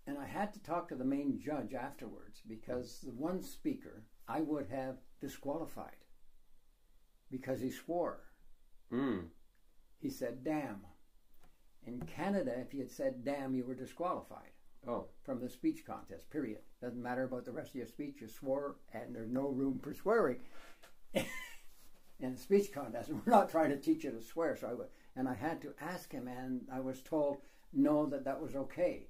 and 0.07 0.18
I 0.18 0.27
had 0.27 0.53
to 0.55 0.62
talk 0.62 0.88
to 0.88 0.97
the 0.97 1.05
main 1.05 1.38
judge 1.38 1.75
afterwards 1.75 2.40
because 2.55 3.01
the 3.03 3.12
one 3.12 3.42
speaker 3.42 4.05
I 4.29 4.41
would 4.41 4.69
have 4.69 4.97
disqualified 5.21 5.97
because 7.31 7.61
he 7.61 7.71
swore. 7.71 8.21
Mm. 8.93 9.27
He 9.99 10.11
said 10.11 10.45
"damn." 10.45 10.83
In 11.85 12.01
Canada, 12.03 12.55
if 12.59 12.73
you 12.73 12.81
had 12.81 12.91
said 12.91 13.25
"damn," 13.25 13.55
you 13.55 13.65
were 13.65 13.75
disqualified 13.75 14.53
Oh, 14.87 15.07
from 15.23 15.41
the 15.41 15.49
speech 15.49 15.85
contest. 15.87 16.29
Period. 16.31 16.59
Doesn't 16.81 17.03
matter 17.03 17.23
about 17.23 17.45
the 17.45 17.53
rest 17.53 17.71
of 17.71 17.77
your 17.77 17.87
speech. 17.87 18.21
You 18.21 18.29
swore, 18.29 18.77
and 18.93 19.15
there's 19.15 19.31
no 19.31 19.49
room 19.49 19.79
for 19.79 19.95
swearing 19.95 20.41
in 21.15 21.25
the 22.21 22.37
speech 22.37 22.73
contest. 22.73 23.11
We're 23.27 23.31
not 23.31 23.51
trying 23.51 23.71
to 23.71 23.77
teach 23.77 24.03
you 24.05 24.11
to 24.11 24.23
swear. 24.23 24.57
So 24.57 24.69
I 24.69 24.75
would, 24.75 24.89
and 25.15 25.29
I 25.29 25.35
had 25.35 25.63
to 25.63 25.75
ask 25.81 26.11
him, 26.11 26.27
and 26.27 26.63
I 26.73 26.81
was 26.81 27.01
told 27.01 27.39
no, 27.73 28.07
that 28.07 28.25
that 28.25 28.41
was 28.41 28.57
okay. 28.57 29.07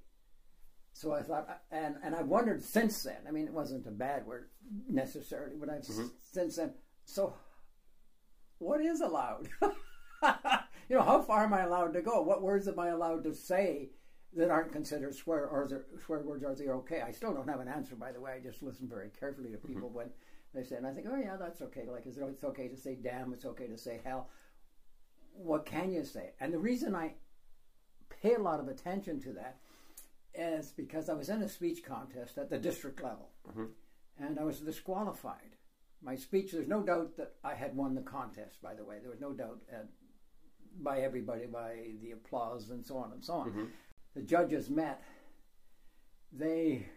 So 0.93 1.11
I 1.11 1.23
thought, 1.23 1.63
and 1.71 1.95
and 2.03 2.15
I 2.15 2.21
wondered 2.21 2.63
since 2.63 3.01
then. 3.01 3.21
I 3.27 3.31
mean, 3.31 3.47
it 3.47 3.53
wasn't 3.53 3.87
a 3.87 3.91
bad 3.91 4.27
word 4.27 4.49
necessarily, 4.89 5.55
but 5.55 5.69
I've 5.69 5.81
Mhm. 5.83 6.11
since 6.19 6.55
then. 6.57 6.73
So, 7.05 7.33
what 8.59 8.81
is 8.81 9.01
allowed? 9.01 9.49
you 10.89 10.95
know, 10.95 11.01
how 11.01 11.21
far 11.21 11.43
am 11.43 11.53
I 11.53 11.61
allowed 11.61 11.93
to 11.93 12.01
go? 12.01 12.21
What 12.21 12.41
words 12.41 12.67
am 12.67 12.79
I 12.79 12.89
allowed 12.89 13.23
to 13.25 13.33
say 13.33 13.91
that 14.33 14.49
aren't 14.49 14.71
considered 14.71 15.13
swear 15.15 15.47
or 15.47 15.67
the 15.67 15.83
swear 15.99 16.19
words? 16.21 16.43
Are 16.43 16.55
they 16.55 16.67
okay? 16.69 17.01
I 17.01 17.11
still 17.11 17.33
don't 17.33 17.49
have 17.49 17.59
an 17.59 17.67
answer, 17.67 17.95
by 17.95 18.11
the 18.11 18.21
way. 18.21 18.33
I 18.33 18.39
just 18.39 18.63
listen 18.63 18.87
very 18.87 19.09
carefully 19.09 19.51
to 19.51 19.57
people 19.57 19.89
when 19.89 20.09
they 20.53 20.63
say, 20.63 20.75
and 20.77 20.87
I 20.87 20.93
think, 20.93 21.07
oh 21.09 21.15
yeah, 21.17 21.35
that's 21.35 21.61
okay. 21.61 21.87
Like, 21.89 22.07
is 22.07 22.17
it, 22.17 22.23
it's 22.23 22.43
okay 22.43 22.67
to 22.67 22.77
say 22.77 22.95
damn? 22.95 23.33
It's 23.33 23.45
okay 23.45 23.67
to 23.67 23.77
say 23.77 23.99
hell. 24.03 24.29
What 25.33 25.65
can 25.65 25.91
you 25.91 26.03
say? 26.05 26.33
And 26.39 26.53
the 26.53 26.59
reason 26.59 26.95
I 26.95 27.15
pay 28.21 28.35
a 28.35 28.39
lot 28.39 28.59
of 28.59 28.67
attention 28.67 29.19
to 29.21 29.33
that 29.33 29.57
is 30.35 30.71
because 30.71 31.09
I 31.09 31.13
was 31.13 31.29
in 31.29 31.41
a 31.41 31.49
speech 31.49 31.83
contest 31.83 32.37
at 32.37 32.49
the 32.49 32.57
district 32.57 33.01
level, 33.03 33.29
Mhm. 33.47 33.71
And 34.19 34.39
I 34.39 34.43
was 34.43 34.59
disqualified. 34.59 35.55
My 36.01 36.15
speech, 36.15 36.51
there's 36.51 36.67
no 36.67 36.81
doubt 36.83 37.15
that 37.17 37.35
I 37.43 37.53
had 37.55 37.75
won 37.75 37.95
the 37.95 38.01
contest. 38.01 38.61
By 38.61 38.73
the 38.73 38.83
way, 38.83 38.97
there 38.99 39.09
was 39.11 39.21
no 39.21 39.31
doubt 39.31 39.61
uh, 39.71 39.85
by 40.81 40.99
everybody, 41.01 41.45
by 41.45 41.91
the 42.01 42.11
applause 42.11 42.69
and 42.69 42.85
so 42.85 42.97
on 42.97 43.11
and 43.13 43.23
so 43.23 43.33
on. 43.35 43.51
Mhm. 43.51 43.67
The 44.15 44.21
judges 44.21 44.69
met. 44.69 45.01
They 46.31 46.87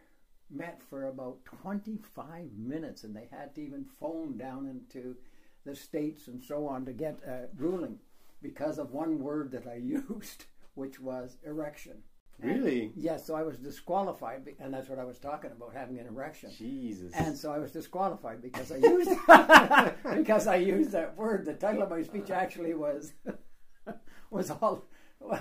met 0.51 0.81
for 0.83 1.07
about 1.07 1.45
25 1.45 2.53
minutes, 2.57 3.05
and 3.05 3.15
they 3.15 3.29
had 3.31 3.55
to 3.55 3.63
even 3.63 3.85
phone 3.85 4.37
down 4.37 4.67
into 4.67 5.17
the 5.65 5.75
states 5.75 6.29
and 6.29 6.43
so 6.43 6.67
on 6.67 6.85
to 6.87 6.93
get 6.93 7.21
a 7.27 7.49
ruling 7.57 7.99
because 8.43 8.79
of 8.79 8.93
one 8.93 9.19
word 9.19 9.51
that 9.53 9.67
I 9.67 9.75
used, 9.77 10.47
which 10.75 11.01
was 11.01 11.37
erection. 11.45 12.03
Really? 12.41 12.93
Yes, 12.97 13.27
so 13.27 13.35
I 13.35 13.43
was 13.43 13.59
disqualified, 13.59 14.45
be- 14.45 14.57
and 14.61 14.73
that's 14.73 14.89
what 14.89 14.99
I 14.99 15.05
was 15.05 15.19
talking 15.19 15.51
about, 15.51 15.73
having 15.75 15.99
an 15.99 16.07
erection. 16.07 16.51
Jesus. 16.57 17.13
And 17.15 17.37
so 17.37 17.53
I 17.53 17.59
was 17.59 17.73
disqualified 17.73 18.43
because 18.43 18.71
I 18.73 18.77
used 18.77 19.11
because 20.17 20.47
I 20.47 20.57
used 20.57 20.93
that 20.93 21.17
word. 21.17 21.45
The 21.45 21.55
title 21.55 21.83
of 21.83 21.91
my 21.91 22.03
speech 22.03 22.31
actually 22.31 22.75
was 22.75 23.13
was 24.31 24.51
all. 24.51 24.85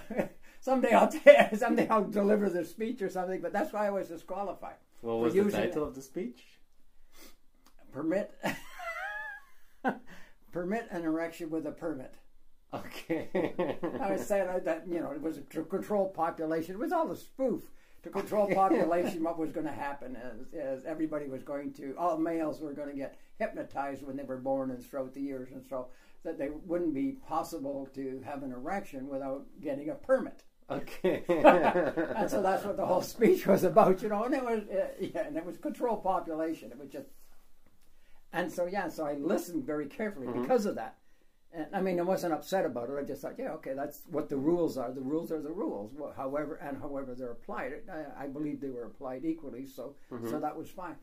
Someday 0.59 0.93
I'll 0.93 1.07
t- 1.09 1.19
someday 1.57 1.87
I'll 1.89 2.05
deliver 2.09 2.49
the 2.49 2.65
speech 2.65 3.01
or 3.01 3.09
something, 3.09 3.39
but 3.41 3.53
that's 3.53 3.71
why 3.71 3.85
I 3.85 3.91
was 3.91 4.07
disqualified. 4.07 4.77
what 5.01 5.19
was 5.19 5.33
the 5.35 5.51
title 5.51 5.83
of 5.83 5.93
the 5.93 6.01
speech? 6.01 6.43
Permit 7.91 8.33
permit 10.51 10.87
an 10.89 11.03
erection 11.03 11.49
with 11.49 11.67
a 11.67 11.71
permit. 11.71 12.15
Okay. 12.75 13.75
I 14.01 14.11
was 14.11 14.25
saying 14.25 14.47
that 14.63 14.83
you 14.87 14.99
know 14.99 15.11
it 15.11 15.21
was 15.21 15.39
to 15.51 15.63
control 15.63 16.07
population. 16.09 16.75
It 16.75 16.79
was 16.79 16.91
all 16.91 17.09
a 17.11 17.15
spoof 17.15 17.63
to 18.03 18.09
control 18.09 18.47
population. 18.53 19.23
what 19.23 19.37
was 19.37 19.51
going 19.51 19.65
to 19.65 19.71
happen 19.71 20.15
is, 20.15 20.53
is 20.53 20.85
everybody 20.85 21.27
was 21.27 21.43
going 21.43 21.73
to 21.73 21.95
all 21.97 22.17
males 22.17 22.59
were 22.61 22.73
going 22.73 22.89
to 22.89 22.95
get 22.95 23.17
hypnotized 23.39 24.05
when 24.05 24.15
they 24.15 24.23
were 24.23 24.37
born 24.37 24.71
and 24.71 24.83
throughout 24.83 25.13
the 25.13 25.21
years, 25.21 25.49
and 25.51 25.63
so 25.69 25.87
that 26.23 26.37
they 26.37 26.49
wouldn't 26.65 26.93
be 26.93 27.11
possible 27.27 27.87
to 27.93 28.21
have 28.25 28.41
an 28.43 28.51
erection 28.51 29.07
without 29.07 29.45
getting 29.61 29.89
a 29.89 29.95
permit. 29.95 30.43
okay. 30.71 31.23
and 31.29 32.29
so 32.29 32.41
that's 32.41 32.65
what 32.65 32.75
the 32.77 32.85
whole 32.85 33.01
speech 33.01 33.45
was 33.45 33.63
about, 33.63 34.01
you 34.01 34.09
know. 34.09 34.23
And 34.23 34.33
it 34.33 34.43
was 34.43 34.61
uh, 34.69 34.87
yeah, 34.99 35.27
and 35.27 35.37
it 35.37 35.45
was 35.45 35.57
control 35.57 35.97
population. 35.97 36.71
It 36.71 36.79
was 36.79 36.89
just, 36.89 37.09
and 38.33 38.51
so 38.51 38.65
yeah, 38.65 38.87
so 38.89 39.05
I 39.05 39.13
listened 39.13 39.63
very 39.65 39.85
carefully 39.85 40.25
Mhm. 40.27 40.41
because 40.41 40.65
of 40.65 40.73
that. 40.75 40.95
And 41.55 41.67
I 41.73 41.81
mean, 41.81 41.99
I 41.99 42.03
wasn't 42.03 42.33
upset 42.33 42.65
about 42.65 42.89
it. 42.89 42.97
I 42.99 43.03
just 43.03 43.21
thought, 43.21 43.39
yeah, 43.39 43.51
okay, 43.53 43.73
that's 43.73 44.01
what 44.11 44.27
the 44.29 44.35
rules 44.37 44.77
are. 44.77 44.91
The 44.91 45.01
rules 45.01 45.31
are 45.31 45.41
the 45.41 45.51
rules. 45.51 45.93
Well, 45.95 46.13
however, 46.15 46.55
and 46.55 46.77
however 46.77 47.15
they're 47.15 47.31
applied, 47.31 47.73
I, 47.89 48.25
I 48.25 48.27
believe 48.27 48.59
they 48.59 48.69
were 48.69 48.85
applied 48.85 49.23
equally. 49.23 49.65
So, 49.65 49.95
so 50.09 50.15
Mhm. 50.15 50.41
that 50.41 50.57
was 50.57 50.69
fine. 50.69 50.97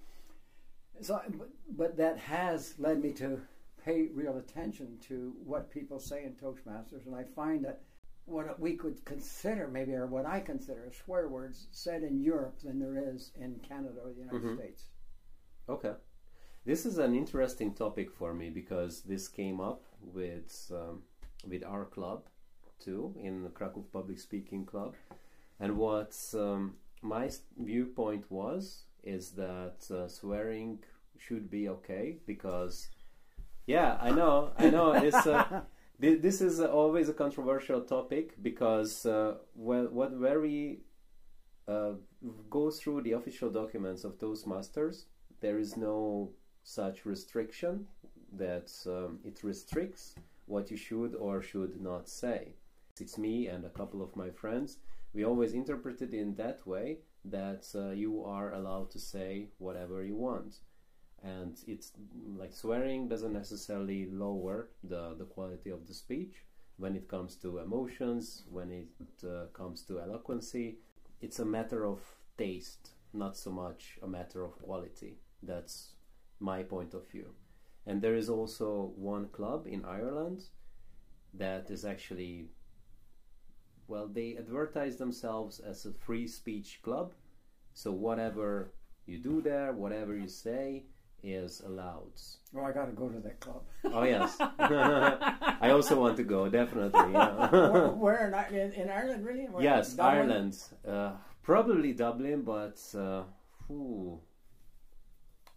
So, 1.00 1.20
but, 1.38 1.48
but 1.70 1.96
that 1.96 2.18
has 2.18 2.74
led 2.78 3.02
me 3.02 3.12
to 3.14 3.40
pay 3.82 4.08
real 4.14 4.36
attention 4.36 4.98
to 5.08 5.34
what 5.44 5.70
people 5.70 5.98
say 5.98 6.24
in 6.24 6.34
Toastmasters, 6.34 7.06
and 7.06 7.14
I 7.16 7.24
find 7.24 7.64
that 7.64 7.80
what 8.26 8.60
we 8.60 8.76
could 8.76 9.04
consider, 9.04 9.66
maybe, 9.68 9.94
or 9.94 10.06
what 10.06 10.26
I 10.26 10.38
consider 10.40 10.92
swear 10.92 11.28
words 11.28 11.66
said 11.72 12.02
in 12.04 12.20
Europe 12.20 12.60
than 12.62 12.78
there 12.78 12.96
is 13.12 13.32
in 13.40 13.58
Canada 13.60 14.00
or 14.04 14.12
the 14.12 14.20
United 14.20 14.42
Mhm. 14.42 14.56
States. 14.56 14.90
Okay. 15.68 15.94
This 16.64 16.86
is 16.86 16.98
an 16.98 17.14
interesting 17.14 17.74
topic 17.74 18.12
for 18.12 18.32
me 18.34 18.50
because 18.50 19.02
this 19.02 19.26
came 19.26 19.60
up 19.60 19.82
with 20.02 20.70
um, 20.74 21.02
with 21.48 21.64
our 21.64 21.84
club 21.84 22.26
too 22.78 23.14
in 23.18 23.42
the 23.42 23.50
Krakow 23.50 23.84
Public 23.92 24.18
Speaking 24.18 24.64
Club, 24.64 24.94
and 25.60 25.76
what 25.76 26.16
um, 26.34 26.74
my 27.02 27.30
viewpoint 27.58 28.30
was 28.30 28.84
is 29.02 29.32
that 29.32 29.78
uh, 29.90 30.08
swearing 30.08 30.78
should 31.18 31.50
be 31.50 31.68
okay 31.68 32.18
because, 32.26 32.88
yeah, 33.66 33.98
I 34.00 34.10
know, 34.10 34.52
I 34.58 34.70
know 34.70 34.92
it's. 34.92 35.26
Uh, 35.26 35.62
this 35.98 36.40
is 36.40 36.60
always 36.60 37.08
a 37.08 37.12
controversial 37.12 37.80
topic 37.82 38.42
because 38.42 39.06
uh, 39.06 39.34
well, 39.54 39.88
what 39.90 40.12
very 40.12 40.80
uh, 41.68 41.92
go 42.50 42.70
through 42.70 43.02
the 43.02 43.12
official 43.12 43.50
documents 43.50 44.04
of 44.04 44.18
Toastmasters, 44.18 45.04
there 45.40 45.58
is 45.58 45.76
no 45.76 46.30
such 46.64 47.04
restriction 47.04 47.86
that 48.32 48.72
um, 48.86 49.18
it 49.24 49.42
restricts 49.42 50.14
what 50.46 50.70
you 50.70 50.76
should 50.76 51.14
or 51.14 51.42
should 51.42 51.80
not 51.80 52.08
say. 52.08 52.54
It's 53.00 53.18
me 53.18 53.46
and 53.46 53.64
a 53.64 53.70
couple 53.70 54.02
of 54.02 54.16
my 54.16 54.30
friends. 54.30 54.78
We 55.14 55.24
always 55.24 55.52
interpret 55.52 56.02
it 56.02 56.14
in 56.14 56.34
that 56.36 56.66
way 56.66 56.98
that 57.24 57.66
uh, 57.74 57.90
you 57.90 58.24
are 58.24 58.52
allowed 58.52 58.90
to 58.90 58.98
say 58.98 59.48
whatever 59.58 60.02
you 60.04 60.16
want. 60.16 60.56
And 61.22 61.56
it's 61.66 61.92
like 62.36 62.52
swearing 62.52 63.08
doesn't 63.08 63.32
necessarily 63.32 64.06
lower 64.10 64.70
the, 64.82 65.14
the 65.16 65.24
quality 65.24 65.70
of 65.70 65.86
the 65.86 65.94
speech 65.94 66.44
when 66.78 66.96
it 66.96 67.08
comes 67.08 67.36
to 67.36 67.58
emotions, 67.58 68.44
when 68.50 68.70
it 68.72 69.26
uh, 69.26 69.46
comes 69.52 69.82
to 69.82 70.00
eloquency. 70.00 70.78
It's 71.20 71.38
a 71.38 71.44
matter 71.44 71.86
of 71.86 72.00
taste, 72.36 72.90
not 73.12 73.36
so 73.36 73.52
much 73.52 73.98
a 74.02 74.08
matter 74.08 74.42
of 74.42 74.60
quality. 74.60 75.18
That's 75.42 75.92
my 76.40 76.64
point 76.64 76.94
of 76.94 77.08
view. 77.08 77.26
And 77.86 78.00
there 78.00 78.14
is 78.14 78.28
also 78.28 78.92
one 78.96 79.28
club 79.28 79.66
in 79.66 79.84
Ireland 79.84 80.44
that 81.34 81.70
is 81.70 81.84
actually, 81.84 82.46
well, 83.88 84.06
they 84.06 84.36
advertise 84.36 84.96
themselves 84.96 85.58
as 85.60 85.84
a 85.84 85.92
free 85.92 86.28
speech 86.28 86.80
club. 86.82 87.14
So 87.74 87.90
whatever 87.90 88.72
you 89.06 89.18
do 89.18 89.40
there, 89.40 89.72
whatever 89.72 90.16
you 90.16 90.28
say, 90.28 90.84
is 91.22 91.60
allowed. 91.60 92.12
Oh, 92.54 92.64
I 92.64 92.72
got 92.72 92.86
to 92.86 92.92
go 92.92 93.08
to 93.08 93.20
that 93.20 93.40
club. 93.40 93.62
Oh 93.84 94.02
yes, 94.02 94.36
I 94.58 95.70
also 95.70 95.98
want 95.98 96.16
to 96.16 96.24
go 96.24 96.48
definitely. 96.48 97.12
yeah. 97.12 97.50
where, 97.50 97.88
where 97.88 98.48
in, 98.50 98.72
in, 98.72 98.90
Ireland, 98.90 99.24
really? 99.24 99.44
Where- 99.44 99.62
yes? 99.62 99.98
Ireland, 99.98 100.58
uh, 100.86 101.12
probably 101.42 101.92
Dublin, 101.92 102.42
but 102.42 102.82
uh, 102.96 103.22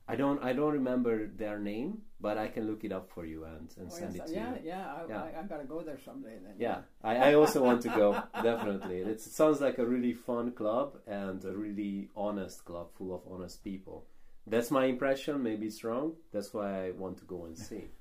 I 0.08 0.16
don't 0.16 0.41
I 0.43 0.53
don't 0.53 0.74
remember 0.74 1.28
their 1.28 1.58
name, 1.60 2.01
but 2.22 2.38
I 2.38 2.47
can 2.47 2.68
look 2.68 2.84
it 2.84 2.91
up 2.91 3.10
for 3.10 3.26
you 3.26 3.43
and, 3.45 3.74
and 3.78 3.88
Oh, 3.91 3.95
send 3.95 4.16
yes, 4.16 4.30
it 4.30 4.34
to 4.34 4.36
yeah, 4.39 4.53
you. 4.56 4.60
yeah, 4.64 4.93
I, 4.93 5.06
Yeah. 5.10 5.24
I, 5.24 5.39
I 5.39 5.43
got 5.43 5.58
to 5.58 5.66
go 5.66 5.82
there 5.82 5.99
someday 5.99 6.38
then. 6.43 6.53
Yeah, 6.60 6.82
I, 7.03 7.16
I 7.32 7.34
also 7.34 7.64
want 7.64 7.82
to 7.84 7.89
go 7.89 8.22
definitely. 8.43 8.97
It's, 8.99 9.26
it 9.26 9.34
sounds 9.34 9.62
like 9.62 9.80
a 9.80 9.86
really 9.86 10.14
fun 10.14 10.51
club 10.51 10.97
and 11.08 11.43
a 11.43 11.56
really 11.56 12.10
honest 12.16 12.66
club 12.66 12.88
full 12.97 13.16
of 13.16 13.22
honest 13.32 13.64
people. 13.64 14.06
That's 14.47 14.70
my 14.70 14.86
impression. 14.86 15.41
Maybe 15.41 15.66
it's 15.66 15.84
wrong. 15.84 16.14
That's 16.32 16.53
why 16.53 16.86
I 16.88 16.91
want 16.91 17.18
to 17.18 17.26
go 17.26 17.45
and 17.45 17.58
see. 17.58 17.86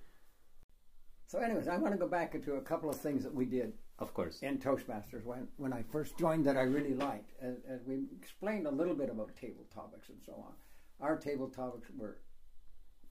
So, 1.27 1.41
anyways, 1.41 1.67
I 1.67 1.79
want 1.79 1.93
to 1.95 1.99
go 1.99 2.07
back 2.07 2.35
into 2.37 2.55
a 2.55 2.61
couple 2.61 2.89
of 2.89 2.97
things 2.97 3.25
that 3.25 3.35
we 3.35 3.45
did 3.45 3.73
Of 3.99 4.15
course. 4.15 4.39
in 4.43 4.59
Toastmasters 4.59 5.25
when, 5.25 5.49
when 5.57 5.73
I 5.73 5.83
first 5.91 6.17
joined 6.17 6.45
that 6.47 6.57
I 6.57 6.61
really 6.63 6.95
liked. 6.95 7.33
As 7.43 7.81
we 7.87 8.05
explained 8.17 8.67
a 8.69 8.71
little 8.71 8.95
bit 8.95 9.11
about 9.11 9.35
table 9.35 9.65
topics 9.75 10.11
and 10.11 10.19
so 10.25 10.33
on, 10.35 10.53
our 11.01 11.17
table 11.17 11.49
topics 11.49 11.89
were 11.97 12.19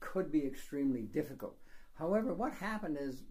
could 0.00 0.30
be 0.30 0.44
extremely 0.44 1.02
difficult. 1.02 1.56
However, 1.94 2.34
what 2.34 2.52
happened 2.52 2.98
is, 3.00 3.22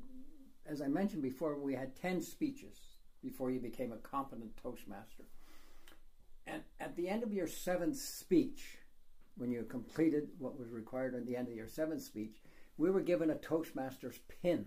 as 0.65 0.81
I 0.81 0.87
mentioned 0.87 1.21
before, 1.21 1.59
we 1.59 1.75
had 1.75 1.95
ten 1.95 2.21
speeches 2.21 2.77
before 3.21 3.51
you 3.51 3.59
became 3.59 3.91
a 3.91 3.97
competent 3.97 4.55
Toastmaster. 4.57 5.23
And 6.45 6.63
at 6.79 6.95
the 6.95 7.07
end 7.07 7.23
of 7.23 7.31
your 7.31 7.47
seventh 7.47 7.97
speech, 7.97 8.77
when 9.37 9.51
you 9.51 9.63
completed 9.63 10.29
what 10.39 10.59
was 10.59 10.69
required 10.69 11.15
at 11.15 11.25
the 11.25 11.35
end 11.35 11.47
of 11.47 11.55
your 11.55 11.67
seventh 11.67 12.01
speech, 12.01 12.41
we 12.77 12.91
were 12.91 13.01
given 13.01 13.29
a 13.29 13.35
Toastmaster's 13.35 14.19
pin 14.41 14.65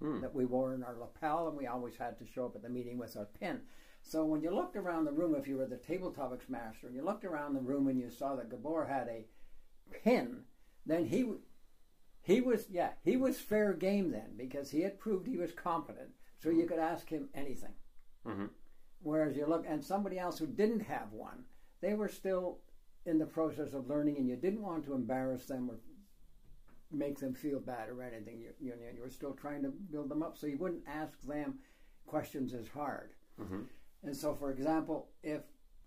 hmm. 0.00 0.20
that 0.20 0.34
we 0.34 0.44
wore 0.44 0.74
in 0.74 0.82
our 0.82 0.96
lapel, 0.98 1.48
and 1.48 1.56
we 1.56 1.66
always 1.66 1.96
had 1.96 2.18
to 2.18 2.26
show 2.26 2.46
up 2.46 2.56
at 2.56 2.62
the 2.62 2.68
meeting 2.68 2.98
with 2.98 3.16
our 3.16 3.28
pin. 3.40 3.60
So 4.02 4.24
when 4.24 4.42
you 4.42 4.50
looked 4.50 4.76
around 4.76 5.04
the 5.04 5.12
room, 5.12 5.34
if 5.34 5.46
you 5.46 5.56
were 5.56 5.66
the 5.66 5.76
table 5.76 6.10
topics 6.10 6.48
master, 6.48 6.86
and 6.86 6.96
you 6.96 7.02
looked 7.04 7.24
around 7.24 7.54
the 7.54 7.60
room 7.60 7.88
and 7.88 7.98
you 7.98 8.10
saw 8.10 8.34
that 8.36 8.50
Gabor 8.50 8.84
had 8.86 9.08
a 9.08 9.26
pin, 10.02 10.44
then 10.84 11.06
he 11.06 11.24
he 12.20 12.40
was 12.40 12.66
yeah 12.70 12.90
he 13.04 13.16
was 13.16 13.38
fair 13.40 13.72
game 13.72 14.10
then 14.10 14.36
because 14.36 14.70
he 14.70 14.80
had 14.82 14.98
proved 14.98 15.26
he 15.26 15.36
was 15.38 15.52
competent, 15.52 16.10
so 16.38 16.50
you 16.50 16.66
could 16.66 16.78
ask 16.78 17.08
him 17.08 17.28
anything. 17.34 17.74
Mhm. 18.26 18.50
Whereas 19.02 19.36
you 19.36 19.46
look 19.46 19.64
and 19.66 19.82
somebody 19.82 20.18
else 20.18 20.38
who 20.38 20.46
didn't 20.46 20.80
have 20.80 21.12
one, 21.12 21.44
they 21.80 21.94
were 21.94 22.08
still 22.08 22.60
in 23.04 23.18
the 23.18 23.26
process 23.26 23.72
of 23.72 23.88
learning, 23.88 24.16
and 24.18 24.28
you 24.28 24.36
didn't 24.36 24.62
want 24.62 24.84
to 24.84 24.94
embarrass 24.94 25.46
them 25.46 25.70
or 25.70 25.78
make 26.90 27.18
them 27.18 27.34
feel 27.34 27.58
bad 27.58 27.88
or 27.88 28.02
anything. 28.02 28.38
You, 28.40 28.50
you, 28.60 28.74
you 28.94 29.00
were 29.00 29.10
still 29.10 29.32
trying 29.34 29.62
to 29.62 29.70
build 29.70 30.08
them 30.08 30.22
up, 30.22 30.36
so 30.36 30.46
you 30.46 30.58
wouldn't 30.58 30.84
ask 30.86 31.20
them 31.22 31.58
questions 32.06 32.52
as 32.54 32.68
hard. 32.68 33.14
Mhm. 33.40 33.66
And 34.02 34.16
so, 34.16 34.34
for 34.34 34.50
example, 34.50 35.08
if 35.22 35.42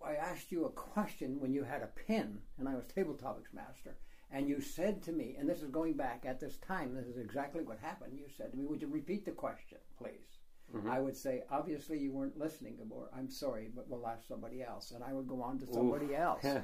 I 0.05 0.15
asked 0.15 0.51
you 0.51 0.65
a 0.65 0.69
question 0.69 1.39
when 1.39 1.53
you 1.53 1.63
had 1.63 1.81
a 1.81 1.87
pin, 1.87 2.39
and 2.57 2.69
I 2.69 2.75
was 2.75 2.85
table 2.85 3.15
topics 3.15 3.53
master, 3.53 3.97
and 4.31 4.47
you 4.49 4.59
said 4.59 5.01
to 5.03 5.11
me, 5.11 5.35
and 5.37 5.47
this 5.47 5.61
is 5.61 5.69
going 5.69 5.93
back 5.93 6.25
at 6.25 6.39
this 6.39 6.57
time, 6.57 6.93
this 6.93 7.05
is 7.05 7.17
exactly 7.17 7.63
what 7.63 7.79
happened. 7.79 8.17
You 8.17 8.25
said 8.35 8.51
to 8.51 8.57
me, 8.57 8.65
"Would 8.65 8.81
you 8.81 8.87
repeat 8.87 9.25
the 9.25 9.31
question, 9.31 9.77
please?" 9.97 10.39
Mm-hmm. 10.73 10.89
I 10.89 10.99
would 10.99 11.15
say, 11.15 11.43
"Obviously, 11.51 11.99
you 11.99 12.11
weren't 12.11 12.37
listening, 12.37 12.75
Gabor. 12.77 13.09
I'm 13.15 13.29
sorry, 13.29 13.69
but 13.73 13.87
we'll 13.87 14.07
ask 14.07 14.27
somebody 14.27 14.63
else." 14.63 14.91
And 14.91 15.03
I 15.03 15.13
would 15.13 15.27
go 15.27 15.41
on 15.41 15.59
to 15.59 15.67
somebody 15.67 16.15
else. 16.15 16.45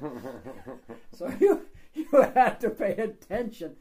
So 1.14 1.32
you 1.39 1.66
you 1.93 2.08
had 2.12 2.60
to 2.62 2.70
pay 2.70 2.93
attention, 2.95 3.76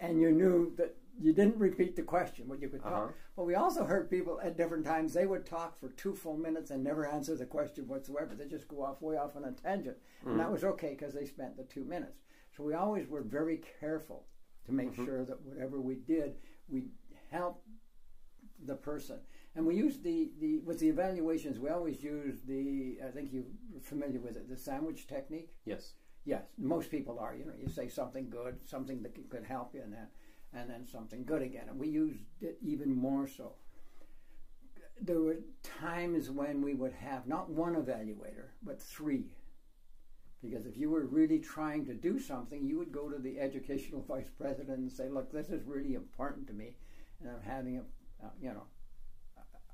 and 0.00 0.20
you 0.20 0.30
knew 0.32 0.72
that 0.76 0.96
you 1.20 1.32
didn't 1.32 1.58
repeat 1.58 1.96
the 1.96 2.02
question, 2.02 2.46
but 2.48 2.60
you 2.60 2.68
could 2.68 2.82
talk. 2.82 2.92
Uh-huh. 2.92 3.12
But 3.36 3.44
we 3.44 3.54
also 3.54 3.84
heard 3.84 4.10
people 4.10 4.40
at 4.42 4.56
different 4.56 4.84
times 4.84 5.12
they 5.12 5.26
would 5.26 5.46
talk 5.46 5.78
for 5.78 5.88
two 5.90 6.14
full 6.14 6.36
minutes 6.36 6.70
and 6.70 6.82
never 6.82 7.06
answer 7.06 7.36
the 7.36 7.46
question 7.46 7.88
whatsoever. 7.88 8.34
They 8.34 8.46
just 8.46 8.68
go 8.68 8.84
off 8.84 9.02
way 9.02 9.16
off 9.16 9.36
on 9.36 9.44
a 9.44 9.52
tangent, 9.52 9.96
and 10.24 10.38
that 10.38 10.50
was 10.50 10.64
okay 10.64 10.90
because 10.90 11.14
they 11.14 11.26
spent 11.26 11.56
the 11.56 11.64
two 11.64 11.84
minutes. 11.84 12.18
So 12.56 12.62
we 12.62 12.74
always 12.74 13.08
were 13.08 13.22
very 13.22 13.60
careful 13.80 14.26
to 14.66 14.72
make 14.72 14.94
sure 14.94 15.24
that 15.24 15.40
whatever 15.42 15.80
we 15.80 15.94
did, 15.96 16.34
we 16.68 16.88
helped 17.30 17.66
the 18.64 18.74
person. 18.74 19.18
And 19.54 19.66
we 19.66 19.76
used 19.76 20.02
the, 20.02 20.30
the 20.40 20.58
with 20.58 20.78
the 20.78 20.88
evaluations. 20.88 21.58
We 21.58 21.70
always 21.70 22.02
used 22.02 22.46
the. 22.46 22.98
I 23.06 23.10
think 23.10 23.32
you're 23.32 23.44
familiar 23.82 24.20
with 24.20 24.36
it, 24.36 24.48
the 24.48 24.56
sandwich 24.56 25.06
technique. 25.06 25.50
yes. 25.64 25.92
Yes, 26.24 26.42
most 26.58 26.90
people 26.90 27.18
are. 27.18 27.34
You 27.34 27.46
know, 27.46 27.54
you 27.58 27.70
say 27.70 27.88
something 27.88 28.28
good, 28.28 28.56
something 28.66 29.02
that 29.02 29.14
could 29.30 29.44
help 29.44 29.74
you, 29.74 29.80
and 29.80 29.92
then 29.94 30.08
and 30.52 30.68
then 30.68 30.86
something 30.86 31.24
good 31.24 31.42
again. 31.42 31.66
And 31.68 31.78
we 31.78 31.88
used 31.88 32.20
it 32.40 32.58
even 32.62 32.94
more 32.94 33.26
so. 33.26 33.54
There 35.00 35.20
were 35.20 35.38
times 35.62 36.30
when 36.30 36.62
we 36.62 36.74
would 36.74 36.92
have 36.92 37.26
not 37.26 37.50
one 37.50 37.74
evaluator, 37.74 38.48
but 38.62 38.80
three. 38.80 39.30
Because 40.42 40.66
if 40.66 40.76
you 40.76 40.90
were 40.90 41.04
really 41.06 41.38
trying 41.38 41.84
to 41.86 41.94
do 41.94 42.18
something, 42.18 42.66
you 42.66 42.78
would 42.78 42.92
go 42.92 43.08
to 43.08 43.18
the 43.18 43.40
educational 43.40 44.02
vice 44.08 44.30
president 44.38 44.78
and 44.78 44.92
say, 44.92 45.08
"Look, 45.08 45.32
this 45.32 45.50
is 45.50 45.64
really 45.64 45.94
important 45.94 46.46
to 46.48 46.52
me, 46.52 46.76
and 47.20 47.30
I'm 47.30 47.42
having 47.42 47.78
a, 47.78 47.80
uh, 48.24 48.30
you 48.40 48.50
know, 48.52 48.64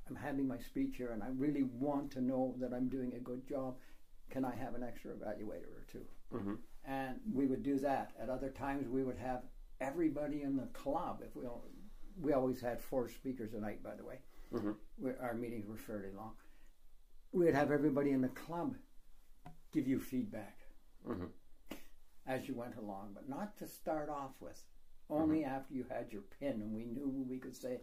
I'm 0.07 0.15
having 0.15 0.47
my 0.47 0.59
speech 0.59 0.97
here, 0.97 1.11
and 1.11 1.23
I 1.23 1.29
really 1.29 1.63
want 1.63 2.11
to 2.11 2.21
know 2.21 2.55
that 2.59 2.73
I'm 2.73 2.89
doing 2.89 3.13
a 3.13 3.19
good 3.19 3.47
job. 3.47 3.77
Can 4.29 4.43
I 4.43 4.55
have 4.55 4.75
an 4.75 4.83
extra 4.83 5.11
evaluator 5.13 5.69
or 5.69 5.85
two? 5.91 6.05
Mhm. 6.31 6.57
And 6.83 7.19
we 7.31 7.45
would 7.47 7.63
do 7.63 7.79
that. 7.79 8.13
At 8.19 8.29
other 8.29 8.49
times, 8.49 8.87
we 8.87 9.03
would 9.03 9.17
have 9.17 9.43
everybody 9.79 10.41
in 10.41 10.55
the 10.57 10.67
club. 10.67 11.21
If 11.25 11.35
we 11.35 11.45
all, 11.45 11.65
we 12.21 12.33
always 12.33 12.61
had 12.61 12.81
four 12.81 13.09
speakers 13.09 13.53
a 13.53 13.59
night, 13.59 13.83
by 13.83 13.95
the 13.95 14.03
way. 14.05 14.19
Mhm. 14.51 14.75
We, 14.97 15.11
our 15.15 15.33
meetings 15.33 15.67
were 15.67 15.77
fairly 15.77 16.11
long. 16.11 16.35
We'd 17.31 17.53
have 17.55 17.71
everybody 17.71 18.11
in 18.11 18.21
the 18.21 18.29
club 18.29 18.75
give 19.71 19.87
you 19.87 19.99
feedback 19.99 20.59
Mhm. 21.05 21.29
as 22.25 22.47
you 22.47 22.55
went 22.55 22.75
along, 22.77 23.13
but 23.13 23.27
not 23.27 23.57
to 23.57 23.67
start 23.67 24.09
off 24.09 24.39
with. 24.41 24.63
Only 25.09 25.43
after 25.43 25.73
you 25.75 25.83
had 25.83 26.11
your 26.11 26.23
pin, 26.23 26.61
and 26.61 26.73
we 26.73 26.85
knew 26.85 27.07
we 27.07 27.37
could 27.37 27.55
say, 27.55 27.81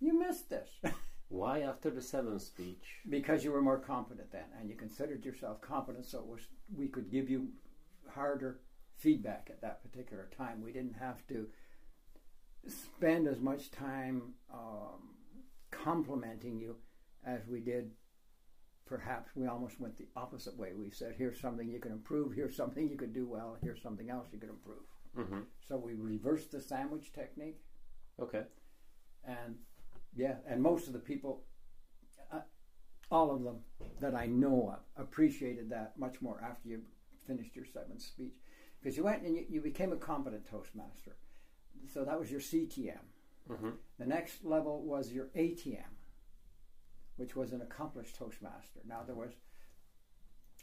"You 0.00 0.18
missed 0.18 0.48
this." 0.48 0.80
Why 1.28 1.60
after 1.60 1.90
the 1.90 2.00
seventh 2.00 2.42
speech? 2.42 3.00
because 3.08 3.44
you 3.44 3.50
were 3.52 3.60
more 3.62 3.78
competent 3.80 4.30
then 4.30 4.44
and 4.58 4.68
you 4.70 4.76
considered 4.76 5.24
yourself 5.24 5.60
competent 5.60 6.04
so 6.06 6.20
it 6.20 6.26
was 6.26 6.46
we 6.74 6.86
could 6.86 7.10
give 7.10 7.28
you 7.28 7.52
harder 8.08 8.60
feedback 8.96 9.48
at 9.50 9.60
that 9.60 9.82
particular 9.82 10.28
time 10.36 10.62
we 10.62 10.72
didn't 10.72 10.94
have 10.94 11.26
to 11.26 11.48
spend 12.66 13.26
as 13.28 13.40
much 13.40 13.70
time 13.70 14.34
um, 14.52 15.14
complimenting 15.70 16.58
you 16.58 16.76
as 17.26 17.46
we 17.48 17.60
did. 17.60 17.90
Perhaps 18.86 19.30
we 19.34 19.46
almost 19.46 19.80
went 19.80 19.96
the 19.96 20.06
opposite 20.14 20.56
way. 20.58 20.72
We 20.74 20.90
said, 20.90 21.14
"Here's 21.16 21.40
something 21.40 21.68
you 21.68 21.80
can 21.80 21.92
improve. 21.92 22.32
Here's 22.32 22.56
something 22.56 22.88
you 22.88 22.96
could 22.96 23.14
do 23.14 23.26
well. 23.26 23.56
Here's 23.62 23.82
something 23.82 24.10
else 24.10 24.28
you 24.32 24.38
could 24.38 24.50
improve." 24.50 24.84
Mm-hmm. 25.16 25.40
So 25.66 25.76
we 25.76 25.94
reversed 25.94 26.52
the 26.52 26.60
sandwich 26.60 27.12
technique, 27.12 27.60
Okay. 28.20 28.44
and 29.24 29.56
yeah, 30.16 30.36
and 30.46 30.62
most 30.62 30.86
of 30.86 30.92
the 30.92 30.98
people, 30.98 31.44
uh, 32.30 32.40
all 33.10 33.34
of 33.34 33.42
them 33.42 33.60
that 34.00 34.14
I 34.14 34.26
know 34.26 34.70
of, 34.74 35.02
appreciated 35.02 35.70
that 35.70 35.98
much 35.98 36.20
more 36.20 36.40
after 36.42 36.68
you 36.68 36.82
finished 37.26 37.56
your 37.56 37.64
seventh 37.64 38.02
speech, 38.02 38.34
because 38.84 38.98
you 38.98 39.04
went 39.04 39.22
and 39.22 39.34
you, 39.34 39.46
you 39.48 39.60
became 39.62 39.92
a 39.92 39.96
competent 39.96 40.46
Toastmaster. 40.46 41.16
So 41.92 42.04
that 42.04 42.20
was 42.20 42.30
your 42.30 42.40
CTM. 42.40 42.98
Mm-hmm. 43.50 43.70
The 43.98 44.06
next 44.06 44.44
level 44.44 44.82
was 44.82 45.10
your 45.10 45.28
ATM, 45.34 45.94
which 47.16 47.34
was 47.34 47.52
an 47.52 47.62
accomplished 47.62 48.14
Toastmaster. 48.16 48.80
Now 48.86 49.00
there 49.06 49.14
was 49.14 49.32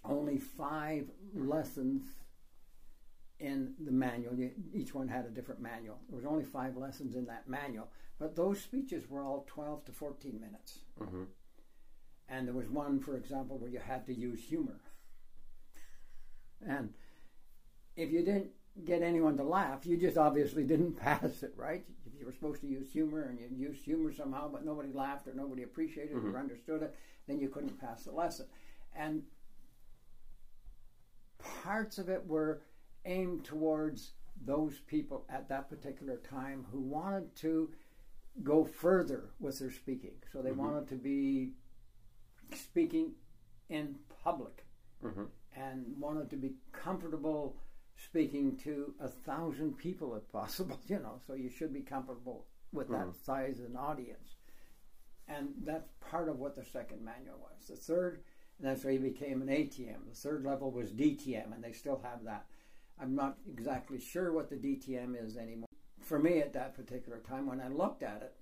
only 0.06 0.38
five 0.38 1.10
lessons 1.34 2.04
in 3.40 3.74
the 3.84 3.92
manual. 3.92 4.36
You, 4.36 4.52
each 4.72 4.94
one 4.94 5.08
had 5.08 5.26
a 5.26 5.30
different 5.30 5.60
manual. 5.60 5.98
There 6.08 6.18
was 6.18 6.26
only 6.26 6.46
five 6.46 6.78
lessons 6.78 7.16
in 7.16 7.26
that 7.26 7.50
manual, 7.50 7.90
but 8.20 8.36
those 8.36 8.62
speeches 8.62 9.10
were 9.10 9.24
all 9.24 9.46
12 9.48 9.86
to 9.86 9.92
14 9.92 10.40
minutes. 10.40 10.80
Mm-hmm. 11.00 11.24
And 12.30 12.48
there 12.48 12.54
was 12.54 12.70
one, 12.70 13.00
for 13.00 13.18
example, 13.18 13.58
where 13.58 13.72
you 13.72 13.80
had 13.80 14.06
to 14.06 14.14
use 14.14 14.44
humor. 14.44 14.80
And 16.64 16.94
if 17.96 18.12
you 18.12 18.24
didn't 18.24 18.52
get 18.86 19.02
anyone 19.02 19.38
to 19.38 19.44
laugh, 19.44 19.86
you 19.86 19.98
just 19.98 20.18
obviously 20.18 20.64
didn't 20.64 20.94
pass 20.98 21.44
it, 21.44 21.54
right? 21.58 21.86
If 22.06 22.20
you 22.20 22.26
were 22.26 22.32
supposed 22.32 22.62
to 22.62 22.68
use 22.68 22.92
humor 22.92 23.24
and 23.24 23.40
you 23.40 23.48
used 23.68 23.84
humor 23.84 24.12
somehow, 24.14 24.50
but 24.50 24.64
nobody 24.66 24.92
laughed 24.94 25.28
or 25.28 25.34
nobody 25.34 25.64
appreciated 25.64 26.16
Mhm. 26.16 26.34
or 26.34 26.38
understood 26.40 26.84
it, 26.84 26.96
then 27.28 27.40
you 27.40 27.50
couldn't 27.50 27.80
pass 27.80 28.04
the 28.06 28.12
lesson. 28.12 28.48
And 28.96 29.24
parts 31.40 31.98
of 31.98 32.10
it 32.10 32.26
were 32.28 32.62
aimed 33.06 33.44
towards 33.44 34.12
those 34.46 34.80
people 34.88 35.26
at 35.30 35.50
that 35.50 35.70
particular 35.70 36.18
time 36.18 36.66
who 36.72 36.80
wanted 36.80 37.36
to 37.36 37.72
go 38.44 38.64
further 38.64 39.30
with 39.40 39.60
their 39.60 39.72
speaking. 39.72 40.14
So 40.32 40.42
they 40.42 40.52
Mhm. 40.52 40.58
wanted 40.58 40.88
to 40.90 40.96
be 40.96 41.54
speaking 42.54 43.16
in 43.70 44.00
public 44.24 44.66
Mm-hmm. 45.04 45.26
and 45.56 46.00
wanted 46.00 46.30
to 46.30 46.38
be 46.38 46.56
comfortable 46.72 47.58
speaking 48.06 48.58
to 48.58 48.94
a 49.00 49.08
thousand 49.08 49.78
people 49.78 50.16
if 50.16 50.30
possible, 50.32 50.80
you 50.88 51.00
know, 51.00 51.20
so 51.26 51.34
you 51.34 51.50
should 51.50 51.74
be 51.74 51.82
comfortable 51.82 52.46
with 52.72 52.88
that 52.90 53.08
Mhm. 53.08 53.16
size 53.26 53.60
of 53.60 53.66
an 53.66 53.76
audience. 53.78 54.36
And 55.28 55.54
that's 55.64 55.90
part 56.00 56.28
of 56.30 56.40
what 56.40 56.56
the 56.56 56.64
second 56.66 57.04
manual 57.04 57.38
was. 57.40 57.68
The 57.68 57.76
third, 57.76 58.24
and 58.58 58.68
that's 58.68 58.84
why 58.84 58.94
he 58.94 58.98
became 58.98 59.42
an 59.42 59.50
ATM. 59.50 60.08
The 60.10 60.16
third 60.16 60.44
level 60.44 60.72
was 60.72 60.92
DTM, 60.92 61.54
and 61.54 61.64
they 61.64 61.72
still 61.74 62.00
have 62.00 62.24
that. 62.26 62.48
I'm 63.00 63.16
not 63.16 63.38
exactly 63.48 64.00
sure 64.00 64.32
what 64.34 64.50
the 64.50 64.58
DTM 64.58 65.16
is 65.16 65.38
anymore. 65.38 65.68
For 66.00 66.20
me, 66.20 66.40
at 66.42 66.54
that 66.54 66.74
particular 66.76 67.20
time, 67.20 67.46
when 67.46 67.62
I 67.62 67.68
looked 67.70 68.04
at 68.04 68.22
it, 68.24 68.36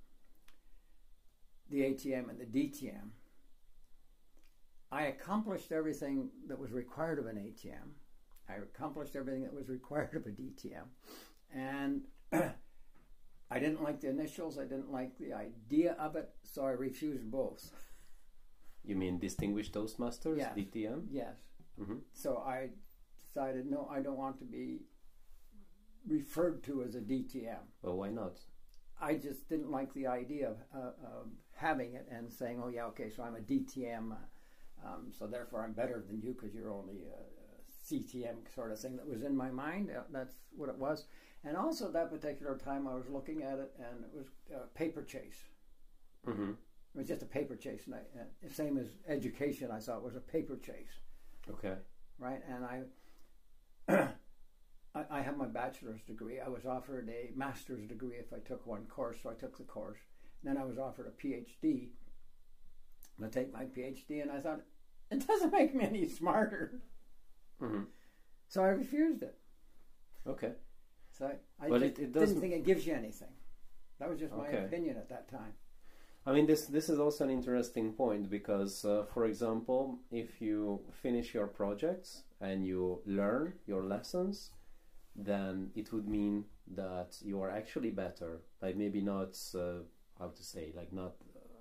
the 1.70 1.84
ATM 1.84 2.30
and 2.30 2.40
the 2.40 2.46
DTM, 2.46 3.12
I 4.92 5.04
accomplished 5.06 5.72
everything 5.72 6.32
that 6.48 6.58
was 6.58 6.72
required 6.72 7.20
of 7.20 7.28
an 7.28 7.38
ATM. 7.38 7.94
I 8.50 8.56
accomplished 8.56 9.16
everything 9.16 9.44
that 9.44 9.54
was 9.54 9.70
required 9.70 10.16
of 10.16 10.26
a 10.26 10.30
DTM. 10.30 10.88
And 11.54 12.02
I 13.52 13.60
didn't 13.60 13.84
like 13.84 14.02
the 14.02 14.10
initials, 14.10 14.58
I 14.58 14.64
didn't 14.64 14.92
like 14.92 15.18
the 15.18 15.34
idea 15.34 15.96
of 16.00 16.16
it, 16.16 16.30
so 16.44 16.66
I 16.66 16.72
refused 16.72 17.30
both. 17.30 17.72
You 18.84 18.96
mean 18.96 19.20
Distinguished 19.20 19.74
Toastmasters, 19.74 20.38
Yes. 20.38 20.56
DTM? 20.56 21.08
Yes. 21.12 21.36
Mm-hmm. 21.80 21.98
So 22.14 22.38
I 22.38 22.70
decided, 23.24 23.70
no, 23.70 23.90
I 23.92 24.02
don't 24.02 24.18
want 24.18 24.40
to 24.40 24.46
be 24.46 24.82
referred 26.08 26.64
to 26.64 26.84
as 26.84 26.96
a 26.96 27.00
DTM. 27.02 27.60
Well, 27.82 27.98
why 27.98 28.10
not? 28.10 28.40
I 29.02 29.16
just 29.16 29.48
didn't 29.48 29.72
like 29.72 29.94
the 29.94 30.08
idea 30.08 30.50
of, 30.50 30.58
uh, 30.76 30.92
of 31.04 31.28
having 31.56 31.94
it 31.94 32.08
and 32.12 32.32
saying, 32.32 32.62
oh, 32.64 32.70
yeah, 32.70 32.86
okay, 32.88 33.10
so 33.10 33.24
I'm 33.24 33.36
a 33.36 33.40
DTM, 33.40 34.12
uh, 34.12 34.88
um, 34.88 35.12
so 35.18 35.28
therefore 35.28 35.64
I'm 35.64 35.74
better 35.74 36.04
than 36.06 36.22
you 36.22 36.34
because 36.34 36.54
you're 36.54 36.72
only 36.72 37.04
a 37.04 37.39
CTM 37.90 38.54
sort 38.54 38.72
of 38.72 38.80
thing 38.80 38.96
that 38.98 39.08
was 39.08 39.24
in 39.24 39.36
my 39.36 39.50
mind. 39.50 39.90
Uh, 39.96 40.02
that's 40.12 40.36
what 40.56 40.70
it 40.70 40.78
was. 40.78 41.06
And 41.44 41.56
also 41.56 41.88
at 41.88 41.94
that 41.94 42.12
particular 42.12 42.58
time, 42.58 42.88
I 42.88 42.96
was 42.96 43.10
looking 43.10 43.44
at 43.44 43.60
it 43.60 43.72
and 43.78 44.04
it 44.04 44.12
was 44.14 44.28
uh, 44.54 44.66
paper 44.76 45.04
chase. 45.04 45.44
Mm-hmm. 46.28 46.52
It 46.52 46.98
was 46.98 47.08
just 47.08 47.22
a 47.22 47.28
paper 47.28 47.56
chase. 47.56 47.84
And 47.86 47.96
I, 47.96 48.00
uh, 48.20 48.50
same 48.54 48.78
as 48.78 48.88
education, 49.08 49.72
I 49.72 49.80
thought 49.80 50.04
was 50.04 50.16
a 50.16 50.22
paper 50.22 50.58
chase. 50.58 51.00
Okay. 51.50 51.76
right? 52.20 52.42
And 52.48 52.66
I, 52.66 52.84
I, 54.96 55.06
I 55.10 55.22
have 55.22 55.38
my 55.38 55.46
bachelor's 55.46 56.02
degree. 56.02 56.40
I 56.40 56.50
was 56.50 56.66
offered 56.66 57.10
a 57.10 57.32
master's 57.36 57.88
degree 57.88 58.18
if 58.18 58.34
I 58.34 58.40
took 58.40 58.68
one 58.68 58.86
course, 58.86 59.18
so 59.24 59.30
I 59.30 59.34
took 59.34 59.58
the 59.58 59.64
course. 59.64 60.00
Then 60.44 60.58
I 60.58 60.66
was 60.66 60.78
offered 60.78 61.08
a 61.08 61.28
PhD. 61.28 61.90
I 63.24 63.28
take 63.28 63.52
my 63.52 63.66
PhD, 63.66 64.22
and 64.22 64.32
I 64.32 64.40
thought 64.40 64.62
it 65.12 65.26
doesn't 65.28 65.52
make 65.52 65.76
me 65.76 65.86
any 65.86 66.08
smarter, 66.08 66.82
Mm-hmm. 67.62 67.84
so 68.48 68.64
I 68.64 68.70
refused 68.70 69.24
it. 69.24 69.38
Okay. 70.28 70.54
So 71.12 71.26
I, 71.28 71.66
I 71.66 71.70
But 71.70 71.84
it- 71.84 72.00
it 72.00 72.12
didn't 72.14 72.40
think 72.40 72.54
it 72.54 72.64
gives 72.66 72.86
you 72.88 72.94
anything. 72.94 73.34
That 74.00 74.10
was 74.10 74.20
just 74.20 74.34
my 74.34 74.48
Okay. 74.48 74.66
opinion 74.66 74.98
at 74.98 75.10
that 75.10 75.28
time. 75.28 75.54
I 76.26 76.34
mean, 76.34 76.46
this 76.46 76.66
this 76.68 76.90
is 76.90 77.00
also 77.00 77.24
an 77.24 77.30
interesting 77.30 77.94
point 77.94 78.30
because, 78.30 78.86
uh, 78.86 79.04
for 79.14 79.26
example, 79.26 80.00
if 80.12 80.42
you 80.42 80.82
finish 80.92 81.34
your 81.34 81.48
projects 81.48 82.24
and 82.40 82.66
you 82.66 83.02
learn 83.06 83.54
your 83.66 83.84
lessons, 83.84 84.52
then 85.16 85.72
it 85.76 85.92
would 85.92 86.08
mean 86.08 86.46
that 86.76 87.18
you 87.22 87.42
are 87.42 87.50
actually 87.50 87.92
better. 87.92 88.42
Like 88.62 88.76
maybe 88.78 89.02
not 89.02 89.38
uh, 89.56 89.84
how 90.20 90.30
to 90.30 90.44
say, 90.44 90.72
like 90.76 90.94
not 90.94 91.16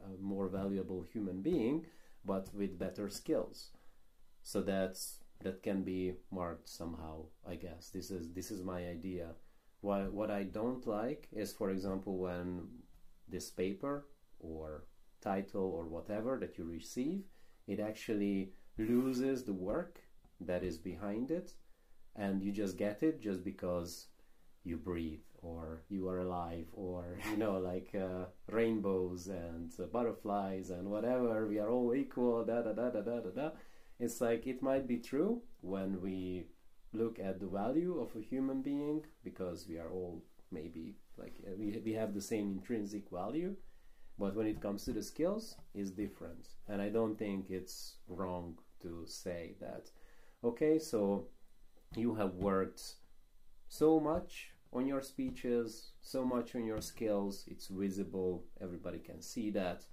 a 0.04 0.20
more 0.22 0.48
valuable 0.48 1.02
human 1.02 1.42
being, 1.42 1.86
but 2.24 2.52
with 2.54 2.78
better 2.78 3.08
skills. 3.08 3.70
So 4.42 4.60
that's 4.62 5.20
that 5.42 5.62
can 5.62 5.82
be 5.82 6.14
marked 6.30 6.68
somehow. 6.68 7.26
I 7.48 7.54
guess 7.54 7.90
this 7.90 8.10
is 8.10 8.32
this 8.32 8.50
is 8.50 8.62
my 8.62 8.86
idea. 8.86 9.34
Why 9.80 10.02
what 10.02 10.30
I 10.30 10.42
don't 10.44 10.86
like 10.86 11.28
is, 11.32 11.52
for 11.52 11.70
example, 11.70 12.18
when 12.18 12.68
this 13.28 13.50
paper 13.50 14.06
or 14.40 14.84
title 15.20 15.64
or 15.64 15.84
whatever 15.86 16.38
that 16.40 16.58
you 16.58 16.64
receive, 16.64 17.22
it 17.66 17.80
actually 17.80 18.52
loses 18.78 19.44
the 19.44 19.52
work 19.52 20.00
that 20.40 20.62
is 20.62 20.78
behind 20.78 21.30
it, 21.30 21.52
and 22.16 22.42
you 22.42 22.52
just 22.52 22.76
get 22.76 23.02
it 23.02 23.20
just 23.20 23.44
because 23.44 24.06
you 24.64 24.76
breathe 24.76 25.20
or 25.40 25.82
you 25.88 26.08
are 26.08 26.18
alive 26.20 26.66
or 26.72 27.18
you 27.30 27.36
know 27.36 27.58
like 27.58 27.94
uh, 27.94 28.24
rainbows 28.50 29.28
and 29.28 29.72
uh, 29.80 29.86
butterflies 29.86 30.70
and 30.70 30.88
whatever 30.88 31.46
we 31.46 31.58
are 31.58 31.70
all 31.70 31.94
equal 31.94 32.44
da 32.44 32.60
da 32.60 32.72
da 32.72 32.90
da 32.90 33.00
da 33.00 33.20
da 33.20 33.30
da 33.30 33.50
it's 33.98 34.20
like 34.20 34.46
it 34.46 34.62
might 34.62 34.86
be 34.86 34.98
true 34.98 35.42
when 35.60 36.00
we 36.00 36.46
look 36.92 37.18
at 37.18 37.40
the 37.40 37.46
value 37.46 38.00
of 38.00 38.14
a 38.16 38.24
human 38.24 38.62
being 38.62 39.04
because 39.24 39.66
we 39.68 39.78
are 39.78 39.90
all 39.90 40.22
maybe 40.50 40.96
like 41.16 41.34
we, 41.58 41.80
we 41.84 41.92
have 41.92 42.14
the 42.14 42.20
same 42.20 42.50
intrinsic 42.50 43.10
value 43.10 43.54
but 44.18 44.34
when 44.34 44.46
it 44.46 44.60
comes 44.60 44.84
to 44.84 44.92
the 44.92 45.02
skills 45.02 45.56
it's 45.74 45.90
different. 45.90 46.48
And 46.68 46.80
i 46.80 46.88
don't 46.88 47.18
think 47.18 47.50
it's 47.50 47.96
wrong 48.08 48.58
to 48.82 49.04
say 49.06 49.56
that 49.60 49.90
okay 50.44 50.78
so 50.78 51.26
you 51.96 52.14
have 52.14 52.34
worked 52.34 52.82
so 53.68 54.00
much 54.00 54.50
on 54.72 54.86
your 54.86 55.02
speeches 55.02 55.92
so 56.00 56.24
much 56.24 56.54
on 56.54 56.64
your 56.64 56.80
skills 56.80 57.44
it's 57.48 57.68
visible 57.68 58.44
everybody 58.60 58.98
can 58.98 59.20
see 59.20 59.50
that 59.50 59.84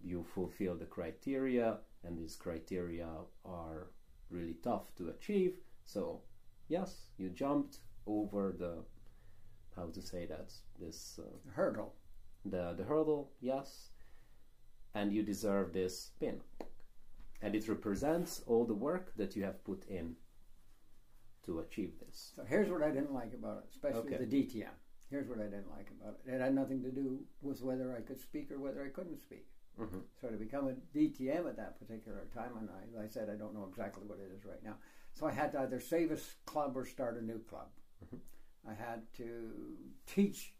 you 0.00 0.24
fulfill 0.34 0.76
the 0.76 0.84
criteria 0.84 1.78
and 2.04 2.16
these 2.18 2.36
criteria 2.36 3.08
are 3.44 3.88
really 4.30 4.56
tough 4.62 4.94
to 4.96 5.08
achieve 5.08 5.58
so 5.84 6.20
yes 6.68 7.06
you 7.18 7.28
jumped 7.28 7.78
over 8.06 8.54
the 8.58 8.74
how 9.76 9.86
to 9.86 10.02
say 10.02 10.26
that 10.26 10.52
this 10.80 11.18
uh, 11.22 11.50
Hurdle. 11.52 11.94
the 12.44 12.74
the 12.76 12.84
hurdle, 12.84 13.30
yes, 13.40 13.90
and 14.94 15.12
you 15.12 15.22
deserve 15.22 15.72
this 15.72 16.10
pin, 16.18 16.40
and 17.42 17.54
it 17.54 17.68
represents 17.68 18.42
all 18.46 18.64
the 18.64 18.74
work 18.74 19.12
that 19.16 19.36
you 19.36 19.44
have 19.44 19.62
put 19.64 19.84
in 19.88 20.16
to 21.44 21.60
achieve 21.60 21.92
this. 22.04 22.32
So 22.34 22.42
here's 22.44 22.70
what 22.70 22.82
I 22.82 22.90
didn't 22.90 23.12
like 23.14 23.32
about 23.34 23.58
it, 23.58 23.64
especially 23.70 24.14
Okay. 24.14 24.24
the 24.24 24.26
DTM. 24.36 24.74
Here's 25.10 25.28
what 25.28 25.38
I 25.38 25.44
didn't 25.44 25.70
like 25.70 25.88
about 25.90 26.18
it. 26.24 26.32
It 26.34 26.40
had 26.40 26.54
nothing 26.54 26.82
to 26.82 26.90
do 26.90 27.20
with 27.40 27.62
whether 27.62 27.96
I 27.96 28.00
could 28.00 28.20
speak 28.20 28.50
or 28.50 28.58
whether 28.58 28.82
I 28.84 28.88
couldn't 28.88 29.18
speak. 29.20 29.46
Hmm 29.78 29.98
So 30.20 30.28
to 30.28 30.36
become 30.36 30.68
a 30.68 30.74
DTM 30.96 31.46
at 31.48 31.56
that 31.56 31.78
particular 31.78 32.26
time, 32.34 32.52
and 32.58 32.68
I, 32.70 33.04
I 33.04 33.06
said, 33.08 33.28
I 33.30 33.36
don't 33.36 33.54
know 33.54 33.66
exactly 33.70 34.04
what 34.06 34.18
it 34.18 34.30
is 34.36 34.44
right 34.44 34.62
now. 34.64 34.76
So 35.14 35.26
I 35.26 35.32
had 35.32 35.52
to 35.52 35.60
either 35.60 35.80
save 35.80 36.10
a 36.12 36.18
club 36.46 36.76
or 36.76 36.84
start 36.84 37.16
a 37.16 37.24
new 37.24 37.38
club. 37.40 37.68
Mhm. 38.04 38.18
I 38.68 38.74
had 38.74 39.02
to 39.16 39.76
teach 40.06 40.54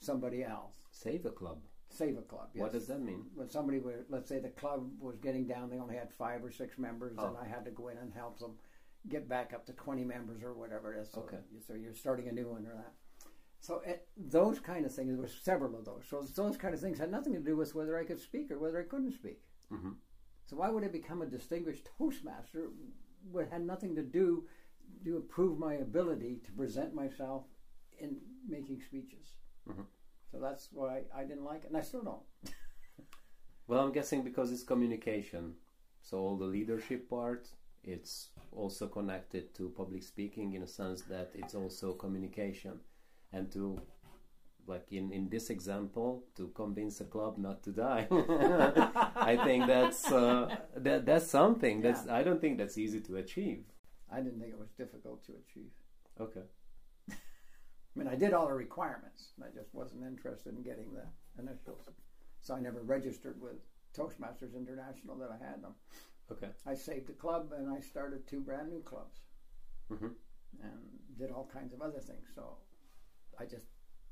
somebody 0.00 0.44
else. 0.44 0.74
Save 0.90 1.26
a 1.26 1.30
club. 1.30 1.60
Save 1.88 2.18
a 2.18 2.22
club. 2.22 2.48
Yes. 2.54 2.62
What 2.62 2.72
does 2.72 2.86
that 2.86 3.00
mean? 3.00 3.24
When 3.34 3.48
somebody 3.48 3.78
would, 3.78 4.04
let's 4.08 4.28
say 4.28 4.38
the 4.38 4.48
club 4.50 4.88
was 5.00 5.18
getting 5.18 5.46
down, 5.46 5.70
they 5.70 5.78
only 5.78 5.96
had 5.96 6.12
five 6.12 6.44
or 6.44 6.50
six 6.50 6.78
members, 6.78 7.16
Oh. 7.18 7.28
and 7.28 7.36
I 7.38 7.46
had 7.46 7.64
to 7.64 7.70
go 7.70 7.88
in 7.88 7.98
and 7.98 8.12
help 8.12 8.38
them 8.38 8.58
get 9.08 9.28
back 9.28 9.52
up 9.52 9.66
to 9.66 9.72
20 9.72 10.04
members 10.04 10.42
or 10.42 10.52
whatever 10.54 10.94
it 10.94 11.00
is. 11.00 11.10
So, 11.10 11.22
Okay. 11.22 11.38
so 11.66 11.74
you're 11.74 11.94
starting 11.94 12.28
a 12.28 12.32
new 12.32 12.48
one 12.48 12.66
or 12.66 12.74
that. 12.74 12.94
So 13.60 13.80
it, 13.84 14.08
those 14.16 14.58
kind 14.58 14.86
of 14.86 14.94
things, 14.94 15.10
there 15.10 15.20
were 15.20 15.28
several 15.28 15.76
of 15.78 15.84
those. 15.84 16.04
So 16.08 16.22
those 16.34 16.56
kind 16.56 16.72
of 16.74 16.80
things 16.80 16.98
had 16.98 17.10
nothing 17.10 17.34
to 17.34 17.40
do 17.40 17.56
with 17.56 17.74
whether 17.74 17.98
I 17.98 18.04
could 18.04 18.20
speak 18.20 18.50
or 18.50 18.58
whether 18.58 18.80
I 18.80 18.84
couldn't 18.84 19.12
speak. 19.12 19.42
Mhm. 19.70 19.96
So 20.46 20.56
why 20.56 20.70
would 20.70 20.82
I 20.84 20.88
become 20.88 21.22
a 21.22 21.26
distinguished 21.26 21.86
Toastmaster? 21.98 22.70
What 23.30 23.48
had 23.50 23.62
nothing 23.64 23.94
to 23.96 24.02
do 24.02 24.48
to 25.04 25.16
improve 25.16 25.58
my 25.58 25.74
ability 25.74 26.40
to 26.46 26.52
present 26.52 26.94
myself 26.94 27.44
in 27.98 28.20
making 28.48 28.80
speeches. 28.80 29.36
Mhm. 29.68 29.86
So 30.30 30.40
that's 30.40 30.72
why 30.72 31.04
I 31.14 31.24
didn't 31.24 31.44
like 31.44 31.64
it, 31.64 31.68
and 31.68 31.76
I 31.76 31.82
still 31.82 32.02
don't. 32.02 32.26
Well, 33.66 33.80
I'm 33.84 33.92
guessing 33.92 34.22
because 34.24 34.50
it's 34.50 34.64
communication. 34.64 35.54
So 36.02 36.18
all 36.18 36.36
the 36.36 36.44
leadership 36.46 37.08
part, 37.08 37.48
it's 37.84 38.30
also 38.52 38.88
connected 38.88 39.54
to 39.54 39.68
public 39.70 40.02
speaking 40.02 40.54
in 40.54 40.62
a 40.62 40.66
sense 40.66 41.02
that 41.02 41.30
it's 41.34 41.54
also 41.54 41.92
communication, 41.94 42.80
and 43.32 43.50
to 43.52 43.80
like 44.66 44.86
in, 44.92 45.10
in 45.12 45.28
this 45.28 45.50
example, 45.50 46.24
to 46.36 46.48
convince 46.54 47.00
a 47.00 47.04
club 47.04 47.38
not 47.38 47.62
to 47.64 47.70
die. 47.72 48.06
I 48.10 49.36
think 49.44 49.66
that's 49.66 50.10
uh, 50.12 50.56
that 50.76 51.06
that's 51.06 51.26
something 51.26 51.80
that's 51.80 52.06
I 52.08 52.22
don't 52.22 52.40
think 52.40 52.58
that's 52.58 52.78
easy 52.78 53.00
to 53.00 53.16
achieve. 53.16 53.64
I 54.12 54.20
didn't 54.20 54.40
think 54.40 54.52
it 54.52 54.58
was 54.58 54.70
difficult 54.76 55.24
to 55.26 55.32
achieve. 55.32 55.70
Okay. 56.20 56.42
I 57.10 57.14
mean, 57.94 58.08
I 58.08 58.14
did 58.14 58.32
all 58.32 58.46
the 58.46 58.54
requirements. 58.54 59.30
I 59.42 59.48
just 59.54 59.74
wasn't 59.74 60.04
interested 60.04 60.54
in 60.54 60.62
getting 60.62 60.92
the 60.92 61.06
initials. 61.40 61.88
So 62.42 62.54
I 62.54 62.60
never 62.60 62.82
registered 62.82 63.40
with 63.40 63.56
Toastmasters 63.96 64.54
International 64.56 65.16
that 65.18 65.30
I 65.30 65.44
had 65.44 65.62
them. 65.62 65.74
Okay. 66.30 66.48
I 66.66 66.74
saved 66.74 67.08
the 67.08 67.12
club 67.12 67.52
and 67.56 67.68
I 67.68 67.80
started 67.80 68.26
two 68.26 68.40
brand 68.40 68.68
new 68.70 68.80
clubs 68.82 69.18
Mhm. 69.90 70.14
and 70.62 70.78
did 71.18 71.30
all 71.30 71.46
kinds 71.52 71.72
of 71.72 71.82
other 71.82 71.98
things. 72.00 72.26
So 72.34 72.58
I 73.40 73.44
just 73.46 73.64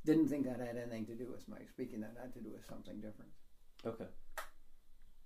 didn't 0.04 0.28
think 0.28 0.46
that 0.46 0.58
had 0.58 0.76
anything 0.76 1.04
to 1.06 1.14
do 1.14 1.30
with 1.30 1.46
my 1.48 1.58
speaking. 1.68 2.00
That 2.00 2.16
had 2.20 2.32
to 2.34 2.40
do 2.40 2.50
with 2.50 2.64
something 2.66 2.96
different. 3.00 3.30
Okay. 3.84 4.06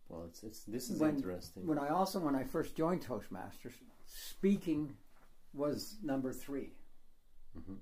Well, 0.08 0.24
it's, 0.24 0.42
it's 0.42 0.64
this 0.64 0.90
is 0.90 0.98
When- 1.00 1.16
interesting. 1.16 1.66
When 1.66 1.78
I 1.78 1.88
also, 1.88 2.18
when 2.18 2.34
I 2.34 2.42
first 2.44 2.74
joined 2.74 3.06
Toastmasters, 3.06 3.74
speaking 4.06 4.96
was 5.54 5.96
number 6.02 6.32
3 6.32 6.70
Mhm. 7.56 7.78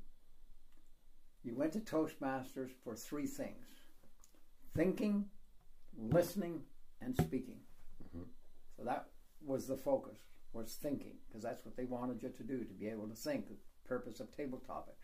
You 1.45 1.55
went 1.55 1.73
to 1.75 1.81
Toastmasters 1.81 2.71
for 2.85 2.95
three 2.97 3.27
things 3.27 3.67
thinking, 4.75 5.29
listening, 5.97 6.63
and 7.01 7.17
speaking. 7.17 7.61
Mhm. 8.05 8.27
So 8.77 8.85
that 8.85 9.09
was 9.41 9.67
the 9.67 9.77
focus, 9.77 10.19
was 10.53 10.75
thinking, 10.77 11.19
because 11.29 11.43
that's 11.43 11.65
what 11.65 11.77
they 11.77 11.85
wanted 11.87 12.23
you 12.23 12.31
to 12.31 12.43
do, 12.45 12.65
to 12.65 12.75
be 12.75 12.89
able 12.89 13.09
to 13.09 13.15
think. 13.15 13.49
The 13.49 13.57
purpose 13.85 14.21
of 14.21 14.31
table 14.31 14.59
topic. 14.61 14.97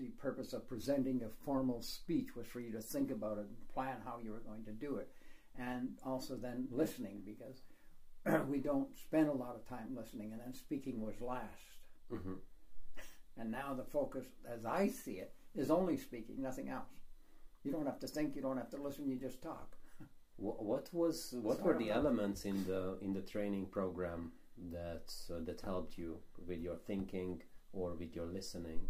The 0.00 0.08
purpose 0.16 0.54
of 0.54 0.66
presenting 0.66 1.22
a 1.22 1.28
formal 1.44 1.82
speech 1.82 2.34
was 2.34 2.46
for 2.46 2.60
you 2.60 2.72
to 2.72 2.80
think 2.80 3.10
about 3.10 3.36
it 3.36 3.46
and 3.48 3.68
plan 3.74 3.98
how 4.02 4.18
you 4.24 4.32
were 4.32 4.40
going 4.50 4.64
to 4.64 4.72
do 4.72 4.96
it. 4.96 5.10
And 5.58 5.98
also 6.02 6.36
then 6.36 6.68
listening, 6.70 7.22
because 7.26 7.60
we 8.48 8.60
don't 8.60 8.88
spend 8.96 9.28
a 9.28 9.32
lot 9.44 9.54
of 9.56 9.68
time 9.68 9.94
listening, 9.94 10.32
and 10.32 10.40
then 10.40 10.54
speaking 10.54 11.02
was 11.02 11.20
last. 11.20 11.78
Mhm. 12.10 12.38
And 13.36 13.50
now 13.50 13.74
the 13.74 13.84
focus, 13.84 14.26
as 14.56 14.64
I 14.64 14.88
see 14.88 15.16
it, 15.24 15.32
is 15.54 15.70
only 15.70 15.96
speaking, 15.96 16.40
nothing 16.42 16.68
else. 16.68 16.94
You 17.62 17.70
don't 17.72 17.86
have 17.86 18.00
to 18.00 18.06
think, 18.08 18.34
you 18.36 18.42
don't 18.42 18.56
have 18.56 18.70
to 18.70 18.82
listen, 18.82 19.06
you 19.08 19.16
just 19.16 19.42
talk. 19.42 19.76
What, 20.36 20.88
was 20.94 21.34
what 21.42 21.58
So 21.58 21.62
I 21.64 21.66
were 21.66 21.78
the 21.78 21.90
elements 21.90 22.46
in 22.46 22.64
the 22.64 22.82
in 23.02 23.12
the 23.12 23.20
training 23.34 23.66
program 23.66 24.32
that 24.72 25.12
uh, 25.30 25.40
that 25.46 25.60
helped 25.60 25.98
you 25.98 26.10
with 26.48 26.60
your 26.60 26.76
thinking 26.90 27.42
or 27.74 27.88
with 28.00 28.16
your 28.16 28.26
listening? 28.38 28.82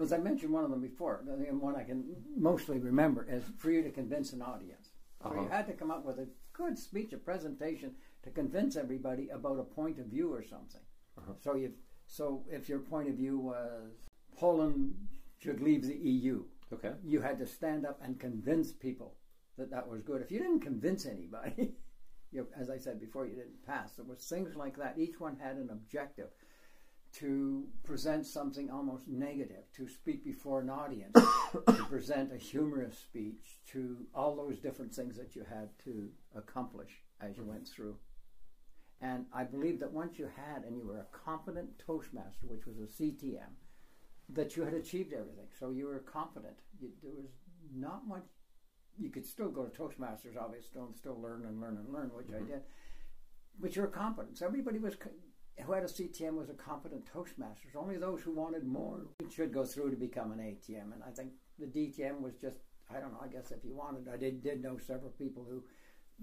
As 0.00 0.12
I 0.12 0.18
mentioned 0.18 0.52
one 0.52 0.64
of 0.64 0.70
them 0.70 0.80
before, 0.80 1.22
the 1.24 1.32
one 1.54 1.76
I 1.76 1.84
can 1.84 2.04
mostly 2.36 2.78
remember 2.78 3.26
is 3.30 3.44
for 3.58 3.70
you 3.70 3.82
to 3.82 3.90
convince 3.90 4.32
an 4.32 4.42
audience. 4.42 4.90
So 5.22 5.32
you 5.32 5.40
Uh-huh. 5.40 5.48
had 5.56 5.66
to 5.68 5.72
come 5.72 5.90
up 5.90 6.04
with 6.04 6.18
a 6.18 6.28
good 6.52 6.78
speech, 6.78 7.12
a 7.12 7.16
presentation 7.18 7.94
to 8.24 8.30
convince 8.30 8.76
everybody 8.76 9.28
about 9.28 9.58
a 9.58 9.62
point 9.64 9.98
of 9.98 10.06
view 10.06 10.32
or 10.32 10.42
something. 10.42 10.80
Uh-huh. 11.18 11.32
So 11.40 11.54
you, 11.54 11.72
so 12.06 12.44
if 12.50 12.68
your 12.68 12.80
point 12.80 13.08
of 13.08 13.14
view 13.14 13.38
was 13.38 13.92
Poland 14.36 14.94
should 15.38 15.60
leave 15.60 15.82
the 15.86 15.94
EU, 15.96 16.44
Okay. 16.72 16.94
you 17.04 17.20
had 17.20 17.38
to 17.38 17.46
stand 17.46 17.86
up 17.86 18.00
and 18.02 18.18
convince 18.18 18.72
people 18.72 19.14
that 19.56 19.70
that 19.70 19.86
was 19.88 20.02
good. 20.02 20.20
If 20.22 20.32
you 20.32 20.40
didn't 20.40 20.60
convince 20.60 21.06
anybody, 21.06 21.76
you, 22.32 22.48
as 22.56 22.68
I 22.68 22.78
said 22.78 22.98
before, 22.98 23.26
you 23.26 23.36
didn't 23.36 23.64
pass. 23.64 23.92
There 23.94 24.04
was 24.04 24.26
things 24.28 24.56
like 24.56 24.76
that. 24.78 24.98
Each 24.98 25.20
one 25.20 25.36
had 25.36 25.56
an 25.56 25.70
objective 25.70 26.30
to 27.14 27.64
present 27.84 28.26
something 28.26 28.70
almost 28.70 29.06
negative, 29.06 29.70
to 29.76 29.86
speak 29.88 30.24
before 30.24 30.60
an 30.60 30.70
audience, 30.70 31.12
to 31.66 31.84
present 31.88 32.32
a 32.32 32.36
humorous 32.36 32.98
speech, 32.98 33.60
to 33.70 33.98
all 34.14 34.34
those 34.34 34.58
different 34.58 34.92
things 34.92 35.16
that 35.16 35.36
you 35.36 35.44
had 35.48 35.68
to 35.84 36.08
accomplish 36.36 36.90
as 37.20 37.36
you 37.36 37.44
went 37.44 37.68
through. 37.68 37.96
And 39.00 39.26
I 39.32 39.44
believe 39.44 39.80
that 39.80 39.92
once 39.92 40.18
you 40.18 40.28
had, 40.34 40.64
and 40.64 40.76
you 40.76 40.86
were 40.86 40.98
a 40.98 41.18
competent 41.24 41.78
Toastmaster, 41.78 42.46
which 42.48 42.66
was 42.66 42.78
a 42.78 43.02
CTM, 43.02 43.52
that 44.30 44.56
you 44.56 44.64
had 44.64 44.74
achieved 44.74 45.12
everything. 45.12 45.48
So 45.58 45.70
you 45.70 45.86
were 45.86 45.98
confident. 45.98 46.56
You, 46.80 46.88
there 47.02 47.12
was 47.12 47.30
not 47.74 48.08
much. 48.08 48.24
You 48.98 49.10
could 49.10 49.26
still 49.26 49.50
go 49.50 49.64
to 49.64 49.70
Toastmasters, 49.70 50.36
obviously, 50.40 50.68
still, 50.68 50.88
still 50.96 51.20
learn 51.20 51.44
and 51.46 51.60
learn 51.60 51.76
and 51.76 51.92
learn, 51.92 52.10
which 52.14 52.28
I 52.30 52.38
mm-hmm. 52.38 52.46
did. 52.46 52.60
But 53.60 53.76
you're 53.76 53.86
competent. 53.88 54.38
So 54.38 54.46
everybody 54.46 54.78
was 54.78 54.96
co- 54.96 55.10
who 55.62 55.72
had 55.72 55.84
a 55.84 55.86
CTM 55.86 56.34
was 56.34 56.50
a 56.50 56.54
competent 56.54 57.04
Toastmasters. 57.12 57.76
Only 57.76 57.96
those 57.96 58.22
who 58.22 58.32
wanted 58.32 58.64
more 58.64 59.06
should 59.30 59.52
go 59.52 59.64
through 59.64 59.90
to 59.90 59.96
become 59.96 60.32
an 60.32 60.38
ATM. 60.38 60.92
And 60.92 61.02
I 61.06 61.10
think 61.10 61.30
the 61.58 61.66
DTM 61.66 62.20
was 62.20 62.34
just 62.34 62.56
I 62.90 63.00
don't 63.00 63.12
know. 63.12 63.20
I 63.22 63.28
guess 63.28 63.50
if 63.50 63.64
you 63.64 63.74
wanted, 63.74 64.08
I 64.12 64.16
did 64.16 64.42
did 64.42 64.62
know 64.62 64.76
several 64.78 65.10
people 65.10 65.46
who 65.48 65.64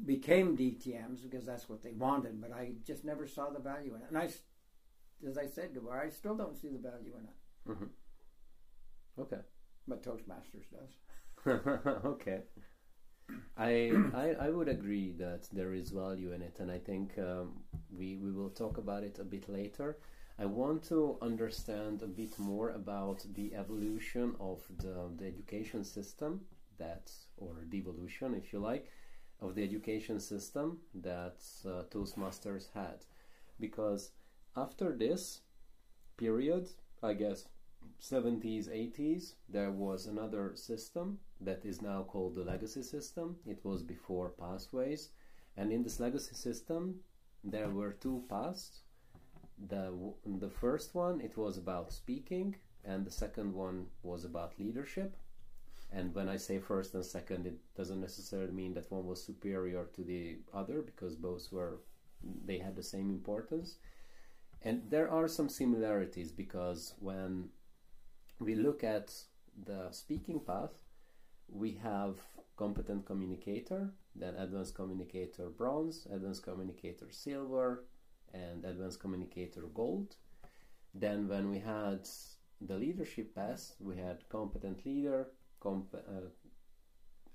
became 0.06 0.58
DTMs 0.58 1.24
because 1.24 1.46
that's 1.46 1.68
what 1.68 1.84
they 1.84 1.94
wanted. 1.94 2.42
But 2.42 2.54
I 2.54 2.74
just 2.86 3.04
never 3.04 3.28
saw 3.28 3.50
the 3.50 3.60
value 3.60 3.96
in 3.96 4.02
it. 4.02 4.08
And 4.10 4.18
I, 4.18 4.30
as 5.28 5.38
I 5.38 5.48
said, 5.48 5.74
Gabor, 5.74 6.00
I 6.00 6.10
still 6.10 6.36
don't 6.36 6.58
see 6.58 6.70
the 6.70 6.78
value 6.78 7.14
in 7.18 7.24
it. 7.24 7.78
hmm 7.78 7.86
Okay. 9.20 9.42
But 9.88 10.04
Toastmasters 10.04 10.66
does. 10.72 12.02
okay. 12.06 12.42
I, 13.58 13.92
I 14.14 14.36
I 14.48 14.50
would 14.50 14.68
agree 14.68 15.12
that 15.14 15.48
there 15.52 15.74
is 15.74 15.90
value 15.92 16.32
in 16.34 16.42
it, 16.42 16.60
and 16.60 16.72
I 16.72 16.80
think 16.80 17.18
um, 17.20 17.64
we 17.98 18.18
we 18.18 18.32
will 18.32 18.50
talk 18.50 18.78
about 18.78 19.04
it 19.04 19.20
a 19.20 19.24
bit 19.24 19.48
later. 19.50 19.98
I 20.40 20.46
want 20.46 20.84
to 20.90 21.18
understand 21.22 22.02
a 22.02 22.08
bit 22.08 22.40
more 22.40 22.70
about 22.72 23.24
the 23.36 23.54
evolution 23.54 24.36
of 24.40 24.60
the, 24.78 25.12
the 25.18 25.28
education 25.28 25.84
system 25.84 26.42
that, 26.80 27.12
or 27.38 27.54
devolution, 27.70 28.34
if 28.34 28.52
you 28.52 28.60
like, 28.60 28.88
of 29.40 29.54
the 29.56 29.64
education 29.64 30.20
system 30.20 30.80
that 30.96 31.38
uh, 31.66 31.84
Toastmasters 31.92 32.70
had, 32.74 33.06
because 33.60 34.12
after 34.56 34.96
this 34.98 35.42
period, 36.18 36.70
I 37.04 37.14
guess 37.14 37.46
70s, 38.02 38.68
80s, 38.68 39.34
there 39.48 39.72
was 39.72 40.08
another 40.08 40.54
system 40.56 41.20
that 41.40 41.64
is 41.64 41.82
now 41.82 42.04
called 42.04 42.36
the 42.36 42.44
legacy 42.44 42.82
system. 42.82 43.38
It 43.46 43.64
was 43.64 43.84
before 43.84 44.30
pathways, 44.30 45.10
and 45.56 45.72
in 45.72 45.84
this 45.84 46.00
legacy 46.00 46.36
system, 46.36 47.02
there 47.44 47.70
were 47.70 47.94
two 47.94 48.24
paths. 48.30 48.82
The 49.70 49.94
the 50.26 50.50
first 50.50 50.96
one 50.96 51.22
it 51.22 51.38
was 51.38 51.58
about 51.58 51.94
speaking, 51.94 52.56
and 52.84 53.06
the 53.06 53.12
second 53.12 53.54
one 53.54 53.88
was 54.04 54.26
about 54.26 54.60
leadership. 54.60 55.16
And 55.92 56.16
when 56.16 56.30
I 56.30 56.38
say 56.38 56.58
first 56.58 56.94
and 56.96 57.06
second, 57.06 57.46
it 57.46 57.58
doesn't 57.76 58.00
necessarily 58.00 58.54
mean 58.54 58.74
that 58.76 58.92
one 58.92 59.06
was 59.06 59.24
superior 59.24 59.86
to 59.96 60.04
the 60.04 60.38
other 60.54 60.82
because 60.82 61.16
both 61.16 61.52
were 61.52 61.82
they 62.46 62.60
had 62.60 62.76
the 62.76 62.84
same 62.84 63.10
importance. 63.10 63.78
And 64.64 64.84
there 64.90 65.10
are 65.10 65.28
some 65.28 65.50
similarities 65.50 66.32
because 66.32 66.94
when 67.00 67.50
we 68.42 68.56
look 68.56 68.84
at 68.84 69.14
the 69.66 69.92
speaking 69.92 70.40
path, 70.40 70.72
we 71.48 71.74
have 71.84 72.16
competent 72.58 73.06
communicator, 73.06 73.94
then 74.16 74.36
advanced 74.36 74.76
communicator 74.76 75.50
bronze, 75.50 76.08
advanced 76.12 76.44
communicator 76.44 77.10
silver, 77.12 77.86
and 78.34 78.66
advanced 78.66 79.00
communicator 79.00 79.64
gold. 79.74 80.16
Then 80.94 81.28
when 81.28 81.50
we 81.50 81.60
had 81.60 82.08
the 82.60 82.76
leadership 82.76 83.36
path, 83.36 83.76
we 83.80 83.98
had 83.98 84.28
competent 84.30 84.86
leader, 84.86 85.28
comp- 85.60 85.96
uh, 85.96 86.30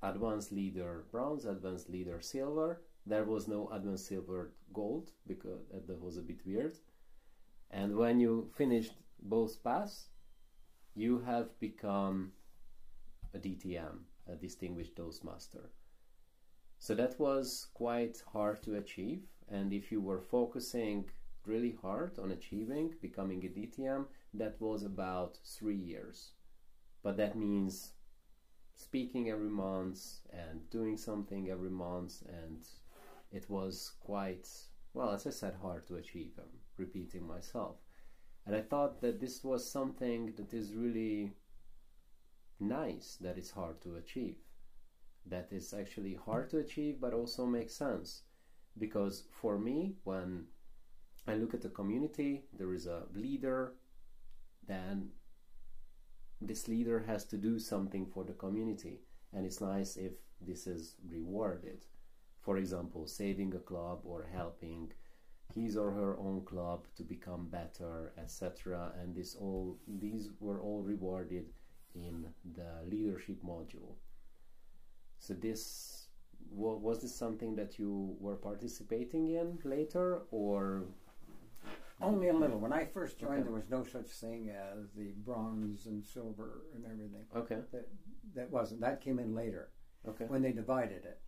advanced 0.03 0.53
leader 0.53 1.05
bronze, 1.11 1.45
advanced 1.45 1.89
leader 1.89 2.21
silver. 2.21 2.83
There 3.07 3.25
was 3.25 3.47
no 3.47 3.69
advanced 3.69 4.07
silver 4.09 4.53
gold 4.73 5.13
because 5.27 5.61
that 5.87 6.03
was 6.03 6.17
a 6.17 6.23
bit 6.23 6.45
weird. 6.45 6.77
And 7.71 7.97
when 7.97 8.21
you 8.21 8.51
finished 8.57 8.95
both 9.23 9.63
paths, 9.63 10.09
you 10.97 11.19
have 11.21 11.61
become 11.61 12.33
a 13.35 13.39
DTM, 13.39 13.99
a 14.27 14.35
distinguished 14.35 14.97
Toastmaster. 14.97 15.71
So 16.79 16.95
that 16.95 17.21
was 17.21 17.69
quite 17.75 18.23
hard 18.33 18.63
to 18.63 18.77
achieve. 18.77 19.23
And 19.49 19.73
if 19.73 19.93
you 19.93 20.01
were 20.01 20.21
focusing 20.21 21.05
really 21.45 21.77
hard 21.83 22.19
on 22.19 22.33
achieving 22.33 22.95
becoming 23.03 23.45
a 23.45 23.49
DTM, 23.49 24.07
that 24.35 24.59
was 24.59 24.83
about 24.83 25.39
three 25.45 25.77
years. 25.77 26.31
But 27.03 27.19
that 27.19 27.37
means 27.37 27.93
speaking 28.75 29.31
every 29.31 29.51
month 29.51 30.01
and 30.33 30.69
doing 30.71 30.97
something 30.97 31.51
every 31.51 31.71
month, 31.71 32.23
and 32.27 32.65
it 33.33 33.49
was 33.51 33.93
quite, 34.01 34.49
well, 34.95 35.11
as 35.13 35.27
I 35.27 35.31
said, 35.31 35.55
hard 35.61 35.87
to 35.89 35.97
achieve. 35.97 36.33
I'm 36.39 36.59
repeating 36.79 37.27
myself. 37.27 37.77
And 38.47 38.55
I 38.55 38.63
thought 38.63 39.01
that 39.01 39.21
this 39.21 39.43
was 39.43 39.69
something 39.69 40.33
that 40.37 40.55
is 40.55 40.75
really 40.75 41.33
nice 42.61 43.19
that 43.21 43.39
is 43.39 43.51
hard 43.51 43.81
to 43.83 43.97
achieve. 43.97 44.37
That 45.27 45.49
is 45.51 45.75
actually 45.75 46.15
hard 46.15 46.49
to 46.51 46.59
achieve, 46.59 47.01
but 47.01 47.13
also 47.13 47.45
makes 47.45 47.75
sense. 47.75 48.23
Because 48.79 49.25
for 49.33 49.59
me, 49.59 49.97
when 50.05 50.45
I 51.27 51.35
look 51.35 51.55
at 51.55 51.63
the 51.63 51.71
community, 51.71 52.45
there 52.57 52.73
is 52.73 52.87
a 52.87 53.03
leader, 53.13 53.75
then 54.69 55.09
this 56.41 56.69
leader 56.69 57.03
has 57.07 57.25
to 57.25 57.37
do 57.37 57.59
something 57.59 58.07
for 58.07 58.23
the 58.23 58.35
community. 58.35 59.01
And 59.33 59.45
it's 59.45 59.61
nice 59.61 59.97
if 59.97 60.13
this 60.41 60.69
is 60.69 60.95
rewarded. 61.09 61.85
For 62.41 62.59
example, 62.59 63.09
saving 63.09 63.55
a 63.55 63.59
club 63.59 64.01
or 64.05 64.29
helping 64.33 64.93
his 65.57 65.77
or 65.77 65.91
her 65.91 66.17
own 66.19 66.43
club 66.45 66.87
to 66.97 67.03
become 67.03 67.49
better, 67.49 68.13
etc. 68.19 68.93
And 69.01 69.15
this 69.15 69.35
all 69.35 69.79
these 69.89 70.31
were 70.39 70.61
all 70.61 70.83
rewarded 70.83 71.47
in 71.95 72.27
the 72.55 72.71
leadership 72.89 73.39
module. 73.43 73.95
So 75.19 75.35
this 75.35 76.09
was 76.51 77.01
this 77.01 77.15
something 77.15 77.57
that 77.57 77.79
you 77.79 78.17
were 78.21 78.37
participating 78.37 79.31
in 79.31 79.59
later, 79.65 80.23
or 80.31 80.85
only 82.01 82.29
a 82.29 82.35
little. 82.35 82.59
When 82.59 82.73
I 82.73 82.85
first 82.85 83.19
joined, 83.19 83.41
okay. 83.41 83.43
there 83.43 83.53
was 83.53 83.71
no 83.71 83.83
such 83.83 84.09
thing 84.09 84.51
as 84.51 84.91
the 84.95 85.13
bronze 85.25 85.87
and 85.87 86.05
silver 86.05 86.63
and 86.75 86.85
everything. 86.85 87.25
Okay. 87.35 87.61
That 87.73 87.89
that 88.35 88.51
wasn't. 88.51 88.83
That 88.83 89.01
came 89.01 89.19
in 89.19 89.35
later. 89.35 89.71
Okay. 90.07 90.27
When 90.29 90.43
they 90.43 90.53
divided 90.53 91.05
it 91.05 91.21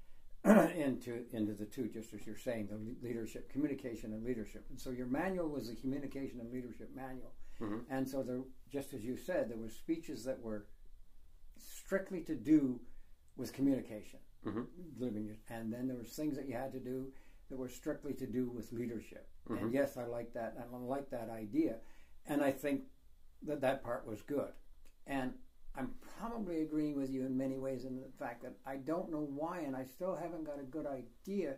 into 0.45 1.25
into 1.33 1.53
the 1.53 1.67
two, 1.67 1.89
just 1.89 2.15
as 2.15 2.27
you're 2.27 2.37
saying, 2.37 2.69
the 2.69 3.07
leadership, 3.07 3.51
communication, 3.51 4.13
and 4.13 4.25
leadership. 4.25 4.65
And 4.71 4.81
so 4.81 4.91
your 4.91 5.07
manual 5.07 5.49
was 5.49 5.69
the 5.69 5.75
communication 5.75 6.41
and 6.41 6.53
leadership 6.53 6.91
manual. 6.95 7.33
Mm-hmm. 7.61 7.79
And 7.91 8.09
so 8.09 8.23
there, 8.23 8.41
just 8.71 8.95
as 8.95 9.05
you 9.05 9.17
said, 9.17 9.51
there 9.51 9.59
were 9.59 9.69
speeches 9.69 10.25
that 10.25 10.41
were 10.41 10.67
strictly 11.59 12.21
to 12.21 12.35
do 12.35 12.81
with 13.37 13.53
communication, 13.53 14.21
mm-hmm. 14.47 14.63
living 14.99 15.37
and 15.49 15.73
then 15.73 15.89
there 15.89 15.97
was 15.97 16.11
things 16.11 16.37
that 16.37 16.49
you 16.49 16.55
had 16.55 16.73
to 16.73 16.81
do 16.81 17.13
that 17.51 17.57
were 17.57 17.69
strictly 17.69 18.13
to 18.13 18.27
do 18.27 18.49
with 18.49 18.73
leadership. 18.73 19.29
Mm-hmm. 19.49 19.65
And 19.65 19.75
yes, 19.75 19.97
I 19.97 20.05
like 20.05 20.33
that. 20.35 20.57
I 20.61 20.77
like 20.77 21.11
that 21.11 21.31
idea, 21.31 21.77
and 22.27 22.43
I 22.43 22.53
think 22.53 22.83
that 23.43 23.61
that 23.61 23.83
part 23.83 24.07
was 24.07 24.23
good. 24.23 24.53
And 25.07 25.33
I'm 25.77 25.91
probably 26.19 26.63
agreeing 26.63 26.97
with 26.97 27.11
you 27.11 27.25
in 27.25 27.37
many 27.37 27.57
ways 27.57 27.85
in 27.85 27.97
the 27.97 28.09
fact 28.19 28.43
that 28.43 28.55
I 28.67 28.77
don't 28.77 29.11
know 29.11 29.29
why, 29.35 29.61
and 29.61 29.77
I 29.77 29.85
still 29.85 30.17
haven't 30.17 30.45
got 30.45 30.59
a 30.61 30.65
good 30.65 30.87
idea 30.87 31.57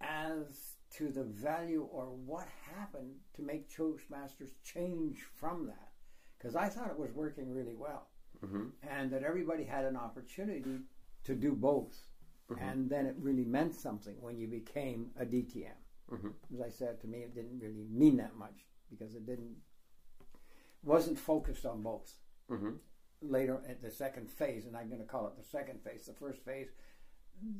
as 0.00 0.76
to 0.96 1.08
the 1.08 1.24
value 1.24 1.88
or 1.90 2.06
what 2.06 2.46
happened 2.76 3.14
to 3.34 3.42
make 3.42 3.70
Toastmasters 3.70 4.50
change 4.62 5.18
from 5.38 5.66
that. 5.66 5.88
Because 6.38 6.54
I 6.54 6.68
thought 6.68 6.90
it 6.90 6.98
was 6.98 7.12
working 7.12 7.52
really 7.52 7.74
well, 7.74 8.08
mm-hmm. 8.44 8.66
and 8.88 9.10
that 9.10 9.24
everybody 9.24 9.64
had 9.64 9.84
an 9.84 9.96
opportunity 9.96 10.80
to 11.24 11.34
do 11.34 11.52
both. 11.52 11.96
Mm-hmm. 12.50 12.62
And 12.62 12.90
then 12.90 13.06
it 13.06 13.16
really 13.18 13.44
meant 13.44 13.74
something 13.74 14.14
when 14.20 14.38
you 14.38 14.46
became 14.46 15.10
a 15.18 15.24
DTM. 15.24 15.72
Mm-hmm. 16.12 16.28
As 16.54 16.60
I 16.60 16.70
said, 16.70 17.00
to 17.00 17.06
me, 17.06 17.18
it 17.18 17.34
didn't 17.34 17.58
really 17.60 17.86
mean 17.90 18.16
that 18.18 18.36
much 18.36 18.66
because 18.90 19.14
it 19.14 19.26
didn't 19.26 19.56
wasn't 20.82 21.18
focused 21.18 21.66
on 21.66 21.82
both. 21.82 22.14
Mm-hmm. 22.50 22.70
Later 23.20 23.60
at 23.68 23.82
the 23.82 23.90
second 23.90 24.30
phase, 24.30 24.66
and 24.66 24.76
I'm 24.76 24.88
going 24.88 25.00
to 25.00 25.06
call 25.06 25.26
it 25.26 25.36
the 25.36 25.44
second 25.44 25.82
phase. 25.82 26.06
The 26.06 26.12
first 26.12 26.44
phase, 26.44 26.68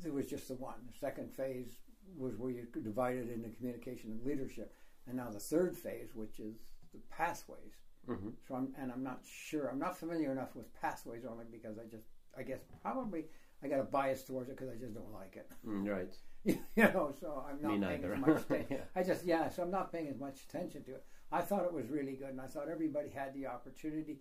there 0.01 0.13
was 0.13 0.27
just 0.27 0.47
the 0.47 0.55
one. 0.55 0.75
The 0.91 0.97
second 0.97 1.33
phase 1.33 1.77
was 2.17 2.37
where 2.37 2.51
you 2.51 2.67
divided 2.81 3.29
into 3.29 3.49
communication 3.49 4.11
and 4.11 4.25
leadership, 4.25 4.73
and 5.07 5.17
now 5.17 5.29
the 5.29 5.39
third 5.39 5.75
phase, 5.75 6.09
which 6.13 6.39
is 6.39 6.55
the 6.93 6.99
pathways. 7.09 7.75
Mm-hmm. 8.07 8.29
So 8.47 8.55
I'm, 8.55 8.73
and 8.79 8.91
I'm 8.91 9.03
not 9.03 9.21
sure. 9.29 9.67
I'm 9.67 9.79
not 9.79 9.97
familiar 9.97 10.31
enough 10.31 10.55
with 10.55 10.73
pathways 10.81 11.25
only 11.29 11.45
because 11.51 11.77
I 11.77 11.83
just, 11.89 12.05
I 12.37 12.43
guess, 12.43 12.59
probably 12.81 13.25
I 13.63 13.67
got 13.67 13.79
a 13.79 13.83
bias 13.83 14.23
towards 14.23 14.49
it 14.49 14.57
because 14.57 14.73
I 14.73 14.77
just 14.77 14.93
don't 14.93 15.13
like 15.13 15.35
it. 15.35 15.51
Mm, 15.67 15.87
right. 15.89 16.15
you 16.45 16.57
know, 16.77 17.13
so 17.19 17.43
I'm 17.47 17.61
not 17.61 17.89
paying 17.89 18.03
as 18.03 18.19
much 18.19 18.41
attention. 18.49 18.67
yeah. 18.69 18.77
I 18.95 19.03
just 19.03 19.25
yeah, 19.25 19.49
so 19.49 19.63
I'm 19.63 19.71
not 19.71 19.91
paying 19.91 20.07
as 20.07 20.17
much 20.17 20.39
attention 20.47 20.83
to 20.85 20.91
it. 20.91 21.05
I 21.31 21.41
thought 21.41 21.65
it 21.65 21.73
was 21.73 21.89
really 21.89 22.13
good, 22.13 22.29
and 22.29 22.41
I 22.41 22.47
thought 22.47 22.69
everybody 22.71 23.09
had 23.09 23.35
the 23.35 23.47
opportunity, 23.47 24.19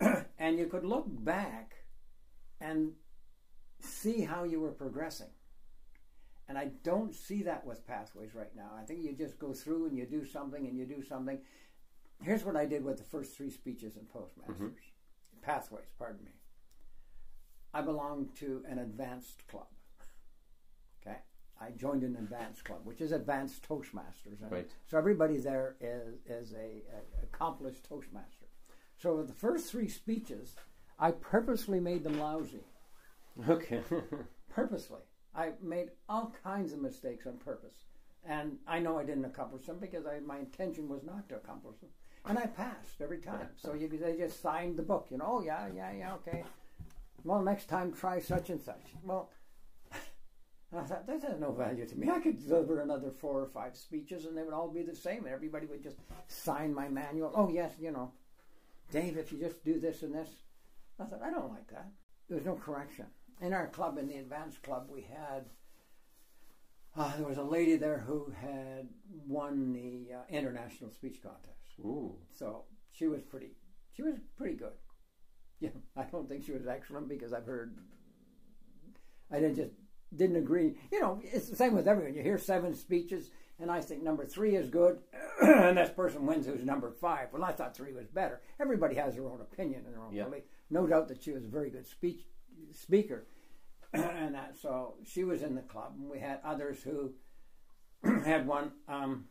and 0.38 0.58
you 0.58 0.66
could 0.66 0.84
look 0.84 1.06
back 1.08 1.74
and 2.60 2.92
see 3.80 4.22
how 4.22 4.44
you 4.44 4.60
were 4.60 4.72
progressing. 4.72 5.30
And 6.48 6.58
I 6.58 6.70
don't 6.82 7.14
see 7.14 7.42
that 7.44 7.64
with 7.64 7.86
pathways 7.86 8.34
right 8.34 8.54
now. 8.54 8.70
I 8.78 8.84
think 8.84 9.02
you 9.02 9.14
just 9.14 9.38
go 9.38 9.52
through 9.52 9.86
and 9.86 9.96
you 9.96 10.04
do 10.04 10.24
something 10.24 10.66
and 10.66 10.76
you 10.76 10.84
do 10.84 11.02
something. 11.02 11.38
Here's 12.22 12.44
what 12.44 12.56
I 12.56 12.66
did 12.66 12.84
with 12.84 12.98
the 12.98 13.04
first 13.04 13.36
three 13.36 13.50
speeches 13.50 13.96
in 13.96 14.02
Toastmasters. 14.02 14.56
Mm-hmm. 14.56 14.66
Pathways, 15.40 15.88
pardon 15.98 16.24
me. 16.24 16.32
I 17.74 17.80
belong 17.80 18.28
to 18.36 18.62
an 18.68 18.78
advanced 18.78 19.46
club. 19.48 19.66
Okay. 21.00 21.18
I 21.60 21.70
joined 21.70 22.02
an 22.02 22.16
advanced 22.16 22.64
club, 22.64 22.80
which 22.84 23.00
is 23.00 23.12
advanced 23.12 23.66
Toastmasters. 23.66 24.38
Right. 24.50 24.70
So 24.86 24.98
everybody 24.98 25.38
there 25.38 25.76
is, 25.80 26.16
is 26.26 26.52
a, 26.52 26.82
a 26.92 27.24
accomplished 27.24 27.84
Toastmaster. 27.84 28.41
So 29.02 29.20
the 29.24 29.32
first 29.32 29.68
three 29.68 29.88
speeches, 29.88 30.54
I 30.96 31.10
purposely 31.10 31.80
made 31.80 32.04
them 32.04 32.20
lousy. 32.20 32.62
Okay. 33.48 33.80
purposely. 34.54 35.00
I 35.34 35.54
made 35.60 35.88
all 36.08 36.32
kinds 36.44 36.72
of 36.72 36.80
mistakes 36.80 37.26
on 37.26 37.38
purpose. 37.38 37.74
And 38.24 38.58
I 38.68 38.78
know 38.78 39.00
I 39.00 39.04
didn't 39.04 39.24
accomplish 39.24 39.66
them 39.66 39.78
because 39.80 40.06
I, 40.06 40.20
my 40.20 40.38
intention 40.38 40.88
was 40.88 41.02
not 41.02 41.28
to 41.30 41.34
accomplish 41.34 41.80
them. 41.80 41.90
And 42.26 42.38
I 42.38 42.46
passed 42.46 43.00
every 43.00 43.18
time. 43.18 43.48
So 43.56 43.74
you, 43.74 43.88
they 43.88 44.16
just 44.16 44.40
signed 44.40 44.76
the 44.76 44.84
book, 44.84 45.08
you 45.10 45.18
know, 45.18 45.38
oh, 45.38 45.42
yeah, 45.42 45.66
yeah, 45.74 45.90
yeah, 45.90 46.14
okay. 46.14 46.44
Well, 47.24 47.42
next 47.42 47.68
time 47.68 47.92
try 47.92 48.20
such 48.20 48.50
and 48.50 48.62
such. 48.62 48.94
Well, 49.02 49.30
I 50.72 50.82
thought, 50.82 51.08
that 51.08 51.22
has 51.22 51.40
no 51.40 51.50
value 51.50 51.86
to 51.86 51.96
me. 51.96 52.08
I 52.08 52.20
could 52.20 52.38
deliver 52.38 52.80
another 52.80 53.10
four 53.10 53.40
or 53.40 53.48
five 53.48 53.76
speeches 53.76 54.26
and 54.26 54.38
they 54.38 54.44
would 54.44 54.54
all 54.54 54.68
be 54.68 54.84
the 54.84 54.94
same. 54.94 55.24
And 55.24 55.34
everybody 55.34 55.66
would 55.66 55.82
just 55.82 55.96
sign 56.28 56.72
my 56.72 56.88
manual. 56.88 57.32
Oh, 57.34 57.50
yes, 57.50 57.72
you 57.80 57.90
know, 57.90 58.12
Dave, 58.92 59.16
if 59.16 59.32
you 59.32 59.38
just 59.38 59.64
do 59.64 59.80
this 59.80 60.02
and 60.02 60.14
this. 60.14 60.28
I 61.00 61.04
thought, 61.04 61.22
I 61.24 61.30
don't 61.30 61.50
like 61.50 61.68
that. 61.70 61.88
There 62.28 62.36
was 62.36 62.46
no 62.46 62.54
correction 62.54 63.06
in 63.42 63.52
our 63.52 63.66
club, 63.66 63.98
in 63.98 64.06
the 64.06 64.16
advanced 64.16 64.62
club, 64.62 64.86
we 64.88 65.02
had 65.02 65.46
uh, 66.96 67.16
there 67.16 67.26
was 67.26 67.38
a 67.38 67.42
lady 67.42 67.76
there 67.76 68.04
who 68.06 68.32
had 68.40 68.88
won 69.26 69.72
the 69.72 70.14
uh, 70.14 70.20
international 70.28 70.90
speech 70.90 71.20
contest. 71.22 71.78
Ooh. 71.80 72.16
So 72.34 72.64
she 72.92 73.06
was 73.06 73.22
pretty. 73.22 73.56
She 73.94 74.02
was 74.02 74.14
pretty 74.36 74.56
good. 74.56 74.72
Yeah, 75.60 75.70
I 75.96 76.02
don't 76.02 76.28
think 76.28 76.44
she 76.44 76.50
was 76.50 76.66
excellent 76.66 77.08
because 77.08 77.32
I've 77.32 77.46
heard. 77.46 77.76
I 79.30 79.38
didn't 79.38 79.54
just 79.54 79.70
didn't 80.16 80.34
agree. 80.34 80.74
You 80.90 81.00
know, 81.00 81.20
it's 81.22 81.48
the 81.48 81.54
same 81.54 81.72
with 81.72 81.86
everyone. 81.86 82.14
You 82.14 82.22
hear 82.24 82.36
seven 82.36 82.74
speeches, 82.74 83.30
and 83.62 83.70
I 83.70 83.80
think 83.80 84.02
number 84.02 84.26
three 84.26 84.56
is 84.56 84.68
good, 84.68 84.98
and 85.40 85.78
this 85.78 85.90
person 85.90 86.26
wins 86.26 86.46
who's 86.46 86.64
number 86.64 86.90
five. 86.90 87.28
Well, 87.32 87.44
I 87.44 87.52
thought 87.52 87.76
three 87.76 87.92
was 87.92 88.08
better. 88.08 88.42
Everybody 88.60 88.96
has 88.96 89.14
their 89.14 89.26
own 89.26 89.40
opinion 89.40 89.84
and 89.86 89.94
their 89.94 90.02
own 90.02 90.12
belief. 90.12 90.42
No 90.68 90.86
doubt 90.86 91.08
that 91.08 91.22
she 91.22 91.30
was 91.30 91.44
a 91.44 91.48
very 91.48 91.70
good 91.70 91.86
speech 91.86 92.26
speaker, 92.72 93.24
and 93.92 94.34
that, 94.34 94.56
so 94.60 94.94
she 95.04 95.22
was 95.22 95.42
in 95.42 95.54
the 95.54 95.62
club, 95.62 95.94
and 95.96 96.10
we 96.10 96.18
had 96.18 96.40
others 96.44 96.82
who 96.82 97.12
had 98.24 98.46
one. 98.46 98.72
Um, 98.88 99.26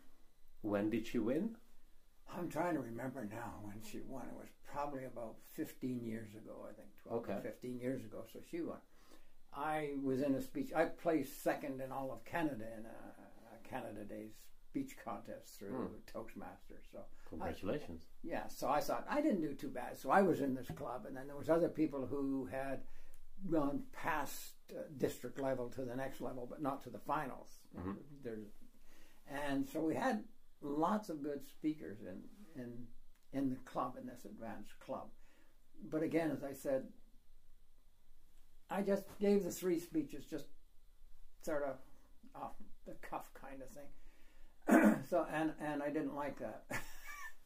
when 0.62 0.90
did 0.90 1.08
she 1.08 1.20
win? 1.20 1.58
I'm 2.38 2.48
trying 2.48 2.76
to 2.76 2.80
remember 2.80 3.28
now 3.30 3.56
when 3.64 3.82
she 3.84 4.00
won. 4.08 4.24
It 4.32 4.38
was 4.38 4.48
probably 4.72 5.04
about 5.04 5.36
15 5.56 6.06
years 6.06 6.34
ago, 6.36 6.66
I 6.70 6.74
think, 6.74 6.88
12 7.04 7.24
okay. 7.24 7.40
15 7.44 7.80
years 7.80 8.06
ago. 8.06 8.24
So 8.32 8.40
she 8.50 8.62
won. 8.62 8.78
I 9.54 9.90
was 10.02 10.22
in 10.22 10.36
a 10.36 10.42
speech. 10.42 10.72
I 10.74 10.86
placed 10.86 11.44
second 11.44 11.82
in 11.82 11.92
all 11.92 12.12
of 12.14 12.24
Canada 12.24 12.64
in 12.78 12.86
a, 12.86 12.90
a 12.90 13.21
Canada 13.72 14.04
Day 14.04 14.32
speech 14.72 14.96
contest 15.04 15.58
through 15.58 15.70
hmm. 15.70 16.18
Toastmasters. 16.18 16.84
So 16.92 17.00
congratulations. 17.30 18.04
I, 18.24 18.28
yeah. 18.28 18.48
So 18.48 18.70
I 18.70 18.80
thought 18.80 19.06
I 19.10 19.22
didn't 19.22 19.42
do 19.42 19.54
too 19.54 19.70
bad. 19.70 19.98
So 19.98 20.12
I 20.12 20.22
was 20.22 20.42
in 20.42 20.56
this 20.56 20.68
club, 20.76 21.06
and 21.08 21.16
then 21.16 21.28
there 21.28 21.36
was 21.36 21.50
other 21.50 21.70
people 21.70 22.06
who 22.06 22.46
had 22.46 22.82
gone 23.50 23.84
past 23.92 24.54
uh, 24.72 24.84
district 24.98 25.40
level 25.40 25.70
to 25.70 25.84
the 25.84 25.96
next 25.96 26.22
level, 26.22 26.48
but 26.50 26.62
not 26.62 26.82
to 26.84 26.90
the 26.90 27.00
finals. 27.00 27.50
Mm-hmm. 27.78 27.92
There's, 28.24 28.48
and 29.28 29.68
so 29.68 29.82
we 29.82 29.96
had 29.96 30.24
lots 30.62 31.10
of 31.10 31.24
good 31.24 31.46
speakers 31.48 32.00
in 32.02 32.62
in 32.62 32.88
in 33.34 33.50
the 33.50 33.56
club 33.58 33.96
in 34.00 34.08
this 34.08 34.26
advanced 34.26 34.80
club. 34.80 35.08
But 35.90 36.04
again, 36.04 36.32
as 36.32 36.44
I 36.44 36.54
said, 36.54 36.84
I 38.70 38.82
just 38.82 39.04
gave 39.20 39.44
the 39.44 39.52
three 39.52 39.80
speeches, 39.80 40.26
just 40.26 40.46
sort 41.42 41.64
of 41.64 41.78
off 42.36 42.54
the 42.86 42.94
cuff 43.02 43.30
kind 43.34 43.62
of 43.62 43.70
thing. 43.70 45.04
so 45.10 45.26
and 45.34 45.54
and 45.60 45.82
I 45.82 45.90
didn't 45.90 46.16
like 46.16 46.40
that 46.40 46.64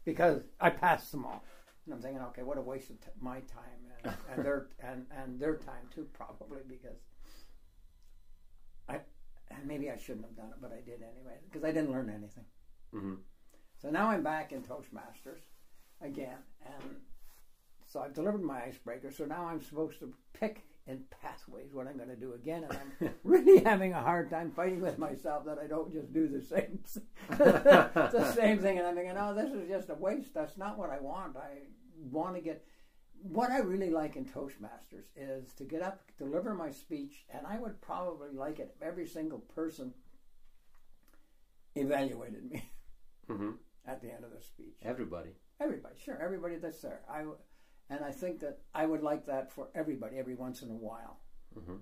because 0.06 0.42
I 0.60 0.70
passed 0.70 1.12
them 1.12 1.26
all, 1.26 1.44
and 1.86 1.94
I'm 1.94 2.02
thinking, 2.02 2.22
okay, 2.22 2.44
what 2.44 2.58
a 2.58 2.62
waste 2.62 2.90
of 2.90 3.00
t- 3.02 3.08
my 3.22 3.40
time 3.42 3.64
and, 4.04 4.14
and 4.34 4.46
their 4.46 4.68
and 4.80 5.06
and 5.12 5.40
their 5.40 5.58
time 5.58 5.88
too, 5.94 6.08
probably 6.14 6.62
because 6.68 7.00
I 8.90 9.00
and 9.50 9.66
maybe 9.66 9.90
I 9.90 9.98
shouldn't 9.98 10.26
have 10.26 10.36
done 10.36 10.50
it, 10.50 10.62
but 10.62 10.72
I 10.72 10.82
did 10.82 11.02
anyway 11.02 11.38
because 11.50 11.64
I 11.64 11.72
didn't 11.72 11.92
learn 11.92 12.10
anything. 12.10 12.46
Mm-hmm. 12.94 13.16
So 13.82 13.90
now 13.90 14.10
I'm 14.10 14.24
back 14.24 14.52
in 14.52 14.62
Toastmasters 14.62 15.42
again, 16.02 16.38
and 16.66 16.96
so 17.86 18.02
I've 18.02 18.14
delivered 18.14 18.44
my 18.44 18.64
icebreaker. 18.64 19.12
So 19.12 19.26
now 19.26 19.48
I'm 19.48 19.62
supposed 19.62 20.00
to 20.00 20.14
pick 20.34 20.64
in 20.88 21.04
pathways 21.22 21.74
what 21.74 21.88
I'm 21.88 21.98
going 21.98 22.10
to 22.10 22.16
do 22.16 22.34
again, 22.34 22.64
and 22.64 22.78
I'm 23.02 23.10
really 23.24 23.64
having 23.64 23.94
a 23.94 24.02
hard 24.02 24.30
time 24.30 24.52
fighting 24.52 24.82
with 24.82 25.00
myself 25.00 25.46
that 25.46 25.58
I 25.58 25.68
don't 25.68 25.92
just 25.92 26.14
do 26.14 26.28
the 26.28 26.42
same, 26.42 26.80
the 27.38 28.34
same 28.36 28.60
thing. 28.60 28.78
And 28.78 28.88
I'm 28.88 28.96
thinking, 28.96 29.16
oh, 29.18 29.34
this 29.34 29.52
is 29.52 29.68
just 29.68 29.90
a 29.90 29.96
waste. 29.96 30.34
That's 30.34 30.58
not 30.58 30.78
what 30.78 30.90
I 30.92 31.00
want. 31.00 31.38
I 31.38 31.64
want 32.12 32.36
to 32.36 32.42
get. 32.42 32.64
What 33.22 33.50
I 33.50 33.60
really 33.60 33.90
like 33.90 34.16
in 34.16 34.26
Toastmasters 34.26 35.06
is 35.16 35.54
to 35.54 35.64
get 35.64 35.82
up, 35.82 36.04
deliver 36.20 36.54
my 36.54 36.70
speech, 36.70 37.26
and 37.34 37.48
I 37.48 37.58
would 37.58 37.82
probably 37.82 38.30
like 38.32 38.60
it 38.60 38.76
if 38.76 38.86
every 38.86 39.08
single 39.08 39.40
person 39.40 39.94
evaluated 41.76 42.50
me 42.50 42.70
Mm-hmm. 43.30 43.52
at 43.88 44.02
the 44.02 44.14
end 44.14 44.24
of 44.24 44.32
the 44.32 44.42
speech. 44.42 44.76
Everybody. 44.84 45.32
Everybody, 45.60 45.96
sure, 46.04 46.20
everybody 46.22 46.58
that's 46.58 46.82
there. 46.82 47.02
I, 47.10 47.24
and 47.90 48.04
I 48.04 48.12
think 48.12 48.40
that 48.40 48.60
I 48.74 48.86
would 48.86 49.04
like 49.04 49.26
that 49.28 49.52
for 49.52 49.70
everybody 49.76 50.18
every 50.18 50.36
once 50.36 50.62
in 50.62 50.70
a 50.70 50.74
while. 50.74 51.20
Mm-hmm. 51.58 51.76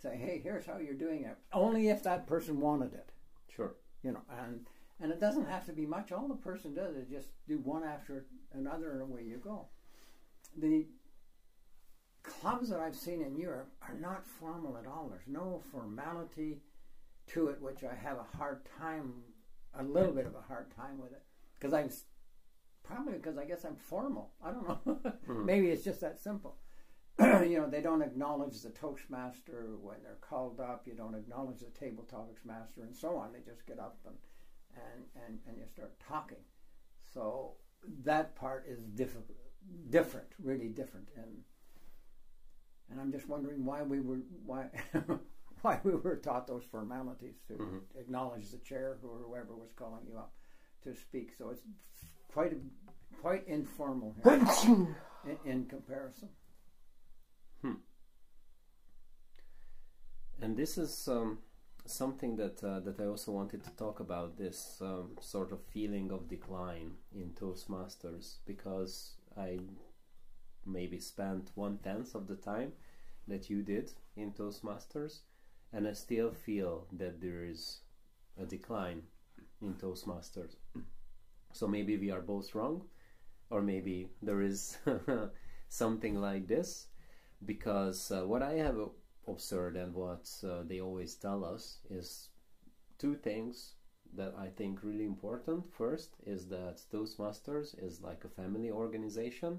Say, 0.00 0.16
hey, 0.16 0.40
here's 0.42 0.64
how 0.66 0.78
you're 0.78 0.94
doing 0.94 1.24
it. 1.24 1.36
Only 1.52 1.88
if 1.88 2.02
that 2.04 2.26
person 2.26 2.60
wanted 2.60 2.94
it, 2.94 3.10
Sure. 3.48 3.74
you 4.02 4.12
know. 4.12 4.22
And 4.30 4.66
and 5.00 5.12
it 5.12 5.20
doesn't 5.20 5.46
have 5.48 5.64
to 5.66 5.72
be 5.72 5.86
much. 5.86 6.10
All 6.12 6.26
the 6.28 6.34
person 6.34 6.74
does 6.74 6.96
is 6.96 7.08
just 7.08 7.28
do 7.46 7.58
one 7.58 7.84
after 7.84 8.26
another, 8.52 8.92
and 8.92 9.02
away 9.02 9.22
you 9.24 9.36
go. 9.38 9.66
The 10.56 10.86
clubs 12.22 12.68
that 12.70 12.80
I've 12.80 12.96
seen 12.96 13.22
in 13.22 13.36
Europe 13.36 13.70
are 13.88 13.94
not 13.94 14.26
formal 14.26 14.76
at 14.76 14.86
all. 14.86 15.08
There's 15.08 15.26
no 15.28 15.62
formality 15.70 16.58
to 17.28 17.48
it, 17.48 17.60
which 17.60 17.84
I 17.84 17.94
have 17.94 18.18
a 18.18 18.36
hard 18.36 18.60
time, 18.78 19.12
a 19.78 19.82
little 19.82 20.12
bit 20.12 20.26
of 20.26 20.34
a 20.34 20.40
hard 20.42 20.70
time 20.74 20.98
with 20.98 21.12
it, 21.12 21.22
because 21.54 21.72
I'm 21.72 21.86
s- 21.86 22.04
probably 22.88 23.14
because 23.14 23.36
I 23.38 23.44
guess 23.44 23.64
I'm 23.64 23.76
formal. 23.76 24.32
I 24.44 24.50
don't 24.50 24.66
know. 24.86 25.12
Maybe 25.28 25.68
it's 25.68 25.84
just 25.84 26.00
that 26.00 26.18
simple. 26.18 26.56
you 27.20 27.58
know, 27.58 27.68
they 27.68 27.80
don't 27.82 28.02
acknowledge 28.02 28.60
the 28.62 28.70
Toastmaster 28.70 29.76
when 29.82 29.96
they're 30.02 30.18
called 30.20 30.60
up. 30.60 30.86
You 30.86 30.94
don't 30.94 31.14
acknowledge 31.14 31.60
the 31.60 31.78
table 31.78 32.04
topics 32.04 32.44
master, 32.44 32.82
and 32.82 32.94
so 32.96 33.16
on. 33.16 33.32
They 33.32 33.40
just 33.40 33.66
get 33.66 33.78
up 33.78 33.98
and 34.06 34.16
and 34.74 35.04
and, 35.26 35.38
and 35.48 35.58
you 35.58 35.64
start 35.66 35.92
talking. 36.00 36.38
So 37.12 37.54
that 38.04 38.34
part 38.36 38.66
is 38.68 38.80
difficult, 38.84 39.38
different, 39.90 40.28
really 40.42 40.68
different, 40.68 41.08
and 41.16 41.42
and 42.90 43.00
I'm 43.00 43.12
just 43.12 43.28
wondering 43.28 43.64
why 43.64 43.82
we 43.82 44.00
were 44.00 44.20
why 44.46 44.66
why 45.62 45.80
we 45.82 45.92
were 45.92 46.16
taught 46.16 46.46
those 46.46 46.64
formalities 46.70 47.36
to 47.48 47.54
Mhm. 47.54 47.80
acknowledge 47.98 48.50
the 48.50 48.58
chair 48.58 48.96
or 49.02 49.18
whoever 49.26 49.56
was 49.56 49.72
calling 49.74 50.06
you 50.06 50.16
up 50.16 50.32
to 50.84 50.94
speak. 50.94 51.32
So 51.36 51.50
it's 51.50 51.62
quite 52.32 52.52
a, 52.52 52.56
quite 53.20 53.46
informal 53.48 54.14
here 54.22 54.40
in, 54.64 54.96
in 55.44 55.64
comparison. 55.66 56.28
And 60.40 60.56
this 60.56 60.78
is 60.78 61.08
um, 61.08 61.38
something 61.84 62.36
that 62.36 62.62
uh, 62.62 62.80
that 62.80 63.00
I 63.00 63.06
also 63.06 63.32
wanted 63.32 63.64
to 63.64 63.70
talk 63.70 63.98
about. 63.98 64.38
This 64.38 64.78
um, 64.80 65.16
sort 65.20 65.52
of 65.52 65.64
feeling 65.72 66.12
of 66.12 66.28
decline 66.28 66.92
in 67.12 67.30
Toastmasters 67.30 68.36
because 68.46 69.14
I 69.36 69.58
maybe 70.64 71.00
spent 71.00 71.50
one 71.54 71.78
tenth 71.78 72.14
of 72.14 72.28
the 72.28 72.36
time 72.36 72.72
that 73.26 73.50
you 73.50 73.62
did 73.62 73.92
in 74.16 74.32
Toastmasters, 74.32 75.20
and 75.72 75.88
I 75.88 75.92
still 75.92 76.32
feel 76.32 76.86
that 76.92 77.20
there 77.20 77.44
is 77.44 77.80
a 78.40 78.46
decline 78.46 79.02
in 79.60 79.74
Toastmasters. 79.74 80.54
So 81.52 81.66
maybe 81.66 81.96
we 81.96 82.10
are 82.10 82.20
both 82.20 82.54
wrong, 82.54 82.82
or 83.50 83.62
maybe 83.62 84.10
there 84.22 84.42
is 84.42 84.78
something 85.68 86.20
like 86.20 86.46
this, 86.46 86.86
because 87.44 88.10
uh, 88.10 88.26
what 88.26 88.42
I 88.42 88.54
have 88.54 88.78
observed 89.26 89.76
and 89.76 89.94
what 89.94 90.28
uh, 90.44 90.62
they 90.64 90.80
always 90.80 91.14
tell 91.14 91.44
us 91.44 91.78
is 91.90 92.30
two 92.98 93.14
things 93.16 93.74
that 94.14 94.34
I 94.38 94.48
think 94.48 94.82
really 94.82 95.04
important. 95.04 95.64
First 95.72 96.16
is 96.26 96.48
that 96.48 96.82
Toastmasters 96.92 97.74
is 97.82 98.00
like 98.00 98.24
a 98.24 98.28
family 98.28 98.70
organization 98.70 99.58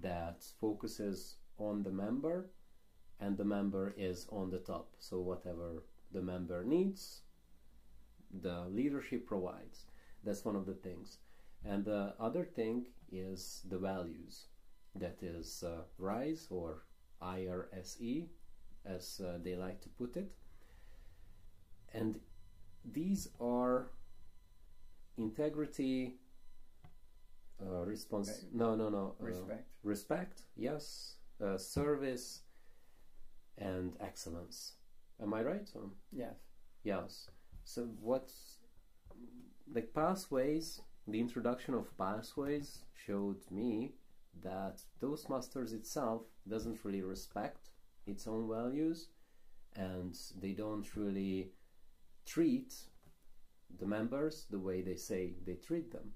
that 0.00 0.44
focuses 0.60 1.36
on 1.58 1.82
the 1.82 1.90
member 1.90 2.50
and 3.20 3.36
the 3.36 3.44
member 3.44 3.94
is 3.96 4.26
on 4.30 4.50
the 4.50 4.58
top. 4.58 4.90
So 4.98 5.20
whatever 5.20 5.82
the 6.12 6.22
member 6.22 6.64
needs, 6.64 7.22
the 8.42 8.66
leadership 8.68 9.26
provides. 9.26 9.86
That's 10.24 10.44
one 10.44 10.56
of 10.56 10.66
the 10.66 10.74
things. 10.74 11.18
And 11.64 11.84
the 11.84 12.14
other 12.20 12.44
thing 12.44 12.86
is 13.10 13.62
the 13.68 13.78
values. 13.78 14.46
That 14.94 15.22
is 15.22 15.62
uh, 15.66 15.82
RISE 15.98 16.46
or 16.50 16.84
IRSE, 17.22 18.28
as 18.84 19.20
uh, 19.24 19.38
they 19.42 19.54
like 19.54 19.80
to 19.82 19.88
put 19.88 20.16
it. 20.16 20.32
And 21.92 22.20
these 22.84 23.28
are 23.40 23.90
integrity, 25.16 26.16
uh, 27.60 27.84
response. 27.84 28.28
Right. 28.28 28.54
No, 28.54 28.74
no, 28.74 28.88
no. 28.88 29.14
uh, 29.20 29.24
Respect. 29.24 29.68
respect, 29.82 30.42
yes, 30.56 31.14
uh, 31.44 31.58
service, 31.58 32.42
and 33.56 33.94
excellence. 34.00 34.74
Am 35.20 35.34
I 35.34 35.42
right? 35.42 35.68
Yes. 36.12 36.34
yes. 36.84 37.30
So 37.64 37.88
what's 38.00 38.58
like 39.74 39.94
pathways? 39.94 40.80
The 41.06 41.20
introduction 41.20 41.74
of 41.74 41.96
pathways 41.96 42.84
showed 43.06 43.50
me 43.50 43.94
that 44.42 44.82
Toastmasters 45.00 45.72
itself 45.72 46.22
doesn't 46.48 46.84
really 46.84 47.02
respect 47.02 47.70
its 48.06 48.26
own 48.26 48.48
values, 48.48 49.08
and 49.74 50.16
they 50.40 50.52
don't 50.52 50.86
really 50.96 51.52
treat 52.26 52.74
the 53.78 53.86
members 53.86 54.46
the 54.50 54.58
way 54.58 54.80
they 54.82 54.96
say 54.96 55.34
they 55.46 55.54
treat 55.54 55.90
them, 55.92 56.12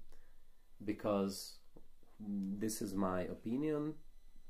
because 0.85 1.57
this 2.19 2.81
is 2.81 2.93
my 2.93 3.21
opinion. 3.21 3.93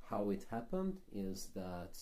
How 0.09 0.29
it 0.29 0.45
happened 0.51 0.97
is 1.13 1.47
that 1.55 1.97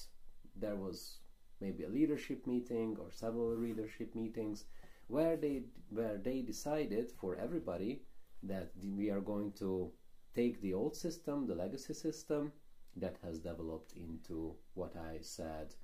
there 0.55 0.75
was 0.75 1.19
maybe 1.61 1.83
a 1.83 1.89
leadership 1.89 2.45
meeting 2.47 2.97
or 2.99 3.11
several 3.11 3.55
leadership 3.55 4.15
meetings 4.15 4.65
where 5.11 5.35
they 5.35 5.63
where 5.89 6.17
they 6.17 6.41
decided 6.41 7.11
for 7.19 7.35
everybody 7.35 8.01
that 8.43 8.71
we 8.97 9.09
are 9.09 9.19
going 9.19 9.51
to 9.51 9.91
take 10.33 10.61
the 10.61 10.73
old 10.73 10.95
system, 10.95 11.45
the 11.45 11.55
legacy 11.55 11.93
system 11.93 12.51
that 12.95 13.17
has 13.23 13.39
developed 13.39 13.93
into 13.95 14.55
what 14.73 14.95
I 14.95 15.17
said, 15.21 15.75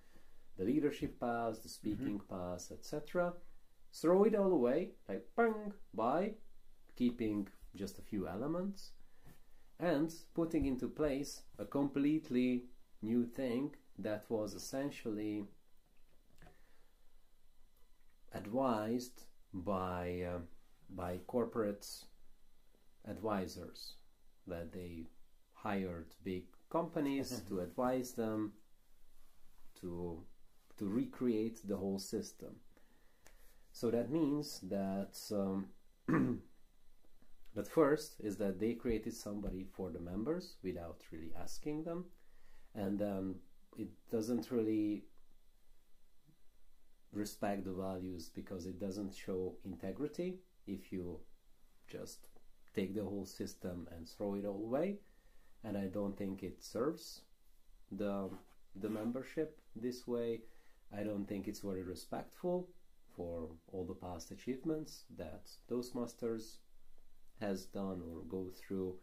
the 0.57 0.63
leadership 0.63 1.19
path, 1.19 1.55
the 1.55 1.69
mm-hmm. 1.69 1.79
speaking 1.79 2.21
path, 2.29 2.71
etc. 2.71 3.33
Throw 3.93 4.23
it 4.23 4.35
all 4.35 4.53
away, 4.53 4.91
like 5.09 5.25
bang, 5.35 5.73
by 5.93 6.31
keeping 6.95 7.47
just 7.75 7.99
a 7.99 8.01
few 8.09 8.27
elements 8.27 8.91
and 9.79 10.13
putting 10.33 10.65
into 10.65 10.87
place 10.87 11.41
a 11.59 11.65
completely 11.65 12.63
new 13.01 13.25
thing 13.25 13.75
that 13.99 14.23
was 14.29 14.53
essentially 14.53 15.45
advised 18.37 19.23
by 19.53 20.23
uh, 20.33 20.39
by 20.89 21.17
corporate 21.27 21.85
advisors 23.05 23.95
that 24.47 24.71
they 24.71 25.07
hired 25.53 26.13
big 26.23 26.45
companies 26.69 27.41
to 27.49 27.59
advise 27.59 28.13
them 28.13 28.53
to 29.81 30.23
to 30.77 30.87
recreate 30.87 31.59
the 31.67 31.75
whole 31.75 31.99
system. 31.99 32.55
So 33.71 33.91
that 33.91 34.11
means 34.11 34.59
that 34.61 35.17
um, 35.31 35.67
that 37.55 37.67
first 37.67 38.19
is 38.19 38.37
that 38.37 38.59
they 38.59 38.73
created 38.73 39.13
somebody 39.13 39.65
for 39.75 39.89
the 39.91 39.99
members 39.99 40.57
without 40.63 41.01
really 41.11 41.31
asking 41.39 41.83
them. 41.83 42.05
And 42.75 42.99
then 42.99 43.35
it 43.77 43.89
doesn't 44.11 44.51
really 44.51 45.05
respect 47.17 47.65
the 47.65 47.73
values 47.73 48.29
because 48.33 48.65
it 48.65 48.79
doesn't 48.79 49.13
show 49.13 49.55
integrity 49.65 50.35
if 50.65 50.91
you 50.91 51.19
just 51.91 52.27
take 52.75 52.93
the 52.93 53.03
whole 53.03 53.25
system 53.25 53.87
and 53.95 54.07
throw 54.07 54.35
it 54.35 54.45
all 54.45 54.63
away 54.63 54.97
and 55.63 55.77
i 55.77 55.85
don't 55.85 56.17
think 56.17 56.43
it 56.43 56.63
serves 56.63 57.21
the 57.91 58.29
the 58.81 58.89
membership 58.89 59.59
this 59.75 60.07
way. 60.07 60.41
I 60.95 61.03
don't 61.03 61.25
think 61.27 61.47
it's 61.47 61.59
very 61.59 61.83
respectful 61.83 62.69
for 63.15 63.49
all 63.71 63.85
the 63.85 63.93
past 63.93 64.31
achievements 64.31 65.03
that 65.17 65.49
Toastmasters 65.69 66.57
has 67.41 67.65
done 67.65 68.01
or 68.09 68.21
go 68.29 68.49
through, 68.49 68.95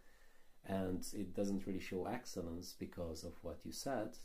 and 0.66 1.04
it 1.12 1.34
doesn't 1.34 1.66
really 1.66 1.80
show 1.80 2.06
excellence 2.06 2.74
because 2.78 3.24
of 3.24 3.32
what 3.42 3.58
you 3.64 3.72
said, 3.72 4.16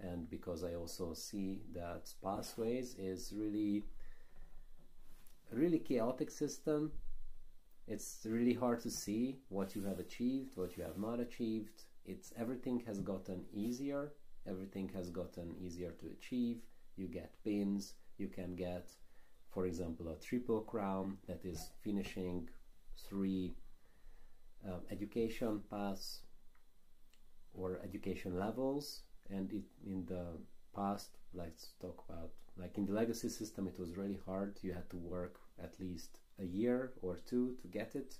and 0.00 0.28
because 0.28 0.62
I 0.64 0.74
also 0.74 1.14
see 1.14 1.62
that 1.74 2.12
Pathways 2.22 2.94
is 2.98 3.32
really, 3.34 3.84
really 5.52 5.78
chaotic 5.78 6.30
system. 6.30 6.92
It's 7.88 8.26
really 8.28 8.54
hard 8.54 8.80
to 8.80 8.90
see 8.90 9.38
what 9.48 9.74
you 9.74 9.82
have 9.84 10.00
achieved, 10.00 10.50
what 10.56 10.76
you 10.76 10.82
have 10.82 10.98
not 10.98 11.20
achieved. 11.20 11.84
It's 12.04 12.32
everything 12.36 12.82
has 12.86 13.00
gotten 13.00 13.44
easier. 13.52 14.12
Everything 14.46 14.90
has 14.94 15.10
gotten 15.10 15.54
easier 15.60 15.92
to 15.92 16.06
achieve. 16.06 16.58
You 16.96 17.06
get 17.08 17.32
pins. 17.44 17.94
You 18.18 18.28
can 18.28 18.54
get 18.54 18.90
for 19.56 19.64
example, 19.64 20.10
a 20.10 20.16
triple 20.16 20.60
crown 20.60 21.16
that 21.26 21.40
is 21.42 21.70
finishing 21.82 22.46
three 23.08 23.54
uh, 24.68 24.80
education 24.90 25.62
paths 25.70 26.20
or 27.54 27.80
education 27.82 28.38
levels. 28.38 29.00
And 29.30 29.52
it, 29.52 29.64
in 29.86 30.06
the 30.06 30.26
past, 30.74 31.10
let's 31.34 31.72
talk 31.80 32.04
about 32.08 32.30
like 32.56 32.78
in 32.78 32.86
the 32.86 32.92
legacy 32.92 33.28
system, 33.28 33.66
it 33.66 33.78
was 33.78 33.96
really 33.96 34.18
hard. 34.24 34.58
You 34.62 34.72
had 34.72 34.88
to 34.90 34.96
work 34.96 35.40
at 35.62 35.78
least 35.78 36.18
a 36.40 36.44
year 36.44 36.92
or 37.02 37.16
two 37.16 37.56
to 37.62 37.68
get 37.68 37.94
it, 37.94 38.14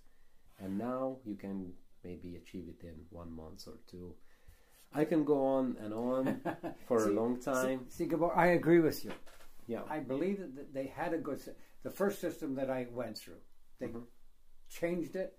and 0.59 0.77
now 0.79 1.19
you 1.25 1.37
can 1.37 1.73
maybe 2.05 2.37
achieve 2.37 2.67
it 2.69 2.85
in 2.85 2.95
one 3.11 3.35
month 3.35 3.67
or 3.67 3.79
two. 3.91 4.15
I 4.93 5.05
can 5.05 5.25
go 5.25 5.45
on 5.45 5.77
and 5.81 5.93
on 5.93 6.41
for 6.87 7.01
see, 7.01 7.11
a 7.11 7.13
long 7.13 7.41
time. 7.41 7.81
See, 7.89 8.05
see 8.05 8.07
Gabor, 8.07 8.35
I 8.35 8.49
agree 8.49 8.81
with 8.81 9.05
you. 9.05 9.13
Yeah. 9.67 9.83
I 9.89 9.99
believe 9.99 10.39
that 10.57 10.73
they 10.73 10.87
had 10.87 11.13
a 11.13 11.19
good. 11.19 11.41
The 11.83 11.91
first 11.91 12.21
system 12.21 12.55
that 12.57 12.71
I 12.71 12.87
went 12.93 13.19
through, 13.19 13.41
they 13.79 13.89
Mhm. 13.89 14.05
changed 14.69 15.17
it, 15.17 15.39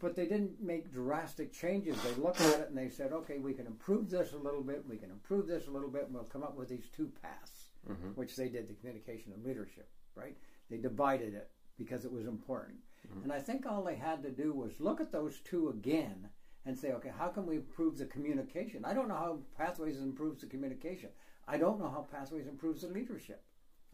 but 0.00 0.14
they 0.14 0.26
didn't 0.26 0.60
make 0.60 0.92
drastic 0.92 1.52
changes. 1.52 1.96
They 2.02 2.14
looked 2.14 2.40
at 2.40 2.60
it 2.60 2.68
and 2.68 2.78
they 2.78 2.88
said, 2.88 3.12
"Okay, 3.12 3.38
we 3.38 3.54
can 3.54 3.66
improve 3.66 4.10
this 4.10 4.32
a 4.32 4.38
little 4.38 4.62
bit. 4.62 4.86
We 4.86 4.96
can 4.96 5.10
improve 5.10 5.46
this 5.46 5.66
a 5.66 5.70
little 5.70 5.90
bit, 5.90 6.04
and 6.04 6.14
we'll 6.14 6.24
come 6.24 6.42
up 6.42 6.56
with 6.56 6.68
these 6.68 6.88
two 6.90 7.08
paths." 7.22 7.70
Mhm. 7.88 8.16
Which 8.16 8.36
they 8.36 8.48
did, 8.48 8.68
the 8.68 8.74
communication 8.74 9.32
and 9.32 9.44
leadership. 9.44 9.88
Right? 10.14 10.36
They 10.68 10.78
divided 10.78 11.34
it 11.34 11.50
because 11.76 12.04
it 12.04 12.12
was 12.12 12.26
important. 12.26 12.80
And 13.22 13.32
I 13.32 13.40
think 13.40 13.64
all 13.64 13.82
they 13.82 13.96
had 13.96 14.22
to 14.22 14.30
do 14.30 14.52
was 14.52 14.78
look 14.80 15.00
at 15.00 15.10
those 15.10 15.40
two 15.40 15.70
again 15.70 16.28
and 16.66 16.78
say, 16.78 16.92
okay, 16.92 17.08
how 17.08 17.28
can 17.28 17.46
we 17.46 17.56
improve 17.56 17.96
the 17.96 18.04
communication? 18.04 18.84
I 18.84 18.92
don't 18.92 19.08
know 19.08 19.14
how 19.16 19.40
Pathways 19.56 19.98
improves 19.98 20.42
the 20.42 20.46
communication. 20.46 21.10
I 21.48 21.56
don't 21.56 21.78
know 21.80 21.88
how 21.88 22.02
Pathways 22.02 22.46
improves 22.46 22.82
the 22.82 22.88
leadership. 22.88 23.42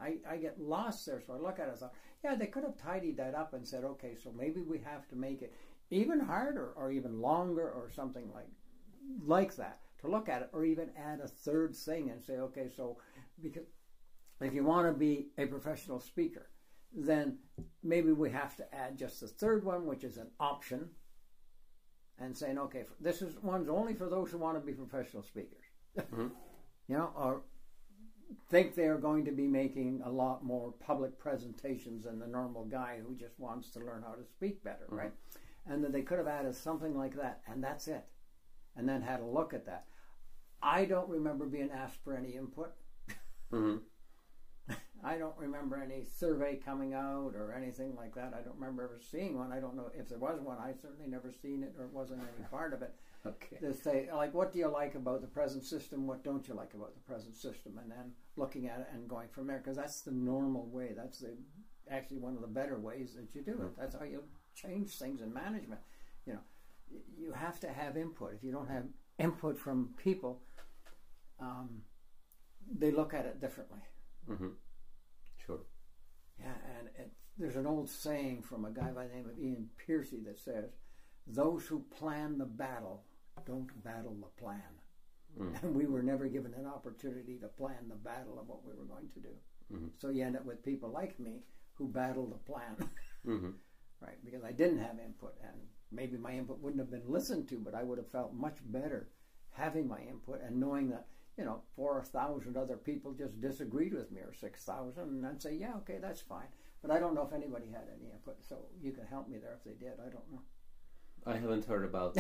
I, 0.01 0.19
I 0.29 0.37
get 0.37 0.61
lost 0.61 1.07
there, 1.07 1.21
so 1.21 1.35
I 1.35 1.39
look 1.39 1.59
at 1.61 1.69
it 1.69 1.71
and 1.71 1.79
thought, 1.79 1.95
yeah, 2.25 2.35
they 2.35 2.49
could 2.49 2.65
have 2.65 2.77
tidied 2.77 3.17
that 3.19 3.35
up 3.35 3.55
and 3.55 3.67
said, 3.67 3.85
okay, 3.85 4.17
so 4.17 4.33
maybe 4.33 4.61
we 4.61 4.79
have 4.79 5.07
to 5.09 5.17
make 5.17 5.41
it 5.41 5.55
even 5.91 6.21
harder 6.21 6.73
or 6.77 6.91
even 6.91 7.21
longer 7.21 7.69
or 7.71 7.91
something 7.95 8.31
like 8.35 8.49
like 9.25 9.55
that 9.57 9.81
to 10.01 10.09
look 10.09 10.29
at 10.29 10.43
it, 10.43 10.51
or 10.53 10.65
even 10.65 10.91
add 10.97 11.21
a 11.21 11.29
third 11.29 11.75
thing 11.75 12.11
and 12.11 12.23
say, 12.23 12.35
okay, 12.35 12.69
so 12.75 12.99
because 13.43 13.65
if 14.41 14.53
you 14.53 14.63
want 14.63 14.87
to 14.87 14.93
be 14.93 15.29
a 15.39 15.47
professional 15.47 15.99
speaker, 16.01 16.51
then 16.95 17.39
maybe 17.83 18.13
we 18.13 18.31
have 18.31 18.57
to 18.57 18.75
add 18.75 18.99
just 18.99 19.21
the 19.21 19.27
third 19.29 19.65
one, 19.65 19.87
which 19.87 20.05
is 20.05 20.19
an 20.19 20.29
option, 20.39 20.91
and 22.19 22.37
saying, 22.37 22.59
okay, 22.59 22.85
this 23.01 23.23
is 23.23 23.37
one's 23.43 23.69
only 23.69 23.95
for 23.95 24.09
those 24.09 24.31
who 24.31 24.39
want 24.39 24.59
to 24.59 24.65
be 24.67 24.73
professional 24.73 25.23
speakers. 25.23 25.65
Mhm. 25.97 26.31
You 26.89 26.97
know, 26.97 27.11
or 27.17 27.43
think 28.49 28.77
they're 28.77 28.97
going 28.99 29.25
to 29.25 29.33
be 29.33 29.49
making 29.49 30.03
a 30.05 30.11
lot 30.11 30.45
more 30.45 30.73
public 30.79 31.19
presentations 31.19 32.05
than 32.05 32.21
the 32.21 32.29
normal 32.29 32.65
guy 32.65 33.01
who 33.05 33.17
just 33.17 33.39
wants 33.41 33.71
to 33.71 33.81
learn 33.81 34.05
how 34.07 34.15
to 34.15 34.25
speak 34.25 34.63
better, 34.63 34.85
right? 34.89 35.13
And 35.69 35.83
then 35.83 35.93
they 35.93 36.03
could 36.03 36.19
have 36.19 36.29
added 36.29 36.55
something 36.55 36.97
like 36.97 37.17
that, 37.17 37.41
and 37.49 37.63
that's 37.63 37.89
it. 37.89 38.05
And 38.77 38.89
then 38.89 39.03
had 39.03 39.21
a 39.21 39.25
look 39.27 39.53
at 39.53 39.67
that. 39.67 39.87
I 40.63 40.85
don't 40.85 41.09
remember 41.09 41.47
being 41.47 41.71
asked 41.71 42.03
for 42.05 42.15
any 42.17 42.35
input. 42.37 42.73
Mhm. 43.53 43.81
I 45.05 45.17
don't 45.19 45.37
remember 45.39 45.77
any 45.77 46.05
survey 46.05 46.57
coming 46.57 46.95
out 46.95 47.33
or 47.35 47.53
anything 47.57 47.95
like 47.97 48.15
that. 48.15 48.35
I 48.35 48.43
don't 48.43 48.57
remember 48.59 48.83
ever 48.85 48.99
seeing 49.01 49.39
one. 49.39 49.53
I 49.53 49.61
don't 49.61 49.77
know 49.77 49.91
if 49.97 50.09
there 50.09 50.19
was 50.19 50.41
one. 50.41 50.59
I 50.59 50.73
certainly 50.73 51.09
never 51.09 51.31
seen 51.31 51.63
it 51.63 51.75
or 51.79 51.85
it 51.85 51.93
wasn't 51.93 52.21
any 52.23 52.47
part 52.49 52.73
of 52.73 52.83
it. 52.83 52.95
Okay. 53.27 53.57
To 53.57 53.75
say, 53.75 54.09
like, 54.15 54.33
what 54.35 54.53
do 54.53 54.61
you 54.61 54.69
like 54.69 54.95
about 54.95 55.21
the 55.21 55.27
present 55.27 55.65
system? 55.65 56.07
What 56.07 56.23
don't 56.23 56.47
you 56.47 56.55
like 56.55 56.75
about 56.75 56.95
the 56.95 57.01
present 57.01 57.35
system? 57.35 57.77
And 57.83 57.91
then 57.91 58.13
looking 58.37 58.69
at 58.69 58.79
it 58.79 58.87
and 58.95 59.09
going 59.09 59.27
from 59.31 59.49
there, 59.49 59.59
because 59.59 59.77
that's 59.77 60.03
the 60.03 60.13
normal 60.13 60.67
way. 60.67 60.93
That's 60.97 61.19
the 61.19 61.37
actually 61.91 62.19
one 62.19 62.37
of 62.37 62.41
the 62.41 62.47
better 62.47 62.79
ways 62.79 63.15
that 63.17 63.35
you 63.35 63.43
do 63.43 63.61
it. 63.63 63.77
That's 63.77 63.97
how 63.97 64.05
you 64.05 64.23
change 64.57 64.97
things 64.99 65.21
in 65.21 65.33
management. 65.33 65.81
You 66.27 66.33
know, 66.35 66.41
you 67.19 67.33
have 67.33 67.61
to 67.61 67.69
have 67.69 67.97
input. 67.97 68.35
If 68.35 68.43
you 68.43 68.53
don't 68.53 68.69
have 68.69 68.85
input 69.19 69.59
from 69.59 69.95
people, 69.97 70.41
um, 71.39 71.83
they 72.77 72.91
look 72.91 73.15
at 73.15 73.27
it 73.27 73.41
differently. 73.41 73.81
Mhm. 74.29 74.53
Sure. 75.45 75.61
Yeah, 76.39 76.55
and 76.79 76.89
it, 76.99 77.13
there's 77.39 77.57
an 77.57 77.67
old 77.67 77.89
saying 77.89 78.43
from 78.43 78.65
a 78.65 78.71
guy 78.71 78.91
by 78.91 79.07
the 79.07 79.15
name 79.15 79.29
of 79.29 79.39
Ian 79.39 79.71
Percy 79.87 80.21
that 80.27 80.39
says, 80.39 80.71
"Those 81.27 81.67
who 81.67 81.81
plan 81.99 82.39
the 82.39 82.47
battle 82.47 83.05
don't 83.45 83.71
battle 83.85 84.15
the 84.15 84.43
plan." 84.43 84.63
Mm. 85.39 85.63
And 85.63 85.75
we 85.77 85.87
were 85.87 86.03
never 86.03 86.29
given 86.29 86.55
an 86.55 86.67
opportunity 86.67 87.37
to 87.39 87.49
plan 87.49 87.89
the 87.89 87.95
battle 87.97 88.39
of 88.41 88.49
what 88.49 88.65
we 88.65 88.73
were 88.73 88.85
going 88.87 89.09
to 89.11 89.21
do. 89.21 89.35
Mhm. 89.71 89.91
So 89.99 90.09
you 90.09 90.25
end 90.25 90.37
up 90.37 90.45
with 90.47 90.63
people 90.63 90.89
like 90.89 91.21
me 91.21 91.43
who 91.75 91.89
battle 91.89 92.27
the 92.27 92.39
plan, 92.39 92.77
Mhm. 93.25 93.55
Right? 94.01 94.23
Because 94.25 94.45
I 94.45 94.53
didn't 94.53 94.79
have 94.79 94.99
input, 95.05 95.35
and 95.43 95.61
maybe 95.91 96.17
my 96.17 96.33
input 96.33 96.61
wouldn't 96.61 96.81
have 96.81 96.91
been 96.91 97.09
listened 97.13 97.49
to, 97.49 97.59
but 97.59 97.75
I 97.75 97.83
would 97.83 97.99
have 97.99 98.11
felt 98.11 98.35
much 98.35 98.59
better 98.67 99.09
having 99.53 99.89
my 99.89 100.01
input 100.01 100.43
and 100.43 100.61
knowing 100.61 100.91
that 100.91 101.07
you 101.39 101.45
know 101.45 101.61
four 101.75 102.03
thousand 102.03 102.57
other 102.57 102.77
people 102.77 103.13
just 103.13 103.41
disagreed 103.41 103.95
with 103.95 104.11
me 104.13 104.21
or 104.21 104.33
six 104.33 104.65
thousand, 104.65 105.05
and 105.05 105.27
I'd 105.27 105.43
say, 105.43 105.55
yeah, 105.55 105.75
okay, 105.79 105.99
that's 106.01 106.21
fine. 106.21 106.49
But 106.83 106.91
I 106.91 107.01
don't 107.01 107.15
know 107.15 107.27
if 107.27 107.33
anybody 107.33 107.67
had 107.73 107.89
any 107.99 108.11
input, 108.13 108.37
so 108.49 108.57
you 108.81 108.93
can 108.93 109.07
help 109.07 109.29
me 109.29 109.39
there 109.39 109.59
if 109.59 109.65
they 109.65 109.85
did. 109.85 109.95
I 109.99 110.11
don't 110.11 110.31
know. 110.31 110.43
I 111.27 111.37
haven't 111.39 111.65
heard 111.65 111.85
about 111.85 112.17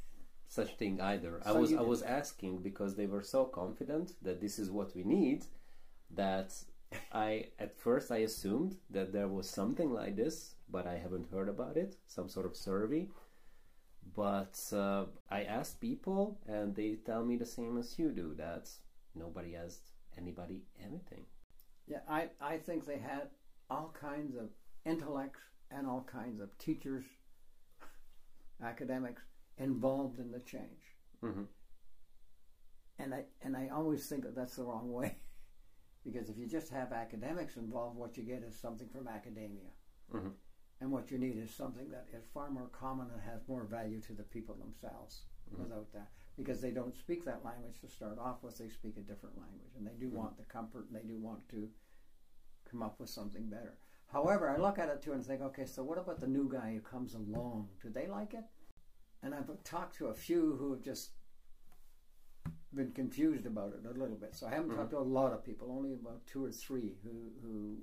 such 0.48 0.76
thing 0.76 1.00
either. 1.00 1.40
I 1.44 1.52
was 1.52 1.72
I 1.72 1.80
was 1.80 2.02
asking 2.02 2.58
because 2.58 2.96
they 2.96 3.06
were 3.06 3.22
so 3.22 3.44
confident 3.44 4.12
that 4.22 4.40
this 4.40 4.58
is 4.58 4.70
what 4.70 4.94
we 4.94 5.04
need 5.04 5.46
that 6.10 6.52
I 7.12 7.48
at 7.58 7.76
first 7.78 8.10
I 8.10 8.18
assumed 8.18 8.76
that 8.90 9.12
there 9.12 9.28
was 9.28 9.48
something 9.50 9.92
like 9.92 10.16
this, 10.16 10.54
but 10.68 10.86
I 10.86 10.98
haven't 10.98 11.30
heard 11.30 11.48
about 11.48 11.76
it, 11.76 11.96
some 12.06 12.28
sort 12.28 12.46
of 12.46 12.56
survey. 12.56 13.08
But 14.14 14.60
uh, 14.72 15.06
I 15.30 15.44
asked 15.44 15.80
people, 15.80 16.38
and 16.46 16.74
they 16.74 16.96
tell 16.96 17.24
me 17.24 17.36
the 17.36 17.46
same 17.46 17.78
as 17.78 17.98
you 17.98 18.10
do 18.10 18.34
that 18.34 18.68
nobody 19.14 19.56
asked 19.56 19.92
anybody 20.18 20.64
anything. 20.78 21.26
Yeah, 21.86 22.00
I, 22.08 22.30
I 22.40 22.58
think 22.58 22.86
they 22.86 22.98
had 22.98 23.28
all 23.70 23.94
kinds 24.00 24.36
of 24.36 24.50
intellects 24.84 25.40
and 25.70 25.86
all 25.86 26.02
kinds 26.10 26.40
of 26.40 26.56
teachers, 26.58 27.04
academics 28.62 29.22
involved 29.58 30.18
in 30.20 30.30
the 30.30 30.38
change. 30.40 30.94
hmm 31.20 31.42
And 32.98 33.14
I 33.14 33.24
and 33.42 33.56
I 33.56 33.68
always 33.68 34.06
think 34.08 34.22
that 34.24 34.34
that's 34.36 34.56
the 34.56 34.64
wrong 34.64 34.92
way, 34.92 35.16
because 36.04 36.28
if 36.30 36.38
you 36.38 36.46
just 36.46 36.70
have 36.70 36.92
academics 36.92 37.56
involved, 37.56 37.96
what 37.96 38.16
you 38.16 38.22
get 38.22 38.42
is 38.42 38.58
something 38.58 38.88
from 38.88 39.08
academia, 39.08 39.70
Mhm. 40.12 40.34
and 40.80 40.90
what 40.90 41.10
you 41.10 41.18
need 41.18 41.36
is 41.36 41.54
something 41.54 41.90
that 41.90 42.08
is 42.12 42.26
far 42.28 42.50
more 42.50 42.68
common 42.68 43.10
and 43.10 43.20
has 43.20 43.46
more 43.48 43.64
value 43.64 44.00
to 44.00 44.14
the 44.14 44.24
people 44.24 44.54
themselves. 44.54 45.26
Without 45.58 45.90
that, 45.90 46.12
because 46.36 46.60
they 46.60 46.70
don't 46.70 46.94
speak 46.94 47.24
that 47.24 47.44
language 47.44 47.80
to 47.80 47.88
start 47.88 48.18
off 48.18 48.40
with, 48.44 48.56
they 48.56 48.68
speak 48.68 48.96
a 48.96 49.00
different 49.02 49.36
language, 49.36 49.74
and 49.74 49.84
they 49.84 49.94
do 49.94 50.08
want 50.08 50.36
the 50.36 50.44
comfort, 50.44 50.86
and 50.86 50.94
they 50.94 51.02
do 51.02 51.18
want 51.18 51.48
to 51.48 51.72
come 52.64 52.84
up 52.84 53.00
with 53.00 53.10
something 53.10 53.50
better. 53.50 53.76
However, 54.06 54.48
I 54.48 54.56
look 54.56 54.78
at 54.78 54.88
it 54.88 55.02
too 55.02 55.12
and 55.12 55.26
think, 55.26 55.40
okay, 55.42 55.66
so 55.66 55.82
what 55.82 55.98
about 55.98 56.20
the 56.20 56.28
new 56.28 56.48
guy 56.48 56.74
who 56.74 56.80
comes 56.80 57.14
along? 57.14 57.76
Do 57.80 57.90
they 57.90 58.06
like 58.06 58.32
it? 58.32 58.44
And 59.22 59.34
I've 59.34 59.62
talked 59.64 59.96
to 59.96 60.06
a 60.06 60.14
few 60.14 60.54
who 60.54 60.70
have 60.72 60.82
just 60.82 61.16
been 62.74 62.92
confused 62.92 63.46
about 63.46 63.72
it 63.74 63.86
a 63.86 63.98
little 63.98 64.16
bit. 64.16 64.34
So 64.34 64.46
I 64.46 64.50
haven't 64.50 64.74
talked 64.76 64.90
to 64.90 64.96
mm-hmm. 64.96 65.10
a 65.10 65.14
lot 65.20 65.32
of 65.32 65.44
people, 65.44 65.68
only 65.70 65.92
about 65.92 66.26
two 66.26 66.44
or 66.44 66.52
three 66.52 66.94
who, 67.02 67.32
who 67.42 67.76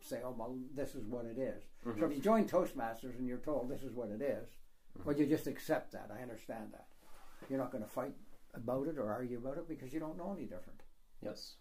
say, 0.00 0.20
oh, 0.24 0.34
well, 0.36 0.56
this 0.74 0.94
is 0.94 1.04
what 1.04 1.26
it 1.26 1.38
is. 1.38 1.62
So 1.84 1.90
mm-hmm. 1.90 2.04
if 2.04 2.12
you 2.12 2.20
join 2.20 2.46
Toastmasters 2.46 3.18
and 3.18 3.26
you're 3.26 3.38
told 3.38 3.68
this 3.68 3.82
is 3.82 3.94
what 3.94 4.08
it 4.08 4.22
is, 4.22 4.48
mm-hmm. 4.48 5.04
well, 5.04 5.16
you 5.16 5.26
just 5.26 5.46
accept 5.46 5.92
that. 5.92 6.10
I 6.16 6.22
understand 6.22 6.72
that. 6.72 6.86
You're 7.48 7.58
not 7.58 7.72
going 7.72 7.84
to 7.84 7.90
fight 7.90 8.14
about 8.54 8.86
it 8.88 8.98
or 8.98 9.10
argue 9.10 9.38
about 9.38 9.58
it 9.58 9.68
because 9.68 9.92
you 9.92 10.00
don't 10.00 10.18
know 10.18 10.34
any 10.36 10.46
different 10.46 10.82
Yes. 11.22 11.54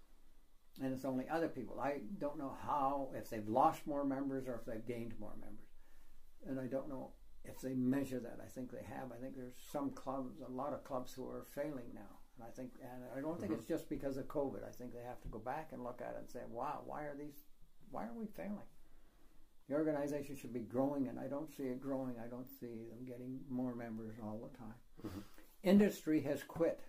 and 0.82 0.93
it's 0.93 1.05
only 1.05 1.27
other 1.30 1.49
people. 1.49 1.80
I 1.80 1.99
don't 2.17 2.38
know 2.38 2.55
how 2.65 3.09
if 3.13 3.30
they've 3.30 3.47
lost 3.47 3.86
more 3.86 4.05
members 4.05 4.47
or 4.47 4.55
if 4.55 4.65
they've 4.65 4.86
gained 4.86 5.13
more 5.19 5.36
members, 5.39 5.67
and 6.47 6.59
I 6.59 6.67
don't 6.67 6.88
know 6.88 7.11
if 7.43 7.59
they 7.59 7.73
measure 7.73 8.19
that. 8.19 8.39
I 8.43 8.47
think 8.47 8.71
they 8.71 8.84
have. 8.84 9.11
I 9.11 9.21
think 9.21 9.36
there's 9.36 9.55
some 9.71 9.91
clubs, 9.91 10.39
a 10.39 10.51
lot 10.51 10.73
of 10.73 10.84
clubs 10.84 11.13
who 11.13 11.27
are 11.27 11.45
failing 11.53 11.91
now. 11.93 12.18
And 12.39 12.47
I 12.47 12.51
think, 12.51 12.71
and 12.81 13.03
I 13.15 13.19
don't 13.19 13.37
think 13.39 13.51
Mhm. 13.51 13.55
it's 13.57 13.65
just 13.67 13.89
because 13.89 14.15
of 14.17 14.27
COVID. 14.27 14.63
I 14.63 14.71
think 14.71 14.93
they 14.93 15.03
have 15.03 15.19
to 15.21 15.27
go 15.27 15.39
back 15.39 15.73
and 15.73 15.83
look 15.83 16.01
at 16.01 16.15
it 16.15 16.19
and 16.19 16.29
say, 16.29 16.45
"Wow, 16.45 16.83
why 16.85 17.03
are 17.03 17.15
these? 17.15 17.43
Why 17.91 18.07
are 18.07 18.13
we 18.13 18.27
failing?" 18.27 18.67
The 19.67 19.75
organization 19.75 20.35
should 20.37 20.53
be 20.53 20.61
growing, 20.63 21.09
and 21.09 21.19
I 21.19 21.27
don't 21.27 21.49
see 21.49 21.67
it 21.67 21.81
growing. 21.81 22.17
I 22.17 22.27
don't 22.27 22.47
see 22.47 22.85
them 22.85 23.03
getting 23.05 23.45
more 23.49 23.75
members 23.75 24.19
all 24.19 24.39
the 24.39 24.57
time. 24.57 24.79
Mhm. 25.03 25.23
Industry 25.63 26.21
has 26.21 26.43
quit 26.43 26.81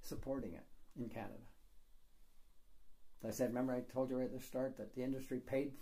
supporting 0.00 0.54
it 0.54 0.66
in 0.96 1.08
Canada. 1.08 1.42
I 3.24 3.30
said, 3.30 3.48
remember 3.50 3.72
I 3.72 3.82
told 3.82 4.10
you 4.10 4.16
right 4.18 4.24
at 4.26 4.32
the 4.32 4.40
start 4.40 4.76
that 4.76 4.94
the 4.94 5.02
industry 5.02 5.40
paid 5.40 5.78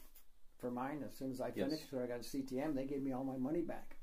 for 0.59 0.70
mine 0.70 1.03
as 1.03 1.14
soon 1.16 1.30
as 1.30 1.41
I 1.41 1.49
Yes. 1.49 1.70
finished, 1.70 1.88
so 1.91 2.03
I 2.03 2.07
got 2.07 2.20
a 2.20 2.22
CTM. 2.22 2.74
They 2.74 2.86
gave 2.86 3.03
me 3.03 3.12
all 3.12 3.24
my 3.24 3.38
money 3.38 3.62
back 3.62 3.97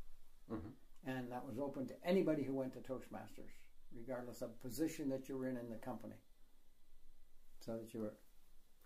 Mhm. 0.49 0.73
and 1.03 1.31
that 1.31 1.45
was 1.45 1.59
open 1.59 1.85
to 1.88 2.03
anybody 2.03 2.43
who 2.43 2.55
went 2.55 2.73
to 2.73 2.81
Toastmasters, 2.81 3.59
regardless 3.95 4.41
of 4.41 4.59
position 4.61 5.09
that 5.09 5.27
you're 5.27 5.47
in 5.47 5.57
in 5.57 5.69
the 5.69 5.77
company, 5.77 6.15
so 7.59 7.77
that 7.77 7.93
you're 7.93 8.13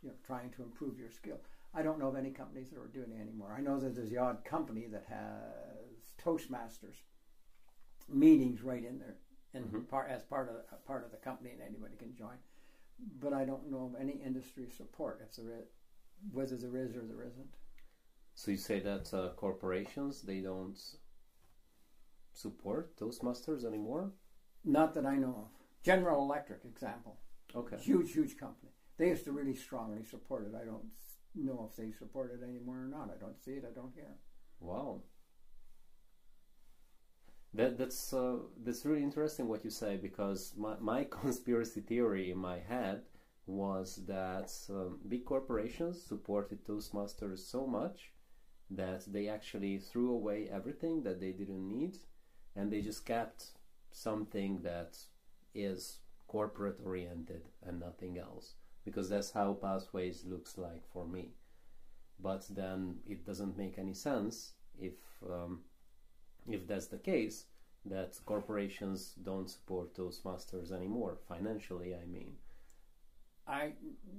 you 0.02 0.10
know, 0.10 0.16
trying 0.26 0.50
to 0.52 0.64
improve 0.64 0.98
your 0.98 1.12
skill. 1.12 1.40
I 1.74 1.82
don't 1.82 2.00
know 2.00 2.08
of 2.08 2.16
any 2.16 2.32
companies 2.32 2.70
that 2.72 2.80
are 2.80 2.88
doing 2.88 3.12
it 3.12 3.22
anymore. 3.22 3.56
I 3.58 3.62
know 3.62 3.80
that 3.80 3.96
there's 3.96 4.10
the 4.10 4.18
odd 4.18 4.44
company 4.44 4.88
that 4.88 5.06
has 5.08 6.14
Toastmasters 6.24 6.96
meetings 8.10 8.62
right 8.62 8.84
in 8.84 9.00
there, 9.00 9.18
and 9.54 9.72
Mhm. 9.72 9.88
part 9.88 10.10
as 10.10 10.24
part 10.24 10.50
of 10.50 10.86
part 10.86 11.06
of 11.06 11.12
the 11.12 11.18
company, 11.18 11.52
and 11.52 11.62
anybody 11.62 11.96
can 11.96 12.14
join. 12.16 12.38
But 13.00 13.34
I 13.34 13.46
don't 13.46 13.70
know 13.70 13.86
of 13.86 13.96
any 13.96 14.22
industry 14.22 14.70
support 14.70 15.22
if 15.22 15.36
there 15.36 15.52
is, 15.60 15.68
whether 16.32 16.58
there 16.58 16.76
is 16.78 16.96
or 16.96 17.06
there 17.06 17.24
isn't. 17.24 17.56
So 18.36 18.52
you 18.52 18.58
say 18.58 18.80
that 18.82 19.14
uh, 19.14 19.34
corporations 19.36 20.22
they 20.22 20.42
don't 20.42 20.80
support 22.34 22.96
Toastmasters 22.98 23.64
anymore? 23.66 24.14
Not 24.64 24.94
that 24.94 25.06
I 25.06 25.16
know 25.16 25.36
of. 25.46 25.84
General 25.84 26.24
Electric, 26.24 26.64
example. 26.66 27.18
Okay. 27.56 27.78
Huge, 27.78 28.14
huge 28.14 28.38
company. 28.38 28.72
They 28.98 29.08
used 29.10 29.26
to 29.26 29.32
really 29.32 29.56
strongly 29.56 30.04
support 30.04 30.46
it. 30.46 30.56
I 30.56 30.66
don't 30.66 30.84
know 31.36 31.68
if 31.70 31.76
they 31.76 31.92
support 31.92 32.32
it 32.32 32.44
anymore 32.44 32.84
or 32.84 32.88
not. 32.88 33.10
I 33.16 33.20
don't 33.20 33.42
see 33.44 33.52
it. 33.52 33.66
I 33.70 33.74
don't 33.74 33.94
hear. 33.96 34.16
Wow. 34.60 35.02
That 37.54 37.78
that's 37.78 38.14
uh, 38.14 38.38
that's 38.64 38.86
really 38.86 39.04
interesting 39.04 39.48
what 39.48 39.66
you 39.66 39.72
say 39.72 39.98
because 39.98 40.54
my 40.56 40.76
my 40.80 41.04
conspiracy 41.22 41.82
theory 41.82 42.32
in 42.32 42.38
my 42.38 42.60
head 42.60 43.02
was 43.48 44.02
that 44.08 44.54
um, 44.70 45.00
big 45.08 45.26
corporations 45.26 46.02
supported 46.02 46.64
Toastmasters 46.66 47.40
so 47.40 47.68
much 47.68 48.12
that 48.70 49.04
they 49.12 49.28
actually 49.28 49.80
threw 49.80 50.14
away 50.14 50.48
everything 50.50 51.04
that 51.04 51.20
they 51.20 51.32
didn't 51.32 51.68
need 51.68 51.98
and 52.56 52.72
they 52.72 52.82
just 52.82 53.06
kept 53.06 53.52
something 53.92 54.62
that 54.64 54.98
is 55.54 56.00
corporate 56.28 56.80
oriented 56.86 57.44
and 57.64 57.80
nothing 57.80 58.18
else 58.18 58.56
because 58.86 59.10
that's 59.10 59.32
how 59.32 59.54
pathways 59.54 60.24
looks 60.26 60.58
like 60.58 60.86
for 60.92 61.06
me 61.08 61.34
but 62.20 62.46
then 62.50 63.00
it 63.08 63.26
doesn't 63.26 63.58
make 63.58 63.78
any 63.78 63.94
sense 63.94 64.54
if 64.80 64.94
um, 65.30 65.62
if 66.48 66.68
that's 66.68 66.88
the 66.88 66.98
case 66.98 67.46
that 67.86 68.18
corporations 68.26 69.14
don't 69.24 69.50
support 69.50 69.94
Toastmasters 69.96 70.72
anymore 70.72 71.18
financially 71.28 71.94
I 71.96 72.06
mean 72.06 72.38
I 73.48 73.74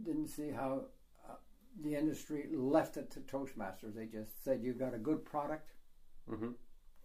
didn't 0.05 0.29
see 0.29 0.51
how 0.51 0.87
uh, 1.29 1.35
the 1.83 1.95
industry 1.97 2.49
left 2.53 2.97
it 2.97 3.11
to 3.13 3.21
Toastmasters. 3.21 3.95
They 3.95 4.07
just 4.07 4.45
said, 4.45 4.63
"You've 4.63 4.79
got 4.79 4.95
a 4.95 4.99
good 4.99 5.25
product. 5.25 5.73
hmm 6.29 6.53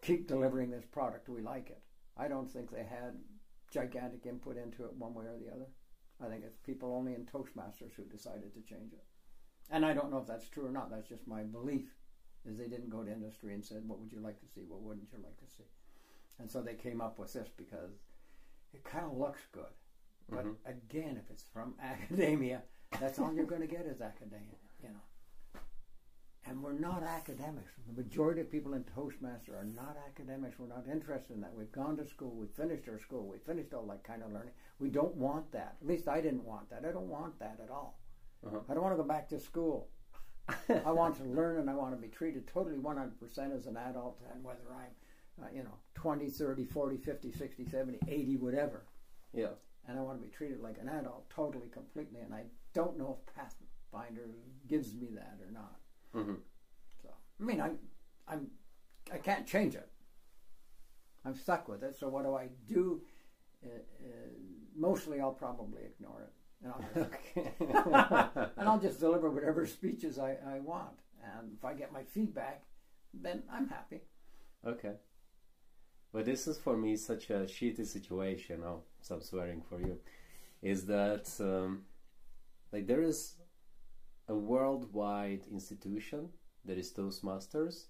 Keep 0.01 0.27
delivering 0.27 0.69
this 0.71 0.85
product. 0.85 1.29
We 1.29 1.41
like 1.41 1.69
it." 1.69 1.81
I 2.17 2.27
don't 2.27 2.49
think 2.49 2.71
they 2.71 2.83
had 2.83 3.17
gigantic 3.71 4.25
input 4.25 4.57
into 4.57 4.85
it 4.85 4.93
one 4.93 5.13
way 5.13 5.25
or 5.25 5.37
the 5.37 5.53
other. 5.53 5.67
I 6.19 6.27
think 6.29 6.43
it's 6.45 6.57
people 6.57 6.93
only 6.95 7.13
in 7.13 7.25
Toastmasters 7.25 7.93
who 7.95 8.03
decided 8.05 8.53
to 8.53 8.61
change 8.61 8.93
it. 8.93 9.03
And 9.69 9.85
I 9.85 9.93
don't 9.93 10.09
know 10.09 10.17
if 10.17 10.25
that's 10.27 10.49
true 10.49 10.65
or 10.65 10.71
not. 10.71 10.89
That's 10.89 11.07
just 11.07 11.27
my 11.27 11.43
belief. 11.43 11.89
Is 12.45 12.57
they 12.57 12.67
didn't 12.67 12.89
go 12.89 13.03
to 13.03 13.11
industry 13.11 13.53
and 13.53 13.63
said, 13.63 13.87
"What 13.87 13.99
would 13.99 14.11
you 14.11 14.21
like 14.21 14.39
to 14.39 14.47
see? 14.47 14.61
What 14.63 14.81
wouldn't 14.81 15.11
you 15.11 15.19
like 15.21 15.37
to 15.37 15.47
see?" 15.47 15.65
And 16.39 16.49
so 16.49 16.61
they 16.61 16.75
came 16.75 17.01
up 17.01 17.19
with 17.19 17.33
this 17.33 17.49
because 17.57 17.91
it 18.73 18.83
kind 18.85 19.05
of 19.05 19.17
looks 19.17 19.45
good. 19.51 19.73
But 20.29 20.45
Mhm. 20.45 20.55
again, 20.65 21.17
if 21.17 21.29
it's 21.29 21.43
from 21.43 21.75
academia, 21.81 22.63
that's 22.99 23.19
all 23.19 23.33
you're 23.33 23.45
going 23.45 23.61
to 23.61 23.67
get 23.67 23.85
is 23.85 24.01
academia, 24.01 24.55
you 24.81 24.89
know. 24.89 25.01
And 26.47 26.61
we're 26.61 26.79
not 26.79 27.03
academics. 27.03 27.73
The 27.87 28.01
majority 28.01 28.41
of 28.41 28.51
people 28.51 28.73
in 28.73 28.83
Toastmaster 28.95 29.55
are 29.55 29.65
not 29.65 29.97
academics. 30.07 30.57
We're 30.57 30.67
not 30.67 30.85
interested 30.91 31.33
in 31.33 31.41
that. 31.41 31.53
We've 31.53 31.71
gone 31.71 31.97
to 31.97 32.05
school. 32.05 32.31
We 32.31 32.47
finished 32.47 32.87
our 32.87 32.99
school. 32.99 33.27
We 33.27 33.37
finished 33.39 33.73
all 33.73 33.85
that 33.87 34.03
kind 34.03 34.23
of 34.23 34.31
learning. 34.31 34.53
We 34.79 34.89
don't 34.89 35.15
want 35.15 35.51
that. 35.51 35.75
At 35.81 35.87
least 35.87 36.07
I 36.07 36.21
didn't 36.21 36.45
want 36.45 36.69
that. 36.69 36.85
I 36.87 36.91
don't 36.91 37.09
want 37.09 37.37
that 37.39 37.59
at 37.63 37.69
all. 37.69 37.99
Uh-huh. 38.45 38.59
I 38.69 38.73
don't 38.73 38.83
want 38.83 38.95
to 38.95 39.01
go 39.01 39.07
back 39.07 39.27
to 39.29 39.39
school. 39.39 39.89
I 40.69 40.91
want 40.91 41.17
to 41.17 41.23
learn 41.23 41.59
and 41.59 41.69
I 41.69 41.73
want 41.73 41.93
to 41.95 42.01
be 42.01 42.07
treated 42.07 42.47
totally 42.47 42.77
100% 42.77 43.57
as 43.57 43.65
an 43.65 43.75
adult 43.75 44.21
and 44.33 44.43
whether 44.43 44.61
I'm, 44.71 45.43
uh, 45.43 45.47
you 45.53 45.63
know, 45.63 45.73
20, 45.95 46.29
30, 46.29 46.63
40, 46.63 46.97
50, 46.97 47.31
60, 47.31 47.65
70, 47.69 47.99
80, 48.07 48.37
whatever 48.37 48.85
yeah 49.33 49.47
and 49.87 49.97
I 49.97 50.01
want 50.01 50.19
to 50.19 50.25
be 50.25 50.31
treated 50.31 50.59
like 50.59 50.77
an 50.79 50.89
adult 50.89 51.29
totally, 51.29 51.69
completely. 51.71 52.19
And 52.21 52.33
I 52.33 52.43
don't 52.73 52.97
know 52.97 53.17
if 53.19 53.35
Pathfinder 53.35 54.29
gives 54.67 54.93
me 54.93 55.07
that 55.15 55.37
or 55.41 55.51
not. 55.51 55.77
Hmm 56.13 56.33
So 57.01 57.09
I 57.39 57.43
mean, 57.43 57.61
I, 57.61 57.71
I'm, 58.27 58.47
I 59.11 59.17
can't 59.17 59.45
change 59.45 59.75
it. 59.75 59.89
I'm 61.25 61.35
stuck 61.35 61.67
with 61.67 61.83
it. 61.83 61.97
So 61.97 62.07
what 62.09 62.23
do 62.23 62.35
I 62.35 62.49
do? 62.67 63.01
Uh, 63.63 63.69
uh, 63.69 64.09
mostly, 64.75 65.19
I'll 65.19 65.31
probably 65.31 65.81
ignore 65.83 66.21
it, 66.21 66.33
and 66.63 66.73
I'll 66.73 66.85
just, 66.95 68.51
and 68.57 68.69
I'll 68.69 68.79
just 68.79 68.99
deliver 68.99 69.29
whatever 69.29 69.65
speeches 69.65 70.19
I, 70.19 70.37
I 70.47 70.59
want. 70.59 70.99
And 71.23 71.51
if 71.57 71.65
I 71.65 71.73
get 71.73 71.91
my 71.91 72.03
feedback, 72.03 72.63
then 73.13 73.43
I'm 73.51 73.67
happy. 73.67 74.01
Okay. 74.65 74.93
But 76.13 76.25
this 76.25 76.47
is 76.47 76.57
for 76.57 76.77
me 76.77 76.95
such 76.95 77.29
a 77.29 77.39
shitty 77.45 77.85
situation. 77.85 78.63
I'll 78.63 78.85
stop 79.01 79.23
swearing 79.23 79.61
for 79.67 79.79
you. 79.79 79.99
Is 80.61 80.85
that 80.85 81.29
um, 81.39 81.83
like 82.71 82.87
there 82.87 83.01
is 83.01 83.35
a 84.27 84.35
worldwide 84.35 85.43
institution 85.51 86.29
that 86.65 86.77
is 86.77 86.91
Toastmasters. 86.91 87.85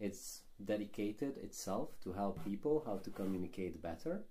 It's 0.00 0.42
dedicated 0.64 1.36
itself 1.38 1.90
to 2.02 2.12
help 2.12 2.44
people 2.44 2.82
how 2.86 2.98
to 2.98 3.10
communicate 3.10 3.82
better, 3.82 4.24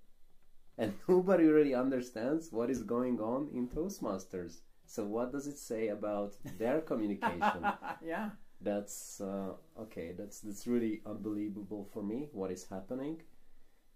and 0.78 0.94
nobody 1.08 1.44
really 1.44 1.74
understands 1.74 2.50
what 2.52 2.70
is 2.70 2.82
going 2.82 3.20
on 3.20 3.48
in 3.54 3.68
Toastmasters. 3.68 4.60
So 4.86 5.04
what 5.04 5.32
does 5.32 5.46
it 5.46 5.58
say 5.58 5.88
about 5.88 6.34
their 6.58 6.80
communication? 6.90 7.64
yeah. 8.04 8.30
that's 8.62 9.20
uh, 9.20 9.52
okay 9.78 10.12
that's 10.18 10.40
that's 10.40 10.66
really 10.66 11.00
unbelievable 11.06 11.88
for 11.92 12.02
me 12.02 12.28
what 12.32 12.50
is 12.50 12.66
happening 12.68 13.20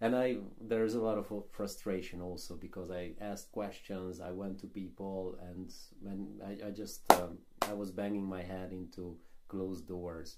and 0.05 0.15
i 0.17 0.37
there's 0.61 0.95
a 0.95 1.01
lot 1.01 1.19
of 1.19 1.27
frustration 1.51 2.21
also 2.21 2.55
because 2.55 2.91
i 2.91 3.13
asked 3.21 3.51
questions 3.53 4.21
i 4.21 4.31
went 4.31 4.59
to 4.59 4.67
people 4.67 5.37
and 5.49 5.73
when 6.01 6.41
i, 6.47 6.69
I 6.69 6.71
just 6.71 7.01
um, 7.15 7.39
i 7.69 7.73
was 7.73 7.91
banging 7.91 8.25
my 8.25 8.43
head 8.43 8.73
into 8.73 9.17
closed 9.49 9.87
doors 9.89 10.37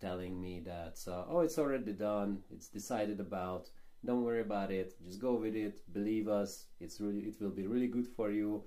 telling 0.00 0.40
me 0.40 0.60
that 0.66 0.98
uh, 1.06 1.24
oh 1.28 1.40
it's 1.40 1.58
already 1.58 1.92
done 1.92 2.38
it's 2.50 2.68
decided 2.68 3.20
about 3.20 3.68
don't 4.04 4.24
worry 4.24 4.40
about 4.40 4.70
it 4.72 4.94
just 5.06 5.20
go 5.20 5.34
with 5.34 5.54
it 5.54 5.80
believe 5.92 6.26
us 6.26 6.66
it's 6.80 7.00
really 7.00 7.20
it 7.20 7.36
will 7.40 7.50
be 7.50 7.66
really 7.66 7.86
good 7.86 8.08
for 8.16 8.30
you 8.30 8.64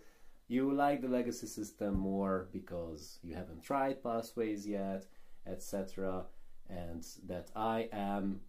you 0.47 0.71
like 0.71 1.01
the 1.01 1.07
legacy 1.07 1.47
system 1.47 1.97
more 1.97 2.47
because 2.51 3.19
you 3.23 3.33
haven't 3.33 3.63
tried 3.63 4.03
pathways 4.03 4.67
yet, 4.67 5.05
etc. 5.47 6.25
And 6.69 7.05
that 7.27 7.49
I 7.55 7.89
am, 7.91 8.41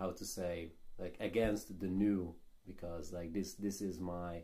how 0.00 0.10
to 0.10 0.24
say, 0.24 0.72
like 0.98 1.16
against 1.20 1.78
the 1.78 1.86
new 1.86 2.34
because 2.66 3.12
like 3.12 3.32
this 3.32 3.54
this 3.54 3.80
is 3.80 4.00
my 4.00 4.42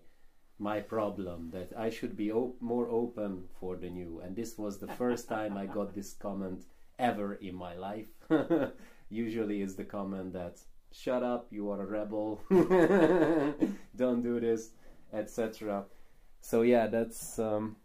my 0.59 0.81
problem 0.81 1.51
that 1.53 1.73
I 1.77 1.91
should 1.91 2.17
be 2.17 2.31
op- 2.33 2.61
more 2.61 2.89
open 2.89 3.45
for 3.61 3.77
the 3.77 3.91
new. 3.91 4.21
And 4.21 4.37
this 4.37 4.57
was 4.57 4.79
the 4.79 4.95
first 5.01 5.29
time 5.29 5.57
I 5.57 5.67
got 5.67 5.95
this 5.95 6.15
comment 6.15 6.65
ever 6.99 7.35
in 7.35 7.55
my 7.55 7.75
life. 7.75 8.09
Usually, 9.11 9.63
is 9.63 9.77
the 9.77 9.85
comment 9.85 10.33
that 10.35 10.61
"Shut 10.93 11.23
up, 11.23 11.49
you 11.51 11.71
are 11.71 11.83
a 11.83 11.87
rebel, 11.87 12.41
don't 13.97 14.23
do 14.23 14.41
this," 14.41 14.71
etc 15.13 15.87
so 16.47 16.63
yeah 16.63 16.87
that's 16.87 17.41
um, 17.41 17.77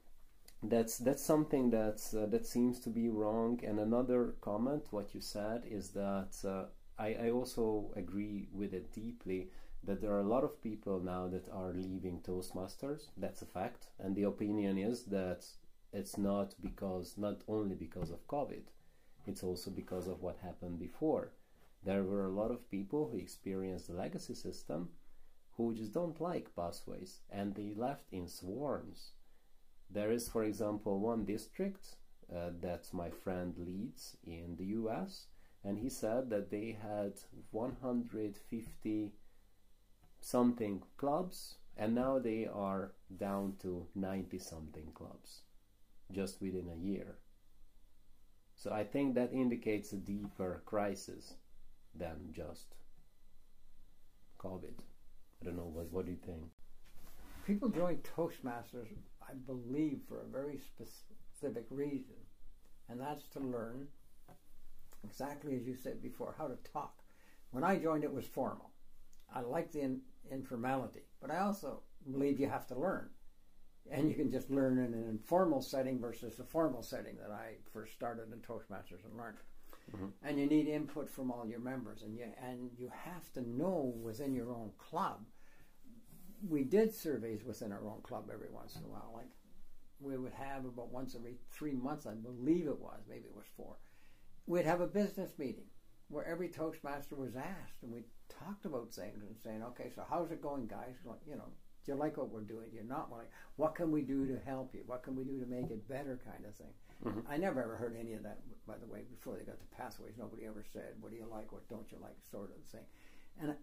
that's 0.62 1.00
that's 1.00 1.24
something 1.24 1.72
that 1.72 2.00
uh, 2.16 2.28
that 2.28 2.46
seems 2.46 2.80
to 2.80 2.90
be 2.90 3.10
wrong 3.10 3.60
and 3.64 3.80
another 3.80 4.36
comment 4.42 4.84
what 4.92 5.16
you 5.16 5.22
said 5.22 5.64
is 5.68 5.90
that 5.90 6.34
uh, 6.48 6.66
I, 7.02 7.16
I 7.26 7.30
also 7.32 7.92
agree 7.96 8.48
with 8.54 8.74
it 8.74 8.94
deeply 8.94 9.50
that 9.84 10.02
there 10.02 10.12
are 10.14 10.20
a 10.20 10.34
lot 10.36 10.44
of 10.44 10.62
people 10.62 11.00
now 11.00 11.28
that 11.30 11.50
are 11.52 11.74
leaving 11.74 12.22
toastmasters. 12.22 13.10
That's 13.18 13.42
a 13.42 13.46
fact. 13.46 13.88
And 14.00 14.16
the 14.16 14.24
opinion 14.24 14.78
is 14.78 15.06
that 15.06 15.46
it's 15.92 16.18
not 16.18 16.54
because 16.62 17.16
not 17.18 17.42
only 17.48 17.76
because 17.76 18.12
of 18.12 18.28
covid 18.28 18.64
it's 19.28 19.44
also 19.44 19.70
because 19.70 20.08
of 20.08 20.22
what 20.22 20.38
happened 20.42 20.80
before. 20.80 21.32
There 21.84 22.04
were 22.04 22.26
a 22.26 22.30
lot 22.42 22.52
of 22.52 22.70
people 22.70 23.10
who 23.10 23.18
experienced 23.18 23.88
the 23.88 23.94
legacy 23.94 24.34
system 24.36 24.90
who 25.58 25.74
just 25.74 25.94
don't 25.94 26.20
like 26.22 26.56
pathways 26.56 27.20
and 27.30 27.54
they 27.54 27.74
left 27.76 28.06
in 28.12 28.28
swarms. 28.28 29.12
There 29.90 30.12
is, 30.12 30.30
for 30.30 30.44
example, 30.44 31.00
one 31.00 31.26
district 31.26 31.96
uh, 32.34 32.52
that 32.62 32.88
my 32.94 33.10
friend 33.10 33.54
leads 33.58 34.18
in 34.26 34.56
the 34.58 34.66
US, 34.80 35.28
and 35.64 35.78
he 35.78 35.90
said 35.90 36.30
that 36.30 36.50
they 36.50 36.78
had 36.82 37.14
150 37.52 39.12
something 40.20 40.84
clubs, 40.98 41.56
and 41.78 41.96
now 41.96 42.20
they 42.20 42.48
are 42.52 42.94
down 43.18 43.54
to 43.62 43.88
90 43.96 44.40
something 44.40 44.92
clubs 44.94 45.42
just 46.12 46.42
within 46.42 46.70
a 46.70 46.86
year. 46.86 47.18
So 48.56 48.72
I 48.72 48.84
think 48.84 49.16
that 49.16 49.34
indicates 49.34 49.92
a 49.92 49.98
deeper 49.98 50.62
crisis 50.66 51.34
than 51.96 52.32
just 52.32 52.76
COVID. 54.40 54.80
I 55.42 55.46
don't 55.46 55.58
know. 55.58 55.72
What, 55.74 55.92
what 55.92 56.06
do 56.06 56.12
you 56.12 56.20
think? 56.26 56.44
People 57.46 57.70
join 57.70 57.98
Toastmasters, 57.98 58.88
I 59.22 59.34
believe, 59.48 60.02
for 60.08 60.22
a 60.22 60.32
very 60.32 60.60
specific 60.60 61.66
reason, 61.72 62.18
and 62.88 63.00
that's 63.00 63.24
to 63.34 63.40
learn 63.40 63.88
exactly 65.04 65.56
as 65.56 65.66
you 65.66 65.76
said 65.76 66.02
before 66.02 66.36
how 66.38 66.48
to 66.48 66.58
talk. 66.72 67.04
When 67.52 67.64
I 67.64 67.78
joined, 67.78 68.04
it 68.04 68.14
was 68.14 68.26
formal. 68.26 68.72
I 69.34 69.42
like 69.42 69.72
the 69.72 69.82
in- 69.82 70.02
informality, 70.30 71.02
but 71.22 71.32
I 71.32 71.40
also 71.40 71.82
believe 72.10 72.40
you 72.40 72.50
have 72.50 72.68
to 72.68 72.80
learn. 72.80 73.10
And 73.90 74.08
you 74.08 74.16
can 74.16 74.32
just 74.32 74.52
learn 74.52 74.78
in 74.78 74.94
an 74.94 75.08
informal 75.10 75.62
setting 75.62 76.00
versus 76.00 76.40
a 76.40 76.44
formal 76.44 76.84
setting 76.84 77.18
that 77.18 77.32
I 77.32 77.56
first 77.74 77.94
started 77.94 78.32
in 78.32 78.40
Toastmasters 78.40 79.04
and 79.04 79.18
learned. 79.18 79.38
Mm-hmm. 79.96 80.06
And 80.24 80.40
you 80.40 80.46
need 80.46 80.68
input 80.68 81.10
from 81.10 81.32
all 81.32 81.48
your 81.48 81.60
members, 81.60 82.04
and 82.04 82.16
you 82.16 82.26
and 82.42 82.70
you 82.78 82.92
have 83.06 83.32
to 83.34 83.42
know 83.42 83.94
within 84.02 84.34
your 84.34 84.52
own 84.52 84.72
club. 84.78 85.26
We 86.48 86.64
did 86.64 86.94
surveys 86.94 87.44
within 87.44 87.72
our 87.72 87.86
own 87.88 88.02
club 88.04 88.30
every 88.32 88.50
once 88.50 88.76
in 88.76 88.84
a 88.84 88.88
while. 88.88 89.12
Like 89.14 89.30
we 90.00 90.18
would 90.18 90.34
have 90.34 90.66
about 90.66 90.92
once 90.92 91.16
every 91.16 91.36
three 91.52 91.74
months, 91.74 92.06
I 92.06 92.14
believe 92.14 92.68
it 92.68 92.80
was, 92.80 93.02
maybe 93.10 93.26
it 93.26 93.36
was 93.36 93.46
four. 93.58 93.78
We'd 94.48 94.66
have 94.66 94.82
a 94.82 94.88
business 94.88 95.38
meeting 95.38 95.66
where 96.10 96.26
every 96.26 96.50
Toastmaster 96.50 97.16
was 97.16 97.36
asked, 97.36 97.84
and 97.84 97.92
we 97.92 98.04
talked 98.28 98.66
about 98.66 98.94
things 98.94 99.24
and 99.24 99.38
saying, 99.38 99.64
"Okay, 99.64 99.90
so 99.96 100.04
how's 100.08 100.32
it 100.32 100.42
going, 100.42 100.68
guys? 100.68 100.96
You 101.26 101.36
know, 101.36 101.48
do 101.86 101.92
you 101.92 101.96
like 101.96 102.18
what 102.18 102.30
we're 102.30 102.42
doing? 102.42 102.70
Do 102.70 102.76
You're 102.76 102.84
not 102.84 103.12
like, 103.12 103.30
what 103.56 103.76
can 103.76 103.92
we 103.92 104.02
do 104.02 104.28
to 104.28 104.38
help 104.40 104.74
you? 104.76 104.84
What 104.86 105.04
can 105.04 105.16
we 105.16 105.24
do 105.24 105.40
to 105.40 105.46
make 105.46 105.72
it 105.72 105.88
better, 105.88 106.20
kind 106.26 106.46
of 106.46 106.56
thing." 106.56 106.74
Mm-hmm. 107.06 107.32
I 107.32 107.38
never 107.38 107.64
ever 107.64 107.76
heard 107.76 107.96
any 108.00 108.14
of 108.14 108.24
that, 108.24 108.40
by 108.68 108.78
the 108.78 108.86
way, 108.86 109.04
before 109.10 109.38
they 109.38 109.44
got 109.44 109.60
the 109.60 109.76
pathways. 109.76 110.14
Nobody 110.18 110.46
ever 110.46 110.64
said, 110.74 110.94
"What 111.00 111.12
do 111.12 111.18
you 111.18 111.26
like? 111.26 111.52
What 111.52 111.68
don't 111.70 111.92
you 111.92 111.98
like?" 112.02 112.18
Sort 112.30 112.52
of 112.52 112.64
thing. 112.66 113.56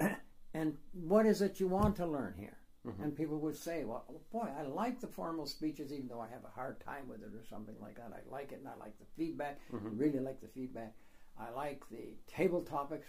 And 0.00 0.16
and 0.54 0.76
what 0.92 1.26
is 1.26 1.42
it 1.42 1.60
you 1.60 1.68
want 1.68 1.96
to 1.96 2.06
learn 2.06 2.34
here? 2.38 2.58
Mm-hmm. 2.86 3.02
And 3.02 3.16
people 3.16 3.38
would 3.38 3.56
say, 3.56 3.84
"Well, 3.84 4.04
boy, 4.32 4.48
I 4.58 4.62
like 4.62 5.00
the 5.00 5.06
formal 5.08 5.46
speeches, 5.46 5.92
even 5.92 6.08
though 6.08 6.20
I 6.20 6.28
have 6.28 6.44
a 6.44 6.54
hard 6.54 6.80
time 6.80 7.08
with 7.08 7.22
it, 7.22 7.34
or 7.34 7.44
something 7.44 7.74
like 7.80 7.96
that. 7.96 8.12
I 8.12 8.30
like 8.30 8.52
it, 8.52 8.60
and 8.60 8.68
I 8.68 8.76
like 8.78 8.96
the 8.98 9.06
feedback. 9.16 9.58
Mm-hmm. 9.72 9.86
I 9.86 9.90
really 9.94 10.20
like 10.20 10.40
the 10.40 10.48
feedback. 10.48 10.94
I 11.38 11.50
like 11.50 11.82
the 11.90 12.14
table 12.28 12.62
topics, 12.62 13.08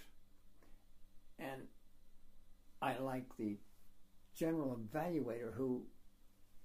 and 1.37 1.61
I 2.81 2.97
like 2.97 3.25
the 3.37 3.57
general 4.33 4.77
evaluator 4.77 5.53
who 5.53 5.83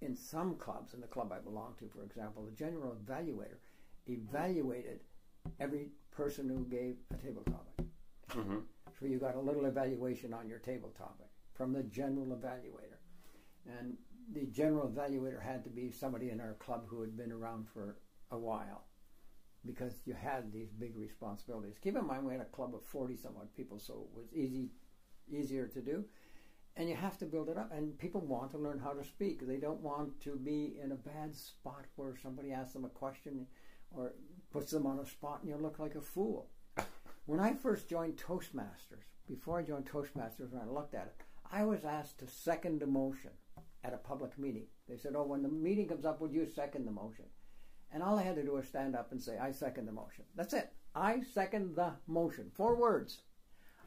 in 0.02 0.16
some 0.16 0.56
clubs, 0.56 0.94
in 0.94 1.00
the 1.00 1.06
club 1.06 1.32
I 1.32 1.38
belong 1.38 1.74
to, 1.78 1.88
for 1.88 2.02
example, 2.02 2.44
the 2.44 2.50
general 2.52 2.96
evaluator 3.04 3.58
evaluated 4.06 5.00
every 5.60 5.90
person 6.10 6.48
who 6.48 6.64
gave 6.64 6.96
a 7.14 7.16
table 7.16 7.42
topic. 7.44 7.86
Mm-hmm. 8.30 8.58
So 8.98 9.06
you 9.06 9.18
got 9.18 9.36
a 9.36 9.40
little 9.40 9.64
evaluation 9.66 10.34
on 10.34 10.48
your 10.48 10.58
table 10.58 10.92
topic 10.98 11.28
from 11.54 11.72
the 11.72 11.84
general 11.84 12.26
evaluator. 12.26 12.91
And 13.66 13.96
the 14.32 14.46
general 14.46 14.88
evaluator 14.88 15.42
had 15.42 15.64
to 15.64 15.70
be 15.70 15.90
somebody 15.90 16.30
in 16.30 16.40
our 16.40 16.54
club 16.54 16.84
who 16.86 17.00
had 17.00 17.16
been 17.16 17.32
around 17.32 17.68
for 17.68 17.96
a 18.30 18.38
while 18.38 18.84
because 19.64 19.94
you 20.04 20.14
had 20.14 20.52
these 20.52 20.70
big 20.70 20.96
responsibilities. 20.96 21.76
Keep 21.82 21.96
in 21.96 22.06
mind, 22.06 22.24
we 22.24 22.32
had 22.32 22.40
a 22.40 22.46
club 22.46 22.74
of 22.74 22.82
40 22.82 23.16
some 23.16 23.32
odd 23.38 23.54
people, 23.56 23.78
so 23.78 24.06
it 24.10 24.18
was 24.18 24.32
easy, 24.32 24.70
easier 25.30 25.66
to 25.68 25.80
do 25.80 26.04
and 26.76 26.88
you 26.88 26.96
have 26.96 27.18
to 27.18 27.26
build 27.26 27.48
it 27.48 27.58
up. 27.58 27.70
And 27.72 27.98
people 27.98 28.20
want 28.20 28.50
to 28.52 28.58
learn 28.58 28.78
how 28.78 28.92
to 28.92 29.04
speak. 29.04 29.46
They 29.46 29.56
don't 29.56 29.80
want 29.80 30.20
to 30.22 30.36
be 30.36 30.78
in 30.82 30.92
a 30.92 30.96
bad 30.96 31.34
spot 31.34 31.84
where 31.96 32.14
somebody 32.22 32.52
asks 32.52 32.72
them 32.72 32.84
a 32.84 32.88
question 32.88 33.46
or 33.90 34.14
puts 34.50 34.70
them 34.70 34.86
on 34.86 34.98
a 34.98 35.06
spot 35.06 35.40
and 35.42 35.50
you 35.50 35.56
look 35.56 35.78
like 35.78 35.94
a 35.94 36.00
fool. 36.00 36.48
when 37.26 37.40
I 37.40 37.54
first 37.54 37.88
joined 37.88 38.16
Toastmasters, 38.16 39.04
before 39.28 39.58
I 39.58 39.62
joined 39.62 39.86
Toastmasters, 39.86 40.52
when 40.52 40.62
I 40.62 40.70
looked 40.70 40.94
at 40.94 41.06
it, 41.06 41.24
I 41.50 41.64
was 41.64 41.84
asked 41.84 42.18
to 42.20 42.26
second 42.26 42.82
a 42.82 42.86
motion 42.86 43.32
at 43.84 43.94
a 43.94 43.98
public 43.98 44.38
meeting. 44.38 44.66
They 44.88 44.96
said, 44.96 45.14
"Oh, 45.16 45.24
when 45.24 45.42
the 45.42 45.48
meeting 45.48 45.88
comes 45.88 46.04
up, 46.04 46.20
would 46.20 46.32
you 46.32 46.46
second 46.46 46.86
the 46.86 46.92
motion?" 46.92 47.26
And 47.90 48.02
all 48.02 48.18
I 48.18 48.22
had 48.22 48.36
to 48.36 48.42
do 48.42 48.52
was 48.52 48.66
stand 48.66 48.96
up 48.96 49.12
and 49.12 49.22
say, 49.22 49.38
"I 49.38 49.52
second 49.52 49.86
the 49.86 49.92
motion." 49.92 50.24
That's 50.34 50.54
it. 50.54 50.72
I 50.94 51.22
second 51.22 51.76
the 51.76 51.94
motion. 52.06 52.50
Four 52.54 52.76
words. 52.76 53.22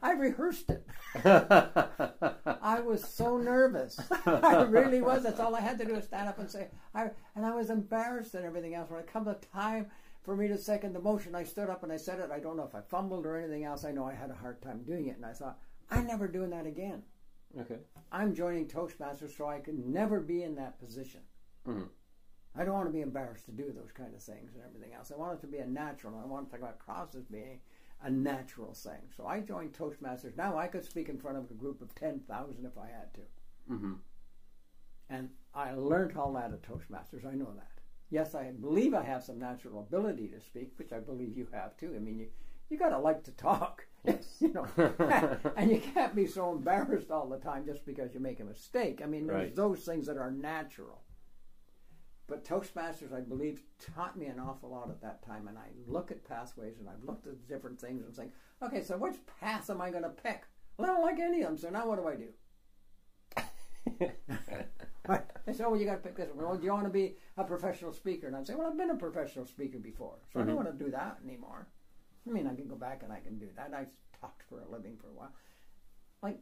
I 0.02 0.12
rehearsed 0.12 0.70
it. 0.70 0.86
I 1.24 2.80
was 2.80 3.02
so 3.02 3.38
nervous. 3.38 3.98
I 4.26 4.62
really 4.62 5.00
was. 5.00 5.22
That's 5.22 5.40
all 5.40 5.54
I 5.54 5.60
had 5.60 5.78
to 5.78 5.84
do 5.84 5.94
was 5.94 6.04
stand 6.04 6.28
up 6.28 6.38
and 6.38 6.50
say. 6.50 6.68
I 6.94 7.10
and 7.34 7.46
I 7.46 7.54
was 7.54 7.70
embarrassed 7.70 8.34
and 8.34 8.44
everything 8.44 8.74
else. 8.74 8.90
When 8.90 9.00
it 9.00 9.10
come 9.12 9.24
the 9.24 9.34
time 9.52 9.86
for 10.22 10.36
me 10.36 10.48
to 10.48 10.58
second 10.58 10.92
the 10.92 11.00
motion, 11.00 11.34
I 11.34 11.44
stood 11.44 11.70
up 11.70 11.82
and 11.82 11.92
I 11.92 11.96
said 11.96 12.20
it. 12.20 12.30
I 12.30 12.40
don't 12.40 12.56
know 12.56 12.64
if 12.64 12.74
I 12.74 12.82
fumbled 12.82 13.26
or 13.26 13.36
anything 13.36 13.64
else. 13.64 13.84
I 13.84 13.92
know 13.92 14.04
I 14.04 14.14
had 14.14 14.30
a 14.30 14.34
hard 14.34 14.60
time 14.60 14.82
doing 14.84 15.06
it, 15.06 15.16
and 15.16 15.24
I 15.24 15.32
thought 15.32 15.58
I'm 15.90 16.06
never 16.06 16.28
doing 16.28 16.50
that 16.50 16.66
again. 16.66 17.02
Okay. 17.58 17.78
I'm 18.12 18.34
joining 18.34 18.66
Toastmasters 18.66 19.36
so 19.36 19.48
I 19.48 19.60
can 19.60 19.92
never 19.92 20.20
be 20.20 20.42
in 20.42 20.54
that 20.56 20.78
position. 20.78 21.20
Mm-hmm. 21.66 21.84
I 22.58 22.64
don't 22.64 22.74
want 22.74 22.86
to 22.86 22.92
be 22.92 23.02
embarrassed 23.02 23.46
to 23.46 23.52
do 23.52 23.72
those 23.72 23.92
kind 23.92 24.14
of 24.14 24.22
things 24.22 24.54
and 24.54 24.62
everything 24.64 24.94
else. 24.94 25.12
I 25.12 25.18
want 25.18 25.38
it 25.38 25.40
to 25.42 25.46
be 25.46 25.58
a 25.58 25.66
natural. 25.66 26.20
I 26.22 26.26
want 26.26 26.50
to 26.50 26.58
come 26.58 26.68
across 26.68 27.14
as 27.14 27.24
being 27.24 27.60
a 28.02 28.10
natural 28.10 28.72
thing. 28.72 29.10
So 29.16 29.26
I 29.26 29.40
joined 29.40 29.72
Toastmasters. 29.72 30.36
Now 30.36 30.56
I 30.56 30.66
could 30.66 30.84
speak 30.84 31.08
in 31.08 31.18
front 31.18 31.36
of 31.36 31.50
a 31.50 31.54
group 31.54 31.82
of 31.82 31.94
10,000 31.94 32.64
if 32.64 32.78
I 32.78 32.86
had 32.86 33.14
to. 33.14 33.20
Mm-hmm. 33.70 33.92
And 35.10 35.30
I 35.54 35.72
learned 35.72 36.16
all 36.16 36.32
that 36.32 36.52
at 36.52 36.62
Toastmasters. 36.62 37.26
I 37.26 37.34
know 37.34 37.52
that. 37.54 37.80
Yes, 38.10 38.34
I 38.34 38.52
believe 38.52 38.94
I 38.94 39.02
have 39.02 39.24
some 39.24 39.38
natural 39.38 39.80
ability 39.80 40.28
to 40.28 40.40
speak, 40.40 40.72
which 40.76 40.92
I 40.92 41.00
believe 41.00 41.36
you 41.36 41.48
have 41.52 41.76
too. 41.76 41.92
I 41.94 41.98
mean, 41.98 42.18
you 42.18 42.28
you 42.68 42.78
got 42.78 42.90
to 42.90 42.98
like 42.98 43.22
to 43.24 43.32
talk. 43.32 43.86
You 44.40 44.52
know, 44.52 44.66
and 45.56 45.70
you 45.70 45.80
can't 45.80 46.14
be 46.14 46.26
so 46.26 46.52
embarrassed 46.52 47.10
all 47.10 47.28
the 47.28 47.38
time 47.38 47.64
just 47.66 47.84
because 47.86 48.14
you 48.14 48.20
make 48.20 48.40
a 48.40 48.44
mistake. 48.44 49.00
I 49.02 49.06
mean, 49.06 49.26
there's 49.26 49.54
those 49.54 49.84
things 49.84 50.06
that 50.06 50.16
are 50.16 50.30
natural. 50.30 51.02
But 52.28 52.44
Toastmasters, 52.44 53.14
I 53.14 53.20
believe, 53.20 53.62
taught 53.94 54.18
me 54.18 54.26
an 54.26 54.40
awful 54.40 54.70
lot 54.70 54.90
at 54.90 55.00
that 55.02 55.24
time. 55.24 55.46
And 55.46 55.56
I 55.56 55.68
look 55.86 56.10
at 56.10 56.28
pathways 56.28 56.78
and 56.78 56.88
I've 56.88 57.04
looked 57.04 57.26
at 57.28 57.46
different 57.46 57.80
things 57.80 58.04
and 58.04 58.14
think, 58.14 58.32
okay, 58.62 58.82
so 58.82 58.96
which 58.96 59.14
path 59.40 59.70
am 59.70 59.80
I 59.80 59.90
going 59.90 60.02
to 60.02 60.08
pick? 60.08 60.42
Well, 60.76 60.90
I 60.90 60.94
don't 60.94 61.02
like 61.02 61.20
any 61.20 61.42
of 61.42 61.48
them, 61.48 61.58
so 61.58 61.70
now 61.70 61.88
what 61.88 61.98
do 61.98 62.08
I 62.08 62.16
do? 62.16 62.28
they 65.46 65.52
say, 65.52 65.64
oh, 65.64 65.70
well, 65.70 65.80
you 65.80 65.86
got 65.86 66.02
to 66.02 66.08
pick 66.08 66.16
this 66.16 66.28
one. 66.34 66.44
Well, 66.44 66.56
do 66.56 66.64
you 66.64 66.72
want 66.72 66.84
to 66.84 66.90
be 66.90 67.16
a 67.36 67.44
professional 67.44 67.92
speaker? 67.92 68.26
And 68.26 68.36
I'd 68.36 68.46
say, 68.46 68.54
well, 68.54 68.66
I've 68.66 68.76
been 68.76 68.90
a 68.90 68.96
professional 68.96 69.46
speaker 69.46 69.78
before, 69.78 70.16
so 70.32 70.38
mm-hmm. 70.38 70.38
I 70.38 70.42
don't 70.42 70.56
mm-hmm. 70.56 70.66
want 70.66 70.78
to 70.78 70.84
do 70.84 70.90
that 70.90 71.18
anymore. 71.24 71.68
I 72.26 72.32
mean, 72.32 72.46
I 72.46 72.54
can 72.54 72.68
go 72.68 72.76
back 72.76 73.02
and 73.02 73.12
I 73.12 73.20
can 73.20 73.38
do 73.38 73.48
that. 73.56 73.72
I 73.74 73.86
talked 74.20 74.42
for 74.48 74.60
a 74.60 74.68
living 74.68 74.96
for 75.00 75.08
a 75.08 75.12
while. 75.12 75.32
Like 76.22 76.38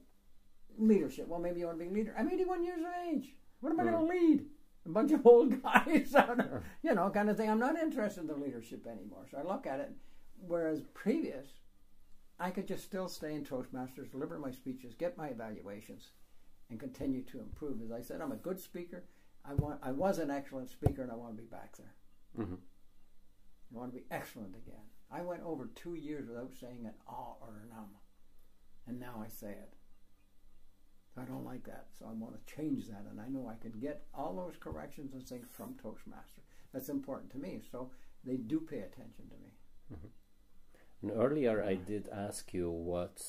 leadership. 0.79 1.29
Well, 1.29 1.41
maybe 1.41 1.61
you 1.61 1.67
want 1.67 1.79
to 1.79 1.85
be 1.85 1.91
a 1.91 1.93
leader. 1.93 2.15
I'm 2.19 2.31
81 2.31 2.65
years 2.65 2.81
of 2.81 2.87
age. 3.09 3.35
What 3.61 3.73
am 3.73 3.81
I 3.81 3.85
going 3.85 3.95
to 3.95 4.03
lead? 4.03 4.47
a 4.87 4.89
bunch 4.89 5.13
of 5.13 5.27
old 5.27 5.63
guys, 5.63 6.15
you 6.83 6.95
know, 6.95 7.11
kind 7.11 7.31
of 7.31 7.37
thing. 7.37 7.51
I'm 7.51 7.59
not 7.59 7.79
interested 7.79 8.21
in 8.21 8.27
the 8.27 8.37
leadership 8.37 8.87
anymore. 8.87 9.27
So 9.31 9.39
I 9.39 9.43
look 9.43 9.67
at 9.67 9.81
it. 9.81 9.93
Whereas 10.47 10.83
previous, 10.93 11.47
I 12.39 12.51
could 12.51 12.69
just 12.69 12.85
still 12.85 13.09
stay 13.09 13.35
in 13.35 13.45
Toastmasters, 13.45 14.11
deliver 14.11 14.39
my 14.39 14.51
speeches, 14.51 14.95
get 14.95 15.17
my 15.17 15.29
evaluations, 15.29 16.11
and 16.69 16.79
continue 16.79 17.23
to 17.23 17.41
improve. 17.41 17.81
As 17.83 17.93
I 17.93 18.03
said, 18.03 18.21
I'm 18.21 18.33
a 18.33 18.37
good 18.37 18.61
speaker. 18.61 19.05
I 19.45 19.55
want. 19.55 19.81
I 19.83 19.93
was 19.93 20.19
an 20.19 20.31
excellent 20.31 20.71
speaker, 20.71 21.03
and 21.03 21.13
I 21.13 21.15
want 21.15 21.37
to 21.37 21.43
be 21.43 21.49
back 21.49 21.77
there. 21.77 21.95
Mm-hmm. 22.39 22.55
I 22.55 23.79
want 23.79 23.93
to 23.93 23.99
be 23.99 24.05
excellent 24.11 24.55
again. 24.57 24.85
I 25.15 25.23
went 25.23 25.43
over 25.45 25.71
two 25.77 25.95
years 25.95 26.29
without 26.29 26.55
saying 26.61 26.87
an 26.87 26.95
ah 27.09 27.35
or 27.41 27.63
an 27.63 27.71
um, 27.79 27.91
and 28.87 28.99
now 28.99 29.23
I 29.25 29.29
say 29.29 29.51
it. 29.51 29.75
I 31.17 31.23
don't 31.23 31.45
like 31.45 31.65
that, 31.67 31.87
so 31.97 32.07
I 32.07 32.13
want 32.13 32.35
to 32.35 32.55
change 32.55 32.89
that, 32.89 33.05
and 33.09 33.21
I 33.21 33.29
know 33.29 33.49
I 33.49 33.63
can 33.63 33.79
get 33.79 34.07
all 34.13 34.35
those 34.35 34.57
corrections 34.59 35.15
and 35.15 35.25
things 35.27 35.47
from 35.57 35.77
Toastmaster. 35.81 36.43
That's 36.73 36.89
important 36.89 37.31
to 37.31 37.39
me, 37.39 37.61
so 37.71 37.93
they 38.25 38.37
do 38.37 38.59
pay 38.59 38.81
attention 38.81 39.29
to 39.29 39.37
me. 39.37 39.53
Mm-hmm. 39.93 41.09
And 41.09 41.11
earlier, 41.17 41.63
I 41.63 41.77
did 41.77 42.09
ask 42.09 42.53
you 42.53 42.69
what 42.69 43.23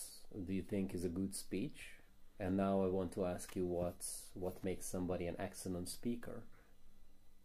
do 0.48 0.54
you 0.54 0.64
think 0.64 0.96
is 0.96 1.06
a 1.06 1.10
good 1.10 1.36
speech, 1.36 1.92
and 2.40 2.58
now 2.58 2.84
I 2.84 2.88
want 2.88 3.12
to 3.14 3.26
ask 3.26 3.56
you 3.56 3.68
what 3.68 4.04
what 4.34 4.64
makes 4.64 4.88
somebody 4.88 5.28
an 5.28 5.36
excellent 5.38 5.90
speaker. 5.90 6.46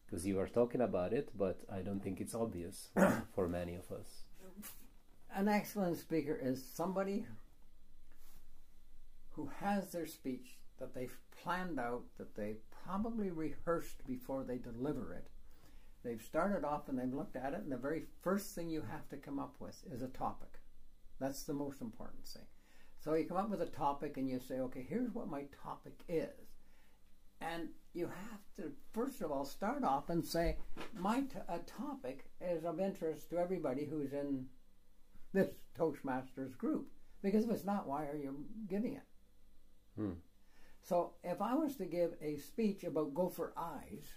Because 0.06 0.26
you 0.26 0.40
are 0.40 0.48
talking 0.48 0.80
about 0.80 1.12
it, 1.12 1.28
but 1.36 1.60
I 1.70 1.82
don't 1.82 2.02
think 2.02 2.20
it's 2.20 2.34
obvious 2.34 2.88
for 3.34 3.46
many 3.46 3.74
of 3.74 3.92
us. 3.92 4.29
An 5.34 5.48
excellent 5.48 5.98
speaker 5.98 6.38
is 6.40 6.64
somebody 6.74 7.26
who 9.30 9.50
has 9.60 9.90
their 9.90 10.06
speech 10.06 10.58
that 10.78 10.94
they've 10.94 11.16
planned 11.42 11.78
out, 11.78 12.02
that 12.18 12.34
they 12.34 12.56
probably 12.84 13.30
rehearsed 13.30 14.04
before 14.06 14.44
they 14.44 14.58
deliver 14.58 15.14
it. 15.14 15.28
They've 16.02 16.22
started 16.22 16.64
off 16.64 16.88
and 16.88 16.98
they've 16.98 17.12
looked 17.12 17.36
at 17.36 17.52
it, 17.52 17.60
and 17.60 17.70
the 17.70 17.76
very 17.76 18.04
first 18.22 18.54
thing 18.54 18.70
you 18.70 18.82
have 18.90 19.08
to 19.10 19.16
come 19.16 19.38
up 19.38 19.54
with 19.60 19.82
is 19.92 20.02
a 20.02 20.08
topic. 20.08 20.60
That's 21.20 21.42
the 21.42 21.52
most 21.52 21.80
important 21.80 22.26
thing. 22.26 22.46
So 22.98 23.14
you 23.14 23.24
come 23.24 23.36
up 23.36 23.50
with 23.50 23.62
a 23.62 23.66
topic 23.66 24.16
and 24.16 24.28
you 24.28 24.40
say, 24.40 24.56
okay, 24.56 24.86
here's 24.88 25.14
what 25.14 25.28
my 25.28 25.44
topic 25.62 26.00
is. 26.08 26.48
And 27.40 27.68
you 27.92 28.06
have 28.06 28.40
to, 28.56 28.72
first 28.92 29.20
of 29.20 29.30
all, 29.32 29.44
start 29.44 29.82
off 29.84 30.10
and 30.10 30.24
say, 30.24 30.56
my 30.98 31.20
t- 31.20 31.38
a 31.48 31.58
topic 31.58 32.26
is 32.40 32.64
of 32.64 32.78
interest 32.80 33.30
to 33.30 33.38
everybody 33.38 33.84
who's 33.84 34.12
in 34.12 34.46
this 35.32 35.50
Toastmasters 35.78 36.56
group. 36.56 36.88
Because 37.22 37.44
if 37.44 37.50
it's 37.50 37.64
not, 37.64 37.86
why 37.88 38.06
are 38.06 38.16
you 38.16 38.44
giving 38.68 38.94
it? 38.94 39.02
Hmm. 39.96 40.12
So 40.82 41.12
if 41.22 41.42
I 41.42 41.54
was 41.54 41.76
to 41.76 41.84
give 41.84 42.12
a 42.22 42.36
speech 42.36 42.84
about 42.84 43.14
gopher 43.14 43.52
eyes, 43.56 44.14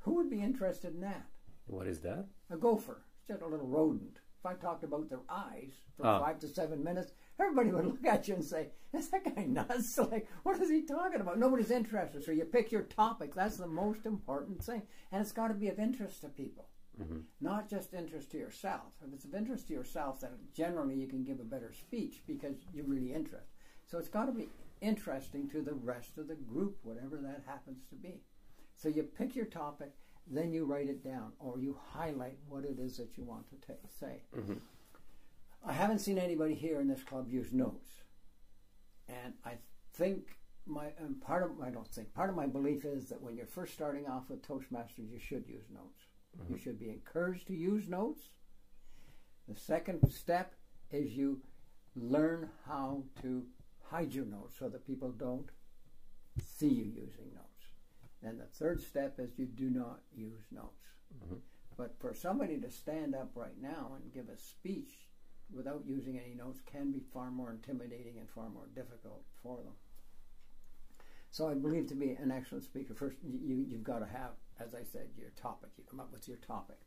who 0.00 0.14
would 0.14 0.30
be 0.30 0.40
interested 0.42 0.94
in 0.94 1.00
that? 1.00 1.26
What 1.66 1.86
is 1.86 2.00
that? 2.00 2.26
A 2.50 2.56
gopher. 2.56 3.02
It's 3.18 3.28
just 3.28 3.42
a 3.42 3.46
little 3.46 3.66
rodent. 3.66 4.18
If 4.38 4.46
I 4.46 4.54
talked 4.54 4.84
about 4.84 5.10
their 5.10 5.20
eyes 5.28 5.72
for 5.96 6.06
Ah. 6.06 6.20
five 6.20 6.38
to 6.40 6.48
seven 6.48 6.82
minutes, 6.82 7.12
everybody 7.40 7.70
would 7.72 7.86
look 7.86 8.06
at 8.06 8.28
you 8.28 8.34
and 8.34 8.44
say, 8.44 8.70
Is 8.92 9.08
that 9.10 9.34
guy 9.34 9.44
nuts? 9.44 9.98
Like, 10.10 10.28
what 10.42 10.60
is 10.60 10.70
he 10.70 10.82
talking 10.82 11.20
about? 11.20 11.38
Nobody's 11.38 11.70
interested. 11.70 12.24
So 12.24 12.32
you 12.32 12.44
pick 12.44 12.70
your 12.72 12.82
topic. 12.82 13.34
That's 13.34 13.56
the 13.56 13.66
most 13.66 14.06
important 14.06 14.62
thing. 14.62 14.82
And 15.12 15.20
it's 15.22 15.32
got 15.32 15.48
to 15.48 15.54
be 15.54 15.68
of 15.68 15.78
interest 15.78 16.20
to 16.22 16.28
people, 16.28 16.68
Mhm. 17.00 17.22
not 17.40 17.68
just 17.68 17.94
interest 17.94 18.30
to 18.32 18.38
yourself. 18.38 18.92
If 19.06 19.12
it's 19.14 19.24
of 19.24 19.34
interest 19.34 19.68
to 19.68 19.74
yourself, 19.74 20.20
then 20.20 20.30
generally 20.52 20.96
you 20.96 21.06
can 21.08 21.22
give 21.24 21.40
a 21.40 21.44
better 21.44 21.72
speech 21.72 22.22
because 22.26 22.56
you're 22.74 22.84
really 22.84 23.12
interested. 23.12 23.48
So 23.86 23.98
it's 23.98 24.08
got 24.08 24.26
to 24.26 24.32
be 24.32 24.48
interesting 24.80 25.48
to 25.50 25.62
the 25.62 25.74
rest 25.74 26.18
of 26.18 26.26
the 26.28 26.34
group, 26.36 26.78
whatever 26.84 27.16
that 27.18 27.42
happens 27.46 27.84
to 27.90 27.94
be. 27.94 28.22
So 28.74 28.88
you 28.88 29.02
pick 29.02 29.34
your 29.36 29.46
topic, 29.46 29.92
then 30.26 30.52
you 30.52 30.64
write 30.64 30.88
it 30.88 31.02
down, 31.02 31.32
or 31.38 31.58
you 31.58 31.74
highlight 31.74 32.38
what 32.48 32.64
it 32.64 32.78
is 32.78 32.96
that 32.98 33.16
you 33.18 33.24
want 33.24 33.46
to 33.50 33.76
say. 33.88 34.22
Mhm. 34.32 34.60
I 35.64 35.72
haven't 35.72 35.98
seen 36.00 36.18
anybody 36.18 36.54
here 36.54 36.80
in 36.80 36.88
this 36.88 37.02
club 37.02 37.28
use 37.28 37.52
notes, 37.52 37.88
and 39.08 39.34
I 39.44 39.58
think 39.92 40.38
my 40.66 40.92
and 40.98 41.20
part 41.20 41.42
of 41.42 41.60
I 41.60 41.70
don't 41.70 41.86
think 41.86 42.14
part 42.14 42.30
of 42.30 42.36
my 42.36 42.46
belief 42.46 42.84
is 42.84 43.08
that 43.08 43.20
when 43.20 43.36
you're 43.36 43.46
first 43.46 43.74
starting 43.74 44.06
off 44.06 44.30
with 44.30 44.46
Toastmasters, 44.46 45.10
you 45.10 45.18
should 45.18 45.46
use 45.46 45.66
notes. 45.72 46.00
You 46.48 46.56
should 46.56 46.78
be 46.78 46.90
encouraged 46.90 47.48
to 47.48 47.54
use 47.54 47.88
notes. 47.88 48.30
The 49.48 49.56
second 49.58 50.08
step 50.10 50.54
is 50.90 51.16
you 51.16 51.42
learn 51.96 52.48
how 52.66 53.02
to 53.20 53.44
hide 53.82 54.14
your 54.14 54.26
notes 54.26 54.54
so 54.58 54.68
that 54.68 54.86
people 54.86 55.10
don't 55.10 55.50
see 56.40 56.68
you 56.68 56.84
using 56.84 57.34
notes. 57.34 57.74
And 58.22 58.38
the 58.38 58.46
third 58.46 58.80
step 58.80 59.18
is 59.18 59.38
you 59.38 59.46
do 59.46 59.70
not 59.70 60.02
use 60.14 60.44
notes. 60.52 60.86
Mhm. 61.18 61.40
But 61.76 61.98
for 61.98 62.14
somebody 62.14 62.60
to 62.60 62.70
stand 62.70 63.14
up 63.14 63.34
right 63.34 63.58
now 63.58 63.94
and 63.94 64.12
give 64.12 64.28
a 64.28 64.36
speech 64.36 65.09
without 65.54 65.82
using 65.86 66.18
any 66.18 66.34
notes 66.34 66.60
can 66.70 66.92
be 66.92 67.02
far 67.12 67.30
more 67.30 67.50
intimidating 67.50 68.18
and 68.18 68.28
far 68.30 68.48
more 68.48 68.68
difficult 68.74 69.24
for 69.42 69.56
them. 69.58 69.74
So 71.30 71.48
I 71.48 71.54
believe 71.54 71.86
to 71.88 71.94
be 71.94 72.10
an 72.10 72.30
excellent 72.30 72.64
speaker, 72.64 72.94
first 72.94 73.16
you, 73.22 73.64
you've 73.68 73.84
got 73.84 74.00
to 74.00 74.06
have, 74.06 74.32
as 74.58 74.74
I 74.74 74.82
said, 74.82 75.08
your 75.16 75.30
topic. 75.40 75.70
You 75.78 75.84
come 75.88 76.00
up 76.00 76.12
with 76.12 76.26
your 76.26 76.38
topic. 76.38 76.78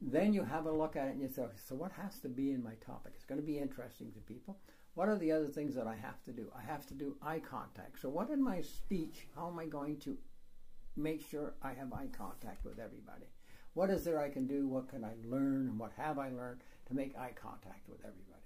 Then 0.00 0.32
you 0.32 0.44
have 0.44 0.66
a 0.66 0.72
look 0.72 0.96
at 0.96 1.08
it 1.08 1.12
and 1.12 1.22
you 1.22 1.28
say, 1.28 1.44
so 1.68 1.74
what 1.74 1.92
has 1.92 2.18
to 2.20 2.28
be 2.28 2.52
in 2.52 2.62
my 2.62 2.74
topic? 2.84 3.12
It's 3.14 3.24
going 3.24 3.40
to 3.40 3.46
be 3.46 3.58
interesting 3.58 4.12
to 4.12 4.20
people. 4.20 4.58
What 4.94 5.08
are 5.08 5.16
the 5.16 5.30
other 5.30 5.46
things 5.46 5.74
that 5.76 5.86
I 5.86 5.94
have 5.94 6.22
to 6.24 6.32
do? 6.32 6.50
I 6.56 6.62
have 6.62 6.86
to 6.86 6.94
do 6.94 7.16
eye 7.22 7.40
contact. 7.40 8.00
So 8.00 8.08
what 8.08 8.30
in 8.30 8.42
my 8.42 8.60
speech, 8.62 9.26
how 9.36 9.48
am 9.48 9.58
I 9.58 9.66
going 9.66 9.98
to 10.00 10.16
make 10.96 11.24
sure 11.28 11.54
I 11.62 11.72
have 11.72 11.92
eye 11.92 12.08
contact 12.16 12.64
with 12.64 12.80
everybody? 12.80 13.26
What 13.74 13.90
is 13.90 14.02
there 14.02 14.20
I 14.20 14.28
can 14.28 14.48
do? 14.48 14.66
What 14.66 14.88
can 14.88 15.04
I 15.04 15.14
learn? 15.24 15.68
And 15.68 15.78
what 15.78 15.92
have 15.96 16.18
I 16.18 16.30
learned 16.30 16.62
to 16.88 16.94
make 16.94 17.16
eye 17.16 17.32
contact 17.40 17.88
with 17.88 18.00
everybody? 18.00 18.42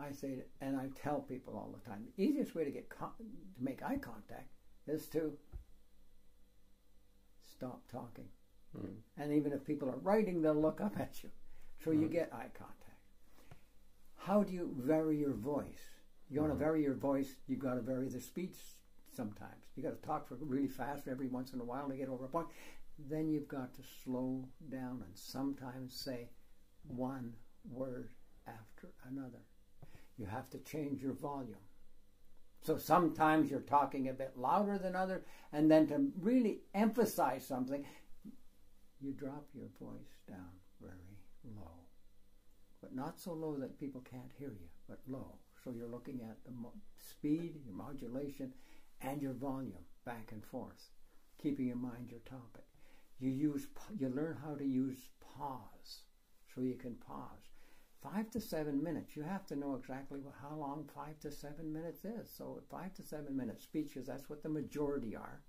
I 0.00 0.10
say, 0.12 0.44
and 0.60 0.76
I 0.76 0.88
tell 1.00 1.20
people 1.20 1.54
all 1.54 1.74
the 1.76 1.88
time, 1.88 2.04
the 2.16 2.22
easiest 2.22 2.54
way 2.54 2.64
to 2.64 2.70
get 2.70 2.88
con- 2.88 3.12
to 3.18 3.62
make 3.62 3.82
eye 3.82 3.98
contact 3.98 4.50
is 4.86 5.06
to 5.08 5.32
stop 7.56 7.82
talking. 7.90 8.28
Mm. 8.76 8.94
And 9.18 9.32
even 9.32 9.52
if 9.52 9.64
people 9.64 9.88
are 9.88 9.98
writing, 9.98 10.40
they'll 10.40 10.54
look 10.54 10.80
up 10.80 10.98
at 10.98 11.22
you. 11.22 11.30
So 11.84 11.90
you 11.90 12.08
Mhm. 12.08 12.12
get 12.12 12.32
eye 12.32 12.50
contact. 12.54 12.78
How 14.16 14.42
do 14.42 14.52
you 14.52 14.72
vary 14.78 15.18
your 15.18 15.34
voice? 15.34 15.90
You 16.30 16.40
want 16.40 16.52
to 16.52 16.58
vary 16.58 16.82
your 16.82 16.94
voice, 16.94 17.36
you've 17.46 17.58
got 17.58 17.74
to 17.74 17.82
vary 17.82 18.08
the 18.08 18.20
speech 18.20 18.78
sometimes. 19.10 19.66
You've 19.74 19.84
got 19.84 20.00
to 20.00 20.06
talk 20.06 20.26
for 20.26 20.36
really 20.36 20.68
fast 20.68 21.06
every 21.08 21.28
once 21.28 21.52
in 21.52 21.60
a 21.60 21.64
while 21.64 21.88
to 21.88 21.96
get 21.96 22.08
over 22.08 22.24
a 22.24 22.28
point. 22.28 22.48
Then 22.98 23.28
you've 23.30 23.48
got 23.48 23.74
to 23.74 23.82
slow 23.82 24.48
down 24.70 25.02
and 25.02 25.16
sometimes 25.16 25.92
say 25.92 26.30
one 26.86 27.34
word 27.70 28.10
after 28.46 28.88
another. 29.08 29.42
You 30.18 30.26
have 30.26 30.50
to 30.50 30.58
change 30.58 31.02
your 31.02 31.14
volume. 31.14 31.56
So 32.64 32.76
sometimes 32.76 33.50
you're 33.50 33.60
talking 33.60 34.08
a 34.08 34.12
bit 34.12 34.32
louder 34.36 34.78
than 34.78 34.94
others, 34.94 35.24
and 35.52 35.70
then 35.70 35.88
to 35.88 36.12
really 36.20 36.60
emphasize 36.74 37.44
something, 37.44 37.84
you 39.00 39.12
drop 39.12 39.48
your 39.52 39.68
voice 39.80 40.20
down 40.28 40.50
very 40.80 41.18
low. 41.56 41.72
But 42.80 42.94
not 42.94 43.18
so 43.18 43.32
low 43.32 43.56
that 43.56 43.80
people 43.80 44.00
can't 44.08 44.30
hear 44.38 44.50
you, 44.50 44.68
but 44.88 45.00
low. 45.08 45.38
So 45.64 45.72
you're 45.72 45.88
looking 45.88 46.20
at 46.22 46.44
the 46.44 46.52
speed, 46.98 47.60
your 47.64 47.74
modulation, 47.74 48.52
and 49.00 49.20
your 49.20 49.34
volume 49.34 49.84
back 50.04 50.30
and 50.32 50.44
forth, 50.44 50.90
keeping 51.40 51.68
in 51.68 51.78
mind 51.78 52.10
your 52.10 52.20
topic. 52.20 52.64
You 53.18 53.30
use 53.30 53.66
you 53.98 54.08
learn 54.08 54.36
how 54.44 54.54
to 54.54 54.64
use 54.64 55.10
pause, 55.20 56.02
so 56.54 56.60
you 56.60 56.74
can 56.74 56.94
pause. 56.94 57.50
Five 58.02 58.30
to 58.30 58.40
seven 58.40 58.82
minutes. 58.82 59.14
You 59.14 59.22
have 59.22 59.46
to 59.46 59.56
know 59.56 59.76
exactly 59.76 60.20
how 60.40 60.56
long 60.56 60.88
five 60.94 61.20
to 61.20 61.30
seven 61.30 61.72
minutes 61.72 62.04
is. 62.04 62.28
So 62.36 62.60
five 62.68 62.92
to 62.94 63.02
seven 63.02 63.36
minute 63.36 63.62
speeches. 63.62 64.06
That's 64.06 64.28
what 64.28 64.42
the 64.42 64.48
majority 64.48 65.14
are. 65.14 65.40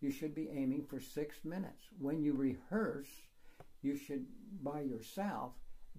You 0.00 0.12
should 0.12 0.34
be 0.34 0.48
aiming 0.50 0.84
for 0.84 1.00
six 1.00 1.44
minutes. 1.44 1.88
When 1.98 2.22
you 2.22 2.34
rehearse, 2.34 3.08
you 3.82 3.96
should 3.96 4.26
by 4.62 4.82
yourself. 4.82 5.54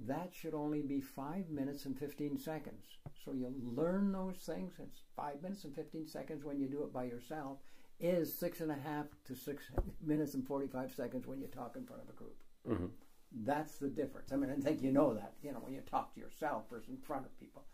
That 0.07 0.33
should 0.33 0.53
only 0.53 0.81
be 0.81 1.01
five 1.01 1.49
minutes 1.49 1.85
and 1.85 1.99
15 1.99 2.37
seconds. 2.37 2.85
So 3.25 3.33
you 3.33 3.53
learn 3.61 4.13
those 4.13 4.37
things. 4.37 4.75
It's 4.81 5.01
five 5.17 5.41
minutes 5.41 5.65
and 5.65 5.75
15 5.75 6.07
seconds 6.07 6.45
when 6.45 6.61
you 6.61 6.69
do 6.69 6.83
it 6.83 6.93
by 6.93 7.03
yourself, 7.03 7.57
is 7.99 8.33
six 8.33 8.61
and 8.61 8.71
a 8.71 8.75
half 8.75 9.07
to 9.25 9.35
six 9.35 9.65
minutes 10.01 10.33
and 10.33 10.47
45 10.47 10.93
seconds 10.93 11.27
when 11.27 11.41
you 11.41 11.47
talk 11.47 11.75
in 11.75 11.85
front 11.85 12.01
of 12.01 12.07
a 12.07 12.13
group. 12.13 12.41
Mhm. 12.65 12.91
That's 13.31 13.77
the 13.77 13.89
difference. 13.89 14.31
I 14.31 14.37
mean, 14.37 14.49
I 14.49 14.55
think 14.55 14.81
you 14.81 14.91
know 14.91 15.13
that. 15.13 15.33
You 15.43 15.51
know, 15.51 15.59
when 15.59 15.73
you 15.73 15.81
talk 15.81 16.13
to 16.13 16.19
yourself 16.19 16.63
versus 16.69 16.89
in 16.89 16.97
front 16.97 17.25
of 17.25 17.39
people, 17.39 17.65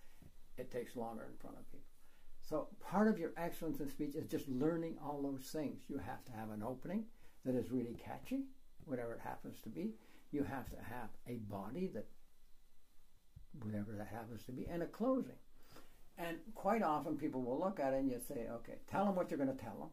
it 0.58 0.72
takes 0.72 0.96
longer 0.96 1.24
in 1.24 1.38
front 1.38 1.58
of 1.58 1.72
people. 1.72 1.88
So 2.42 2.68
part 2.80 3.08
of 3.08 3.18
your 3.18 3.32
excellence 3.38 3.80
in 3.80 3.90
speech 3.90 4.16
is 4.16 4.28
just 4.28 4.48
learning 4.48 4.98
all 5.04 5.22
those 5.22 5.48
things. 5.48 5.82
You 5.88 5.98
have 5.98 6.24
to 6.26 6.32
have 6.34 6.52
an 6.52 6.62
opening 6.62 7.06
that 7.46 7.56
is 7.56 7.72
really 7.72 7.96
catchy, 8.04 8.44
whatever 8.86 9.14
it 9.14 9.22
happens 9.22 9.60
to 9.62 9.70
be. 9.70 9.94
You 10.32 10.44
have 10.44 10.70
to 10.70 10.78
have 10.78 11.10
a 11.28 11.38
body 11.50 11.90
that, 11.94 12.06
whatever 13.64 13.94
that 13.98 14.08
happens 14.08 14.44
to 14.44 14.52
be, 14.52 14.68
and 14.70 14.84
a 14.84 14.88
closing. 14.88 15.38
And 16.18 16.38
quite 16.54 16.84
often 16.84 17.18
people 17.18 17.42
will 17.42 17.60
look 17.60 17.80
at 17.80 17.94
it 17.94 17.98
and 17.98 18.10
you 18.10 18.20
say, 18.28 18.48
okay, 18.52 18.76
tell 18.90 19.06
them 19.06 19.16
what 19.16 19.32
you're 19.32 19.38
going 19.38 19.56
to 19.56 19.64
tell 19.64 19.78
them, 19.80 19.90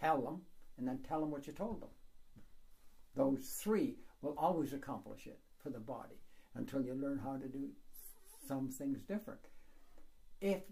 tell 0.00 0.20
them, 0.20 0.40
and 0.78 0.86
then 0.86 0.98
tell 1.06 1.20
them 1.20 1.30
what 1.30 1.46
you 1.46 1.52
told 1.52 1.80
them. 1.80 1.88
Those 3.14 3.60
three 3.62 3.96
will 4.22 4.34
always 4.38 4.72
accomplish 4.72 5.26
it 5.26 5.38
for 5.62 5.70
the 5.70 5.78
body 5.78 6.20
until 6.54 6.82
you 6.82 6.94
learn 6.94 7.18
how 7.18 7.36
to 7.36 7.48
do 7.48 7.68
some 8.46 8.68
things 8.68 9.02
different. 9.02 9.40
If 10.40 10.62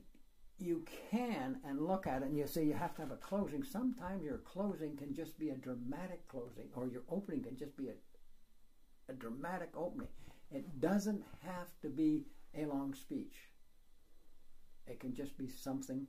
you 0.58 0.84
can 1.10 1.60
and 1.66 1.86
look 1.86 2.06
at 2.06 2.22
it 2.22 2.28
and 2.28 2.36
you 2.36 2.46
say 2.46 2.64
you 2.64 2.72
have 2.72 2.94
to 2.94 3.02
have 3.02 3.10
a 3.10 3.16
closing, 3.16 3.62
sometimes 3.62 4.24
your 4.24 4.38
closing 4.38 4.96
can 4.96 5.14
just 5.14 5.38
be 5.38 5.50
a 5.50 5.56
dramatic 5.56 6.26
closing 6.28 6.68
or 6.74 6.88
your 6.88 7.02
opening 7.10 7.42
can 7.42 7.56
just 7.56 7.76
be 7.76 7.88
a, 7.88 9.12
a 9.12 9.14
dramatic 9.14 9.70
opening. 9.76 10.08
It 10.50 10.80
doesn't 10.80 11.22
have 11.44 11.68
to 11.82 11.88
be 11.88 12.24
a 12.56 12.64
long 12.64 12.94
speech. 12.94 13.34
It 14.86 15.00
can 15.00 15.14
just 15.14 15.36
be 15.36 15.48
something 15.48 16.06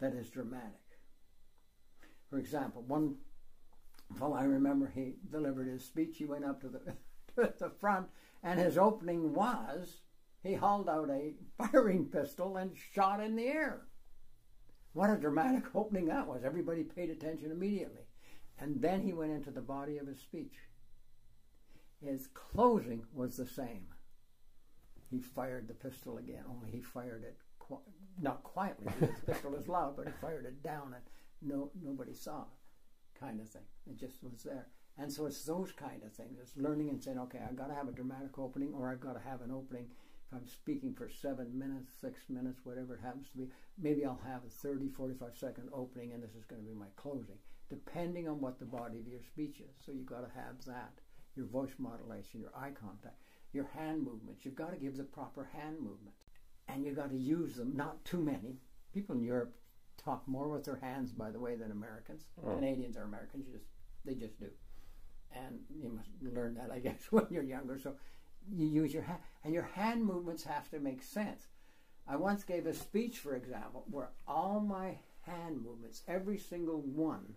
that 0.00 0.14
is 0.14 0.28
dramatic. 0.28 0.80
For 2.28 2.38
example, 2.38 2.82
one 2.82 3.16
fellow 4.14 4.34
I 4.34 4.44
remember 4.44 4.90
he 4.94 5.14
delivered 5.30 5.68
his 5.68 5.84
speech. 5.84 6.18
He 6.18 6.24
went 6.24 6.44
up 6.44 6.60
to 6.62 6.68
the 6.68 6.80
to 7.36 7.54
the 7.58 7.70
front, 7.70 8.08
and 8.42 8.58
his 8.58 8.78
opening 8.78 9.34
was 9.34 10.00
he 10.42 10.54
hauled 10.54 10.88
out 10.88 11.10
a 11.10 11.34
firing 11.58 12.06
pistol 12.06 12.56
and 12.56 12.76
shot 12.76 13.20
in 13.20 13.36
the 13.36 13.46
air. 13.46 13.82
What 14.92 15.10
a 15.10 15.16
dramatic 15.16 15.64
opening 15.74 16.06
that 16.06 16.26
was! 16.26 16.42
Everybody 16.44 16.82
paid 16.82 17.10
attention 17.10 17.50
immediately, 17.50 18.06
and 18.58 18.80
then 18.80 19.02
he 19.02 19.12
went 19.12 19.32
into 19.32 19.50
the 19.50 19.60
body 19.60 19.98
of 19.98 20.06
his 20.06 20.20
speech. 20.20 20.56
His 22.02 22.28
closing 22.28 23.04
was 23.12 23.36
the 23.36 23.46
same. 23.46 23.88
He 25.10 25.20
fired 25.20 25.68
the 25.68 25.74
pistol 25.74 26.18
again, 26.18 26.44
only 26.48 26.70
he 26.70 26.80
fired 26.80 27.24
it 27.24 27.36
not 28.20 28.42
quietly. 28.42 28.92
The 29.00 29.32
pistol 29.32 29.54
is 29.54 29.68
loud, 29.68 29.96
but 29.96 30.06
he 30.06 30.12
fired 30.20 30.44
it 30.46 30.62
down 30.62 30.94
and 30.94 31.04
no 31.42 31.70
nobody 31.82 32.12
saw, 32.12 32.44
kind 33.20 33.40
of 33.40 33.48
thing. 33.48 33.62
It 33.86 33.98
just 33.98 34.22
was 34.22 34.42
there. 34.42 34.66
And 34.98 35.12
so 35.12 35.26
it's 35.26 35.44
those 35.44 35.72
kind 35.72 36.02
of 36.04 36.12
things. 36.12 36.38
It's 36.40 36.56
learning 36.56 36.90
and 36.90 37.02
saying, 37.02 37.18
okay, 37.18 37.40
I've 37.46 37.56
got 37.56 37.68
to 37.68 37.74
have 37.74 37.88
a 37.88 37.92
dramatic 37.92 38.38
opening, 38.38 38.72
or 38.74 38.90
I've 38.90 39.00
got 39.00 39.14
to 39.14 39.28
have 39.28 39.40
an 39.42 39.50
opening. 39.50 39.86
If 40.26 40.36
I'm 40.38 40.46
speaking 40.46 40.94
for 40.94 41.08
seven 41.08 41.58
minutes, 41.58 41.90
six 42.00 42.20
minutes, 42.28 42.60
whatever 42.64 42.94
it 42.94 43.00
happens 43.00 43.28
to 43.30 43.38
be, 43.38 43.48
maybe 43.78 44.04
I'll 44.04 44.20
have 44.26 44.44
a 44.44 44.50
30, 44.50 44.88
45 44.88 45.36
second 45.36 45.68
opening, 45.72 46.12
and 46.12 46.22
this 46.22 46.34
is 46.34 46.44
going 46.44 46.62
to 46.62 46.68
be 46.68 46.74
my 46.74 46.86
closing, 46.96 47.38
depending 47.68 48.28
on 48.28 48.40
what 48.40 48.58
the 48.58 48.66
body 48.66 48.98
of 48.98 49.08
your 49.08 49.22
speech 49.22 49.60
is. 49.60 49.74
So 49.84 49.92
you've 49.92 50.06
got 50.06 50.20
to 50.20 50.38
have 50.38 50.64
that. 50.66 50.92
Your 51.36 51.46
voice 51.46 51.74
modulation, 51.78 52.40
your 52.40 52.52
eye 52.56 52.72
contact, 52.78 53.16
your 53.52 53.68
hand 53.74 54.02
movements. 54.02 54.44
You've 54.44 54.56
got 54.56 54.72
to 54.72 54.76
give 54.76 54.96
the 54.96 55.04
proper 55.04 55.48
hand 55.52 55.76
movements. 55.78 56.24
And 56.68 56.84
you've 56.84 56.96
got 56.96 57.10
to 57.10 57.16
use 57.16 57.54
them, 57.54 57.74
not 57.74 58.04
too 58.04 58.20
many. 58.20 58.58
People 58.92 59.16
in 59.16 59.22
Europe 59.22 59.54
talk 60.02 60.26
more 60.26 60.48
with 60.48 60.64
their 60.64 60.76
hands, 60.76 61.12
by 61.12 61.30
the 61.30 61.38
way, 61.38 61.56
than 61.56 61.70
Americans. 61.70 62.26
Oh. 62.44 62.54
Canadians 62.54 62.96
are 62.96 63.04
Americans. 63.04 63.46
You 63.46 63.54
just, 63.54 63.66
they 64.04 64.14
just 64.14 64.38
do 64.38 64.46
and 65.34 65.60
you 65.74 65.88
must 65.88 66.08
learn 66.22 66.54
that, 66.54 66.70
I 66.72 66.78
guess, 66.78 67.06
when 67.10 67.26
you're 67.30 67.42
younger. 67.42 67.78
So 67.78 67.94
you 68.50 68.66
use 68.66 68.92
your 68.92 69.02
hand, 69.02 69.20
and 69.44 69.54
your 69.54 69.68
hand 69.74 70.04
movements 70.04 70.44
have 70.44 70.68
to 70.70 70.80
make 70.80 71.02
sense. 71.02 71.46
I 72.06 72.16
once 72.16 72.42
gave 72.42 72.66
a 72.66 72.74
speech, 72.74 73.18
for 73.18 73.36
example, 73.36 73.84
where 73.90 74.10
all 74.26 74.60
my 74.60 74.98
hand 75.22 75.62
movements, 75.62 76.02
every 76.08 76.38
single 76.38 76.80
one, 76.80 77.34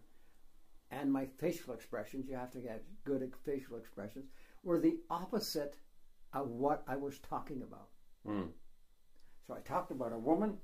and 0.89 1.11
my 1.11 1.25
facial 1.37 1.73
expressions, 1.73 2.27
you 2.27 2.35
have 2.35 2.51
to 2.51 2.59
get 2.59 2.83
good 3.03 3.21
at 3.21 3.35
facial 3.45 3.77
expressions, 3.77 4.25
were 4.63 4.79
the 4.79 4.97
opposite 5.09 5.77
of 6.33 6.49
what 6.49 6.83
I 6.87 6.95
was 6.95 7.19
talking 7.19 7.61
about. 7.61 7.89
Mm. 8.27 8.47
So 9.45 9.53
I 9.53 9.59
talked 9.59 9.91
about 9.91 10.13
a 10.13 10.17
woman 10.17 10.57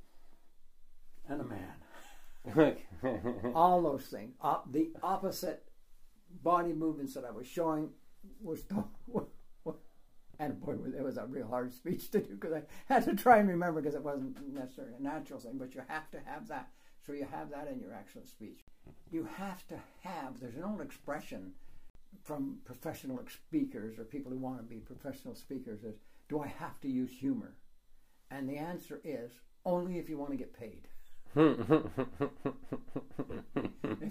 and 1.27 1.41
a 1.41 1.43
man. 1.43 1.73
All 3.55 3.81
those 3.81 4.05
things. 4.05 4.35
Uh, 4.41 4.59
the 4.71 4.91
opposite 5.03 5.63
body 6.43 6.73
movements 6.73 7.13
that 7.13 7.25
I 7.25 7.31
was 7.31 7.47
showing 7.47 7.89
was, 8.41 8.63
and 10.39 10.61
boy, 10.61 10.75
it 10.97 11.03
was 11.03 11.17
a 11.17 11.25
real 11.25 11.47
hard 11.47 11.73
speech 11.73 12.09
to 12.11 12.19
do 12.19 12.35
because 12.35 12.53
I 12.53 12.63
had 12.93 13.05
to 13.05 13.15
try 13.15 13.37
and 13.37 13.49
remember 13.49 13.81
because 13.81 13.95
it 13.95 14.03
wasn't 14.03 14.53
necessarily 14.53 14.93
a 14.97 15.03
natural 15.03 15.39
thing. 15.39 15.57
But 15.57 15.75
you 15.75 15.81
have 15.87 16.09
to 16.11 16.19
have 16.25 16.47
that, 16.47 16.69
so 17.05 17.13
you 17.13 17.25
have 17.29 17.49
that 17.51 17.67
in 17.67 17.79
your 17.79 17.93
actual 17.93 18.25
speech. 18.25 18.61
You 19.11 19.27
have 19.37 19.67
to 19.67 19.79
have. 20.03 20.39
There's 20.39 20.55
an 20.55 20.63
old 20.63 20.81
expression 20.81 21.53
from 22.23 22.57
professional 22.65 23.19
speakers 23.27 23.99
or 23.99 24.03
people 24.03 24.31
who 24.31 24.37
want 24.37 24.57
to 24.57 24.63
be 24.63 24.77
professional 24.77 25.35
speakers 25.35 25.83
is, 25.83 25.99
"Do 26.27 26.39
I 26.39 26.47
have 26.47 26.79
to 26.81 26.89
use 26.89 27.11
humor?" 27.11 27.55
And 28.31 28.47
the 28.47 28.57
answer 28.57 29.01
is 29.03 29.31
only 29.65 29.97
if 29.97 30.09
you 30.09 30.17
want 30.17 30.31
to 30.31 30.37
get 30.37 30.53
paid. 30.53 30.87
If 31.35 31.85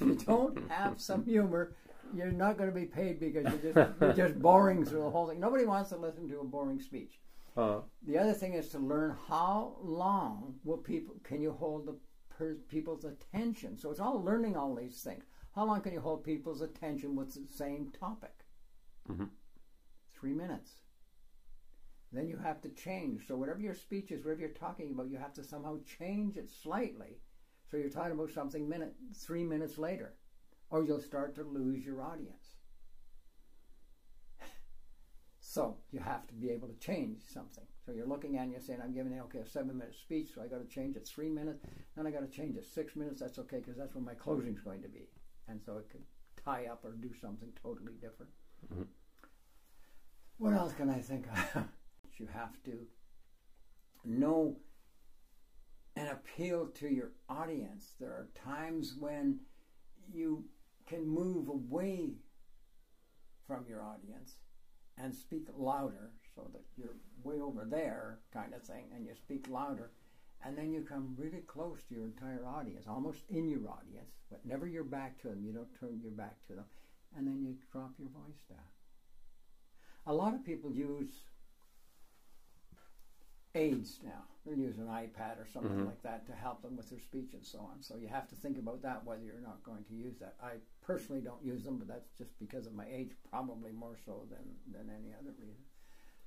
you 0.03 0.15
don't 0.27 0.71
have 0.71 1.01
some 1.01 1.25
humor, 1.25 1.73
you're 2.15 2.31
not 2.31 2.57
going 2.57 2.71
to 2.71 2.75
be 2.75 2.87
paid 2.87 3.21
because 3.21 3.45
you're 3.63 3.73
just 3.73 3.91
you're 4.01 4.13
just 4.29 4.41
boring 4.41 4.85
through 4.85 5.03
the 5.03 5.11
whole 5.11 5.29
thing. 5.29 5.41
Nobody 5.41 5.65
wants 5.65 5.91
to 5.91 5.97
listen 5.97 6.29
to 6.29 6.41
a 6.41 6.45
boring 6.45 6.81
speech. 6.81 7.19
Uh, 7.57 7.81
The 8.07 8.19
other 8.19 8.33
thing 8.35 8.55
is 8.55 8.69
to 8.71 8.79
learn 8.79 9.17
how 9.29 9.77
long 9.83 10.55
will 10.65 10.77
people 10.79 11.17
can 11.25 11.43
you 11.43 11.53
hold 11.53 11.87
the 11.87 11.97
per, 12.31 12.55
people's 12.69 13.05
attention. 13.05 13.77
So 13.79 13.91
it's 13.91 14.01
all 14.01 14.23
learning 14.23 14.57
all 14.57 14.75
these 14.75 15.01
things. 15.03 15.25
How 15.55 15.67
long 15.67 15.81
can 15.81 15.93
you 15.93 16.01
hold 16.01 16.23
people's 16.23 16.61
attention 16.61 17.17
with 17.17 17.35
the 17.35 17.47
same 17.53 17.91
topic? 17.99 18.45
Mhm. 19.11 19.29
Three 20.15 20.35
minutes. 20.35 20.83
Then 22.13 22.27
you 22.27 22.39
have 22.39 22.61
to 22.63 22.71
change. 22.71 23.27
So 23.27 23.37
whatever 23.37 23.61
your 23.61 23.75
speech 23.75 24.11
is, 24.11 24.25
whatever 24.25 24.41
you're 24.41 24.51
talking 24.51 24.93
about, 24.93 25.11
you 25.11 25.19
have 25.19 25.35
to 25.35 25.45
somehow 25.45 25.79
change 25.99 26.37
it 26.37 26.51
slightly. 26.51 27.19
So 27.71 27.77
you're 27.77 27.91
talking 27.91 28.13
about 28.13 28.31
something 28.31 28.67
minute 28.69 28.95
three 29.15 29.45
minutes 29.45 29.77
later, 29.77 30.15
or 30.71 30.83
you'll 30.85 31.01
start 31.01 31.35
to 31.35 31.43
lose 31.43 31.85
your 31.85 32.03
audience. 32.03 32.57
So 35.41 35.79
you 35.93 36.01
have 36.01 36.27
to 36.27 36.35
be 36.35 36.51
able 36.51 36.69
to 36.69 36.75
change 36.75 37.23
something. 37.27 37.65
So 37.87 37.93
you're 37.93 38.07
looking 38.07 38.37
at 38.37 38.43
and 38.43 38.53
you're 38.53 38.61
saying, 38.61 38.81
I'm 38.85 38.93
giving 38.93 39.13
you 39.15 39.23
okay 39.23 39.39
a 39.39 39.47
seven 39.47 39.79
minute 39.79 39.95
speech, 39.95 40.29
so 40.35 40.43
I 40.43 40.47
got 40.47 40.59
to 40.61 40.67
change 40.75 40.95
it 40.97 41.09
three 41.09 41.31
minutes, 41.31 41.63
then 41.97 42.07
I 42.07 42.11
got 42.11 42.21
to 42.21 42.29
change 42.29 42.57
it 42.57 42.67
six 42.67 42.95
minutes. 42.95 43.21
That's 43.21 43.39
okay 43.39 43.57
because 43.59 43.77
that's 43.79 43.95
when 43.95 44.05
my 44.05 44.13
closing's 44.15 44.61
going 44.61 44.83
to 44.83 44.89
be, 44.89 45.09
and 45.49 45.59
so 45.65 45.79
it 45.79 45.89
could 45.91 46.05
tie 46.45 46.67
up 46.67 46.85
or 46.85 46.93
do 46.93 47.15
something 47.15 47.49
totally 47.63 47.95
different. 47.95 48.31
Mhm. 48.71 48.87
What 50.37 50.53
else 50.53 50.75
can 50.75 50.91
I 50.91 51.01
think 51.01 51.27
of? 51.55 51.65
you 52.19 52.27
have 52.27 52.63
to 52.65 52.87
know 54.05 54.57
and 55.97 56.09
appeal 56.09 56.67
to 56.67 56.89
your 56.89 57.11
audience. 57.29 57.95
There 57.99 58.11
are 58.11 58.29
times 58.45 58.95
when 58.99 59.41
you 60.13 60.45
can 60.87 61.07
move 61.07 61.49
away 61.49 62.13
from 63.47 63.67
your 63.69 63.83
audience 63.83 64.37
and 64.97 65.15
speak 65.15 65.49
louder 65.57 66.11
so 66.35 66.49
that 66.53 66.63
you're 66.77 66.97
way 67.25 67.41
over 67.41 67.67
there 67.69 68.21
kind 68.33 68.55
of 68.55 68.63
thing 68.63 68.85
and 68.95 69.07
you 69.07 69.15
speak 69.15 69.47
louder 69.49 69.91
and 70.45 70.57
then 70.57 70.73
you 70.73 70.83
come 70.83 71.15
really 71.19 71.43
close 71.47 71.83
to 71.89 71.95
your 71.95 72.05
entire 72.05 72.47
audience 72.47 72.87
almost 72.89 73.23
in 73.29 73.49
your 73.49 73.69
audience 73.69 74.13
but 74.31 74.45
never 74.45 74.67
your 74.67 74.85
back 74.85 75.21
to 75.21 75.29
them 75.29 75.43
you 75.45 75.53
don't 75.53 75.75
turn 75.79 75.99
your 76.03 76.13
back 76.13 76.37
to 76.47 76.55
them 76.55 76.65
and 77.17 77.27
then 77.27 77.43
you 77.43 77.55
drop 77.73 77.91
your 77.99 78.09
voice 78.09 78.41
down 78.49 78.59
a 80.07 80.13
lot 80.13 80.35
of 80.35 80.45
people 80.45 80.73
use 80.73 81.23
aids 83.59 84.01
now. 84.05 84.23
They'll 84.47 84.57
use 84.59 84.79
an 84.79 84.87
ipad 84.87 85.39
or 85.43 85.47
something 85.47 85.79
Mhm. 85.81 85.87
like 85.87 86.03
that 86.03 86.25
to 86.27 86.33
help 86.33 86.63
them 86.63 86.77
with 86.77 86.89
their 86.91 87.01
speech 87.01 87.35
and 87.35 87.45
so 87.45 87.59
on. 87.61 87.83
So 87.83 87.97
you 87.97 88.09
have 88.09 88.29
to 88.29 88.37
think 88.37 88.57
about 88.59 88.81
that 88.83 89.05
whether 89.05 89.23
you're 89.23 89.41
not 89.41 89.63
going 89.63 89.85
to 89.85 89.95
use 89.95 90.17
that. 90.21 90.37
I 90.41 90.53
personally 90.81 91.21
don't 91.21 91.45
use 91.45 91.65
them 91.65 91.79
but 91.79 91.89
that's 91.89 92.11
just 92.17 92.39
because 92.39 92.67
of 92.67 92.73
my 92.75 92.87
age 92.89 93.11
probably 93.31 93.73
more 93.73 93.97
so 94.07 94.27
than 94.31 94.47
than 94.73 94.89
any 94.91 95.13
other 95.13 95.33
reason. 95.33 95.65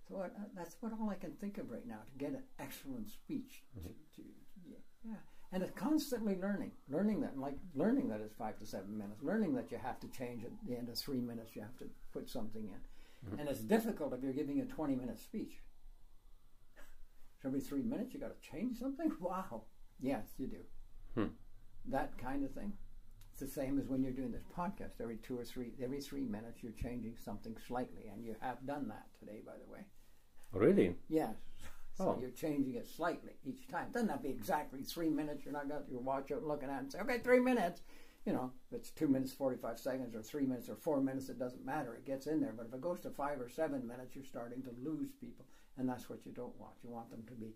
So 0.07 0.17
uh, 0.17 0.29
that's 0.53 0.75
what 0.81 0.91
all 0.93 1.09
I 1.09 1.15
can 1.15 1.31
think 1.37 1.57
of 1.57 1.71
right 1.71 1.85
now 1.87 2.01
to 2.05 2.13
get 2.17 2.31
an 2.33 2.43
excellent 2.59 3.09
speech. 3.09 3.63
To, 3.75 3.89
to 4.15 4.21
yeah, 4.67 4.77
yeah, 5.03 5.15
and 5.51 5.63
it's 5.63 5.71
constantly 5.71 6.35
learning, 6.35 6.73
learning 6.89 7.21
that, 7.21 7.37
like 7.37 7.57
learning 7.75 8.09
that 8.09 8.19
it's 8.19 8.33
five 8.35 8.57
to 8.59 8.65
seven 8.65 8.97
minutes, 8.97 9.23
learning 9.23 9.53
that 9.55 9.71
you 9.71 9.77
have 9.77 9.99
to 10.01 10.07
change 10.09 10.43
at 10.43 10.51
the 10.67 10.75
end 10.77 10.89
of 10.89 10.97
three 10.97 11.21
minutes, 11.21 11.55
you 11.55 11.61
have 11.61 11.77
to 11.77 11.89
put 12.11 12.29
something 12.29 12.67
in, 12.67 13.39
and 13.39 13.47
it's 13.47 13.61
difficult 13.61 14.13
if 14.13 14.21
you're 14.21 14.33
giving 14.33 14.59
a 14.59 14.65
twenty-minute 14.65 15.19
speech. 15.19 15.61
So 17.41 17.47
every 17.49 17.59
three 17.61 17.81
minutes 17.81 18.13
you 18.13 18.19
got 18.19 18.39
to 18.39 18.49
change 18.49 18.77
something. 18.77 19.11
Wow, 19.19 19.63
yes, 19.99 20.25
you 20.37 20.47
do. 20.47 20.57
Hmm. 21.15 21.27
That 21.85 22.17
kind 22.17 22.43
of 22.43 22.51
thing. 22.51 22.73
It's 23.31 23.39
the 23.39 23.47
same 23.47 23.79
as 23.79 23.87
when 23.87 24.03
you're 24.03 24.11
doing 24.11 24.31
this 24.31 24.43
podcast. 24.55 24.99
Every 25.01 25.17
two 25.17 25.39
or 25.39 25.45
three, 25.45 25.71
every 25.81 26.01
three 26.01 26.25
minutes, 26.25 26.61
you're 26.61 26.73
changing 26.73 27.15
something 27.23 27.55
slightly, 27.67 28.07
and 28.13 28.23
you 28.23 28.35
have 28.41 28.65
done 28.65 28.87
that 28.89 29.05
today, 29.19 29.41
by 29.45 29.53
the 29.63 29.71
way. 29.71 29.85
really? 30.53 30.95
Yes. 31.07 31.35
So 31.97 32.09
Oh. 32.09 32.17
you're 32.19 32.29
changing 32.31 32.75
it 32.75 32.87
slightly 32.87 33.33
each 33.45 33.67
time. 33.67 33.91
Doesn't 33.91 34.09
have 34.09 34.21
to 34.21 34.27
be 34.27 34.33
exactly 34.33 34.83
three 34.83 35.09
minutes. 35.09 35.43
You're 35.45 35.53
not 35.53 35.69
got 35.69 35.89
your 35.89 36.01
watch 36.01 36.31
out 36.31 36.43
looking 36.43 36.69
at 36.69 36.75
it 36.77 36.79
and 36.83 36.91
say, 36.91 36.99
okay, 37.01 37.19
three 37.19 37.39
minutes. 37.39 37.81
You 38.25 38.33
know, 38.33 38.51
if 38.69 38.77
it's 38.77 38.91
two 38.91 39.07
minutes, 39.07 39.31
45 39.33 39.79
seconds, 39.79 40.13
or 40.15 40.21
three 40.21 40.45
minutes, 40.45 40.69
or 40.69 40.75
four 40.75 41.01
minutes, 41.01 41.29
it 41.29 41.39
doesn't 41.39 41.65
matter. 41.65 41.93
It 41.95 42.05
gets 42.05 42.27
in 42.27 42.39
there. 42.41 42.53
But 42.55 42.67
if 42.67 42.73
it 42.73 42.81
goes 42.81 42.99
to 43.01 43.09
five 43.09 43.39
or 43.41 43.49
seven 43.49 43.87
minutes, 43.87 44.15
you're 44.15 44.25
starting 44.25 44.61
to 44.63 44.69
lose 44.83 45.09
people. 45.19 45.45
And 45.77 45.87
that's 45.89 46.09
what 46.09 46.25
you 46.25 46.31
don't 46.31 46.57
want. 46.59 46.73
You 46.83 46.91
want 46.91 47.09
them 47.09 47.23
to 47.27 47.33
be 47.33 47.55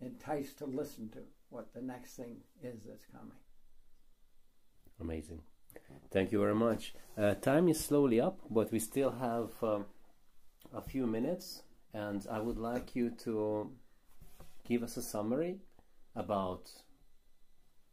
enticed 0.00 0.58
to 0.58 0.66
listen 0.66 1.08
to 1.10 1.20
what 1.50 1.72
the 1.74 1.80
next 1.80 2.16
thing 2.16 2.38
is 2.62 2.84
that's 2.84 3.06
coming. 3.06 3.36
Amazing. 5.00 5.40
Thank 6.10 6.32
you 6.32 6.40
very 6.40 6.54
much. 6.54 6.94
Uh, 7.16 7.34
time 7.34 7.68
is 7.68 7.80
slowly 7.82 8.20
up, 8.20 8.40
but 8.50 8.70
we 8.72 8.78
still 8.78 9.10
have 9.10 9.50
um, 9.62 9.86
a 10.74 10.82
few 10.82 11.06
minutes, 11.06 11.62
and 11.94 12.26
I 12.30 12.40
would 12.40 12.58
like 12.58 12.94
you 12.94 13.10
to 13.24 13.70
give 14.68 14.82
us 14.82 14.96
a 14.96 15.02
summary 15.02 15.60
about 16.14 16.70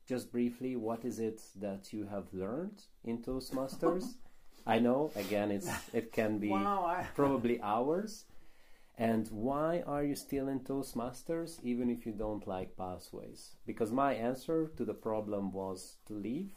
just 0.07 0.31
briefly 0.31 0.76
what 0.76 1.06
is 1.06 1.19
it 1.19 1.41
that 1.56 1.93
you 1.93 2.07
have 2.07 2.34
learned 2.34 2.81
in 3.03 3.19
Toastmasters. 3.22 4.15
I 4.68 4.80
know 4.80 5.11
again 5.15 5.51
it's 5.51 5.69
it 5.93 6.11
can 6.11 6.38
be 6.38 6.49
Wow. 6.49 6.84
I, 6.85 7.06
probably 7.15 7.61
hours. 7.61 8.26
And 8.99 9.30
why 9.30 9.81
are 9.88 10.03
you 10.03 10.13
still 10.13 10.49
in 10.49 10.59
Toastmasters 10.59 11.59
even 11.63 11.89
if 11.89 12.05
you 12.05 12.11
don't 12.11 12.45
like 12.45 12.76
pathways? 12.76 13.55
Because 13.65 13.93
my 13.93 14.13
answer 14.13 14.67
to 14.76 14.84
the 14.84 14.93
problem 14.93 15.53
was 15.53 15.95
to 16.07 16.13
leave, 16.13 16.51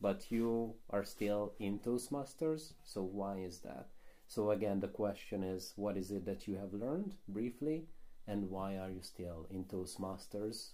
but 0.00 0.30
you 0.30 0.74
are 0.90 1.04
still 1.04 1.54
in 1.60 1.78
Toastmasters, 1.78 2.72
so 2.82 3.02
why 3.02 3.36
is 3.38 3.60
that? 3.60 3.90
So 4.26 4.50
again, 4.50 4.80
the 4.80 4.88
question 4.88 5.44
is 5.44 5.72
what 5.76 5.96
is 5.96 6.10
it 6.10 6.26
that 6.26 6.48
you 6.48 6.56
have 6.56 6.74
learned 6.74 7.14
briefly, 7.28 7.86
and 8.26 8.50
why 8.50 8.76
are 8.76 8.90
you 8.90 9.00
still 9.00 9.46
in 9.48 9.64
Toastmasters 9.64 10.72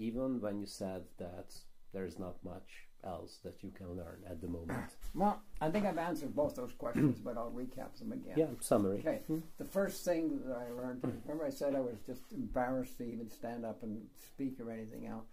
even 0.00 0.40
when 0.40 0.58
you 0.58 0.66
said 0.66 1.04
that 1.18 1.54
there's 1.92 2.18
not 2.18 2.42
much 2.42 2.86
else 3.04 3.38
that 3.44 3.62
you 3.62 3.70
can 3.70 3.96
learn 3.96 4.22
at 4.28 4.40
the 4.40 4.48
moment? 4.48 4.90
Well, 5.14 5.40
I 5.60 5.70
think 5.70 5.86
I've 5.86 5.98
answered 5.98 6.34
both 6.34 6.54
those 6.56 6.72
questions, 6.72 7.18
but 7.18 7.36
I'll 7.36 7.50
recap 7.50 7.98
them 7.98 8.12
again. 8.12 8.34
Yeah, 8.36 8.46
summary. 8.60 8.98
Okay. 9.00 9.20
Hmm. 9.26 9.38
The 9.58 9.64
first 9.64 10.04
thing 10.04 10.40
that 10.46 10.56
I 10.56 10.70
learned, 10.72 11.02
remember 11.24 11.44
I 11.44 11.50
said 11.50 11.74
I 11.74 11.80
was 11.80 11.98
just 12.06 12.22
embarrassed 12.32 12.98
to 12.98 13.04
even 13.04 13.28
stand 13.30 13.64
up 13.64 13.82
and 13.82 14.02
speak 14.24 14.60
or 14.60 14.70
anything 14.70 15.06
else. 15.06 15.26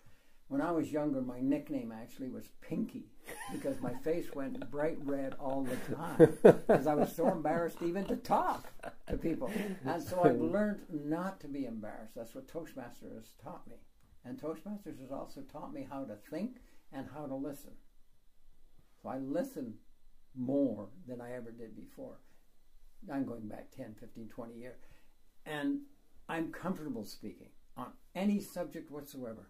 When 0.49 0.61
I 0.61 0.71
was 0.71 0.93
younger, 0.93 1.21
my 1.21 1.41
nickname 1.41 1.91
actually 1.91 2.29
was 2.29 2.47
Pinky 2.61 3.03
because 3.51 3.81
my 3.81 3.93
face 3.95 4.33
went 4.33 4.71
bright 4.71 4.97
red 5.03 5.35
all 5.41 5.63
the 5.63 5.75
time 5.93 6.37
because 6.41 6.87
I 6.87 6.93
was 6.95 7.13
so 7.13 7.29
embarrassed 7.29 7.81
even 7.81 8.05
to 8.05 8.15
talk 8.15 8.71
to 9.09 9.17
people. 9.17 9.51
And 9.85 10.01
so 10.01 10.23
I've 10.23 10.39
learned 10.39 10.83
not 10.89 11.41
to 11.41 11.49
be 11.49 11.65
embarrassed. 11.65 12.15
That's 12.15 12.33
what 12.33 12.47
Toastmasters 12.47 13.13
has 13.13 13.33
taught 13.43 13.67
me. 13.67 13.75
And 14.23 14.39
Toastmasters 14.39 15.01
has 15.01 15.11
also 15.11 15.41
taught 15.41 15.73
me 15.73 15.85
how 15.89 16.05
to 16.05 16.15
think 16.29 16.61
and 16.91 17.07
how 17.13 17.25
to 17.25 17.35
listen. 17.35 17.71
So 19.01 19.09
I 19.09 19.17
listen 19.17 19.75
more 20.35 20.87
than 21.07 21.21
I 21.21 21.33
ever 21.33 21.51
did 21.51 21.75
before. 21.75 22.19
I'm 23.11 23.25
going 23.25 23.47
back 23.47 23.67
10, 23.75 23.95
15, 23.99 24.29
20 24.29 24.53
years. 24.55 24.79
And 25.45 25.81
I'm 26.29 26.51
comfortable 26.51 27.05
speaking 27.05 27.49
on 27.77 27.87
any 28.15 28.39
subject 28.39 28.91
whatsoever. 28.91 29.49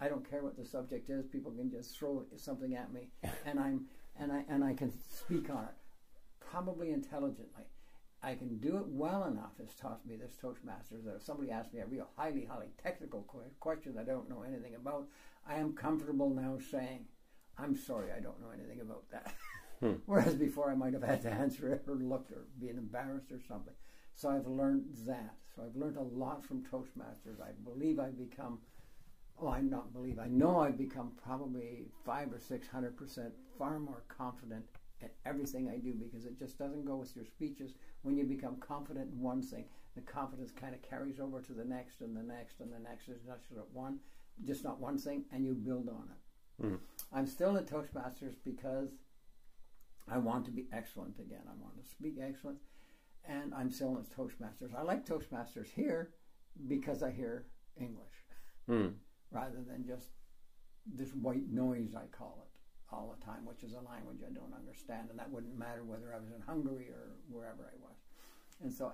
I 0.00 0.08
don't 0.08 0.28
care 0.28 0.42
what 0.42 0.56
the 0.56 0.64
subject 0.64 1.08
is. 1.10 1.26
People 1.26 1.52
can 1.52 1.70
just 1.70 1.96
throw 1.96 2.24
something 2.36 2.74
at 2.74 2.92
me, 2.92 3.08
and 3.46 3.58
I'm 3.58 3.86
and 4.18 4.32
I 4.32 4.44
and 4.48 4.62
I 4.64 4.74
can 4.74 4.92
speak 4.92 5.50
on 5.50 5.64
it, 5.64 5.74
probably 6.40 6.90
intelligently. 6.90 7.64
I 8.22 8.34
can 8.34 8.58
do 8.58 8.78
it 8.78 8.86
well 8.86 9.24
enough. 9.24 9.52
Has 9.58 9.74
taught 9.74 10.06
me 10.06 10.16
this 10.16 10.36
Toastmasters 10.42 11.04
that 11.04 11.16
if 11.16 11.22
somebody 11.22 11.50
asks 11.50 11.72
me 11.72 11.80
a 11.80 11.86
real 11.86 12.08
highly 12.16 12.44
highly 12.44 12.70
technical 12.82 13.22
question 13.60 13.96
I 13.98 14.02
don't 14.02 14.28
know 14.28 14.42
anything 14.42 14.74
about, 14.74 15.06
I 15.46 15.56
am 15.56 15.74
comfortable 15.74 16.30
now 16.30 16.58
saying, 16.70 17.06
"I'm 17.58 17.76
sorry, 17.76 18.12
I 18.12 18.20
don't 18.20 18.40
know 18.40 18.50
anything 18.50 18.80
about 18.80 19.10
that." 19.10 19.34
Hmm. 19.80 19.94
Whereas 20.06 20.34
before 20.34 20.70
I 20.70 20.74
might 20.74 20.94
have 20.94 21.02
had 21.02 21.22
to 21.22 21.30
answer 21.30 21.72
it 21.72 21.84
or 21.88 21.96
look 21.96 22.30
or 22.30 22.46
be 22.60 22.68
embarrassed 22.68 23.32
or 23.32 23.40
something. 23.40 23.74
So 24.14 24.30
I've 24.30 24.46
learned 24.46 24.84
that. 25.06 25.34
So 25.54 25.62
I've 25.62 25.76
learned 25.76 25.96
a 25.96 26.02
lot 26.02 26.44
from 26.44 26.62
Toastmasters. 26.62 27.40
I 27.40 27.52
believe 27.64 27.98
I've 27.98 28.18
become 28.18 28.60
oh, 29.40 29.48
I 29.48 29.60
not 29.60 29.92
believe, 29.92 30.18
I 30.18 30.28
know 30.28 30.60
I've 30.60 30.78
become 30.78 31.12
probably 31.22 31.86
five 32.04 32.32
or 32.32 32.38
six 32.38 32.68
hundred 32.68 32.96
percent 32.96 33.32
far 33.58 33.78
more 33.78 34.04
confident 34.08 34.64
at 35.02 35.14
everything 35.26 35.68
I 35.68 35.78
do 35.78 35.92
because 35.92 36.24
it 36.24 36.38
just 36.38 36.58
doesn't 36.58 36.84
go 36.84 36.96
with 36.96 37.14
your 37.16 37.24
speeches. 37.24 37.72
When 38.02 38.16
you 38.16 38.24
become 38.24 38.56
confident 38.56 39.12
in 39.12 39.20
one 39.20 39.42
thing, 39.42 39.64
the 39.94 40.00
confidence 40.02 40.50
kind 40.50 40.74
of 40.74 40.82
carries 40.82 41.20
over 41.20 41.40
to 41.40 41.52
the 41.52 41.64
next 41.64 42.00
and 42.00 42.16
the 42.16 42.22
next 42.22 42.60
and 42.60 42.72
the 42.72 42.78
next. 42.78 43.08
It's 43.08 43.26
not 43.26 43.40
just 43.40 43.52
one, 43.72 43.98
just 44.44 44.64
not 44.64 44.80
one 44.80 44.98
thing, 44.98 45.24
and 45.32 45.44
you 45.44 45.54
build 45.54 45.88
on 45.88 46.08
it. 46.10 46.66
Mm. 46.66 46.78
I'm 47.12 47.26
still 47.26 47.56
in 47.56 47.64
Toastmasters 47.64 48.34
because 48.44 48.90
I 50.08 50.18
want 50.18 50.44
to 50.46 50.50
be 50.50 50.66
excellent 50.72 51.18
again. 51.18 51.42
I 51.46 51.62
want 51.62 51.82
to 51.82 51.88
speak 51.88 52.16
excellent, 52.20 52.58
and 53.28 53.54
I'm 53.54 53.70
still 53.70 53.96
in 53.96 54.04
Toastmasters. 54.04 54.74
I 54.76 54.82
like 54.82 55.06
Toastmasters 55.06 55.70
here 55.74 56.10
because 56.68 57.02
I 57.02 57.10
hear 57.10 57.46
English. 57.78 58.14
Mm 58.68 58.94
rather 59.34 59.60
than 59.66 59.84
just 59.84 60.06
this 60.86 61.10
white 61.10 61.50
noise, 61.50 61.94
I 61.94 62.06
call 62.16 62.46
it, 62.46 62.94
all 62.94 63.14
the 63.18 63.24
time, 63.24 63.44
which 63.44 63.64
is 63.64 63.72
a 63.72 63.80
language 63.80 64.22
I 64.24 64.32
don't 64.32 64.54
understand. 64.54 65.08
And 65.10 65.18
that 65.18 65.30
wouldn't 65.30 65.58
matter 65.58 65.82
whether 65.82 66.14
I 66.14 66.20
was 66.20 66.30
in 66.30 66.40
Hungary 66.40 66.86
or 66.88 67.16
wherever 67.28 67.64
I 67.64 67.76
was. 67.82 67.96
And 68.62 68.72
so, 68.72 68.92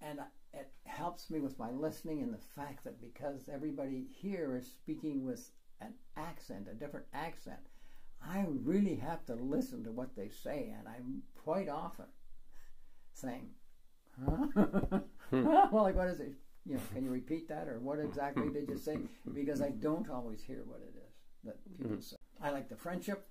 and 0.00 0.20
it 0.52 0.70
helps 0.84 1.30
me 1.30 1.40
with 1.40 1.58
my 1.58 1.70
listening 1.70 2.22
and 2.22 2.32
the 2.32 2.38
fact 2.38 2.84
that 2.84 3.00
because 3.00 3.48
everybody 3.52 4.06
here 4.20 4.56
is 4.56 4.66
speaking 4.66 5.24
with 5.24 5.50
an 5.80 5.94
accent, 6.16 6.68
a 6.70 6.74
different 6.74 7.06
accent, 7.14 7.60
I 8.22 8.44
really 8.48 8.96
have 8.96 9.24
to 9.26 9.34
listen 9.34 9.84
to 9.84 9.92
what 9.92 10.14
they 10.16 10.28
say. 10.28 10.74
And 10.76 10.88
I'm 10.88 11.22
quite 11.42 11.68
often 11.68 12.06
saying, 13.14 13.50
huh? 14.24 14.46
Hmm. 15.30 15.44
well, 15.72 15.82
like, 15.82 15.96
what 15.96 16.08
is 16.08 16.20
it? 16.20 16.34
you 16.66 16.74
know, 16.74 16.82
can 16.92 17.04
you 17.04 17.10
repeat 17.10 17.48
that 17.48 17.68
or 17.68 17.78
what 17.78 17.98
exactly 17.98 18.48
did 18.50 18.68
you 18.68 18.76
say? 18.76 18.98
Because 19.34 19.62
I 19.62 19.70
don't 19.70 20.10
always 20.10 20.42
hear 20.42 20.62
what 20.66 20.80
it 20.80 20.94
is 20.96 21.14
that 21.44 21.64
people 21.64 21.92
mm-hmm. 21.92 22.00
say. 22.00 22.16
I 22.42 22.50
like 22.50 22.68
the 22.68 22.76
friendship. 22.76 23.26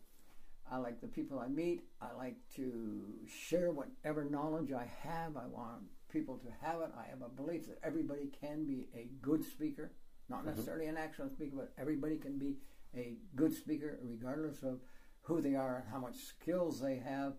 I 0.71 0.77
like 0.77 1.01
the 1.01 1.07
people 1.07 1.39
I 1.39 1.47
meet. 1.47 1.83
I 2.01 2.13
like 2.17 2.37
to 2.55 3.01
share 3.27 3.71
whatever 3.71 4.23
knowledge 4.25 4.71
I 4.71 4.89
have. 5.01 5.35
I 5.37 5.45
want 5.47 5.83
people 6.09 6.37
to 6.37 6.65
have 6.65 6.81
it. 6.81 6.91
I 6.97 7.09
have 7.09 7.21
a 7.21 7.29
belief 7.29 7.67
that 7.67 7.79
everybody 7.83 8.29
can 8.41 8.65
be 8.65 8.87
a 8.95 9.09
good 9.21 9.43
speaker, 9.43 9.91
not 10.29 10.39
mm-hmm. 10.39 10.49
necessarily 10.49 10.87
an 10.87 10.97
excellent 10.97 11.33
speaker, 11.33 11.55
but 11.55 11.73
everybody 11.77 12.17
can 12.17 12.37
be 12.37 12.57
a 12.95 13.17
good 13.35 13.53
speaker 13.53 13.99
regardless 14.01 14.63
of 14.63 14.79
who 15.21 15.41
they 15.41 15.55
are 15.55 15.77
and 15.77 15.85
how 15.91 15.99
much 15.99 16.17
skills 16.17 16.81
they 16.81 16.97
have. 16.97 17.33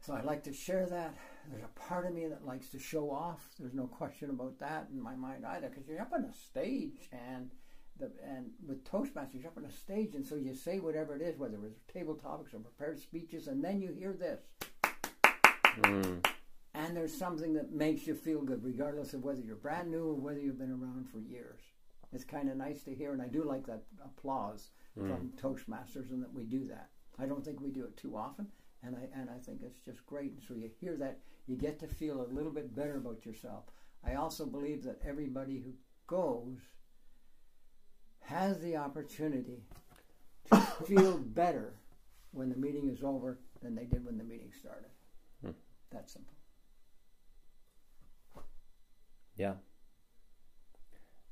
So 0.00 0.14
I 0.14 0.20
like 0.22 0.44
to 0.44 0.52
share 0.52 0.86
that. 0.86 1.16
There's 1.50 1.64
a 1.64 1.80
part 1.80 2.06
of 2.06 2.14
me 2.14 2.26
that 2.28 2.46
likes 2.46 2.68
to 2.70 2.78
show 2.78 3.10
off. 3.10 3.40
There's 3.58 3.74
no 3.74 3.86
question 3.86 4.30
about 4.30 4.58
that 4.60 4.88
in 4.92 5.00
my 5.00 5.16
mind 5.16 5.44
either, 5.44 5.68
because 5.68 5.88
you're 5.88 6.00
up 6.00 6.12
on 6.12 6.24
a 6.24 6.32
stage 6.32 7.08
and 7.10 7.50
the, 7.98 8.12
and 8.24 8.50
with 8.66 8.84
Toastmasters, 8.84 9.40
you're 9.40 9.48
up 9.48 9.56
on 9.56 9.64
a 9.64 9.72
stage, 9.72 10.14
and 10.14 10.24
so 10.24 10.36
you 10.36 10.54
say 10.54 10.78
whatever 10.78 11.16
it 11.16 11.22
is, 11.22 11.36
whether 11.36 11.56
it's 11.66 11.80
table 11.92 12.14
topics 12.14 12.54
or 12.54 12.60
prepared 12.60 13.00
speeches, 13.00 13.48
and 13.48 13.64
then 13.64 13.80
you 13.80 13.92
hear 13.92 14.12
this. 14.12 14.40
Mm. 15.80 16.24
And 16.78 16.96
there's 16.96 17.12
something 17.12 17.54
that 17.54 17.72
makes 17.72 18.06
you 18.06 18.14
feel 18.14 18.40
good, 18.40 18.62
regardless 18.62 19.12
of 19.12 19.24
whether 19.24 19.40
you're 19.40 19.56
brand 19.56 19.90
new 19.90 20.10
or 20.10 20.14
whether 20.14 20.38
you've 20.38 20.60
been 20.60 20.70
around 20.70 21.08
for 21.10 21.18
years. 21.18 21.60
It's 22.12 22.22
kind 22.22 22.48
of 22.48 22.56
nice 22.56 22.84
to 22.84 22.94
hear, 22.94 23.12
and 23.12 23.20
I 23.20 23.26
do 23.26 23.42
like 23.42 23.66
that 23.66 23.82
applause 24.04 24.70
mm. 24.96 25.08
from 25.08 25.32
Toastmasters, 25.42 26.10
and 26.10 26.22
that 26.22 26.32
we 26.32 26.44
do 26.44 26.64
that. 26.66 26.90
I 27.18 27.26
don't 27.26 27.44
think 27.44 27.60
we 27.60 27.70
do 27.70 27.82
it 27.82 27.96
too 27.96 28.16
often, 28.16 28.46
and 28.84 28.94
I 28.94 29.08
and 29.18 29.28
I 29.28 29.38
think 29.38 29.62
it's 29.62 29.80
just 29.80 30.06
great. 30.06 30.30
And 30.30 30.42
so 30.46 30.54
you 30.54 30.70
hear 30.80 30.96
that, 30.98 31.18
you 31.48 31.56
get 31.56 31.80
to 31.80 31.88
feel 31.88 32.22
a 32.22 32.32
little 32.32 32.52
bit 32.52 32.76
better 32.76 32.96
about 32.96 33.26
yourself. 33.26 33.64
I 34.06 34.14
also 34.14 34.46
believe 34.46 34.84
that 34.84 35.00
everybody 35.04 35.58
who 35.58 35.72
goes 36.06 36.60
has 38.20 38.60
the 38.60 38.76
opportunity 38.76 39.64
to 40.52 40.60
feel 40.86 41.18
better 41.18 41.74
when 42.30 42.48
the 42.50 42.56
meeting 42.56 42.88
is 42.88 43.02
over 43.02 43.40
than 43.62 43.74
they 43.74 43.84
did 43.84 44.04
when 44.04 44.16
the 44.16 44.22
meeting 44.22 44.52
started. 44.56 44.90
Hmm. 45.42 45.50
That's 45.90 46.12
simple. 46.12 46.37
Yeah. 49.38 49.54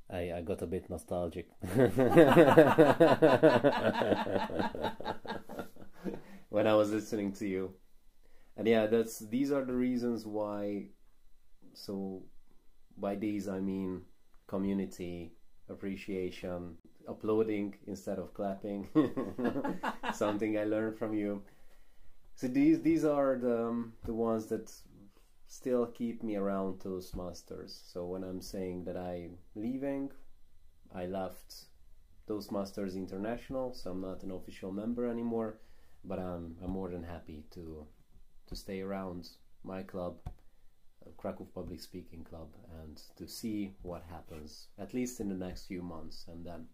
I, 0.09 0.31
I 0.37 0.41
got 0.41 0.61
a 0.61 0.67
bit 0.67 0.89
nostalgic. 0.89 1.49
when 6.49 6.65
I 6.65 6.73
was 6.73 6.91
listening 6.91 7.33
to 7.33 7.47
you. 7.47 7.73
And 8.55 8.67
yeah, 8.67 8.87
that's 8.87 9.19
these 9.19 9.51
are 9.51 9.65
the 9.65 9.73
reasons 9.73 10.25
why 10.25 10.87
so 11.73 12.23
by 12.97 13.15
these 13.15 13.47
I 13.47 13.59
mean 13.59 14.01
community 14.47 15.33
appreciation, 15.69 16.77
uploading 17.07 17.75
instead 17.85 18.17
of 18.17 18.33
clapping. 18.33 18.87
Something 20.13 20.57
I 20.57 20.63
learned 20.63 20.97
from 20.97 21.13
you. 21.13 21.43
So 22.35 22.47
these 22.47 22.81
these 22.81 23.03
are 23.03 23.37
the 23.37 23.67
um, 23.67 23.93
the 24.05 24.13
ones 24.13 24.47
that 24.47 24.71
still 25.47 25.87
keep 25.87 26.23
me 26.23 26.35
around 26.35 26.79
Toastmasters. 26.79 27.91
So 27.91 28.05
when 28.05 28.23
I'm 28.23 28.41
saying 28.41 28.83
that 28.85 28.97
I'm 28.97 29.37
leaving, 29.55 30.11
I 30.93 31.05
left 31.05 31.65
Toastmasters 32.27 32.95
International, 32.95 33.73
so 33.73 33.91
I'm 33.91 34.01
not 34.01 34.23
an 34.23 34.31
official 34.31 34.71
member 34.71 35.07
anymore 35.07 35.59
but 36.07 36.19
I'm, 36.19 36.55
I'm 36.63 36.71
more 36.71 36.89
than 36.89 37.03
happy 37.03 37.43
to 37.51 37.85
to 38.47 38.55
stay 38.55 38.79
around 38.79 39.27
my 39.65 39.83
club, 39.83 40.15
uh, 40.25 41.09
Krakow 41.17 41.45
Public 41.53 41.81
Speaking 41.81 42.23
Club, 42.23 42.47
and 42.81 43.01
to 43.17 43.27
see 43.27 43.73
what 43.81 44.03
happens 44.09 44.67
at 44.79 44.93
least 44.93 45.19
in 45.19 45.27
the 45.27 45.35
next 45.35 45.65
few 45.67 45.81
months, 45.81 46.25
and 46.29 46.45
then 46.45 46.67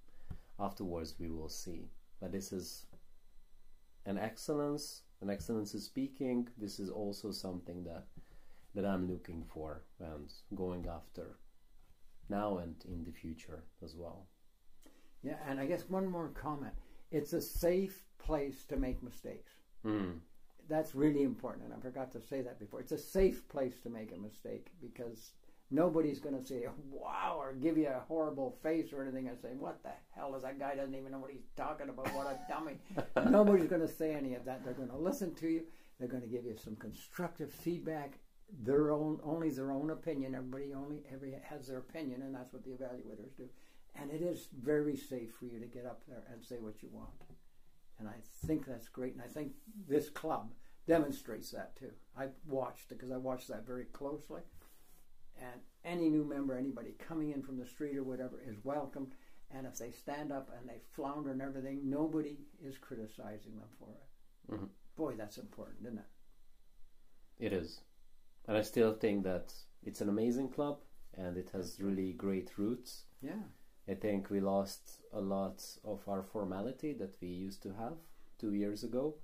afterwards 0.60 1.16
we 1.20 1.30
will 1.30 1.50
see. 1.50 1.90
But 2.22 2.32
this 2.32 2.52
is 2.52 2.86
an 4.06 4.20
excellence, 4.20 5.02
an 5.22 5.32
excellence 5.32 5.74
in 5.74 5.80
speaking. 5.80 6.48
This 6.58 6.80
is 6.80 6.90
also 6.90 7.32
something 7.32 7.84
that 7.86 8.06
that 8.76 8.86
I'm 8.86 9.12
looking 9.12 9.44
for 9.54 9.84
and 10.00 10.32
going 10.56 10.88
after 10.88 11.38
now 12.30 12.58
and 12.58 12.76
in 12.88 13.04
the 13.04 13.12
future 13.12 13.64
as 13.84 13.96
well. 13.96 14.28
Yeah, 15.24 15.38
and 15.48 15.60
I 15.60 15.66
guess 15.66 15.90
one 15.90 16.08
more 16.08 16.30
comment. 16.30 16.74
It's 17.12 17.34
a 17.34 17.42
safe 17.42 18.04
place 18.18 18.66
to 18.66 18.78
make 18.78 19.02
mistakes. 19.04 19.54
Mm. 19.86 20.20
That's 20.70 20.96
really 20.96 21.24
important, 21.24 21.66
and 21.66 21.74
I 21.74 21.78
forgot 21.80 22.12
to 22.14 22.22
say 22.22 22.42
that 22.42 22.60
before. 22.60 22.80
It's 22.80 22.92
a 22.92 22.98
safe 22.98 23.48
place 23.50 23.80
to 23.84 23.90
make 23.90 24.12
a 24.14 24.18
mistake 24.18 24.68
because 24.82 25.32
nobody's 25.70 26.20
going 26.20 26.40
to 26.40 26.46
say 26.46 26.66
"wow" 26.90 27.38
or 27.40 27.54
give 27.54 27.78
you 27.78 27.88
a 27.88 28.04
horrible 28.08 28.58
face 28.64 28.94
or 28.94 29.02
anything 29.02 29.28
and 29.28 29.38
say 29.40 29.50
"what 29.60 29.84
the 29.84 29.92
hell 30.16 30.36
is 30.36 30.44
that 30.44 30.60
guy 30.60 30.76
doesn't 30.76 30.96
even 30.96 31.12
know 31.12 31.20
what 31.20 31.32
he's 31.32 31.50
talking 31.58 31.90
about? 31.90 32.14
What 32.14 32.28
a 32.28 32.40
dummy!" 32.50 32.78
nobody's 33.30 33.68
going 33.68 33.82
to 33.82 33.94
say 33.94 34.14
any 34.14 34.36
of 34.36 34.46
that. 34.46 34.64
They're 34.64 34.74
going 34.74 34.90
to 34.90 34.98
listen 34.98 35.36
to 35.36 35.50
you. 35.50 35.64
They're 36.00 36.08
going 36.08 36.24
to 36.24 36.30
give 36.30 36.46
you 36.46 36.56
some 36.58 36.76
constructive 36.78 37.52
feedback. 37.52 38.20
Their 38.52 38.92
own, 38.92 39.20
only 39.24 39.50
their 39.50 39.72
own 39.72 39.90
opinion. 39.90 40.36
Everybody 40.36 40.74
only 40.74 41.04
every 41.12 41.34
has 41.44 41.68
their 41.68 41.80
opinion, 41.80 42.22
and 42.22 42.36
that's 42.36 42.54
what 42.54 42.64
the 42.64 42.72
evaluators 42.72 43.36
do. 43.36 43.50
And 43.96 44.12
it 44.12 44.22
is 44.22 44.50
very 44.62 44.96
safe 44.96 45.34
for 45.40 45.46
you 45.46 45.60
to 45.60 45.66
get 45.66 45.86
up 45.86 46.04
there 46.08 46.24
and 46.32 46.44
say 46.44 46.58
what 46.60 46.82
you 46.82 46.90
want 46.92 47.12
And 48.00 48.08
I 48.08 48.16
think 48.46 48.66
that's 48.66 48.88
great. 48.90 49.14
And 49.14 49.22
I 49.22 49.28
think 49.28 49.54
this 49.88 50.10
club 50.10 50.52
demonstrates 50.88 51.52
that 51.52 51.76
too. 51.76 51.92
I've 52.18 52.34
watched 52.48 52.92
it 52.92 52.96
because 52.96 53.12
I 53.12 53.18
watched 53.18 53.48
that 53.50 53.66
very 53.66 53.86
closely. 53.86 54.42
And 55.40 55.62
any 55.84 56.10
new 56.10 56.24
member, 56.24 56.56
anybody 56.56 56.96
coming 57.00 57.32
in 57.32 57.42
from 57.42 57.58
the 57.58 57.66
street 57.66 57.98
or 57.98 58.04
whatever, 58.04 58.42
is 58.46 58.64
welcomed. 58.64 59.14
And 59.52 59.68
if 59.68 59.78
they 59.78 59.92
stand 59.92 60.32
up 60.32 60.50
and 60.58 60.68
they 60.68 60.80
flounder 60.96 61.32
and 61.32 61.42
everything, 61.42 61.82
nobody 61.90 62.38
is 62.64 62.78
criticizing 62.78 63.58
them 63.58 63.70
for 63.78 63.90
it. 63.90 64.52
Mhm. 64.52 64.70
Boy, 64.96 65.16
that's 65.16 65.38
important, 65.38 65.86
isn't 65.86 66.00
it? 66.00 66.06
It 67.40 67.54
is. 67.54 67.82
And 68.48 68.58
I 68.58 68.62
still 68.62 68.94
think 68.94 69.24
that 69.24 69.54
it's 69.84 70.02
an 70.02 70.10
amazing 70.10 70.50
club 70.50 70.80
and 71.16 71.38
it 71.38 71.50
has 71.54 71.80
really 71.80 72.14
great 72.14 72.52
roots. 72.58 73.04
Yeah. 73.22 73.44
I 73.88 73.94
think 73.94 74.30
we 74.30 74.40
lost 74.40 75.00
a 75.14 75.20
lot 75.20 75.64
of 75.84 76.02
our 76.08 76.24
formality 76.24 76.94
that 76.94 77.16
we 77.22 77.28
used 77.28 77.62
to 77.64 77.74
have 77.74 77.98
two 78.40 78.54
years 78.54 78.84
ago. 78.84 79.16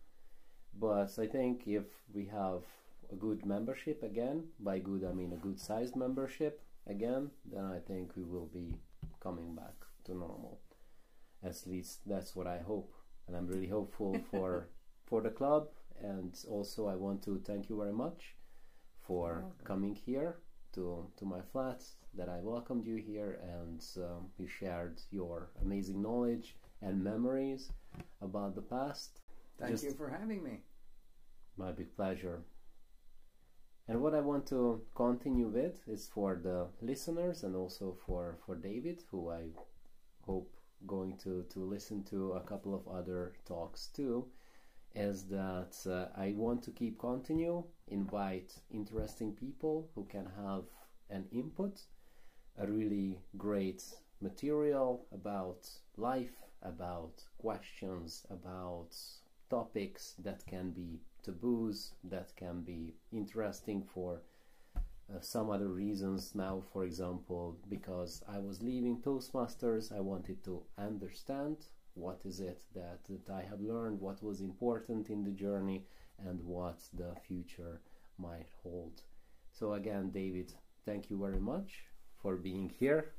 But 0.78 1.18
I 1.18 1.28
think 1.28 1.68
if 1.68 1.86
we 2.14 2.26
have 2.26 2.64
a 3.12 3.16
good 3.16 3.46
membership 3.46 4.04
again, 4.04 4.44
by 4.60 4.80
good 4.80 5.04
I 5.04 5.14
mean 5.14 5.34
a 5.34 5.38
good 5.38 5.60
sized 5.60 5.96
membership 5.96 6.62
again, 6.88 7.32
then 7.46 7.66
I 7.66 7.80
think 7.80 8.16
we 8.16 8.24
will 8.24 8.50
be 8.54 8.76
coming 9.20 9.56
back 9.56 9.76
to 10.06 10.12
normal. 10.14 10.60
At 11.44 11.66
least 11.66 12.02
that's 12.06 12.36
what 12.36 12.48
I 12.48 12.60
hope. 12.60 12.94
And 13.28 13.36
I'm 13.36 13.48
really 13.48 13.68
hopeful 13.68 14.20
for 14.32 14.68
for 15.06 15.22
the 15.22 15.30
club 15.30 15.70
and 16.02 16.38
also 16.48 16.88
I 16.88 16.96
want 16.96 17.24
to 17.24 17.42
thank 17.46 17.68
you 17.68 17.78
very 17.78 17.92
much 17.92 18.36
for 19.10 19.30
You're 19.42 19.68
coming 19.72 19.96
here 19.96 20.38
to 20.76 20.84
to 21.18 21.26
my 21.26 21.42
flat 21.52 21.82
that 22.14 22.30
I 22.30 22.40
welcomed 22.54 22.86
you 22.86 22.98
here 23.12 23.40
and 23.58 23.82
um, 23.98 24.22
you 24.38 24.48
shared 24.48 25.02
your 25.10 25.50
amazing 25.66 26.00
knowledge 26.02 26.56
and 26.82 27.04
memories 27.04 27.72
about 28.22 28.54
the 28.56 28.62
past. 28.76 29.22
Thank 29.58 29.72
Just- 29.72 29.84
you 29.86 29.94
for 29.94 30.10
having 30.10 30.44
me. 30.44 30.56
My 31.58 31.72
big 31.72 31.90
pleasure. 31.96 32.38
And 33.88 34.02
what 34.04 34.14
I 34.14 34.22
want 34.22 34.46
to 34.48 34.82
continue 34.96 35.48
with 35.48 35.78
is 35.88 36.08
for 36.08 36.40
the 36.42 36.68
listeners 36.80 37.44
and 37.44 37.56
also 37.56 37.98
for, 38.06 38.38
for 38.46 38.56
David, 38.56 39.04
who 39.10 39.32
I 39.32 39.46
hope 40.22 40.54
going 40.86 41.18
to, 41.24 41.44
to 41.54 41.60
listen 41.76 42.04
to 42.12 42.34
a 42.34 42.42
couple 42.42 42.76
of 42.76 42.88
other 42.88 43.34
talks 43.46 43.88
too, 43.88 44.28
is 44.96 45.26
that 45.26 45.76
uh, 45.86 46.08
I 46.20 46.34
want 46.36 46.64
to 46.64 46.72
keep 46.72 47.00
continue, 47.00 47.64
invite 47.88 48.54
interesting 48.72 49.34
people 49.34 49.90
who 49.96 50.06
can 50.06 50.28
have 50.44 50.64
an 51.10 51.26
input, 51.32 51.82
a 52.58 52.68
really 52.68 53.20
great 53.38 53.84
material 54.22 55.06
about 55.12 55.70
life, 55.98 56.44
about 56.62 57.24
questions, 57.38 58.26
about 58.30 58.96
topics 59.50 60.16
that 60.20 60.46
can 60.46 60.72
be 60.72 61.00
taboos, 61.24 61.94
that 62.04 62.36
can 62.36 62.62
be 62.62 62.96
interesting 63.12 63.84
for 63.94 64.22
uh, 65.10 65.20
some 65.22 65.50
other 65.50 65.70
reasons. 65.70 66.36
Now, 66.36 66.62
for 66.72 66.84
example, 66.84 67.58
because 67.70 68.24
I 68.28 68.40
was 68.40 68.62
leaving 68.62 69.02
Toastmasters, 69.02 69.96
I 69.96 70.00
wanted 70.02 70.44
to 70.46 70.64
understand 70.78 71.58
what 71.94 72.22
is 72.26 72.40
it 72.40 72.62
that, 72.76 73.00
that 73.10 73.34
I 73.34 73.42
have 73.42 73.62
learned, 73.62 74.00
what 74.00 74.24
was 74.24 74.42
important 74.42 75.10
in 75.10 75.24
the 75.24 75.32
journey, 75.32 75.86
and 76.28 76.42
what 76.44 76.80
the 76.94 77.16
future 77.28 77.82
might 78.18 78.48
hold. 78.64 79.02
So, 79.52 79.74
again, 79.74 80.12
David, 80.12 80.54
thank 80.86 81.10
you 81.10 81.18
very 81.18 81.40
much 81.40 81.84
for 82.22 82.36
being 82.36 82.70
here. 82.70 83.12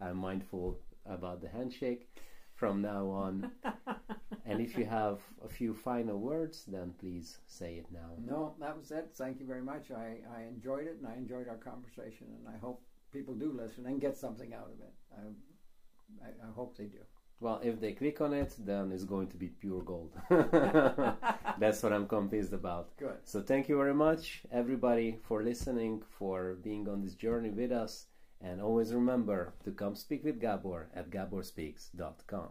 I'm 0.00 0.16
mindful 0.16 0.78
about 1.06 1.40
the 1.40 1.48
handshake 1.48 2.08
from 2.54 2.80
now 2.80 3.08
on. 3.08 3.50
and 4.46 4.60
if 4.60 4.76
you 4.78 4.84
have 4.84 5.18
a 5.44 5.48
few 5.48 5.74
final 5.74 6.18
words, 6.18 6.64
then 6.66 6.94
please 6.98 7.38
say 7.46 7.74
it 7.74 7.86
now. 7.92 8.10
No, 8.24 8.54
that 8.60 8.76
was 8.76 8.90
it. 8.90 9.10
Thank 9.14 9.40
you 9.40 9.46
very 9.46 9.62
much. 9.62 9.90
I, 9.90 10.18
I 10.36 10.42
enjoyed 10.42 10.86
it 10.86 10.96
and 10.98 11.06
I 11.06 11.14
enjoyed 11.14 11.48
our 11.48 11.56
conversation, 11.56 12.28
and 12.38 12.54
I 12.54 12.58
hope 12.58 12.82
people 13.12 13.34
do 13.34 13.52
listen 13.52 13.86
and 13.86 14.00
get 14.00 14.16
something 14.16 14.52
out 14.54 14.70
of 14.72 14.80
it. 14.80 14.94
I, 15.16 16.26
I, 16.26 16.48
I 16.48 16.52
hope 16.52 16.76
they 16.76 16.84
do. 16.84 16.98
Well, 17.44 17.60
if 17.62 17.78
they 17.78 17.92
click 17.92 18.22
on 18.22 18.32
it, 18.32 18.54
then 18.58 18.90
it's 18.90 19.04
going 19.04 19.28
to 19.28 19.36
be 19.36 19.48
pure 19.48 19.82
gold. 19.82 20.12
That's 21.58 21.82
what 21.82 21.92
I'm 21.92 22.08
convinced 22.08 22.54
about. 22.54 22.96
Good. 22.96 23.18
So, 23.24 23.42
thank 23.42 23.68
you 23.68 23.76
very 23.76 23.92
much, 23.92 24.44
everybody, 24.50 25.18
for 25.22 25.42
listening, 25.42 26.02
for 26.18 26.54
being 26.54 26.88
on 26.88 27.02
this 27.02 27.14
journey 27.14 27.50
with 27.50 27.70
us. 27.70 28.06
And 28.40 28.62
always 28.62 28.94
remember 28.94 29.52
to 29.64 29.72
come 29.72 29.94
speak 29.94 30.24
with 30.24 30.40
Gabor 30.40 30.88
at 30.94 31.10
gaborspeaks.com. 31.10 32.42